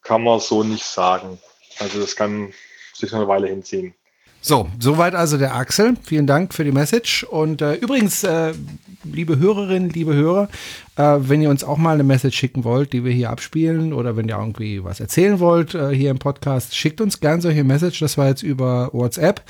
kann 0.04 0.24
man 0.24 0.40
so 0.40 0.64
nicht 0.64 0.86
sagen. 0.86 1.40
Also 1.80 2.00
das 2.00 2.16
kann 2.16 2.54
sich 2.94 3.12
noch 3.12 3.20
eine 3.20 3.28
Weile 3.28 3.48
hinziehen. 3.48 3.96
So, 4.42 4.70
soweit 4.80 5.16
also 5.16 5.38
der 5.38 5.56
Axel. 5.56 5.96
Vielen 6.04 6.26
Dank 6.26 6.54
für 6.54 6.64
die 6.64 6.72
Message. 6.72 7.24
Und 7.24 7.62
äh, 7.62 7.74
übrigens, 7.74 8.24
äh, 8.24 8.54
liebe 9.04 9.38
Hörerinnen, 9.38 9.90
liebe 9.90 10.14
Hörer, 10.14 10.48
äh, 10.96 11.18
wenn 11.20 11.42
ihr 11.42 11.50
uns 11.50 11.64
auch 11.64 11.78
mal 11.78 11.96
eine 11.96 12.04
Message 12.04 12.38
schicken 12.38 12.64
wollt, 12.64 12.94
die 12.94 13.04
wir 13.04 13.12
hier 13.12 13.32
abspielen, 13.32 13.92
oder 13.92 14.16
wenn 14.16 14.30
ihr 14.30 14.38
irgendwie 14.38 14.84
was 14.84 15.02
erzählen 15.02 15.40
wollt 15.40 15.76
äh, 15.76 15.90
hier 15.90 16.12
im 16.12 16.20
Podcast, 16.20 16.76
schickt 16.76 17.02
uns 17.02 17.20
gern 17.20 17.42
solche 17.42 17.66
Message. 17.66 18.00
Das 18.00 18.18
war 18.18 18.28
jetzt 18.28 18.44
über 18.44 18.90
WhatsApp. 18.94 19.44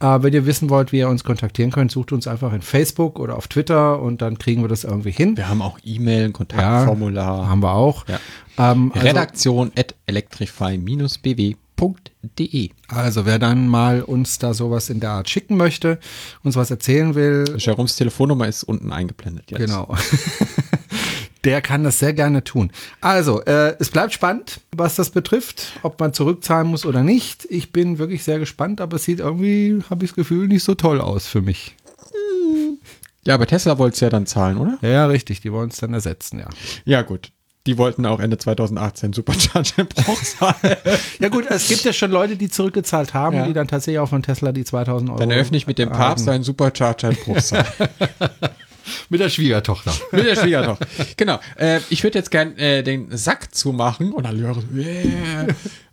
Äh, 0.00 0.22
wenn 0.22 0.32
ihr 0.32 0.46
wissen 0.46 0.70
wollt, 0.70 0.92
wie 0.92 0.98
ihr 0.98 1.08
uns 1.08 1.24
kontaktieren 1.24 1.70
könnt, 1.70 1.90
sucht 1.90 2.12
uns 2.12 2.26
einfach 2.26 2.52
in 2.54 2.62
Facebook 2.62 3.18
oder 3.18 3.36
auf 3.36 3.48
Twitter 3.48 4.00
und 4.00 4.22
dann 4.22 4.38
kriegen 4.38 4.62
wir 4.62 4.68
das 4.68 4.84
irgendwie 4.84 5.10
hin. 5.10 5.36
Wir 5.36 5.48
haben 5.48 5.60
auch 5.62 5.78
E-Mail, 5.84 6.26
ein 6.26 6.32
Kontaktformular. 6.32 7.48
Haben 7.48 7.62
wir 7.62 7.72
auch. 7.72 8.06
Ja. 8.08 8.18
Ähm, 8.58 8.92
also- 8.94 9.06
Redaktion 9.06 9.72
at 9.76 9.94
electrify-bw.de. 10.06 12.70
Also 12.88 13.26
wer 13.26 13.38
dann 13.38 13.68
mal 13.68 14.02
uns 14.02 14.38
da 14.38 14.52
sowas 14.54 14.90
in 14.90 15.00
der 15.00 15.10
Art 15.10 15.28
schicken 15.30 15.56
möchte, 15.56 15.98
uns 16.42 16.56
was 16.56 16.70
erzählen 16.70 17.14
will, 17.14 17.56
Jeroms 17.58 17.96
Telefonnummer 17.96 18.48
ist 18.48 18.62
unten 18.64 18.92
eingeblendet. 18.92 19.50
Jetzt. 19.50 19.60
genau. 19.60 19.88
Der 21.44 21.62
kann 21.62 21.84
das 21.84 21.98
sehr 21.98 22.12
gerne 22.12 22.44
tun. 22.44 22.70
Also, 23.00 23.42
äh, 23.44 23.74
es 23.78 23.90
bleibt 23.90 24.12
spannend, 24.12 24.60
was 24.76 24.96
das 24.96 25.10
betrifft, 25.10 25.72
ob 25.82 25.98
man 25.98 26.12
zurückzahlen 26.12 26.66
muss 26.66 26.84
oder 26.84 27.02
nicht. 27.02 27.46
Ich 27.48 27.72
bin 27.72 27.98
wirklich 27.98 28.24
sehr 28.24 28.38
gespannt, 28.38 28.80
aber 28.80 28.96
es 28.96 29.04
sieht 29.04 29.20
irgendwie, 29.20 29.80
habe 29.88 30.04
ich 30.04 30.10
das 30.10 30.16
Gefühl, 30.16 30.48
nicht 30.48 30.64
so 30.64 30.74
toll 30.74 31.00
aus 31.00 31.26
für 31.26 31.40
mich. 31.40 31.76
Ja, 33.24 33.34
aber 33.34 33.46
Tesla 33.46 33.78
wollte 33.78 33.94
es 33.94 34.00
ja 34.00 34.08
dann 34.10 34.26
zahlen, 34.26 34.58
oder? 34.58 34.78
Ja, 34.82 34.88
ja, 34.88 35.06
richtig, 35.06 35.40
die 35.40 35.52
wollen 35.52 35.68
es 35.70 35.76
dann 35.76 35.92
ersetzen, 35.94 36.38
ja. 36.40 36.48
Ja, 36.84 37.02
gut. 37.02 37.32
Die 37.66 37.76
wollten 37.76 38.06
auch 38.06 38.20
Ende 38.20 38.38
2018 38.38 39.12
Supercharger 39.12 39.82
im 39.82 39.86
Bruchsal. 39.88 40.54
Ja 41.20 41.28
gut, 41.28 41.44
es 41.50 41.68
gibt 41.68 41.84
ja 41.84 41.92
schon 41.92 42.10
Leute, 42.10 42.36
die 42.36 42.48
zurückgezahlt 42.48 43.12
haben, 43.12 43.36
Ja. 43.36 43.46
die 43.46 43.52
dann 43.52 43.68
tatsächlich 43.68 43.98
auch 43.98 44.08
von 44.08 44.22
Tesla 44.22 44.52
die 44.52 44.64
2000 44.64 45.10
Euro 45.10 45.18
Dann 45.18 45.30
eröffne 45.30 45.58
ich 45.58 45.66
mit 45.66 45.78
dem 45.78 45.90
Papst 45.90 46.26
einen 46.28 46.42
Supercharger 46.42 47.10
Bruchsal. 47.12 47.66
Mit 49.08 49.20
der 49.20 49.28
Schwiegertochter. 49.28 49.92
Mit 50.12 50.26
der 50.26 50.36
Schwiegertochter. 50.36 50.86
Genau. 51.16 51.38
Äh, 51.56 51.80
ich 51.90 52.02
würde 52.02 52.18
jetzt 52.18 52.30
gern 52.30 52.56
äh, 52.58 52.82
den 52.82 53.16
Sack 53.16 53.54
zumachen 53.54 54.12
und 54.12 54.26
alle 54.26 54.38
hören, 54.40 54.68
yeah. 54.74 55.46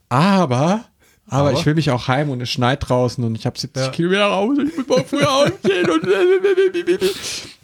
aber, 0.10 0.86
aber, 1.30 1.54
ich 1.54 1.66
will 1.66 1.76
mich 1.76 1.92
auch 1.92 2.08
heim 2.08 2.30
und 2.30 2.42
es 2.42 2.50
schneit 2.50 2.88
draußen 2.88 3.24
und 3.24 3.36
ich 3.36 3.46
habe 3.46 3.58
70 3.60 3.84
Ja. 3.84 3.90
Kilometer 3.90 4.26
raus 4.26 4.58
und 4.58 4.70
ich 4.70 4.78
muss 4.78 4.88
mal 4.88 5.04
früher 5.04 5.32
aufstehen 5.32 5.90
und 5.90 6.04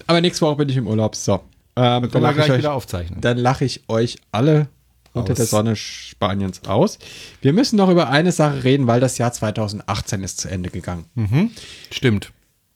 aber 0.08 0.22
nächste 0.22 0.45
Woche 0.45 0.58
bin 0.58 0.70
ich 0.70 0.78
im 0.78 0.88
Urlaub. 0.88 1.16
So. 1.16 1.41
Ähm, 1.76 2.10
dann 2.12 2.22
lache 2.22 2.41
ich, 2.41 2.52
euch- 2.52 2.58
wieder 2.60 2.74
aufzeichnen. 2.74 3.22
dann 3.22 3.38
lache 3.38 3.66
ich 3.66 3.84
euch 3.88 4.18
alle 4.32 4.68
unter 5.14 5.32
Aus. 5.34 5.38
der 5.38 5.45
Sonne 5.45 5.76
Spaniens 5.76 6.62
aus. 6.68 6.98
Wir 7.41 7.54
müssen 7.54 7.76
noch 7.78 7.90
über 7.90 8.10
eine 8.10 8.32
Sache 8.32 8.64
reden, 8.64 8.88
weil 8.88 9.00
das 9.00 9.18
Jahr 9.20 9.32
2018 9.32 10.24
ist 10.24 10.41
zu 10.41 10.50
Ende 10.50 10.70
gegangen. 10.70 11.06
Stimmt. 11.91 12.32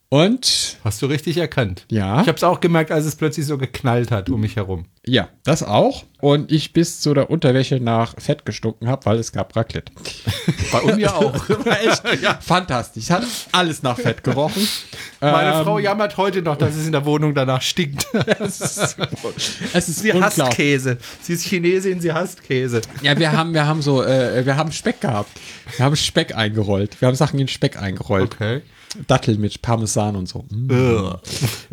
Und 0.10 0.78
Hast 0.86 1.02
du 1.02 1.08
richtig 1.08 1.36
erkannt. 1.36 1.86
Ja. 1.92 2.22
Ich 2.22 2.28
habe 2.30 2.38
es 2.38 2.44
auch 2.44 2.62
gemerkt, 2.62 2.92
als 2.92 3.04
es 3.06 3.18
plötzlich 3.18 3.46
so 3.46 3.58
geknallt 3.58 4.10
hat 4.10 4.30
um 4.30 4.40
mich 4.40 4.56
herum. 4.56 4.86
Ja, 5.06 5.28
das 5.44 5.64
auch. 5.64 6.06
Und 6.22 6.50
ich 6.50 6.72
bis 6.72 7.02
zu 7.02 7.14
der 7.14 7.30
Unterwäsche 7.30 7.82
nach 7.82 8.14
Fett 8.18 8.46
gestunken 8.46 8.88
habe, 8.88 9.06
weil 9.06 9.18
es 9.20 9.34
gab 9.34 9.54
Raclette. 9.54 9.92
Bei 10.72 10.96
mir 10.96 11.14
auch. 11.14 11.34
War 11.50 11.82
echt 11.82 12.04
fantastisch. 12.44 13.04
Es 13.04 13.10
hat 13.10 13.26
alles 13.52 13.84
nach 13.84 13.98
Fett 14.00 14.24
gerochen. 14.24 14.66
Meine 15.20 15.58
Ähm, 15.58 15.64
Frau 15.66 15.78
jammert 15.78 16.16
heute 16.16 16.42
noch, 16.42 16.56
dass 16.56 16.76
es 16.76 16.86
in 16.86 16.94
der 16.94 17.04
Wohnung 17.06 17.34
danach 17.36 17.62
stinkt. 17.62 18.08
Es 18.40 18.62
ist, 18.62 18.98
es 19.74 19.90
ist 19.90 20.00
sie 20.00 20.14
hasst 20.14 20.38
unglaublich. 20.38 20.56
Käse. 20.56 20.98
Sie 21.22 21.34
ist 21.34 21.44
Chinesin, 21.44 22.00
sie 22.00 22.14
hasst 22.14 22.44
Käse. 22.44 22.82
Ja, 23.02 23.18
wir 23.20 23.34
haben, 23.34 23.54
wir 23.54 23.68
haben 23.68 23.82
so, 23.82 24.04
äh, 24.04 24.46
wir 24.46 24.56
haben 24.56 24.72
Speck 24.72 25.02
gehabt. 25.02 25.32
Wir 25.76 25.86
haben 25.86 25.98
Speck 25.98 26.34
eingerollt. 26.34 27.02
Wir 27.02 27.10
haben 27.10 27.16
Sachen 27.16 27.40
in 27.40 27.50
Speck 27.50 27.78
eingerollt. 27.78 28.36
Okay. 28.36 28.62
Dattel 29.08 29.38
mit 29.38 29.62
Parmesan 29.62 30.16
und 30.16 30.28
so. 30.30 30.46
Mm. 30.50 31.14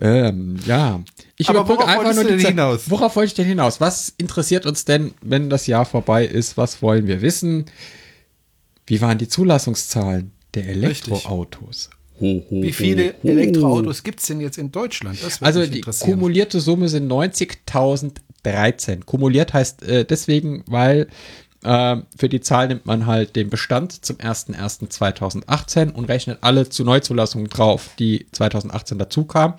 Ähm, 0.01 0.57
ja. 0.67 1.03
Ich 1.37 1.49
Aber 1.49 1.61
überbrücke 1.61 1.83
worauf 1.83 1.99
einfach 1.99 2.15
nur 2.15 2.25
du 2.25 2.29
die 2.31 2.37
denn 2.37 2.41
Zeit. 2.41 2.51
hinaus? 2.51 2.91
Worauf 2.91 3.17
wollte 3.17 3.29
ich 3.29 3.35
denn 3.35 3.47
hinaus? 3.47 3.81
Was 3.81 4.13
interessiert 4.19 4.67
uns 4.67 4.85
denn, 4.85 5.15
wenn 5.23 5.51
das 5.51 5.67
Jahr 5.67 5.85
vorbei 5.85 6.27
ist? 6.27 6.57
Was 6.57 6.83
wollen 6.83 7.07
wir 7.07 7.23
wissen? 7.23 7.67
Wie 8.87 9.01
waren 9.01 9.19
die 9.19 9.29
Zulassungszahlen 9.29 10.33
der 10.55 10.69
Elektroautos? 10.69 11.91
Ho, 12.21 12.45
ho, 12.49 12.63
Wie 12.63 12.73
viele 12.73 13.09
ho, 13.09 13.15
ho. 13.25 13.29
Elektroautos 13.29 14.03
gibt 14.03 14.21
es 14.21 14.27
denn 14.27 14.41
jetzt 14.41 14.59
in 14.59 14.71
Deutschland? 14.71 15.19
Also 15.41 15.67
die 15.67 15.81
kumulierte 15.81 16.61
Summe 16.61 16.89
sind 16.89 17.11
90.013. 17.11 19.05
Kumuliert 19.05 19.53
heißt 19.53 19.83
äh, 19.83 20.05
deswegen, 20.05 20.63
weil 20.67 21.09
für 21.65 22.29
die 22.29 22.41
Zahl 22.41 22.69
nimmt 22.69 22.87
man 22.87 23.07
halt 23.07 23.37
den 23.37 23.49
Bestand 23.49 24.05
zum 24.05 24.17
01.01.2018 24.17 25.93
und 25.93 26.05
rechnet 26.07 26.39
alle 26.43 26.69
zu 26.69 26.85
Neuzulassungen 26.85 27.49
drauf, 27.49 27.91
die 27.99 28.27
2018 28.33 28.99
dazu 28.99 29.25
kamen. 29.25 29.55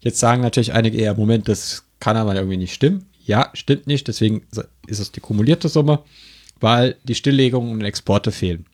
Jetzt 0.00 0.20
sagen 0.20 0.42
natürlich 0.42 0.72
einige 0.72 0.98
eher, 0.98 1.14
Moment, 1.14 1.48
das 1.48 1.84
kann 1.98 2.16
aber 2.16 2.34
irgendwie 2.34 2.56
nicht 2.56 2.74
stimmen. 2.74 3.06
Ja, 3.24 3.50
stimmt 3.54 3.86
nicht, 3.86 4.08
deswegen 4.08 4.42
ist 4.86 4.98
es 4.98 5.12
die 5.12 5.20
kumulierte 5.20 5.68
Summe, 5.68 6.00
weil 6.58 6.96
die 7.04 7.14
Stilllegungen 7.14 7.72
und 7.72 7.84
Exporte 7.84 8.32
fehlen. 8.32 8.66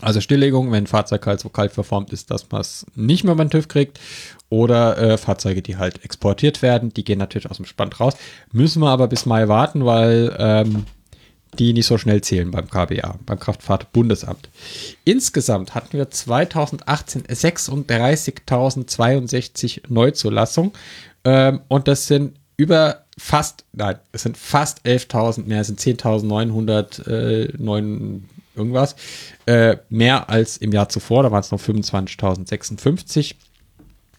Also 0.00 0.20
Stilllegung, 0.20 0.72
wenn 0.72 0.84
ein 0.84 0.88
Fahrzeug 0.88 1.26
halt 1.26 1.40
so 1.40 1.48
kalt 1.48 1.72
verformt 1.72 2.12
ist, 2.12 2.30
dass 2.30 2.50
man 2.50 2.60
es 2.60 2.84
nicht 2.94 3.24
mehr 3.24 3.34
beim 3.36 3.50
TÜV 3.50 3.68
kriegt. 3.68 4.00
Oder 4.48 4.98
äh, 4.98 5.18
Fahrzeuge, 5.18 5.62
die 5.62 5.76
halt 5.76 6.04
exportiert 6.04 6.62
werden, 6.62 6.92
die 6.92 7.04
gehen 7.04 7.18
natürlich 7.18 7.50
aus 7.50 7.56
dem 7.56 7.66
Spand 7.66 7.98
raus. 8.00 8.14
Müssen 8.52 8.82
wir 8.82 8.88
aber 8.88 9.08
bis 9.08 9.26
Mai 9.26 9.48
warten, 9.48 9.84
weil 9.84 10.34
ähm, 10.38 10.84
die 11.58 11.72
nicht 11.72 11.86
so 11.86 11.98
schnell 11.98 12.22
zählen 12.22 12.50
beim 12.50 12.68
KBA, 12.68 13.18
beim 13.24 13.38
Kraftfahrtbundesamt. 13.38 14.48
Insgesamt 15.04 15.74
hatten 15.74 15.96
wir 15.96 16.10
2018 16.10 17.22
36.062 17.24 19.82
Neuzulassungen. 19.88 20.72
Ähm, 21.24 21.60
und 21.68 21.88
das 21.88 22.06
sind 22.06 22.36
über 22.56 23.04
fast, 23.18 23.64
nein, 23.72 23.96
es 24.12 24.22
sind 24.22 24.36
fast 24.36 24.86
11.000 24.86 25.46
mehr, 25.46 25.60
es 25.60 25.66
sind 25.68 25.80
10.900 25.80 27.08
äh, 27.08 27.46
irgendwas, 28.56 28.96
äh, 29.46 29.76
mehr 29.88 30.28
als 30.28 30.58
im 30.58 30.72
Jahr 30.72 30.88
zuvor, 30.88 31.22
da 31.22 31.32
waren 31.32 31.40
es 31.40 31.50
noch 31.50 31.60
25.056. 31.60 33.34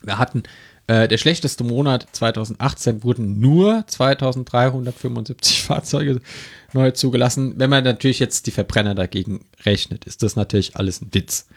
Wir 0.01 0.17
hatten 0.17 0.43
äh, 0.87 1.07
der 1.07 1.17
schlechteste 1.17 1.63
Monat 1.63 2.07
2018 2.11 3.03
wurden 3.03 3.39
nur 3.39 3.83
2375 3.87 5.63
Fahrzeuge 5.63 6.21
neu 6.73 6.91
zugelassen. 6.91 7.55
Wenn 7.57 7.69
man 7.69 7.83
natürlich 7.83 8.19
jetzt 8.19 8.47
die 8.47 8.51
Verbrenner 8.51 8.93
dagegen 8.93 9.45
rechnet, 9.65 10.05
ist 10.05 10.21
das 10.21 10.35
natürlich 10.35 10.75
alles 10.75 11.01
ein 11.01 11.09
Witz. 11.11 11.47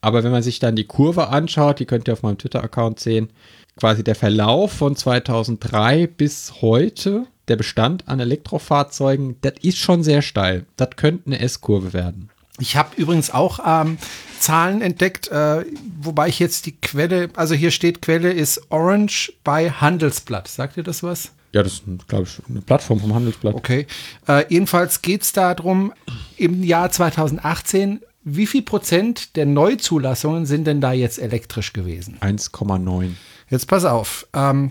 Aber 0.00 0.24
wenn 0.24 0.32
man 0.32 0.42
sich 0.42 0.60
dann 0.60 0.76
die 0.76 0.86
Kurve 0.86 1.28
anschaut, 1.28 1.78
die 1.78 1.84
könnt 1.84 2.08
ihr 2.08 2.14
auf 2.14 2.22
meinem 2.22 2.38
Twitter-Account 2.38 3.00
sehen, 3.00 3.28
quasi 3.76 4.02
der 4.02 4.14
Verlauf 4.14 4.72
von 4.72 4.96
2003 4.96 6.06
bis 6.06 6.62
heute, 6.62 7.26
der 7.48 7.56
Bestand 7.56 8.08
an 8.08 8.20
Elektrofahrzeugen, 8.20 9.36
das 9.42 9.54
ist 9.62 9.78
schon 9.78 10.02
sehr 10.02 10.22
steil. 10.22 10.64
Das 10.76 10.90
könnte 10.96 11.26
eine 11.26 11.40
S-Kurve 11.40 11.92
werden. 11.92 12.30
Ich 12.60 12.76
habe 12.76 12.90
übrigens 12.96 13.30
auch 13.30 13.60
ähm, 13.66 13.98
Zahlen 14.38 14.82
entdeckt, 14.82 15.28
äh, 15.28 15.64
wobei 16.00 16.28
ich 16.28 16.38
jetzt 16.38 16.66
die 16.66 16.72
Quelle, 16.72 17.30
also 17.34 17.54
hier 17.54 17.70
steht, 17.70 18.02
Quelle 18.02 18.32
ist 18.32 18.70
Orange 18.70 19.32
bei 19.44 19.70
Handelsblatt. 19.70 20.48
Sagt 20.48 20.76
ihr 20.76 20.82
das 20.82 21.02
was? 21.02 21.32
Ja, 21.52 21.62
das 21.62 21.74
ist, 21.74 21.84
glaube 22.06 22.24
ich, 22.24 22.38
eine 22.48 22.60
Plattform 22.60 23.00
vom 23.00 23.14
Handelsblatt. 23.14 23.54
Okay. 23.54 23.86
Äh, 24.28 24.44
jedenfalls 24.48 25.02
geht 25.02 25.22
es 25.22 25.32
darum, 25.32 25.92
im 26.36 26.62
Jahr 26.62 26.90
2018, 26.90 28.00
wie 28.22 28.46
viel 28.46 28.62
Prozent 28.62 29.36
der 29.36 29.46
Neuzulassungen 29.46 30.46
sind 30.46 30.66
denn 30.66 30.80
da 30.80 30.92
jetzt 30.92 31.18
elektrisch 31.18 31.72
gewesen? 31.72 32.18
1,9. 32.20 33.12
Jetzt 33.48 33.66
pass 33.66 33.84
auf. 33.84 34.26
Ähm, 34.32 34.70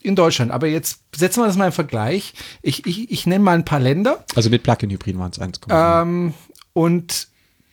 in 0.00 0.16
Deutschland, 0.16 0.50
aber 0.50 0.66
jetzt 0.66 1.00
setzen 1.16 1.40
wir 1.40 1.46
das 1.46 1.56
mal 1.56 1.66
im 1.66 1.72
Vergleich. 1.72 2.34
Ich, 2.60 2.86
ich, 2.86 3.10
ich 3.10 3.26
nenne 3.26 3.42
mal 3.42 3.54
ein 3.54 3.64
paar 3.64 3.80
Länder. 3.80 4.24
Also 4.34 4.50
mit 4.50 4.62
Plug-in-Hybriden 4.62 5.18
waren 5.18 5.30
es 5.30 5.40
1,9. 5.40 6.02
Ähm, 6.02 6.34
und 6.74 7.28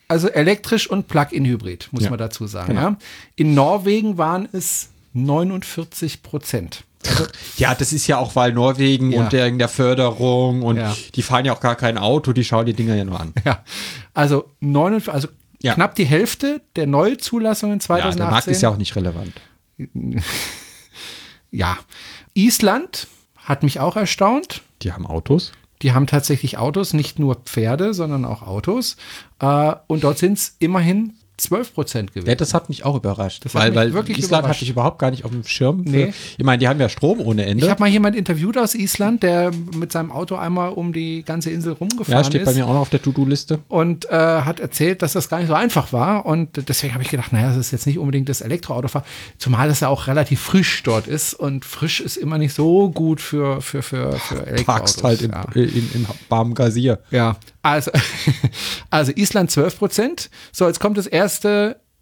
also 0.08 0.28
elektrisch 0.30 0.90
und 0.90 1.08
Plug-in-Hybrid, 1.08 1.90
muss 1.92 2.04
Ja. 2.04 2.10
man 2.10 2.20
dazu 2.20 2.48
sagen. 2.48 2.70
Genau. 2.70 2.82
Ja. 2.82 2.98
In 3.36 3.54
Norwegen 3.54 4.18
waren 4.18 4.48
es 4.54 4.90
49 5.14 6.22
Prozent. 6.24 6.84
Also, 7.08 7.26
Ja, 7.58 7.74
das 7.76 7.94
ist 7.94 8.08
ja 8.08 8.18
auch, 8.18 8.36
weil 8.36 8.54
Norwegen 8.54 9.12
Ja. 9.12 9.22
und 9.24 9.34
der, 9.34 9.50
der 9.52 9.68
Förderung 9.70 10.62
und 10.64 10.78
Ja. 10.78 10.96
die 11.16 11.22
fahren 11.24 11.46
ja 11.46 11.54
auch 11.54 11.60
gar 11.62 11.76
kein 11.76 11.98
Auto, 11.98 12.32
die 12.34 12.44
schauen 12.44 12.66
die 12.66 12.74
Dinger 12.74 12.96
ja 12.96 13.04
nur 13.06 13.20
an. 13.20 13.34
ja, 13.46 13.64
also, 14.14 14.50
49, 14.60 15.12
also 15.14 15.28
Ja. 15.62 15.74
knapp 15.76 15.96
die 15.96 16.06
Hälfte 16.06 16.62
der 16.76 16.88
Neuzulassungen 16.88 17.78
Ja, 17.80 17.86
2018. 17.86 18.18
der 18.18 18.32
Markt 18.32 18.48
ist 18.48 18.62
ja 18.62 18.70
auch 18.70 18.78
nicht 18.78 18.96
relevant. 18.96 19.34
Ja. 21.52 21.78
Island 22.34 23.08
hat 23.36 23.64
mich 23.64 23.80
auch 23.80 23.96
erstaunt. 23.98 24.62
Die 24.84 24.94
haben 24.94 25.06
Autos. 25.06 25.52
Die 25.82 25.94
haben 25.94 26.08
tatsächlich 26.08 26.58
Autos, 26.58 26.94
nicht 26.94 27.20
nur 27.20 27.36
Pferde, 27.36 27.94
sondern 27.94 28.26
auch 28.26 28.42
Autos. 28.44 28.98
Äh, 29.40 29.74
und 29.88 30.04
dort 30.04 30.18
sind 30.18 30.38
es 30.38 30.56
immerhin 30.60 31.14
12 31.42 31.74
Prozent 31.74 32.14
gewesen. 32.14 32.30
Ja, 32.30 32.36
das 32.36 32.54
hat 32.54 32.70
mich 32.70 32.86
auch 32.86 32.96
überrascht. 32.96 33.46
Das 33.46 33.56
weil 33.56 33.74
weil 33.76 33.94
wirklich 33.94 34.18
Island 34.18 34.42
überrascht. 34.42 34.58
hatte 34.58 34.64
ich 34.66 34.70
überhaupt 34.72 35.00
gar 35.00 35.12
nicht 35.12 35.26
auf 35.26 35.32
dem 35.32 35.44
Schirm. 35.44 35.84
Für, 35.84 35.90
Nee. 35.90 36.14
Ich 36.38 36.46
meine, 36.46 36.60
die 36.60 36.68
haben 36.68 36.80
ja 36.80 36.90
Strom 36.90 37.20
ohne 37.20 37.46
Ende. 37.46 37.64
Ich 37.64 37.70
habe 37.70 37.82
mal 37.82 37.90
jemand 37.90 38.16
interviewt 38.16 38.58
aus 38.58 38.76
Island, 38.76 39.24
der 39.24 39.52
mit 39.76 39.92
seinem 39.92 40.12
Auto 40.12 40.36
einmal 40.36 40.72
um 40.72 40.94
die 40.94 41.24
ganze 41.24 41.50
Insel 41.50 41.74
rumgefahren 41.74 42.24
ja, 42.24 42.24
steht 42.24 42.42
ist. 42.42 42.46
bei 42.46 42.54
mir 42.54 42.66
auch 42.66 42.74
noch 42.74 42.82
auf 42.82 42.90
der 42.90 43.02
To-Do-Liste. 43.02 43.60
und 43.68 44.06
äh, 44.10 44.12
hat 44.12 44.60
erzählt, 44.60 45.02
dass 45.02 45.14
das 45.14 45.30
gar 45.30 45.40
nicht 45.40 45.48
so 45.48 45.54
einfach 45.54 45.92
war. 45.94 46.26
Und 46.26 46.70
deswegen 46.70 46.94
habe 46.94 47.04
ich 47.04 47.10
gedacht, 47.10 47.34
naja, 47.34 47.50
das 47.50 47.58
ist 47.58 47.72
jetzt 47.72 47.88
nicht 47.88 47.98
unbedingt 47.98 48.30
das 48.30 48.42
Elektroautofahren, 48.42 49.08
zumal 49.38 49.68
das 49.68 49.80
ja 49.80 49.88
auch 49.88 50.08
relativ 50.08 50.42
frisch 50.42 50.84
dort 50.84 51.08
ist. 51.08 51.34
Und 51.34 51.66
frisch 51.66 52.00
ist 52.00 52.18
immer 52.18 52.38
nicht 52.38 52.54
so 52.54 52.90
gut 52.90 53.22
für, 53.22 53.62
für, 53.62 53.82
für, 53.82 54.14
für 54.14 54.46
Elektroautos. 54.46 54.98
Parkst 55.02 55.04
halt 55.04 55.22
ja. 55.22 55.46
äh, 55.56 55.64
in, 55.64 55.90
im 55.94 56.06
warmen 56.30 56.54
Gazier. 56.54 57.00
Ja, 57.10 57.38
also, 57.64 57.92
also 58.90 59.12
Island 59.16 59.52
12 59.52 59.78
Prozent. 59.78 60.30
So, 60.52 60.68
jetzt 60.68 60.80
kommt 60.80 60.98
das 60.98 61.08
erste 61.08 61.31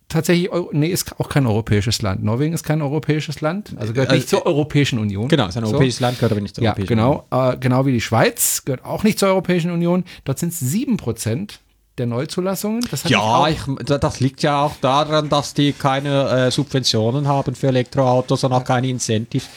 tatsächlich, 0.08 0.52
Eu- 0.52 0.70
nee, 0.72 0.88
ist 0.88 1.20
auch 1.20 1.30
kein 1.30 1.46
europäisches 1.46 2.02
Land. 2.02 2.24
Norwegen 2.24 2.54
ist 2.54 2.64
kein 2.64 2.82
europäisches 2.82 3.42
Land, 3.42 3.76
also 3.78 3.94
gehört 3.94 4.12
nicht 4.12 4.24
Also, 4.24 4.38
zur 4.38 4.46
Europäischen 4.48 4.98
Union. 5.00 5.28
Genau, 5.28 5.48
ist 5.48 5.56
ein 5.58 5.64
So. 5.66 5.72
europäisches 5.72 6.00
Land, 6.00 6.18
gehört 6.18 6.32
aber 6.32 6.42
nicht 6.42 6.56
zur 6.56 6.64
Ja, 6.64 6.72
Europäischen 6.72 6.94
Union. 7.00 7.22
genau, 7.30 7.52
äh, 7.52 7.58
genau 7.58 7.86
wie 7.86 7.92
die 7.92 8.02
Schweiz, 8.02 8.64
gehört 8.66 8.84
auch 8.86 9.04
nicht 9.04 9.20
zur 9.20 9.30
Europäischen 9.30 9.72
Union. 9.72 10.04
Dort 10.26 10.40
sind 10.40 10.52
es 10.54 10.60
7 10.60 10.98
Prozent 10.98 11.60
der 12.00 12.08
Neuzulassungen. 12.08 12.82
Ja, 13.08 13.20
auch, 13.20 13.48
ich, 13.50 13.60
das 13.86 14.20
liegt 14.22 14.42
ja 14.42 14.62
auch 14.64 14.74
daran, 14.80 15.28
dass 15.28 15.54
die 15.54 15.74
keine 15.74 16.30
äh, 16.48 16.50
Subventionen 16.52 17.28
haben 17.28 17.54
für 17.56 17.68
Elektroautos 17.68 18.44
und 18.46 18.54
auch 18.54 18.64
keine 18.64 18.88
Incentives. 18.88 19.48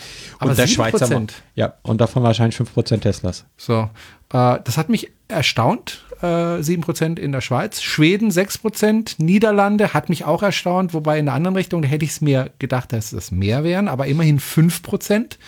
Aber 0.40 0.50
und 0.50 0.58
der 0.58 0.66
7%? 0.66 0.74
Schweizer 0.74 1.22
Ja, 1.54 1.74
und 1.82 2.00
davon 2.00 2.24
wahrscheinlich 2.24 2.56
5% 2.58 2.98
Teslas. 3.00 3.44
so, 3.56 3.88
äh, 4.32 4.58
das 4.64 4.76
hat 4.76 4.88
mich 4.88 5.12
erstaunt. 5.28 6.04
Äh, 6.22 6.62
7 6.62 6.82
Prozent 6.82 7.18
in 7.18 7.32
der 7.32 7.40
Schweiz, 7.40 7.82
Schweden 7.82 8.30
6 8.30 8.58
Prozent, 8.58 9.16
Niederlande 9.18 9.92
hat 9.92 10.08
mich 10.08 10.24
auch 10.24 10.42
erstaunt, 10.42 10.94
wobei 10.94 11.18
in 11.18 11.26
der 11.26 11.34
anderen 11.34 11.56
Richtung, 11.56 11.82
hätte 11.82 12.04
ich 12.04 12.12
es 12.12 12.20
mir 12.20 12.50
gedacht, 12.60 12.92
dass 12.92 13.12
es 13.12 13.32
mehr 13.32 13.64
wären, 13.64 13.88
aber 13.88 14.06
immerhin 14.06 14.38
5 14.38 14.82
Prozent 14.82 15.38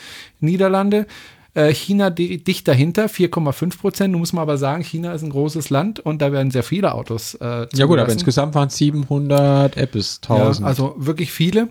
Niederlande. 0.40 1.06
Äh, 1.54 1.72
China 1.72 2.10
di 2.10 2.42
dicht 2.42 2.66
dahinter, 2.66 3.06
4,5 3.06 3.78
Prozent. 3.78 4.10
Nun 4.10 4.20
muss 4.20 4.32
man 4.32 4.42
aber 4.42 4.58
sagen, 4.58 4.82
China 4.82 5.12
ist 5.12 5.22
ein 5.22 5.30
großes 5.30 5.70
Land 5.70 6.00
und 6.00 6.20
da 6.20 6.32
werden 6.32 6.50
sehr 6.50 6.64
viele 6.64 6.92
Autos 6.92 7.34
äh, 7.34 7.68
Ja 7.72 7.86
gut, 7.86 8.00
aber 8.00 8.10
insgesamt 8.10 8.56
waren 8.56 8.66
es 8.66 8.76
700 8.76 9.76
Apps, 9.76 10.20
1000. 10.24 10.60
Ja, 10.60 10.66
also 10.66 10.96
wirklich 10.98 11.30
viele. 11.30 11.68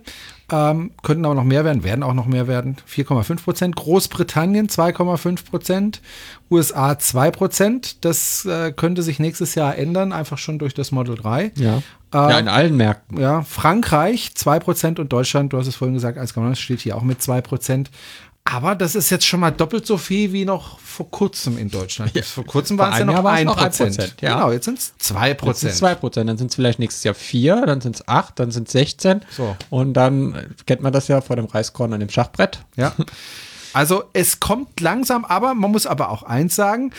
Ähm, 0.53 0.91
könnten 1.01 1.25
aber 1.25 1.33
noch 1.33 1.43
mehr 1.43 1.65
werden, 1.65 1.83
werden 1.83 2.03
auch 2.03 2.13
noch 2.13 2.27
mehr 2.27 2.47
werden. 2.47 2.77
4,5 2.87 3.43
Prozent. 3.43 3.75
Großbritannien 3.75 4.67
2,5 4.67 5.49
Prozent. 5.49 6.01
USA 6.51 6.99
2 6.99 7.31
Prozent. 7.31 8.05
Das 8.05 8.45
äh, 8.45 8.71
könnte 8.71 9.01
sich 9.01 9.17
nächstes 9.17 9.55
Jahr 9.55 9.75
ändern, 9.75 10.11
einfach 10.11 10.37
schon 10.37 10.59
durch 10.59 10.75
das 10.75 10.91
Model 10.91 11.15
3. 11.15 11.53
ja. 11.55 11.81
Äh, 12.13 12.17
ja, 12.17 12.37
in 12.37 12.47
allen 12.47 12.77
Märkten. 12.77 13.19
Ja, 13.19 13.41
Frankreich 13.41 14.35
2 14.35 14.59
Prozent 14.59 14.99
und 14.99 15.11
Deutschland, 15.11 15.51
du 15.51 15.57
hast 15.57 15.65
es 15.65 15.75
vorhin 15.75 15.95
gesagt, 15.95 16.19
1,9 16.19 16.53
steht 16.53 16.81
hier 16.81 16.95
auch 16.95 17.01
mit 17.01 17.23
2 17.23 17.41
Prozent. 17.41 17.89
Aber 18.45 18.75
das 18.75 18.93
ist 18.93 19.09
jetzt 19.09 19.25
schon 19.25 19.39
mal 19.39 19.51
doppelt 19.51 19.87
so 19.87 19.97
viel 19.97 20.33
wie 20.33 20.43
noch 20.43 20.77
vor 20.79 21.09
kurzem 21.09 21.57
in 21.57 21.71
Deutschland. 21.71 22.13
Bis 22.13 22.29
vor 22.29 22.45
kurzem 22.45 22.77
waren 22.77 22.91
es 22.93 22.99
ja 22.99 23.05
noch 23.05 23.13
Jahr 23.13 23.23
war's 23.23 23.39
1 23.39 23.45
noch 23.45 23.57
Prozent. 23.57 23.99
1%, 23.99 24.11
ja. 24.21 24.33
Genau, 24.33 24.51
jetzt 24.51 24.65
sind 24.65 24.79
es 24.79 24.93
2 24.97 25.29
Jetzt 25.29 25.37
sind 25.39 25.47
Prozent. 25.47 25.73
es 25.73 25.81
2%, 25.81 26.23
dann 26.25 26.37
sind 26.37 26.47
es 26.47 26.55
vielleicht 26.55 26.77
nächstes 26.77 27.03
Jahr 27.03 27.15
4, 27.15 27.65
dann 27.65 27.81
sind 27.81 27.95
es 27.95 28.07
8, 28.07 28.39
dann 28.39 28.51
sind 28.51 28.67
es 28.67 28.73
16. 28.73 29.21
So. 29.29 29.55
Und 29.69 29.93
dann 29.93 30.53
kennt 30.65 30.81
man 30.81 30.91
das 30.91 31.07
ja 31.07 31.21
vor 31.21 31.37
dem 31.37 31.45
Reiskorn 31.45 31.93
an 31.93 32.01
dem 32.01 32.09
Schachbrett. 32.09 32.65
Ja. 32.75 32.93
Also 33.71 34.03
es 34.13 34.39
kommt 34.39 34.79
langsam, 34.81 35.23
aber 35.25 35.53
man 35.53 35.71
muss 35.71 35.87
aber 35.87 36.09
auch 36.09 36.23
eins 36.23 36.55
sagen. 36.55 36.91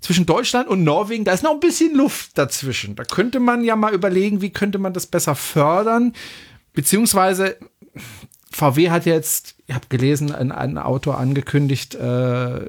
Zwischen 0.00 0.26
Deutschland 0.26 0.68
und 0.68 0.82
Norwegen, 0.84 1.24
da 1.24 1.32
ist 1.32 1.42
noch 1.42 1.52
ein 1.52 1.60
bisschen 1.60 1.94
Luft 1.94 2.36
dazwischen. 2.36 2.94
Da 2.94 3.04
könnte 3.04 3.40
man 3.40 3.64
ja 3.64 3.74
mal 3.76 3.94
überlegen, 3.94 4.42
wie 4.42 4.50
könnte 4.50 4.78
man 4.78 4.92
das 4.92 5.06
besser 5.06 5.34
fördern. 5.34 6.14
Beziehungsweise 6.74 7.56
VW 8.54 8.90
hat 8.90 9.04
jetzt, 9.06 9.56
ich 9.66 9.74
habe 9.74 9.86
gelesen, 9.88 10.32
ein, 10.34 10.52
ein 10.52 10.78
Auto 10.78 11.10
angekündigt, 11.10 11.94
äh, 11.94 12.60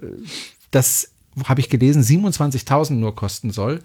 das 0.72 1.12
habe 1.45 1.60
ich 1.60 1.70
gelesen, 1.70 2.02
27.000 2.02 2.94
nur 2.94 3.16
kosten 3.16 3.52
soll. 3.52 3.82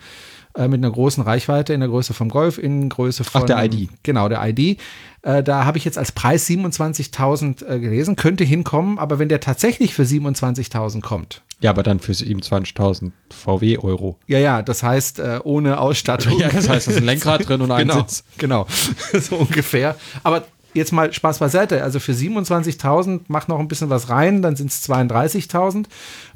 Äh, 0.54 0.66
mit 0.66 0.80
einer 0.80 0.90
großen 0.90 1.22
Reichweite 1.22 1.74
in 1.74 1.80
der 1.80 1.88
Größe 1.88 2.12
vom 2.12 2.28
Golf, 2.28 2.58
in 2.58 2.88
Größe 2.88 3.22
von. 3.22 3.46
der 3.46 3.64
ID. 3.64 3.88
Genau, 4.02 4.28
der 4.28 4.42
ID. 4.48 4.80
Äh, 5.22 5.44
da 5.44 5.64
habe 5.64 5.78
ich 5.78 5.84
jetzt 5.84 5.96
als 5.96 6.10
Preis 6.10 6.48
27.000 6.48 7.64
äh, 7.66 7.78
gelesen, 7.78 8.16
könnte 8.16 8.42
hinkommen, 8.42 8.98
aber 8.98 9.20
wenn 9.20 9.28
der 9.28 9.38
tatsächlich 9.38 9.94
für 9.94 10.02
27.000 10.02 11.02
kommt, 11.02 11.42
Ja, 11.60 11.70
aber 11.70 11.84
dann 11.84 12.00
für 12.00 12.10
27.000 12.10 13.12
VW-Euro. 13.30 14.18
ja, 14.26 14.38
ja, 14.40 14.62
das 14.62 14.82
heißt 14.82 15.20
äh, 15.20 15.38
ohne 15.44 15.78
Ausstattung. 15.78 16.36
Ja, 16.40 16.48
das 16.48 16.68
heißt, 16.68 16.88
es 16.88 16.94
ist 16.94 17.00
ein 17.00 17.04
Lenkrad 17.12 17.48
drin 17.48 17.60
und 17.60 17.70
ein 17.70 17.86
genau, 17.86 18.00
Sitz. 18.00 18.24
Genau, 18.38 18.66
so 19.20 19.36
ungefähr. 19.36 19.94
Aber 20.24 20.44
jetzt 20.74 20.92
mal 20.92 21.12
Spaß 21.12 21.38
beiseite. 21.38 21.82
Also 21.82 22.00
für 22.00 22.12
27.000 22.12 23.22
macht 23.28 23.48
noch 23.48 23.58
ein 23.58 23.68
bisschen 23.68 23.90
was 23.90 24.08
rein, 24.08 24.42
dann 24.42 24.56
sind 24.56 24.70
es 24.70 24.88
32.000. 24.88 25.86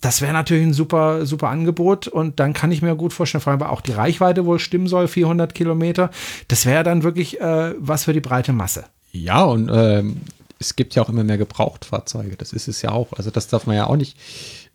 Das 0.01 0.20
wäre 0.20 0.32
natürlich 0.32 0.66
ein 0.66 0.73
super, 0.73 1.27
super 1.27 1.48
Angebot 1.48 2.09
und 2.09 2.40
dann 2.40 2.52
kann 2.52 2.73
ich 2.73 2.82
mir 2.82 2.94
gut 2.97 3.12
vorstellen, 3.12 3.43
vor 3.43 3.52
allem 3.52 3.61
weil 3.61 3.69
auch 3.69 3.81
die 3.81 3.93
Reichweite 3.93 4.44
wohl 4.47 4.59
stimmen 4.59 4.86
soll, 4.86 5.09
400 5.09 5.55
Kilometer. 5.55 6.11
Das 6.48 6.66
wäre 6.66 6.85
dann 6.85 7.02
wirklich 7.02 7.40
äh, 7.40 7.74
was 7.78 8.05
für 8.05 8.12
die 8.12 8.20
breite 8.20 8.52
Masse. 8.52 8.85
Ja, 9.12 9.44
und 9.44 9.70
ähm, 9.73 10.23
es 10.59 10.77
gibt 10.77 10.94
ja 10.94 11.02
auch 11.02 11.09
immer 11.09 11.24
mehr 11.24 11.39
Gebrauchtfahrzeuge. 11.39 12.36
Das 12.36 12.52
ist 12.52 12.69
es 12.69 12.82
ja 12.82 12.90
auch. 12.90 13.12
Also 13.12 13.31
das 13.31 13.48
darf 13.48 13.66
man 13.66 13.77
ja 13.77 13.86
auch 13.86 13.97
nicht 13.97 14.16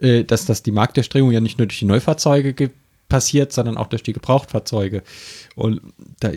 äh, 0.01 0.23
dass 0.23 0.45
das 0.45 0.63
die 0.63 0.71
Marktdurchdringung 0.71 1.31
ja 1.31 1.41
nicht 1.41 1.57
nur 1.57 1.67
durch 1.67 1.79
die 1.79 1.85
Neufahrzeuge 1.85 2.71
passiert, 3.07 3.51
sondern 3.51 3.77
auch 3.77 3.87
durch 3.87 4.03
die 4.03 4.13
Gebrauchtfahrzeuge. 4.13 5.03
Und 5.55 5.81
da 6.19 6.31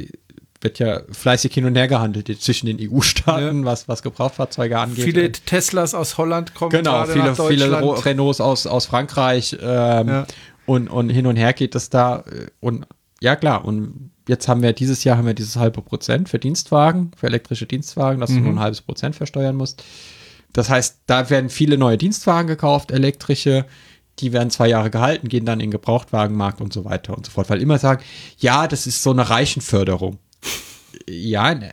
wird 0.63 0.79
ja 0.79 1.01
fleißig 1.11 1.53
hin 1.53 1.65
und 1.65 1.77
her 1.77 1.89
gehandelt 1.89 2.29
zwischen 2.41 2.67
den 2.67 2.79
EU-Staaten, 2.81 3.61
ja. 3.61 3.65
was, 3.65 3.89
was 3.89 4.03
Gebrauchtfahrzeuge 4.03 4.79
angeht. 4.79 5.05
Viele 5.05 5.33
Teslas 5.33 5.95
aus 5.95 6.19
Holland 6.19 6.55
kommen 6.55 6.71
genau, 6.71 7.05
viele, 7.05 7.35
viele 7.35 8.05
Renaults 8.05 8.41
aus, 8.41 8.67
aus 8.67 8.87
Frankreich 8.87 9.57
ähm, 9.61 10.09
ja. 10.09 10.27
und, 10.67 10.89
und 10.89 11.11
hin 11.11 11.27
und 11.27 11.37
her 11.37 11.53
geht 11.53 11.75
es 11.75 11.91
da. 11.91 12.25
Und 12.61 12.87
ja, 13.21 13.37
klar, 13.37 13.65
und 13.65 14.11
jetzt 14.29 14.49
haben 14.49 14.63
wir 14.63 14.73
dieses 14.73 15.05
Jahr 15.05 15.17
haben 15.17 15.27
wir 15.27 15.35
dieses 15.35 15.57
halbe 15.57 15.83
Prozent 15.83 16.29
für 16.29 16.39
Dienstwagen, 16.39 17.11
für 17.17 17.27
elektrische 17.27 17.67
Dienstwagen, 17.67 18.21
dass 18.21 18.31
mhm. 18.31 18.37
du 18.37 18.41
nur 18.43 18.53
ein 18.55 18.61
halbes 18.61 18.83
Prozent 18.83 19.17
versteuern 19.17 19.57
musst. 19.57 19.83
Das 20.53 20.69
heißt, 20.69 21.03
da 21.07 21.31
werden 21.31 21.51
viele 21.51 21.79
neue 21.79 21.97
Dienstwagen 21.97 22.47
gekauft, 22.47 22.91
elektrische, 22.91 23.65
die 24.19 24.33
werden 24.33 24.51
zwei 24.51 24.69
Jahre 24.69 24.91
gehalten, 24.91 25.29
gehen 25.29 25.47
dann 25.47 25.61
in 25.61 25.67
den 25.67 25.71
Gebrauchtwagenmarkt 25.71 26.61
und 26.61 26.73
so 26.73 26.85
weiter 26.85 27.17
und 27.17 27.25
so 27.25 27.33
fort. 27.33 27.49
Weil 27.49 27.63
immer 27.63 27.79
sagen, 27.79 28.03
ja, 28.39 28.69
das 28.69 28.87
ist 28.87 29.03
so 29.03 29.11
eine 29.11 29.31
Reichenförderung. 29.31 30.19
Ja, 31.09 31.55
ne, 31.55 31.71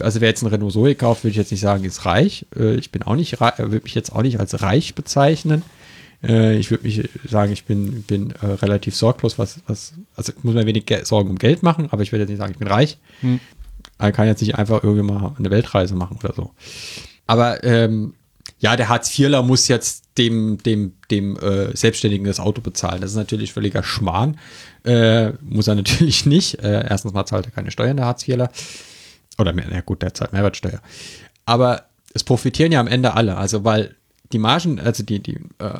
also 0.00 0.20
wer 0.20 0.28
jetzt 0.28 0.42
ein 0.42 0.48
Renault 0.48 0.72
Zoe 0.72 0.94
kauft, 0.94 1.24
würde 1.24 1.32
ich 1.32 1.36
jetzt 1.36 1.50
nicht 1.50 1.60
sagen, 1.60 1.84
ist 1.84 2.04
reich. 2.04 2.46
Äh, 2.56 2.76
ich 2.76 2.90
bin 2.90 3.02
auch 3.02 3.16
nicht, 3.16 3.40
würde 3.40 3.80
mich 3.82 3.94
jetzt 3.94 4.12
auch 4.12 4.22
nicht 4.22 4.38
als 4.40 4.60
reich 4.62 4.94
bezeichnen. 4.94 5.62
Äh, 6.22 6.56
ich 6.56 6.70
würde 6.70 6.84
mich 6.84 7.08
sagen, 7.28 7.52
ich 7.52 7.64
bin, 7.64 8.02
bin 8.02 8.32
äh, 8.42 8.46
relativ 8.46 8.94
sorglos, 8.94 9.38
was, 9.38 9.60
was, 9.66 9.94
also 10.14 10.32
ich 10.36 10.44
muss 10.44 10.54
mir 10.54 10.66
wenig 10.66 10.84
Sorgen 11.04 11.30
um 11.30 11.38
Geld 11.38 11.62
machen, 11.62 11.88
aber 11.90 12.02
ich 12.02 12.12
würde 12.12 12.22
jetzt 12.22 12.30
nicht 12.30 12.38
sagen, 12.38 12.52
ich 12.52 12.58
bin 12.58 12.68
reich. 12.68 12.98
Hm. 13.20 13.40
Man 13.98 14.12
kann 14.12 14.26
jetzt 14.26 14.40
nicht 14.40 14.56
einfach 14.56 14.82
irgendwie 14.82 15.04
mal 15.04 15.34
eine 15.38 15.50
Weltreise 15.50 15.94
machen 15.94 16.18
oder 16.22 16.34
so. 16.34 16.50
Aber 17.26 17.64
ähm, 17.64 18.14
ja, 18.58 18.76
der 18.76 18.88
Hartz-IVler 18.88 19.42
muss 19.42 19.68
jetzt 19.68 20.04
dem, 20.16 20.58
dem, 20.62 20.94
dem 21.10 21.36
äh, 21.36 21.76
Selbstständigen 21.76 22.26
das 22.26 22.40
Auto 22.40 22.62
bezahlen. 22.62 23.02
Das 23.02 23.10
ist 23.10 23.16
natürlich 23.16 23.52
völliger 23.52 23.82
Schmarrn. 23.82 24.38
Äh, 24.84 25.32
muss 25.42 25.68
er 25.68 25.74
natürlich 25.74 26.24
nicht. 26.26 26.58
Äh, 26.60 26.86
erstens 26.88 27.12
mal 27.12 27.26
zahlt 27.26 27.46
er 27.46 27.52
keine 27.52 27.70
Steuern, 27.70 27.96
der 27.96 28.06
Hartz-IVler. 28.06 28.50
Oder 29.38 29.52
mehr, 29.52 29.66
na 29.70 29.80
gut, 29.82 30.02
der 30.02 30.14
zahlt 30.14 30.32
Mehrwertsteuer. 30.32 30.80
Aber 31.44 31.84
es 32.14 32.24
profitieren 32.24 32.72
ja 32.72 32.80
am 32.80 32.88
Ende 32.88 33.14
alle. 33.14 33.36
Also, 33.36 33.64
weil 33.64 33.94
die 34.32 34.38
Margen, 34.38 34.80
also 34.80 35.02
die, 35.02 35.22
die 35.22 35.38
äh, 35.58 35.70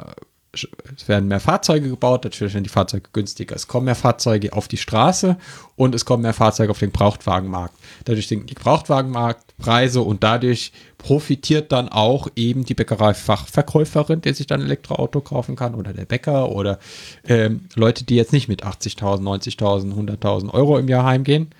es 0.96 1.08
werden 1.08 1.28
mehr 1.28 1.40
Fahrzeuge 1.40 1.88
gebaut, 1.88 2.24
natürlich 2.24 2.54
werden 2.54 2.64
die 2.64 2.70
Fahrzeuge 2.70 3.08
günstiger. 3.12 3.54
Es 3.54 3.68
kommen 3.68 3.86
mehr 3.86 3.94
Fahrzeuge 3.94 4.52
auf 4.52 4.68
die 4.68 4.76
Straße 4.76 5.36
und 5.76 5.94
es 5.94 6.04
kommen 6.04 6.22
mehr 6.22 6.32
Fahrzeuge 6.32 6.70
auf 6.70 6.78
den 6.78 6.92
Gebrauchtwagenmarkt. 6.92 7.74
Dadurch 8.04 8.28
sinken 8.28 8.46
die 8.46 8.54
Gebrauchtwagenmarktpreise 8.54 10.00
und 10.00 10.22
dadurch 10.22 10.72
profitiert 10.98 11.72
dann 11.72 11.88
auch 11.88 12.28
eben 12.36 12.64
die 12.64 12.74
Bäckereifachverkäuferin, 12.74 14.22
der 14.22 14.34
sich 14.34 14.46
dann 14.46 14.60
ein 14.60 14.66
Elektroauto 14.66 15.20
kaufen 15.20 15.56
kann 15.56 15.74
oder 15.74 15.92
der 15.92 16.06
Bäcker 16.06 16.50
oder 16.50 16.78
ähm, 17.26 17.68
Leute, 17.74 18.04
die 18.04 18.16
jetzt 18.16 18.32
nicht 18.32 18.48
mit 18.48 18.64
80.000, 18.64 19.20
90.000, 19.20 19.94
100.000 19.94 20.52
Euro 20.52 20.78
im 20.78 20.88
Jahr 20.88 21.04
heimgehen, 21.04 21.50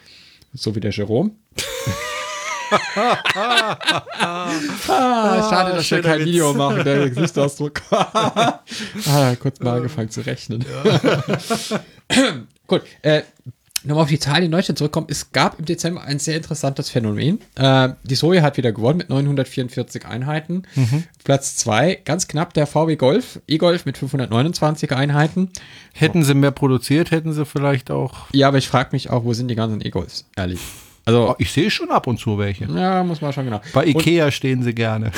so 0.55 0.75
wie 0.75 0.81
der 0.81 0.93
Jerome. 0.93 1.33
ah, 4.89 5.49
schade, 5.49 5.77
dass 5.77 5.91
wir 5.91 6.03
kein 6.03 6.21
Witz. 6.21 6.27
Video 6.27 6.55
machen, 6.55 6.85
der 6.85 7.09
Gesichtsausdruck. 7.11 7.83
ah, 7.91 8.61
kurz 9.41 9.61
mal 9.61 9.77
angefangen 9.77 10.11
zu 10.11 10.21
rechnen. 10.23 10.65
Gut, 12.67 12.83
äh, 13.03 13.23
nochmal 13.87 14.05
auf 14.05 14.09
die 14.09 14.19
Zahlen 14.19 14.45
in 14.45 14.51
Deutschland 14.51 14.79
zurückkommen. 14.79 15.07
Es 15.11 15.33
gab 15.33 15.59
im 15.59 15.65
Dezember 15.65 16.03
ein 16.03 16.19
sehr 16.19 16.37
interessantes 16.37 16.91
Phänomen. 16.91 17.41
Äh, 17.55 17.91
die 18.03 18.15
Soja 18.15 18.43
hat 18.43 18.57
wieder 18.57 18.73
gewonnen 18.73 18.99
mit 18.99 19.09
944 19.09 20.07
Einheiten. 20.07 20.65
Mhm. 20.75 21.05
Platz 21.25 21.57
2, 21.57 22.01
ganz 22.05 22.29
knapp 22.29 22.55
der 22.55 22.67
VW 22.67 22.97
Golf, 22.97 23.41
E-Golf 23.47 23.87
mit 23.87 23.99
529 23.99 24.93
Einheiten. 24.93 25.51
Hätten 25.93 26.23
sie 26.23 26.35
mehr 26.35 26.51
produziert, 26.51 27.11
hätten 27.11 27.33
sie 27.33 27.47
vielleicht 27.47 27.91
auch. 27.91 28.27
Ja, 28.33 28.49
aber 28.49 28.59
ich 28.59 28.69
frage 28.69 28.91
mich 28.93 29.11
auch, 29.11 29.25
wo 29.25 29.33
sind 29.33 29.49
die 29.49 29.55
ganzen 29.55 29.85
E-Golfs? 29.85 30.27
Ehrlich. 30.37 30.61
Also, 31.07 31.31
oh, 31.31 31.35
ich 31.39 31.53
sehe 31.53 31.71
schon 31.71 31.91
ab 31.91 32.09
und 32.09 32.19
zu 32.19 32.37
welche. 32.37 32.65
Ja, 32.65 33.05
muss 33.05 33.21
man 33.21 33.33
schon 33.33 33.45
genau. 33.45 33.61
Bei 33.73 33.87
Ikea 33.87 34.27
und, 34.27 34.33
stehen 34.33 34.65
sie 34.65 34.75
gerne. 34.75 35.13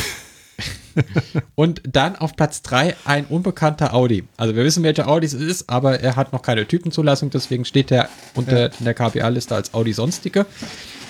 und 1.55 1.81
dann 1.89 2.15
auf 2.17 2.37
Platz 2.37 2.61
3 2.61 2.95
ein 3.07 3.25
unbekannter 3.25 3.95
Audi. 3.95 4.25
Also 4.37 4.55
wir 4.55 4.65
wissen, 4.65 4.83
welcher 4.83 5.09
Audi 5.09 5.27
es 5.27 5.33
ist, 5.33 5.71
aber 5.71 6.01
er 6.01 6.15
hat 6.17 6.35
noch 6.35 6.43
keine 6.43 6.69
Typenzulassung, 6.69 7.31
deswegen 7.31 7.65
steht 7.65 7.91
er 7.91 8.11
unter 8.35 8.61
ja. 8.61 8.67
in 8.79 8.85
der 8.85 8.93
KPA-Liste 8.93 9.55
als 9.55 9.73
Audi 9.73 9.95
sonstige. 9.95 10.45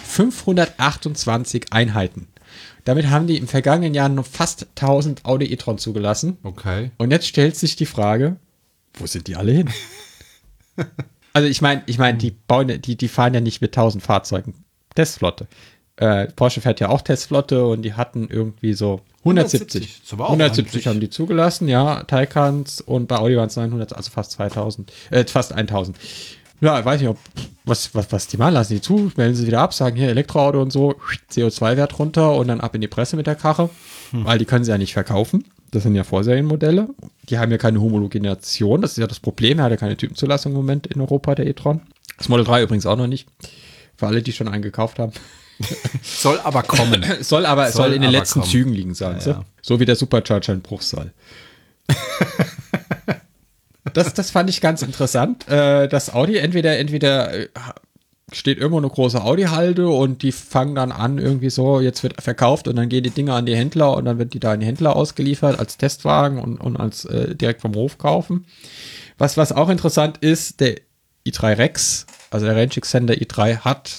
528 0.04 1.72
Einheiten. 1.72 2.28
Damit 2.84 3.10
haben 3.10 3.26
die 3.26 3.36
im 3.36 3.48
vergangenen 3.48 3.94
Jahr 3.94 4.08
noch 4.08 4.26
fast 4.26 4.68
1000 4.76 5.24
Audi 5.24 5.52
e-tron 5.52 5.78
zugelassen. 5.78 6.38
Okay. 6.44 6.92
Und 6.98 7.10
jetzt 7.10 7.26
stellt 7.26 7.56
sich 7.56 7.74
die 7.74 7.84
Frage, 7.84 8.36
wo 8.94 9.06
sind 9.06 9.26
die 9.26 9.34
alle 9.34 9.52
hin? 9.52 9.70
also 11.32 11.48
ich 11.48 11.60
meine, 11.62 11.82
ich 11.86 11.98
meine, 11.98 12.16
die 12.16 12.30
bauen, 12.30 12.80
die, 12.80 12.96
die 12.96 13.08
fahren 13.08 13.34
ja 13.34 13.40
nicht 13.40 13.60
mit 13.60 13.76
1000 13.76 14.04
Fahrzeugen 14.04 14.54
Testflotte. 14.94 15.46
Äh, 15.96 16.28
Porsche 16.28 16.60
fährt 16.60 16.80
ja 16.80 16.90
auch 16.90 17.02
Testflotte 17.02 17.66
und 17.66 17.82
die 17.82 17.94
hatten 17.94 18.28
irgendwie 18.30 18.72
so 18.72 19.00
170. 19.20 20.02
170, 20.04 20.18
170 20.20 20.86
haben 20.86 21.00
die 21.00 21.10
zugelassen, 21.10 21.68
ja, 21.68 22.04
Taycans 22.04 22.80
und 22.80 23.08
bei 23.08 23.16
Audi 23.16 23.36
waren 23.36 23.48
es 23.48 23.56
900, 23.56 23.94
also 23.94 24.10
fast 24.10 24.32
2000, 24.32 24.92
äh, 25.10 25.24
fast 25.26 25.52
1000. 25.52 25.96
Ja, 26.60 26.78
ich 26.78 26.84
weiß 26.84 27.00
nicht, 27.00 27.10
ob, 27.10 27.18
was, 27.64 27.94
was, 27.94 28.10
was 28.10 28.26
die 28.26 28.36
machen, 28.36 28.54
lassen 28.54 28.74
die 28.74 28.80
zu, 28.80 29.12
melden 29.16 29.34
sie 29.34 29.46
wieder 29.46 29.60
ab, 29.60 29.74
sagen 29.74 29.96
hier 29.96 30.08
Elektroauto 30.08 30.60
und 30.60 30.72
so, 30.72 30.96
CO2-Wert 31.32 31.98
runter 31.98 32.34
und 32.34 32.48
dann 32.48 32.60
ab 32.60 32.74
in 32.74 32.80
die 32.80 32.88
Presse 32.88 33.16
mit 33.16 33.26
der 33.26 33.36
Karre, 33.36 33.70
hm. 34.10 34.24
weil 34.24 34.38
die 34.38 34.44
können 34.44 34.64
sie 34.64 34.70
ja 34.70 34.78
nicht 34.78 34.92
verkaufen. 34.92 35.44
Das 35.70 35.82
sind 35.82 35.94
ja 35.94 36.02
Vorserienmodelle. 36.02 36.88
Die 37.28 37.38
haben 37.38 37.52
ja 37.52 37.58
keine 37.58 37.80
Homologination, 37.80 38.80
das 38.80 38.92
ist 38.92 38.98
ja 38.98 39.06
das 39.06 39.20
Problem, 39.20 39.58
er 39.58 39.66
hat 39.66 39.70
ja 39.70 39.76
keine 39.76 39.96
Typenzulassung 39.96 40.52
im 40.52 40.58
Moment 40.58 40.86
in 40.86 41.00
Europa, 41.00 41.34
der 41.34 41.46
e-tron. 41.46 41.80
Das 42.16 42.28
Model 42.28 42.44
3 42.44 42.62
übrigens 42.62 42.86
auch 42.86 42.96
noch 42.96 43.06
nicht. 43.06 43.28
Für 43.98 44.06
alle, 44.06 44.22
die 44.22 44.32
schon 44.32 44.48
einen 44.48 44.62
gekauft 44.62 45.00
haben. 45.00 45.12
soll 46.02 46.38
aber 46.40 46.62
kommen. 46.62 47.04
soll 47.20 47.44
aber 47.44 47.70
soll, 47.72 47.86
soll 47.86 47.92
in 47.94 48.02
den 48.02 48.12
letzten 48.12 48.40
kommen. 48.40 48.50
Zügen 48.50 48.72
liegen, 48.72 48.94
sagen 48.94 49.18
ja, 49.24 49.32
ja. 49.32 49.44
So 49.60 49.80
wie 49.80 49.84
der 49.84 49.96
Supercharger 49.96 50.52
in 50.52 50.62
Bruchsal. 50.62 51.12
das, 53.92 54.14
das 54.14 54.30
fand 54.30 54.48
ich 54.50 54.60
ganz 54.60 54.82
interessant. 54.82 55.48
Äh, 55.48 55.88
das 55.88 56.14
Audi 56.14 56.36
entweder, 56.36 56.78
entweder 56.78 57.34
äh, 57.34 57.48
steht 58.30 58.58
irgendwo 58.58 58.78
eine 58.78 58.88
große 58.88 59.20
Audi-Halde 59.20 59.88
und 59.88 60.22
die 60.22 60.30
fangen 60.30 60.76
dann 60.76 60.92
an, 60.92 61.18
irgendwie 61.18 61.50
so, 61.50 61.80
jetzt 61.80 62.04
wird 62.04 62.22
verkauft 62.22 62.68
und 62.68 62.76
dann 62.76 62.88
gehen 62.88 63.02
die 63.02 63.10
Dinger 63.10 63.34
an 63.34 63.46
die 63.46 63.56
Händler 63.56 63.96
und 63.96 64.04
dann 64.04 64.18
wird 64.18 64.34
die 64.34 64.40
da 64.40 64.52
an 64.52 64.60
die 64.60 64.66
Händler 64.66 64.94
ausgeliefert 64.94 65.58
als 65.58 65.76
Testwagen 65.76 66.38
und, 66.38 66.60
und 66.60 66.76
als 66.76 67.04
äh, 67.06 67.34
direkt 67.34 67.62
vom 67.62 67.74
Hof 67.74 67.98
kaufen. 67.98 68.46
Was, 69.16 69.36
was 69.36 69.50
auch 69.50 69.70
interessant 69.70 70.18
ist, 70.18 70.60
der 70.60 70.76
i3 71.26 71.58
Rex 71.58 72.06
also 72.30 72.46
der 72.46 72.56
Range 72.56 72.76
Extender 72.76 73.14
i3 73.14 73.58
hat, 73.58 73.94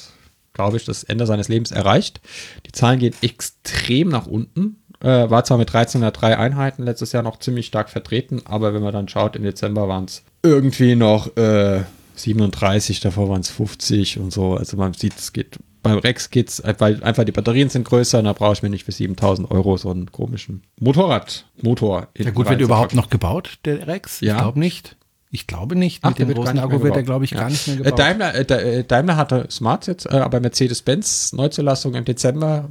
glaube 0.54 0.78
ich, 0.78 0.86
das 0.86 1.04
Ende 1.04 1.26
seines 1.26 1.48
Lebens 1.48 1.72
erreicht. 1.72 2.22
Die 2.66 2.72
Zahlen 2.72 3.00
gehen 3.00 3.16
extrem 3.22 4.10
nach 4.10 4.28
unten. 4.28 4.78
Äh, 5.02 5.30
war 5.30 5.46
zwar 5.46 5.58
mit 5.58 5.70
1303 5.70 6.38
Einheiten 6.38 6.84
letztes 6.84 7.14
Jahr 7.14 7.24
noch 7.24 7.40
ziemlich 7.40 7.68
stark 7.68 7.90
vertreten, 7.90 8.42
aber 8.46 8.74
wenn 8.74 8.82
man 8.82 8.92
dann 8.92 9.08
schaut, 9.08 9.38
im 9.38 9.44
Dezember 9.44 9.88
waren 9.88 10.06
es 10.06 10.24
irgendwie 10.44 10.96
noch 10.96 11.38
äh, 11.38 11.84
37, 12.16 13.00
davor 13.00 13.30
waren 13.30 13.42
es 13.42 13.50
50 13.50 14.20
und 14.20 14.34
so. 14.34 14.56
Also 14.56 14.76
man 14.76 14.94
sieht, 14.94 15.18
es 15.18 15.32
geht 15.32 15.58
beim 15.82 16.00
Rex 16.00 16.30
geht's, 16.30 16.62
weil 16.80 17.02
einfach 17.04 17.24
die 17.24 17.32
Batterien 17.32 17.70
sind 17.70 17.86
größer, 17.86 18.22
da 18.22 18.34
brauche 18.34 18.54
ich 18.54 18.64
mir 18.64 18.70
nicht 18.70 18.84
für 18.84 18.92
7000 18.92 19.50
Euro 19.50 19.78
so 19.78 19.90
einen 19.90 20.12
komischen 20.12 20.64
Motorradmotor. 20.80 22.10
Ja 22.18 22.32
gut, 22.32 22.50
wird 22.50 22.62
überhaupt 22.62 22.94
noch 22.94 23.10
gebaut, 23.10 23.60
der 23.66 23.88
Rex? 23.88 24.20
Ja. 24.20 24.36
Ich 24.36 24.42
glaube 24.42 24.60
nicht. 24.60 24.98
Ich 25.32 25.46
glaube 25.46 25.76
nicht. 25.76 26.00
Ach, 26.04 26.10
Mit 26.10 26.20
dem 26.20 26.34
großen 26.34 26.58
Akku 26.58 26.82
wird 26.82 26.96
er, 26.96 27.04
glaube 27.04 27.26
ich, 27.26 27.32
ja. 27.32 27.42
gar 27.42 27.50
nicht 27.50 27.68
mehr 27.68 27.76
äh, 27.76 27.84
gebaut. 27.84 28.00
Daimler, 28.00 28.36
äh, 28.36 28.80
äh, 28.80 28.84
Daimler 28.84 29.16
hatte 29.16 29.48
Smart 29.52 29.88
jetzt, 29.88 30.06
äh, 30.08 30.18
aber 30.18 30.40
Mercedes-Benz 30.40 31.34
Neuzulassung 31.34 31.94
im 31.96 32.06
Dezember. 32.06 32.70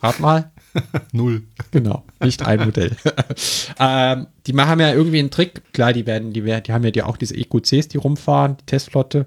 Rat 0.00 0.20
mal. 0.20 0.52
Null. 1.12 1.42
Genau, 1.72 2.04
nicht 2.20 2.46
ein 2.46 2.60
Modell. 2.64 2.96
ähm, 3.80 4.28
die 4.46 4.52
machen 4.52 4.78
ja 4.78 4.92
irgendwie 4.92 5.18
einen 5.18 5.30
Trick. 5.30 5.72
Klar, 5.72 5.92
die 5.92 6.06
werden, 6.06 6.32
die 6.32 6.44
werden, 6.44 6.62
die 6.64 6.72
haben 6.72 6.84
ja 6.84 6.92
die 6.92 7.02
auch 7.02 7.16
diese 7.16 7.34
EQCs, 7.34 7.88
die 7.88 7.96
rumfahren, 7.96 8.56
die 8.58 8.66
Testflotte, 8.66 9.26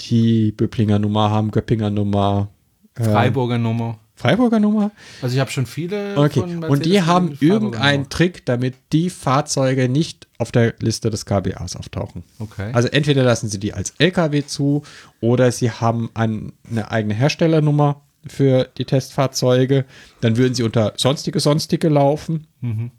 die 0.00 0.50
Böblinger 0.50 0.98
Nummer 0.98 1.30
haben, 1.30 1.52
Göppinger 1.52 1.90
Nummer, 1.90 2.48
äh, 2.96 3.04
Freiburger 3.04 3.58
Nummer. 3.58 4.00
Freiburger 4.20 4.60
Nummer? 4.60 4.90
Also 5.22 5.34
ich 5.34 5.40
habe 5.40 5.50
schon 5.50 5.64
viele. 5.64 6.14
Okay. 6.18 6.40
und 6.40 6.84
die 6.84 7.00
haben 7.00 7.38
irgendeinen 7.40 8.10
Trick, 8.10 8.44
damit 8.44 8.74
die 8.92 9.08
Fahrzeuge 9.08 9.88
nicht 9.88 10.28
auf 10.36 10.52
der 10.52 10.74
Liste 10.80 11.08
des 11.08 11.24
KBAs 11.24 11.74
auftauchen. 11.74 12.22
Okay. 12.38 12.70
Also 12.74 12.88
entweder 12.88 13.22
lassen 13.22 13.48
sie 13.48 13.58
die 13.58 13.72
als 13.72 13.94
LKW 13.96 14.44
zu 14.44 14.82
oder 15.20 15.50
sie 15.52 15.70
haben 15.70 16.10
ein, 16.12 16.52
eine 16.70 16.90
eigene 16.90 17.14
Herstellernummer 17.14 18.02
für 18.26 18.68
die 18.76 18.84
Testfahrzeuge. 18.84 19.86
Dann 20.20 20.36
würden 20.36 20.54
sie 20.54 20.64
unter 20.64 20.92
sonstige 20.96 21.40
sonstige 21.40 21.88
laufen. 21.88 22.46
Mhm. 22.60 22.90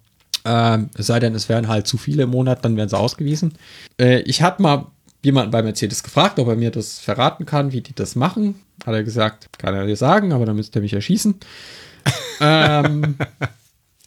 Ähm, 0.43 0.89
es 0.95 1.05
sei 1.05 1.19
denn, 1.19 1.35
es 1.35 1.49
wären 1.49 1.67
halt 1.67 1.85
zu 1.85 1.97
viele 1.97 2.23
im 2.23 2.31
Monat, 2.31 2.65
dann 2.65 2.77
werden 2.77 2.89
sie 2.89 2.97
ausgewiesen. 2.97 3.53
Äh, 3.99 4.21
ich 4.21 4.41
hatte 4.41 4.63
mal 4.63 4.87
jemanden 5.23 5.51
bei 5.51 5.61
Mercedes 5.61 6.03
gefragt, 6.03 6.39
ob 6.39 6.47
er 6.47 6.55
mir 6.55 6.71
das 6.71 6.99
verraten 6.99 7.45
kann, 7.45 7.71
wie 7.71 7.81
die 7.81 7.93
das 7.93 8.15
machen. 8.15 8.55
Hat 8.85 8.93
er 8.93 9.03
gesagt, 9.03 9.49
kann 9.59 9.75
er 9.75 9.85
dir 9.85 9.95
sagen, 9.95 10.33
aber 10.33 10.45
dann 10.45 10.55
müsste 10.55 10.79
er 10.79 10.81
mich 10.81 10.93
erschießen. 10.93 11.35
ähm, 12.41 13.15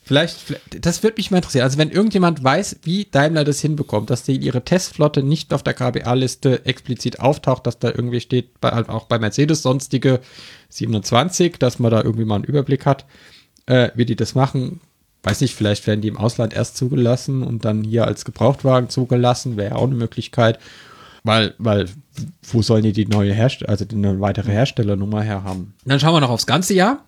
Vielleicht, 0.07 0.37
vielleicht- 0.39 0.85
das 0.85 1.03
würde 1.03 1.15
mich 1.17 1.31
mal 1.31 1.39
interessieren. 1.39 1.65
Also 1.65 1.79
wenn 1.79 1.91
irgendjemand 1.91 2.45
weiß, 2.45 2.81
wie 2.83 3.07
Daimler 3.11 3.43
das 3.45 3.61
hinbekommt, 3.61 4.11
dass 4.11 4.23
die 4.23 4.37
ihre 4.37 4.63
Testflotte 4.63 5.23
nicht 5.23 5.55
auf 5.55 5.63
der 5.63 5.73
KBA-Liste 5.73 6.67
explizit 6.67 7.21
auftaucht, 7.21 7.67
dass 7.67 7.79
da 7.79 7.89
irgendwie 7.89 8.21
steht, 8.21 8.61
bei, 8.61 8.73
halt 8.73 8.91
auch 8.91 9.07
bei 9.07 9.19
Mercedes 9.19 9.63
sonstige 9.63 10.21
27, 10.69 11.57
dass 11.59 11.79
man 11.79 11.91
da 11.91 12.03
irgendwie 12.03 12.27
mal 12.27 12.35
einen 12.35 12.45
Überblick 12.45 12.85
hat, 12.85 13.07
äh, 13.65 13.89
wie 13.95 14.05
die 14.05 14.15
das 14.17 14.35
machen. 14.35 14.81
Weiß 15.23 15.41
nicht, 15.41 15.55
vielleicht 15.55 15.87
werden 15.87 16.03
die 16.03 16.09
im 16.09 16.19
Ausland 16.19 16.53
erst 16.53 16.77
zugelassen 16.77 17.43
und 17.43 17.65
dann 17.65 17.83
hier 17.83 18.07
als 18.07 18.27
Gebrauchtwagen 18.27 18.91
zugelassen, 18.91 19.57
wäre 19.57 19.71
ja 19.71 19.77
auch 19.77 19.85
eine 19.85 19.95
Möglichkeit. 19.95 20.59
Weil, 21.25 21.55
weil, 21.57 21.89
wo 22.43 22.61
sollen 22.61 22.83
die 22.83 22.93
die 22.93 23.07
neue 23.07 23.33
Hersteller, 23.33 23.71
also 23.71 23.87
die 23.87 23.97
eine 23.97 24.21
weitere 24.21 24.53
Herstellernummer 24.53 25.23
her 25.23 25.43
haben? 25.43 25.75
Dann 25.87 25.99
schauen 25.99 26.15
wir 26.15 26.21
noch 26.21 26.31
aufs 26.31 26.47
ganze 26.47 26.75
Jahr. 26.75 27.05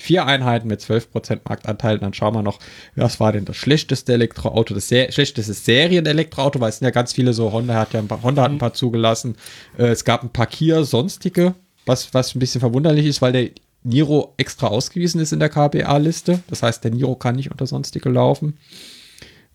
4204 0.00 0.26
Einheiten 0.26 0.68
mit 0.68 0.80
12% 0.80 1.40
Marktanteil. 1.48 1.98
Dann 1.98 2.14
schauen 2.14 2.34
wir 2.34 2.42
noch, 2.42 2.58
was 2.96 3.20
war 3.20 3.32
denn 3.32 3.44
das 3.44 3.56
schlechteste 3.56 4.14
Elektroauto, 4.14 4.74
das 4.74 4.88
ser 4.88 5.12
schlechteste 5.12 5.52
Serien-Elektroauto, 5.52 6.60
weil 6.60 6.70
es 6.70 6.78
sind 6.78 6.86
ja 6.86 6.90
ganz 6.90 7.12
viele 7.12 7.32
so, 7.32 7.52
Honda 7.52 7.74
hat 7.74 7.92
ja 7.92 8.00
ein 8.00 8.08
paar, 8.08 8.22
Honda 8.22 8.42
hat 8.42 8.50
ein 8.50 8.58
paar 8.58 8.74
zugelassen. 8.74 9.36
Äh, 9.78 9.88
es 9.88 10.04
gab 10.04 10.22
ein 10.22 10.30
paar 10.30 10.46
Kia 10.46 10.84
sonstige, 10.84 11.54
was, 11.86 12.12
was 12.14 12.34
ein 12.34 12.38
bisschen 12.38 12.60
verwunderlich 12.60 13.06
ist, 13.06 13.22
weil 13.22 13.32
der 13.32 13.50
Niro 13.82 14.34
extra 14.36 14.66
ausgewiesen 14.66 15.20
ist 15.20 15.32
in 15.32 15.40
der 15.40 15.48
KBA-Liste. 15.48 16.40
Das 16.48 16.62
heißt, 16.62 16.84
der 16.84 16.90
Niro 16.90 17.14
kann 17.14 17.36
nicht 17.36 17.50
unter 17.50 17.66
sonstige 17.66 18.08
laufen. 18.08 18.58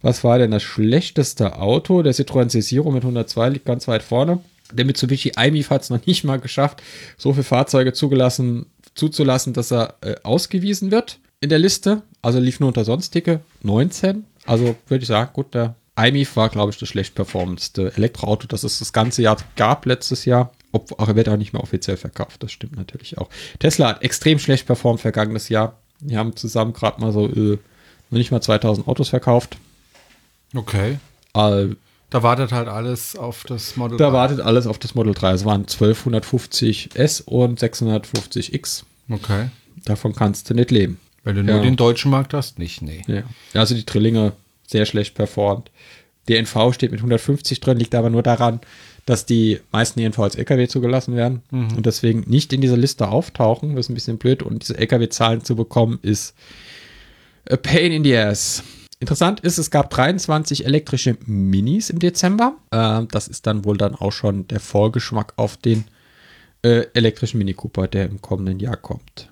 Was 0.01 0.23
war 0.23 0.38
denn 0.38 0.51
das 0.51 0.63
schlechteste 0.63 1.57
Auto? 1.57 2.03
Der 2.03 2.13
Citroën 2.13 2.49
C0 2.49 2.91
mit 2.91 3.03
102 3.03 3.49
liegt 3.49 3.65
ganz 3.65 3.88
weit 3.88 4.03
vorne. 4.03 4.39
Der 4.72 4.85
Mitsubishi 4.85 5.34
iMIF 5.38 5.69
hat 5.69 5.84
es 5.84 5.89
noch 5.89 6.05
nicht 6.05 6.23
mal 6.23 6.39
geschafft, 6.39 6.81
so 7.17 7.34
viele 7.34 7.43
Fahrzeuge 7.43 7.93
zugelassen, 7.93 8.65
zuzulassen, 8.95 9.53
dass 9.53 9.72
er 9.72 9.95
äh, 10.01 10.15
ausgewiesen 10.23 10.91
wird 10.91 11.19
in 11.41 11.49
der 11.49 11.59
Liste. 11.59 12.01
Also 12.22 12.39
lief 12.39 12.59
nur 12.59 12.69
unter 12.69 12.85
sonstige 12.85 13.41
19. 13.61 14.26
Also 14.45 14.76
würde 14.88 15.03
ich 15.03 15.07
sagen, 15.07 15.31
gut, 15.34 15.53
der 15.53 15.76
iMIF 15.97 16.35
war, 16.35 16.49
glaube 16.49 16.72
ich, 16.72 16.77
das 16.77 16.89
schlecht 16.89 17.15
performendste 17.15 17.93
Elektroauto, 17.95 18.47
das 18.47 18.63
es 18.63 18.80
das 18.80 18.93
ganze 18.93 19.22
Jahr 19.22 19.38
gab 19.55 19.85
letztes 19.85 20.26
Jahr. 20.26 20.51
Ob, 20.72 20.99
aber 20.99 21.11
er 21.11 21.15
wird 21.15 21.30
auch 21.30 21.38
nicht 21.38 21.53
mehr 21.53 21.63
offiziell 21.63 21.97
verkauft, 21.97 22.43
das 22.43 22.51
stimmt 22.51 22.76
natürlich 22.76 23.17
auch. 23.17 23.30
Tesla 23.59 23.89
hat 23.89 24.03
extrem 24.03 24.39
schlecht 24.39 24.65
performt 24.65 24.99
vergangenes 24.99 25.47
Jahr. 25.49 25.77
Die 26.01 26.17
haben 26.17 26.35
zusammen 26.35 26.73
gerade 26.73 26.99
mal 26.99 27.13
so 27.13 27.27
äh, 27.27 27.57
noch 28.09 28.17
nicht 28.17 28.31
mal 28.31 28.41
2000 28.41 28.88
Autos 28.88 29.09
verkauft. 29.09 29.57
Okay. 30.53 30.99
Äh, 31.34 31.67
Da 32.15 32.23
wartet 32.23 32.53
halt 32.53 32.69
alles 32.69 33.17
auf 33.17 33.43
das 33.43 33.75
Model. 33.75 33.97
da 33.97 34.05
3. 34.07 34.13
wartet 34.13 34.39
alles 34.39 34.67
auf 34.67 34.79
das 34.79 34.95
Model 34.95 35.13
3. 35.13 35.33
Es 35.33 35.43
waren 35.43 35.65
1250S 35.65 37.21
und 37.25 37.59
650X. 37.59 38.83
Okay. 39.09 39.49
Davon 39.83 40.15
kannst 40.15 40.49
du 40.49 40.53
nicht 40.53 40.71
leben. 40.71 40.97
Wenn 41.25 41.35
du 41.35 41.43
nur 41.43 41.57
Ja. 41.57 41.61
den 41.61 41.75
deutschen 41.75 42.11
Markt 42.11 42.33
hast, 42.33 42.57
nicht, 42.57 42.81
nee. 42.81 43.01
Ja. 43.07 43.23
Also 43.53 43.75
die 43.75 43.85
Drillinge 43.85 44.31
sehr 44.65 44.85
schlecht 44.85 45.13
performt. 45.15 45.71
Der 46.29 46.39
NV 46.39 46.71
steht 46.73 46.91
mit 46.91 47.01
150 47.01 47.59
drin, 47.59 47.77
liegt 47.79 47.93
aber 47.95 48.09
nur 48.09 48.23
daran, 48.23 48.61
dass 49.05 49.25
die 49.25 49.59
meisten 49.73 49.99
ENV 49.99 50.17
als 50.19 50.35
LKW 50.35 50.69
zugelassen 50.69 51.17
werden 51.17 51.41
und 51.51 51.85
deswegen 51.85 52.23
nicht 52.27 52.53
in 52.53 52.61
dieser 52.61 52.77
Liste 52.77 53.09
auftauchen. 53.09 53.75
Das 53.75 53.87
ist 53.87 53.89
ein 53.89 53.93
bisschen 53.93 54.17
blöd 54.19 54.41
und 54.41 54.63
diese 54.63 54.77
LKW-Zahlen 54.77 55.43
zu 55.43 55.57
bekommen 55.57 55.99
ist 56.01 56.33
a 57.49 57.57
pain 57.57 57.91
in 57.91 58.05
the 58.05 58.15
ass. 58.15 58.63
Interessant 58.99 59.41
ist, 59.41 59.57
es 59.57 59.72
gab 59.72 59.89
23 59.89 60.65
elektrische 60.65 61.17
Minis 61.26 61.89
im 61.89 61.99
Dezember. 61.99 62.55
Ähm, 62.72 63.07
das 63.11 63.27
ist 63.27 63.45
dann 63.45 63.65
wohl 63.65 63.77
dann 63.77 63.93
auch 63.95 64.11
schon 64.11 64.47
der 64.47 64.59
Vorgeschmack 64.59 65.34
auf 65.35 65.57
den 65.57 65.85
äh, 66.63 66.85
elektrischen 66.93 67.38
Mini 67.38 67.53
Cooper, 67.53 67.88
der 67.88 68.05
im 68.05 68.22
kommenden 68.22 68.59
Jahr 68.59 68.77
kommt. 68.77 69.30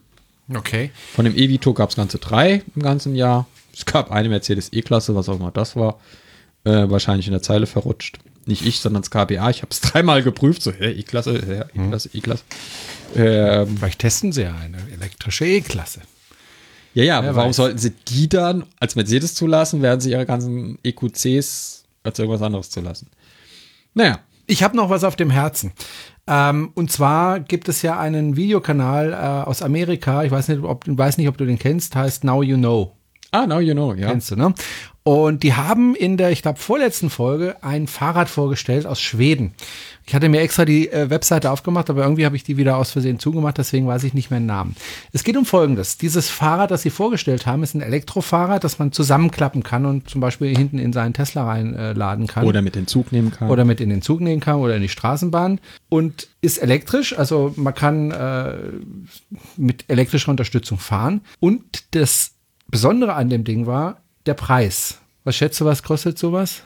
Okay. 0.54 0.92
Von 1.16 1.26
dem 1.26 1.36
E-Vito 1.36 1.74
gab 1.74 1.90
es 1.90 1.96
ganze 1.96 2.18
drei 2.20 2.62
im 2.76 2.82
ganzen 2.82 3.16
Jahr. 3.16 3.48
Es 3.74 3.86
gab 3.86 4.12
eine 4.12 4.30
Mercedes 4.30 4.72
E-Klasse, 4.74 5.16
was 5.16 5.30
auch 5.30 5.40
immer 5.40 5.52
das 5.52 5.76
war. 5.76 6.00
Äh, 6.66 6.90
wahrscheinlich 6.90 7.28
in 7.28 7.34
der 7.34 7.42
Zeile 7.42 7.66
verrutscht. 7.66 8.20
Nicht 8.46 8.66
ich, 8.66 8.80
sondern 8.80 9.02
das 9.02 9.12
KBA. 9.12 9.50
Ich 9.50 9.62
habe 9.62 9.72
es 9.72 9.82
dreimal 9.82 10.22
geprüft. 10.24 10.62
So, 10.62 10.72
hä, 10.72 10.92
E-Klasse, 10.92 11.42
hä, 11.42 11.82
E-Klasse, 11.82 12.10
E-Klasse. 12.14 12.44
Ähm, 13.16 13.78
Vielleicht 13.78 14.00
testen 14.00 14.32
sie 14.34 14.44
ja 14.44 14.56
eine 14.56 14.78
elektrische 14.92 15.46
E-Klasse. 15.46 16.02
Ja, 16.94 17.04
ja, 17.04 17.18
aber 17.20 17.36
warum 17.36 17.50
weiß. 17.50 17.56
sollten 17.56 17.78
sie 17.78 17.92
die 17.92 18.30
dann 18.30 18.66
als 18.80 18.96
Mercedes 18.96 19.36
zulassen, 19.36 19.82
während 19.82 20.02
sie 20.04 20.12
ihre 20.12 20.26
ganzen 20.26 20.78
EQCs 20.84 21.84
als 22.04 22.20
irgendwas 22.20 22.42
anderes 22.42 22.70
zulassen? 22.70 23.08
Naja, 23.94 24.20
Ich 24.46 24.62
habe 24.62 24.76
noch 24.76 24.90
was 24.90 25.04
auf 25.06 25.16
dem 25.16 25.30
Herzen. 25.30 25.72
Ähm, 26.28 26.72
und 26.76 26.92
zwar 26.92 27.40
gibt 27.40 27.70
es 27.70 27.82
ja 27.82 27.98
einen 27.98 28.36
Videokanal 28.36 29.14
äh, 29.14 29.16
aus 29.48 29.62
Amerika. 29.62 30.24
Ich 30.24 30.32
weiß 30.32 30.50
nicht, 30.50 30.64
ob, 30.64 30.84
weiß 30.86 31.18
nicht, 31.18 31.30
ob 31.30 31.38
du 31.38 31.46
den 31.46 31.58
kennst. 31.60 31.96
Heißt 31.96 32.24
Now 32.24 32.44
You 32.44 32.58
Know. 32.58 32.96
Ah, 33.34 33.46
now 33.46 33.60
you 33.60 33.74
know, 33.74 33.94
ja. 33.94 34.08
Kennst 34.08 34.32
du, 34.32 34.36
ne? 34.36 34.54
Und 35.04 35.44
die 35.44 35.54
haben 35.54 35.96
in 35.96 36.16
der, 36.16 36.32
ich 36.32 36.42
glaube, 36.42 36.60
vorletzten 36.60 37.10
Folge 37.10 37.58
ein 37.62 37.88
Fahrrad 37.88 38.30
vorgestellt 38.30 38.86
aus 38.86 39.02
Schweden. 39.02 39.54
Ich 40.06 40.16
hatte 40.16 40.30
mir 40.30 40.40
extra 40.40 40.64
die 40.64 40.90
äh, 40.90 41.10
Webseite 41.10 41.52
aufgemacht, 41.52 41.90
aber 41.90 42.04
irgendwie 42.04 42.26
habe 42.26 42.38
ich 42.38 42.44
die 42.44 42.56
wieder 42.56 42.78
aus 42.78 42.92
Versehen 42.92 43.20
zugemacht, 43.20 43.58
deswegen 43.58 43.86
weiß 43.86 44.06
ich 44.06 44.14
nicht 44.14 44.32
mehr 44.32 44.40
den 44.40 44.46
Namen. 44.46 44.76
Es 45.12 45.26
geht 45.26 45.36
um 45.36 45.46
Folgendes. 45.46 45.98
Dieses 45.98 46.30
Fahrrad, 46.30 46.72
das 46.72 46.84
sie 46.84 46.90
vorgestellt 46.90 47.46
haben, 47.46 47.64
ist 47.64 47.74
ein 47.74 47.82
Elektrofahrrad, 47.82 48.64
das 48.64 48.80
man 48.80 48.94
zusammenklappen 48.94 49.64
kann 49.64 49.86
und 49.86 50.10
zum 50.10 50.22
Beispiel 50.22 50.56
hinten 50.56 50.80
in 50.80 50.94
seinen 50.94 51.14
Tesla 51.14 51.46
reinladen 51.46 52.28
kann. 52.28 52.46
Oder 52.46 52.62
mit 52.62 52.76
den 52.76 52.88
Zug 52.88 53.12
nehmen 53.12 53.32
kann. 53.32 53.50
oder 53.50 53.66
mit 53.66 53.82
in 53.82 53.90
den 53.90 54.02
Zug 54.02 54.22
nehmen 54.22 54.40
kann 54.40 54.56
oder 54.58 54.78
in 54.78 54.82
die 54.82 54.90
Straßenbahn 54.90 55.60
und 55.90 56.30
ist 56.40 56.60
elektrisch, 56.60 57.18
also 57.18 57.54
man 57.58 57.76
kann 57.76 58.12
äh, 58.12 58.56
mit 59.58 59.86
elektrischer 59.90 60.32
Unterstützung 60.32 60.78
fahren. 60.78 61.22
Und 61.40 61.84
das 61.92 62.33
Besondere 62.74 63.14
an 63.14 63.30
dem 63.30 63.44
Ding 63.44 63.68
war 63.68 63.98
der 64.26 64.34
Preis. 64.34 64.98
Was 65.24 65.36
schätzt 65.36 65.62
du, 65.62 65.66
was 65.66 65.84
kostet 65.84 66.18
sowas? 66.18 66.64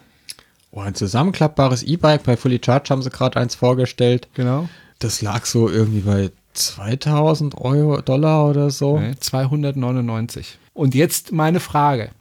oh, 0.71 0.79
ein 0.79 0.95
zusammenklappbares 0.95 1.83
E-Bike. 1.83 2.23
Bei 2.23 2.37
Fully 2.37 2.61
Charge 2.63 2.91
haben 2.91 3.01
sie 3.01 3.09
gerade 3.09 3.37
eins 3.37 3.55
vorgestellt. 3.55 4.29
Genau. 4.33 4.69
Das 4.99 5.21
lag 5.21 5.45
so 5.45 5.69
irgendwie 5.69 5.99
bei 5.99 6.31
2000 6.53 7.57
Euro, 7.57 8.01
Dollar 8.01 8.49
oder 8.49 8.69
so. 8.69 8.99
Nee, 8.99 9.15
299. 9.19 10.57
Und 10.73 10.95
jetzt 10.95 11.33
meine 11.33 11.59
Frage. 11.59 12.11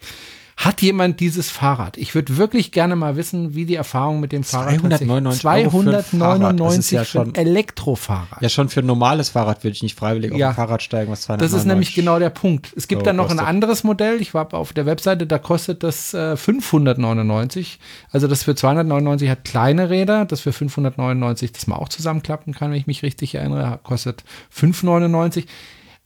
Hat 0.59 0.81
jemand 0.81 1.21
dieses 1.21 1.51
Fahrrad? 1.51 1.99
Ich 1.99 2.15
würde 2.15 2.39
wirklich 2.39 2.73
gerne 2.73 2.97
mal 2.97 3.15
wissen, 3.17 3.55
wie 3.55 3.67
die 3.67 3.75
Erfahrung 3.75 4.21
mit 4.21 4.33
dem 4.33 4.43
Fahrrad 4.43 4.81
299 4.81 5.45
Euro 5.47 5.71
für 5.71 5.79
ein 5.79 5.93
Fahrrad. 5.93 5.95
Das 5.95 6.05
ist 6.07 6.11
299 6.19 6.93
ja 6.93 7.05
für 7.05 7.21
ein 7.21 7.25
schon- 7.27 7.35
Elektrofahrrad. 7.35 8.41
Ja, 8.43 8.49
schon 8.49 8.69
für 8.71 8.81
ein 8.81 8.87
normales 8.87 9.29
Fahrrad 9.29 9.63
würde 9.65 9.75
ich 9.75 9.83
nicht 9.83 9.99
freiwillig 9.99 10.33
auf 10.33 10.39
Ja. 10.39 10.49
ein 10.49 10.55
Fahrrad 10.55 10.83
steigen, 10.83 11.13
was 11.13 11.21
299 11.23 11.53
Das 11.53 11.61
ist 11.63 11.67
nämlich 11.67 11.95
genau 11.95 12.19
der 12.19 12.31
Punkt. 12.31 12.73
Es 12.75 12.89
gibt 12.89 13.03
So 13.03 13.05
dann 13.05 13.17
noch 13.17 13.25
ein 13.31 13.37
kostet. 13.37 13.47
anderes 13.49 13.85
Modell. 13.85 14.21
Ich 14.23 14.33
war 14.33 14.53
auf 14.55 14.73
der 14.73 14.87
Webseite, 14.87 15.27
da 15.27 15.39
kostet 15.39 15.83
das 15.83 16.15
äh, 16.15 16.37
599. 16.39 17.79
Also 18.11 18.27
das 18.27 18.43
für 18.45 18.55
299 18.55 19.29
hat 19.29 19.45
kleine 19.45 19.91
Räder. 19.91 20.25
Das 20.25 20.41
für 20.41 20.53
599, 20.55 21.53
das 21.53 21.67
man 21.67 21.79
auch 21.79 21.91
zusammenklappen 21.91 22.55
kann, 22.55 22.71
wenn 22.71 22.79
ich 22.79 22.87
mich 22.87 23.03
richtig 23.03 23.35
erinnere, 23.35 23.79
kostet 23.83 24.25
599. 24.51 25.47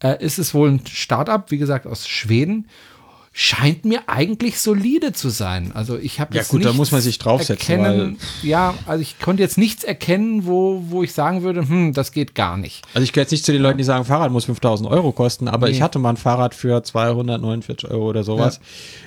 Äh, 0.03 0.25
ist 0.25 0.39
es 0.39 0.55
wohl 0.55 0.71
ein 0.71 0.83
Startup, 0.87 1.51
wie 1.51 1.59
gesagt, 1.59 1.87
aus 1.87 2.09
Schweden. 2.09 2.67
Scheint 3.43 3.87
mir 3.87 4.03
eigentlich 4.07 4.61
solide 4.61 5.15
zu 5.15 5.31
sein. 5.31 5.71
Also 5.73 5.97
ich 5.97 6.21
habe 6.21 6.35
Ja, 6.35 6.43
jetzt 6.43 6.51
gut, 6.51 6.63
da 6.63 6.75
muss 6.75 6.93
man 6.93 7.01
sich 7.01 7.17
draufsetzen, 7.17 7.79
Erkennen, 7.81 8.19
ja, 8.43 8.75
also 8.85 9.01
ich 9.01 9.19
konnte 9.19 9.43
jetzt 9.43 9.57
nichts 9.57 9.83
erkennen, 9.83 10.45
wo, 10.45 10.83
wo 10.89 11.03
ich 11.03 11.15
sagen 11.15 11.43
würde, 11.43 11.67
hm, 11.67 11.95
das 11.95 12.13
geht 12.13 12.35
gar 12.35 12.59
nicht. 12.59 12.85
Also 12.93 13.03
ich 13.03 13.15
gehöre 13.15 13.23
jetzt 13.25 13.31
nicht 13.31 13.47
zu 13.47 13.53
den 13.53 13.63
Leuten, 13.63 13.79
die 13.79 13.85
sagen, 13.85 14.05
Fahrrad 14.05 14.31
muss 14.31 14.45
5000 14.45 14.91
Euro 14.91 15.13
kosten, 15.13 15.49
aber 15.49 15.69
Nee. 15.69 15.73
ich 15.73 15.81
hatte 15.81 15.99
mal 15.99 16.11
ein 16.11 16.17
Fahrrad 16.19 16.55
für 16.55 16.83
249 16.83 17.91
Euro 17.91 18.11
oder 18.11 18.25
sowas. 18.25 18.61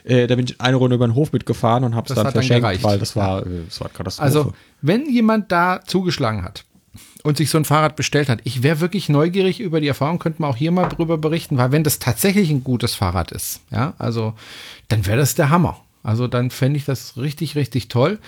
Äh, 0.03 0.25
da 0.25 0.33
bin 0.35 0.45
ich 0.45 0.59
eine 0.59 0.77
Runde 0.77 0.95
über 0.95 1.07
den 1.07 1.13
Hof 1.13 1.31
mitgefahren 1.31 1.83
und 1.83 1.93
habe 1.93 2.07
es 2.09 2.15
dann 2.15 2.23
dann 2.23 2.33
verschenkt, 2.33 2.61
gereicht. 2.63 2.83
weil 2.83 2.97
das 2.97 3.15
war, 3.15 3.45
äh, 3.45 3.65
das 3.69 3.81
war 3.81 3.89
Katastrophe. 3.89 4.25
Also, 4.25 4.53
wenn 4.81 5.07
jemand 5.11 5.51
da 5.51 5.81
zugeschlagen 5.85 6.43
hat 6.43 6.65
und 7.23 7.37
sich 7.37 7.49
so 7.49 7.57
ein 7.57 7.65
Fahrrad 7.65 7.95
bestellt 7.95 8.29
hat. 8.29 8.41
Ich 8.43 8.63
wäre 8.63 8.79
wirklich 8.79 9.09
neugierig 9.09 9.59
über 9.59 9.81
die 9.81 9.87
Erfahrung, 9.87 10.19
könnte 10.19 10.41
man 10.41 10.51
auch 10.51 10.57
hier 10.57 10.71
mal 10.71 10.89
drüber 10.89 11.17
berichten, 11.17 11.57
weil 11.57 11.71
wenn 11.71 11.83
das 11.83 11.99
tatsächlich 11.99 12.49
ein 12.49 12.63
gutes 12.63 12.95
Fahrrad 12.95 13.31
ist, 13.31 13.61
ja, 13.71 13.93
also 13.97 14.33
dann 14.89 15.05
wäre 15.05 15.17
das 15.17 15.35
der 15.35 15.49
Hammer. 15.49 15.79
Also 16.03 16.27
dann 16.27 16.51
fände 16.51 16.77
ich 16.77 16.85
das 16.85 17.17
richtig, 17.17 17.55
richtig 17.55 17.87
toll. 17.87 18.19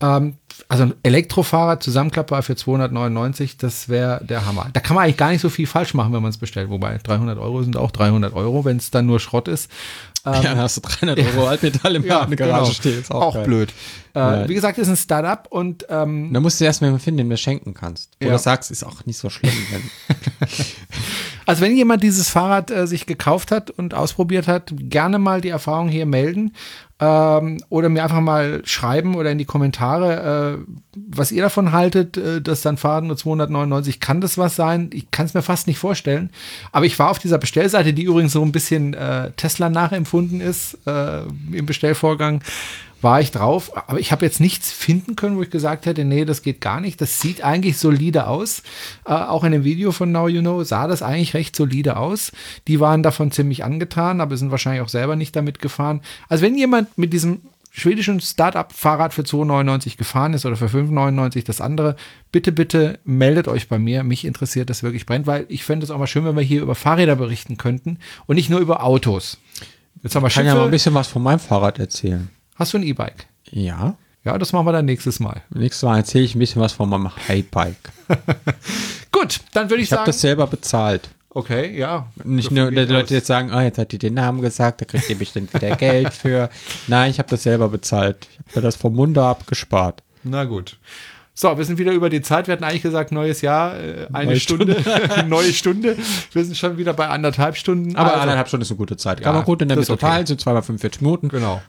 Ähm, 0.00 0.36
also 0.68 0.84
ein 0.84 0.94
Elektrofahrrad 1.02 1.82
zusammenklappbar 1.82 2.42
für 2.42 2.56
299, 2.56 3.58
das 3.58 3.88
wäre 3.88 4.24
der 4.24 4.46
Hammer. 4.46 4.68
Da 4.72 4.80
kann 4.80 4.94
man 4.94 5.04
eigentlich 5.04 5.16
gar 5.16 5.30
nicht 5.30 5.40
so 5.40 5.50
viel 5.50 5.66
falsch 5.66 5.94
machen, 5.94 6.12
wenn 6.12 6.22
man 6.22 6.30
es 6.30 6.38
bestellt. 6.38 6.70
Wobei 6.70 6.98
300 6.98 7.38
Euro 7.38 7.62
sind 7.62 7.76
auch 7.76 7.90
300 7.90 8.32
Euro, 8.34 8.64
wenn 8.64 8.76
es 8.76 8.90
dann 8.90 9.06
nur 9.06 9.20
Schrott 9.20 9.48
ist. 9.48 9.70
Ähm, 10.34 10.42
ja, 10.42 10.50
dann 10.50 10.58
hast 10.58 10.76
du 10.76 10.80
300 10.80 11.18
Euro 11.36 11.48
Altmetall 11.48 11.96
im 11.96 12.04
ja, 12.04 12.24
Garage 12.24 12.36
genau. 12.36 12.64
stehen. 12.64 13.00
Ist 13.00 13.10
auch, 13.10 13.36
auch 13.36 13.44
blöd. 13.44 13.72
Äh, 14.14 14.18
ja. 14.18 14.48
Wie 14.48 14.54
gesagt, 14.54 14.78
ist 14.78 14.88
ein 14.88 14.96
Startup 14.96 15.46
und 15.50 15.86
ähm, 15.88 16.32
da 16.32 16.40
musst 16.40 16.60
du 16.60 16.64
erst 16.64 16.82
mal 16.82 16.98
finden, 16.98 17.18
den 17.18 17.30
du 17.30 17.36
schenken 17.36 17.74
kannst. 17.74 18.10
Wo 18.20 18.26
ja. 18.26 18.32
du 18.32 18.38
sagst, 18.38 18.70
ist 18.70 18.84
auch 18.84 19.06
nicht 19.06 19.18
so 19.18 19.30
schlimm. 19.30 19.52
also 21.46 21.62
wenn 21.62 21.76
jemand 21.76 22.02
dieses 22.02 22.28
Fahrrad 22.28 22.70
äh, 22.70 22.86
sich 22.86 23.06
gekauft 23.06 23.50
hat 23.50 23.70
und 23.70 23.94
ausprobiert 23.94 24.48
hat, 24.48 24.72
gerne 24.76 25.18
mal 25.18 25.40
die 25.40 25.50
Erfahrung 25.50 25.88
hier 25.88 26.06
melden 26.06 26.52
ähm, 27.00 27.58
oder 27.68 27.88
mir 27.88 28.02
einfach 28.02 28.20
mal 28.20 28.62
schreiben 28.64 29.14
oder 29.14 29.30
in 29.30 29.38
die 29.38 29.44
Kommentare, 29.44 30.58
äh, 30.58 30.72
was 31.08 31.32
ihr 31.32 31.42
davon 31.42 31.72
haltet, 31.72 32.16
äh, 32.16 32.40
dass 32.40 32.62
dann 32.62 32.76
Fahrrad 32.76 33.04
nur 33.04 33.16
299, 33.16 34.00
kann 34.00 34.20
das 34.20 34.38
was 34.38 34.56
sein? 34.56 34.90
Ich 34.92 35.10
kann 35.10 35.26
es 35.26 35.34
mir 35.34 35.42
fast 35.42 35.66
nicht 35.66 35.78
vorstellen. 35.78 36.30
Aber 36.72 36.86
ich 36.86 36.98
war 36.98 37.10
auf 37.10 37.18
dieser 37.18 37.38
Bestellseite, 37.38 37.92
die 37.92 38.04
übrigens 38.04 38.32
so 38.32 38.42
ein 38.42 38.52
bisschen 38.52 38.94
äh, 38.94 39.30
Tesla 39.36 39.68
nachempfunden 39.68 40.40
ist 40.40 40.78
äh, 40.86 41.22
im 41.52 41.66
Bestellvorgang 41.66 42.42
war 43.00 43.20
ich 43.20 43.30
drauf, 43.30 43.76
aber 43.88 44.00
ich 44.00 44.10
habe 44.10 44.24
jetzt 44.24 44.40
nichts 44.40 44.72
finden 44.72 45.14
können, 45.14 45.36
wo 45.36 45.42
ich 45.42 45.50
gesagt 45.50 45.86
hätte, 45.86 46.04
nee, 46.04 46.24
das 46.24 46.42
geht 46.42 46.60
gar 46.60 46.80
nicht. 46.80 47.00
Das 47.00 47.20
sieht 47.20 47.42
eigentlich 47.44 47.78
solide 47.78 48.26
aus. 48.26 48.62
Äh, 49.06 49.12
auch 49.12 49.44
in 49.44 49.52
dem 49.52 49.64
Video 49.64 49.92
von 49.92 50.10
Now 50.10 50.28
You 50.28 50.40
Know 50.40 50.64
sah 50.64 50.88
das 50.88 51.02
eigentlich 51.02 51.34
recht 51.34 51.54
solide 51.54 51.96
aus. 51.96 52.32
Die 52.66 52.80
waren 52.80 53.02
davon 53.02 53.30
ziemlich 53.30 53.64
angetan, 53.64 54.20
aber 54.20 54.36
sind 54.36 54.50
wahrscheinlich 54.50 54.82
auch 54.82 54.88
selber 54.88 55.14
nicht 55.14 55.36
damit 55.36 55.60
gefahren. 55.60 56.00
Also 56.28 56.42
wenn 56.42 56.56
jemand 56.56 56.98
mit 56.98 57.12
diesem 57.12 57.40
schwedischen 57.78 58.20
Startup-Fahrrad 58.20 59.14
für 59.14 59.22
2,99 59.22 59.96
gefahren 59.96 60.34
ist 60.34 60.44
oder 60.46 60.56
für 60.56 60.66
5,99 60.66 61.44
das 61.44 61.60
andere, 61.60 61.96
bitte, 62.32 62.52
bitte 62.52 62.98
meldet 63.04 63.48
euch 63.48 63.68
bei 63.68 63.78
mir. 63.78 64.04
Mich 64.04 64.24
interessiert 64.24 64.70
das 64.70 64.82
wirklich 64.82 65.06
brennt, 65.06 65.26
weil 65.26 65.46
ich 65.48 65.64
fände 65.64 65.84
es 65.84 65.90
auch 65.90 65.98
mal 65.98 66.06
schön, 66.06 66.24
wenn 66.24 66.36
wir 66.36 66.42
hier 66.42 66.62
über 66.62 66.74
Fahrräder 66.74 67.16
berichten 67.16 67.56
könnten 67.56 67.98
und 68.26 68.36
nicht 68.36 68.50
nur 68.50 68.60
über 68.60 68.82
Autos. 68.82 69.38
Jetzt 70.02 70.14
haben 70.14 70.22
wir 70.22 70.28
ich 70.28 70.34
kann 70.34 70.46
ja 70.46 70.54
mal 70.54 70.64
ein 70.64 70.70
bisschen 70.70 70.94
was 70.94 71.08
von 71.08 71.22
meinem 71.22 71.40
Fahrrad 71.40 71.78
erzählen. 71.78 72.28
Hast 72.54 72.72
du 72.72 72.78
ein 72.78 72.84
E-Bike? 72.84 73.26
Ja. 73.50 73.96
Ja, 74.24 74.36
das 74.36 74.52
machen 74.52 74.66
wir 74.66 74.72
dann 74.72 74.84
nächstes 74.84 75.20
Mal. 75.20 75.42
Nächstes 75.50 75.82
Mal 75.82 75.98
erzähle 75.98 76.24
ich 76.24 76.34
ein 76.34 76.38
bisschen 76.38 76.60
was 76.60 76.72
von 76.72 76.88
meinem 76.88 77.10
Highbike. 77.28 77.76
Gut, 79.12 79.40
dann 79.52 79.70
würde 79.70 79.76
ich, 79.76 79.84
ich 79.84 79.88
sagen. 79.88 79.98
Ich 79.98 80.00
habe 80.00 80.06
das 80.06 80.20
selber 80.20 80.46
bezahlt. 80.46 81.08
Okay, 81.30 81.78
ja. 81.78 82.06
Nicht 82.24 82.50
nur, 82.50 82.70
die 82.70 82.84
Leute 82.84 83.14
jetzt 83.14 83.26
sagen, 83.26 83.52
oh, 83.54 83.60
jetzt 83.60 83.78
hat 83.78 83.92
die 83.92 83.98
den 83.98 84.14
Namen 84.14 84.40
gesagt, 84.40 84.80
da 84.80 84.84
kriegt 84.86 85.10
ihr 85.10 85.18
bestimmt 85.18 85.52
wieder 85.52 85.76
Geld 85.76 86.12
für. 86.14 86.48
Nein, 86.86 87.10
ich 87.10 87.18
habe 87.18 87.28
das 87.28 87.42
selber 87.42 87.68
bezahlt. 87.68 88.26
Ich 88.30 88.38
habe 88.38 88.60
mir 88.60 88.62
das 88.62 88.76
vom 88.76 88.94
Munde 88.94 89.22
abgespart. 89.22 90.02
Na 90.24 90.44
gut. 90.44 90.78
So, 91.34 91.56
wir 91.56 91.64
sind 91.64 91.78
wieder 91.78 91.92
über 91.92 92.10
die 92.10 92.20
Zeit. 92.20 92.48
Wir 92.48 92.52
hatten 92.52 92.64
eigentlich 92.64 92.82
gesagt, 92.82 93.12
neues 93.12 93.42
Jahr, 93.42 93.78
äh, 93.78 94.08
eine 94.12 94.30
neue 94.30 94.40
Stunde, 94.40 94.80
Stunde. 94.80 95.24
neue 95.28 95.52
Stunde. 95.52 95.96
Wir 96.32 96.44
sind 96.44 96.56
schon 96.56 96.78
wieder 96.78 96.94
bei 96.94 97.06
anderthalb 97.06 97.56
Stunden. 97.56 97.94
Aber 97.94 98.10
also, 98.10 98.22
anderthalb 98.22 98.48
Stunden 98.48 98.62
ist 98.62 98.70
eine 98.70 98.78
gute 98.78 98.96
Zeit. 98.96 99.20
Kann 99.20 99.32
ja, 99.34 99.38
man 99.38 99.44
gut 99.44 99.62
in 99.62 99.68
der 99.68 99.78
Mitte 99.78 99.92
okay. 99.92 100.00
teilen, 100.00 100.26
sind 100.26 100.40
zweimal 100.40 100.62
45 100.62 101.00
Minuten. 101.00 101.28
Genau. 101.28 101.62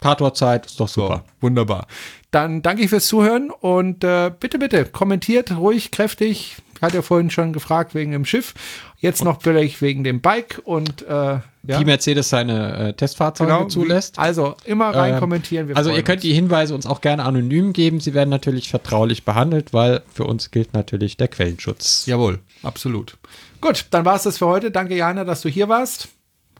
Tatortzeit, 0.00 0.64
ist 0.64 0.80
doch 0.80 0.88
super. 0.88 1.24
So, 1.26 1.46
wunderbar. 1.46 1.86
Dann 2.30 2.62
danke 2.62 2.82
ich 2.82 2.88
fürs 2.88 3.06
Zuhören 3.08 3.50
und 3.50 4.04
äh, 4.04 4.30
bitte, 4.40 4.58
bitte 4.58 4.86
kommentiert 4.86 5.50
ruhig, 5.50 5.90
kräftig. 5.90 6.56
Hat 6.80 6.94
ja 6.94 7.02
vorhin 7.02 7.30
schon 7.30 7.52
gefragt 7.52 7.94
wegen 7.94 8.12
dem 8.12 8.24
Schiff. 8.24 8.54
Jetzt 8.98 9.24
noch 9.24 9.42
vielleicht 9.42 9.80
wegen 9.82 10.04
dem 10.04 10.20
Bike 10.20 10.60
und 10.64 11.02
äh, 11.02 11.12
ja. 11.12 11.42
wie 11.62 11.84
Mercedes 11.84 12.28
seine 12.28 12.88
äh, 12.88 12.92
Testfahrzeuge 12.94 13.52
genau, 13.52 13.64
zulässt. 13.66 14.18
Also 14.18 14.56
immer 14.64 14.94
rein 14.94 15.14
ähm, 15.14 15.20
kommentieren. 15.20 15.68
Wir 15.68 15.76
also 15.76 15.90
ihr 15.90 16.02
könnt 16.02 16.18
uns. 16.18 16.22
die 16.22 16.32
Hinweise 16.32 16.74
uns 16.74 16.86
auch 16.86 17.00
gerne 17.00 17.24
anonym 17.24 17.72
geben. 17.72 18.00
Sie 18.00 18.14
werden 18.14 18.30
natürlich 18.30 18.70
vertraulich 18.70 19.24
behandelt, 19.24 19.72
weil 19.72 20.02
für 20.12 20.24
uns 20.24 20.50
gilt 20.50 20.74
natürlich 20.74 21.16
der 21.16 21.28
Quellenschutz. 21.28 22.06
Jawohl, 22.06 22.40
absolut. 22.62 23.16
Gut, 23.60 23.86
dann 23.90 24.04
war 24.04 24.16
es 24.16 24.22
das 24.22 24.38
für 24.38 24.46
heute. 24.46 24.70
Danke, 24.70 24.96
Jana, 24.96 25.24
dass 25.24 25.42
du 25.42 25.48
hier 25.48 25.68
warst 25.68 26.08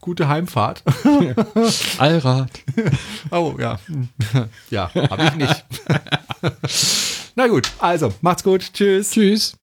gute 0.00 0.28
Heimfahrt. 0.28 0.82
Allrad. 1.98 2.50
Oh, 3.30 3.54
ja. 3.58 3.78
Ja, 4.70 4.90
habe 4.94 5.24
ich 5.24 5.34
nicht. 5.34 5.64
Na 7.36 7.46
gut, 7.46 7.70
also, 7.78 8.12
macht's 8.22 8.42
gut. 8.42 8.72
Tschüss. 8.72 9.12
Tschüss. 9.12 9.56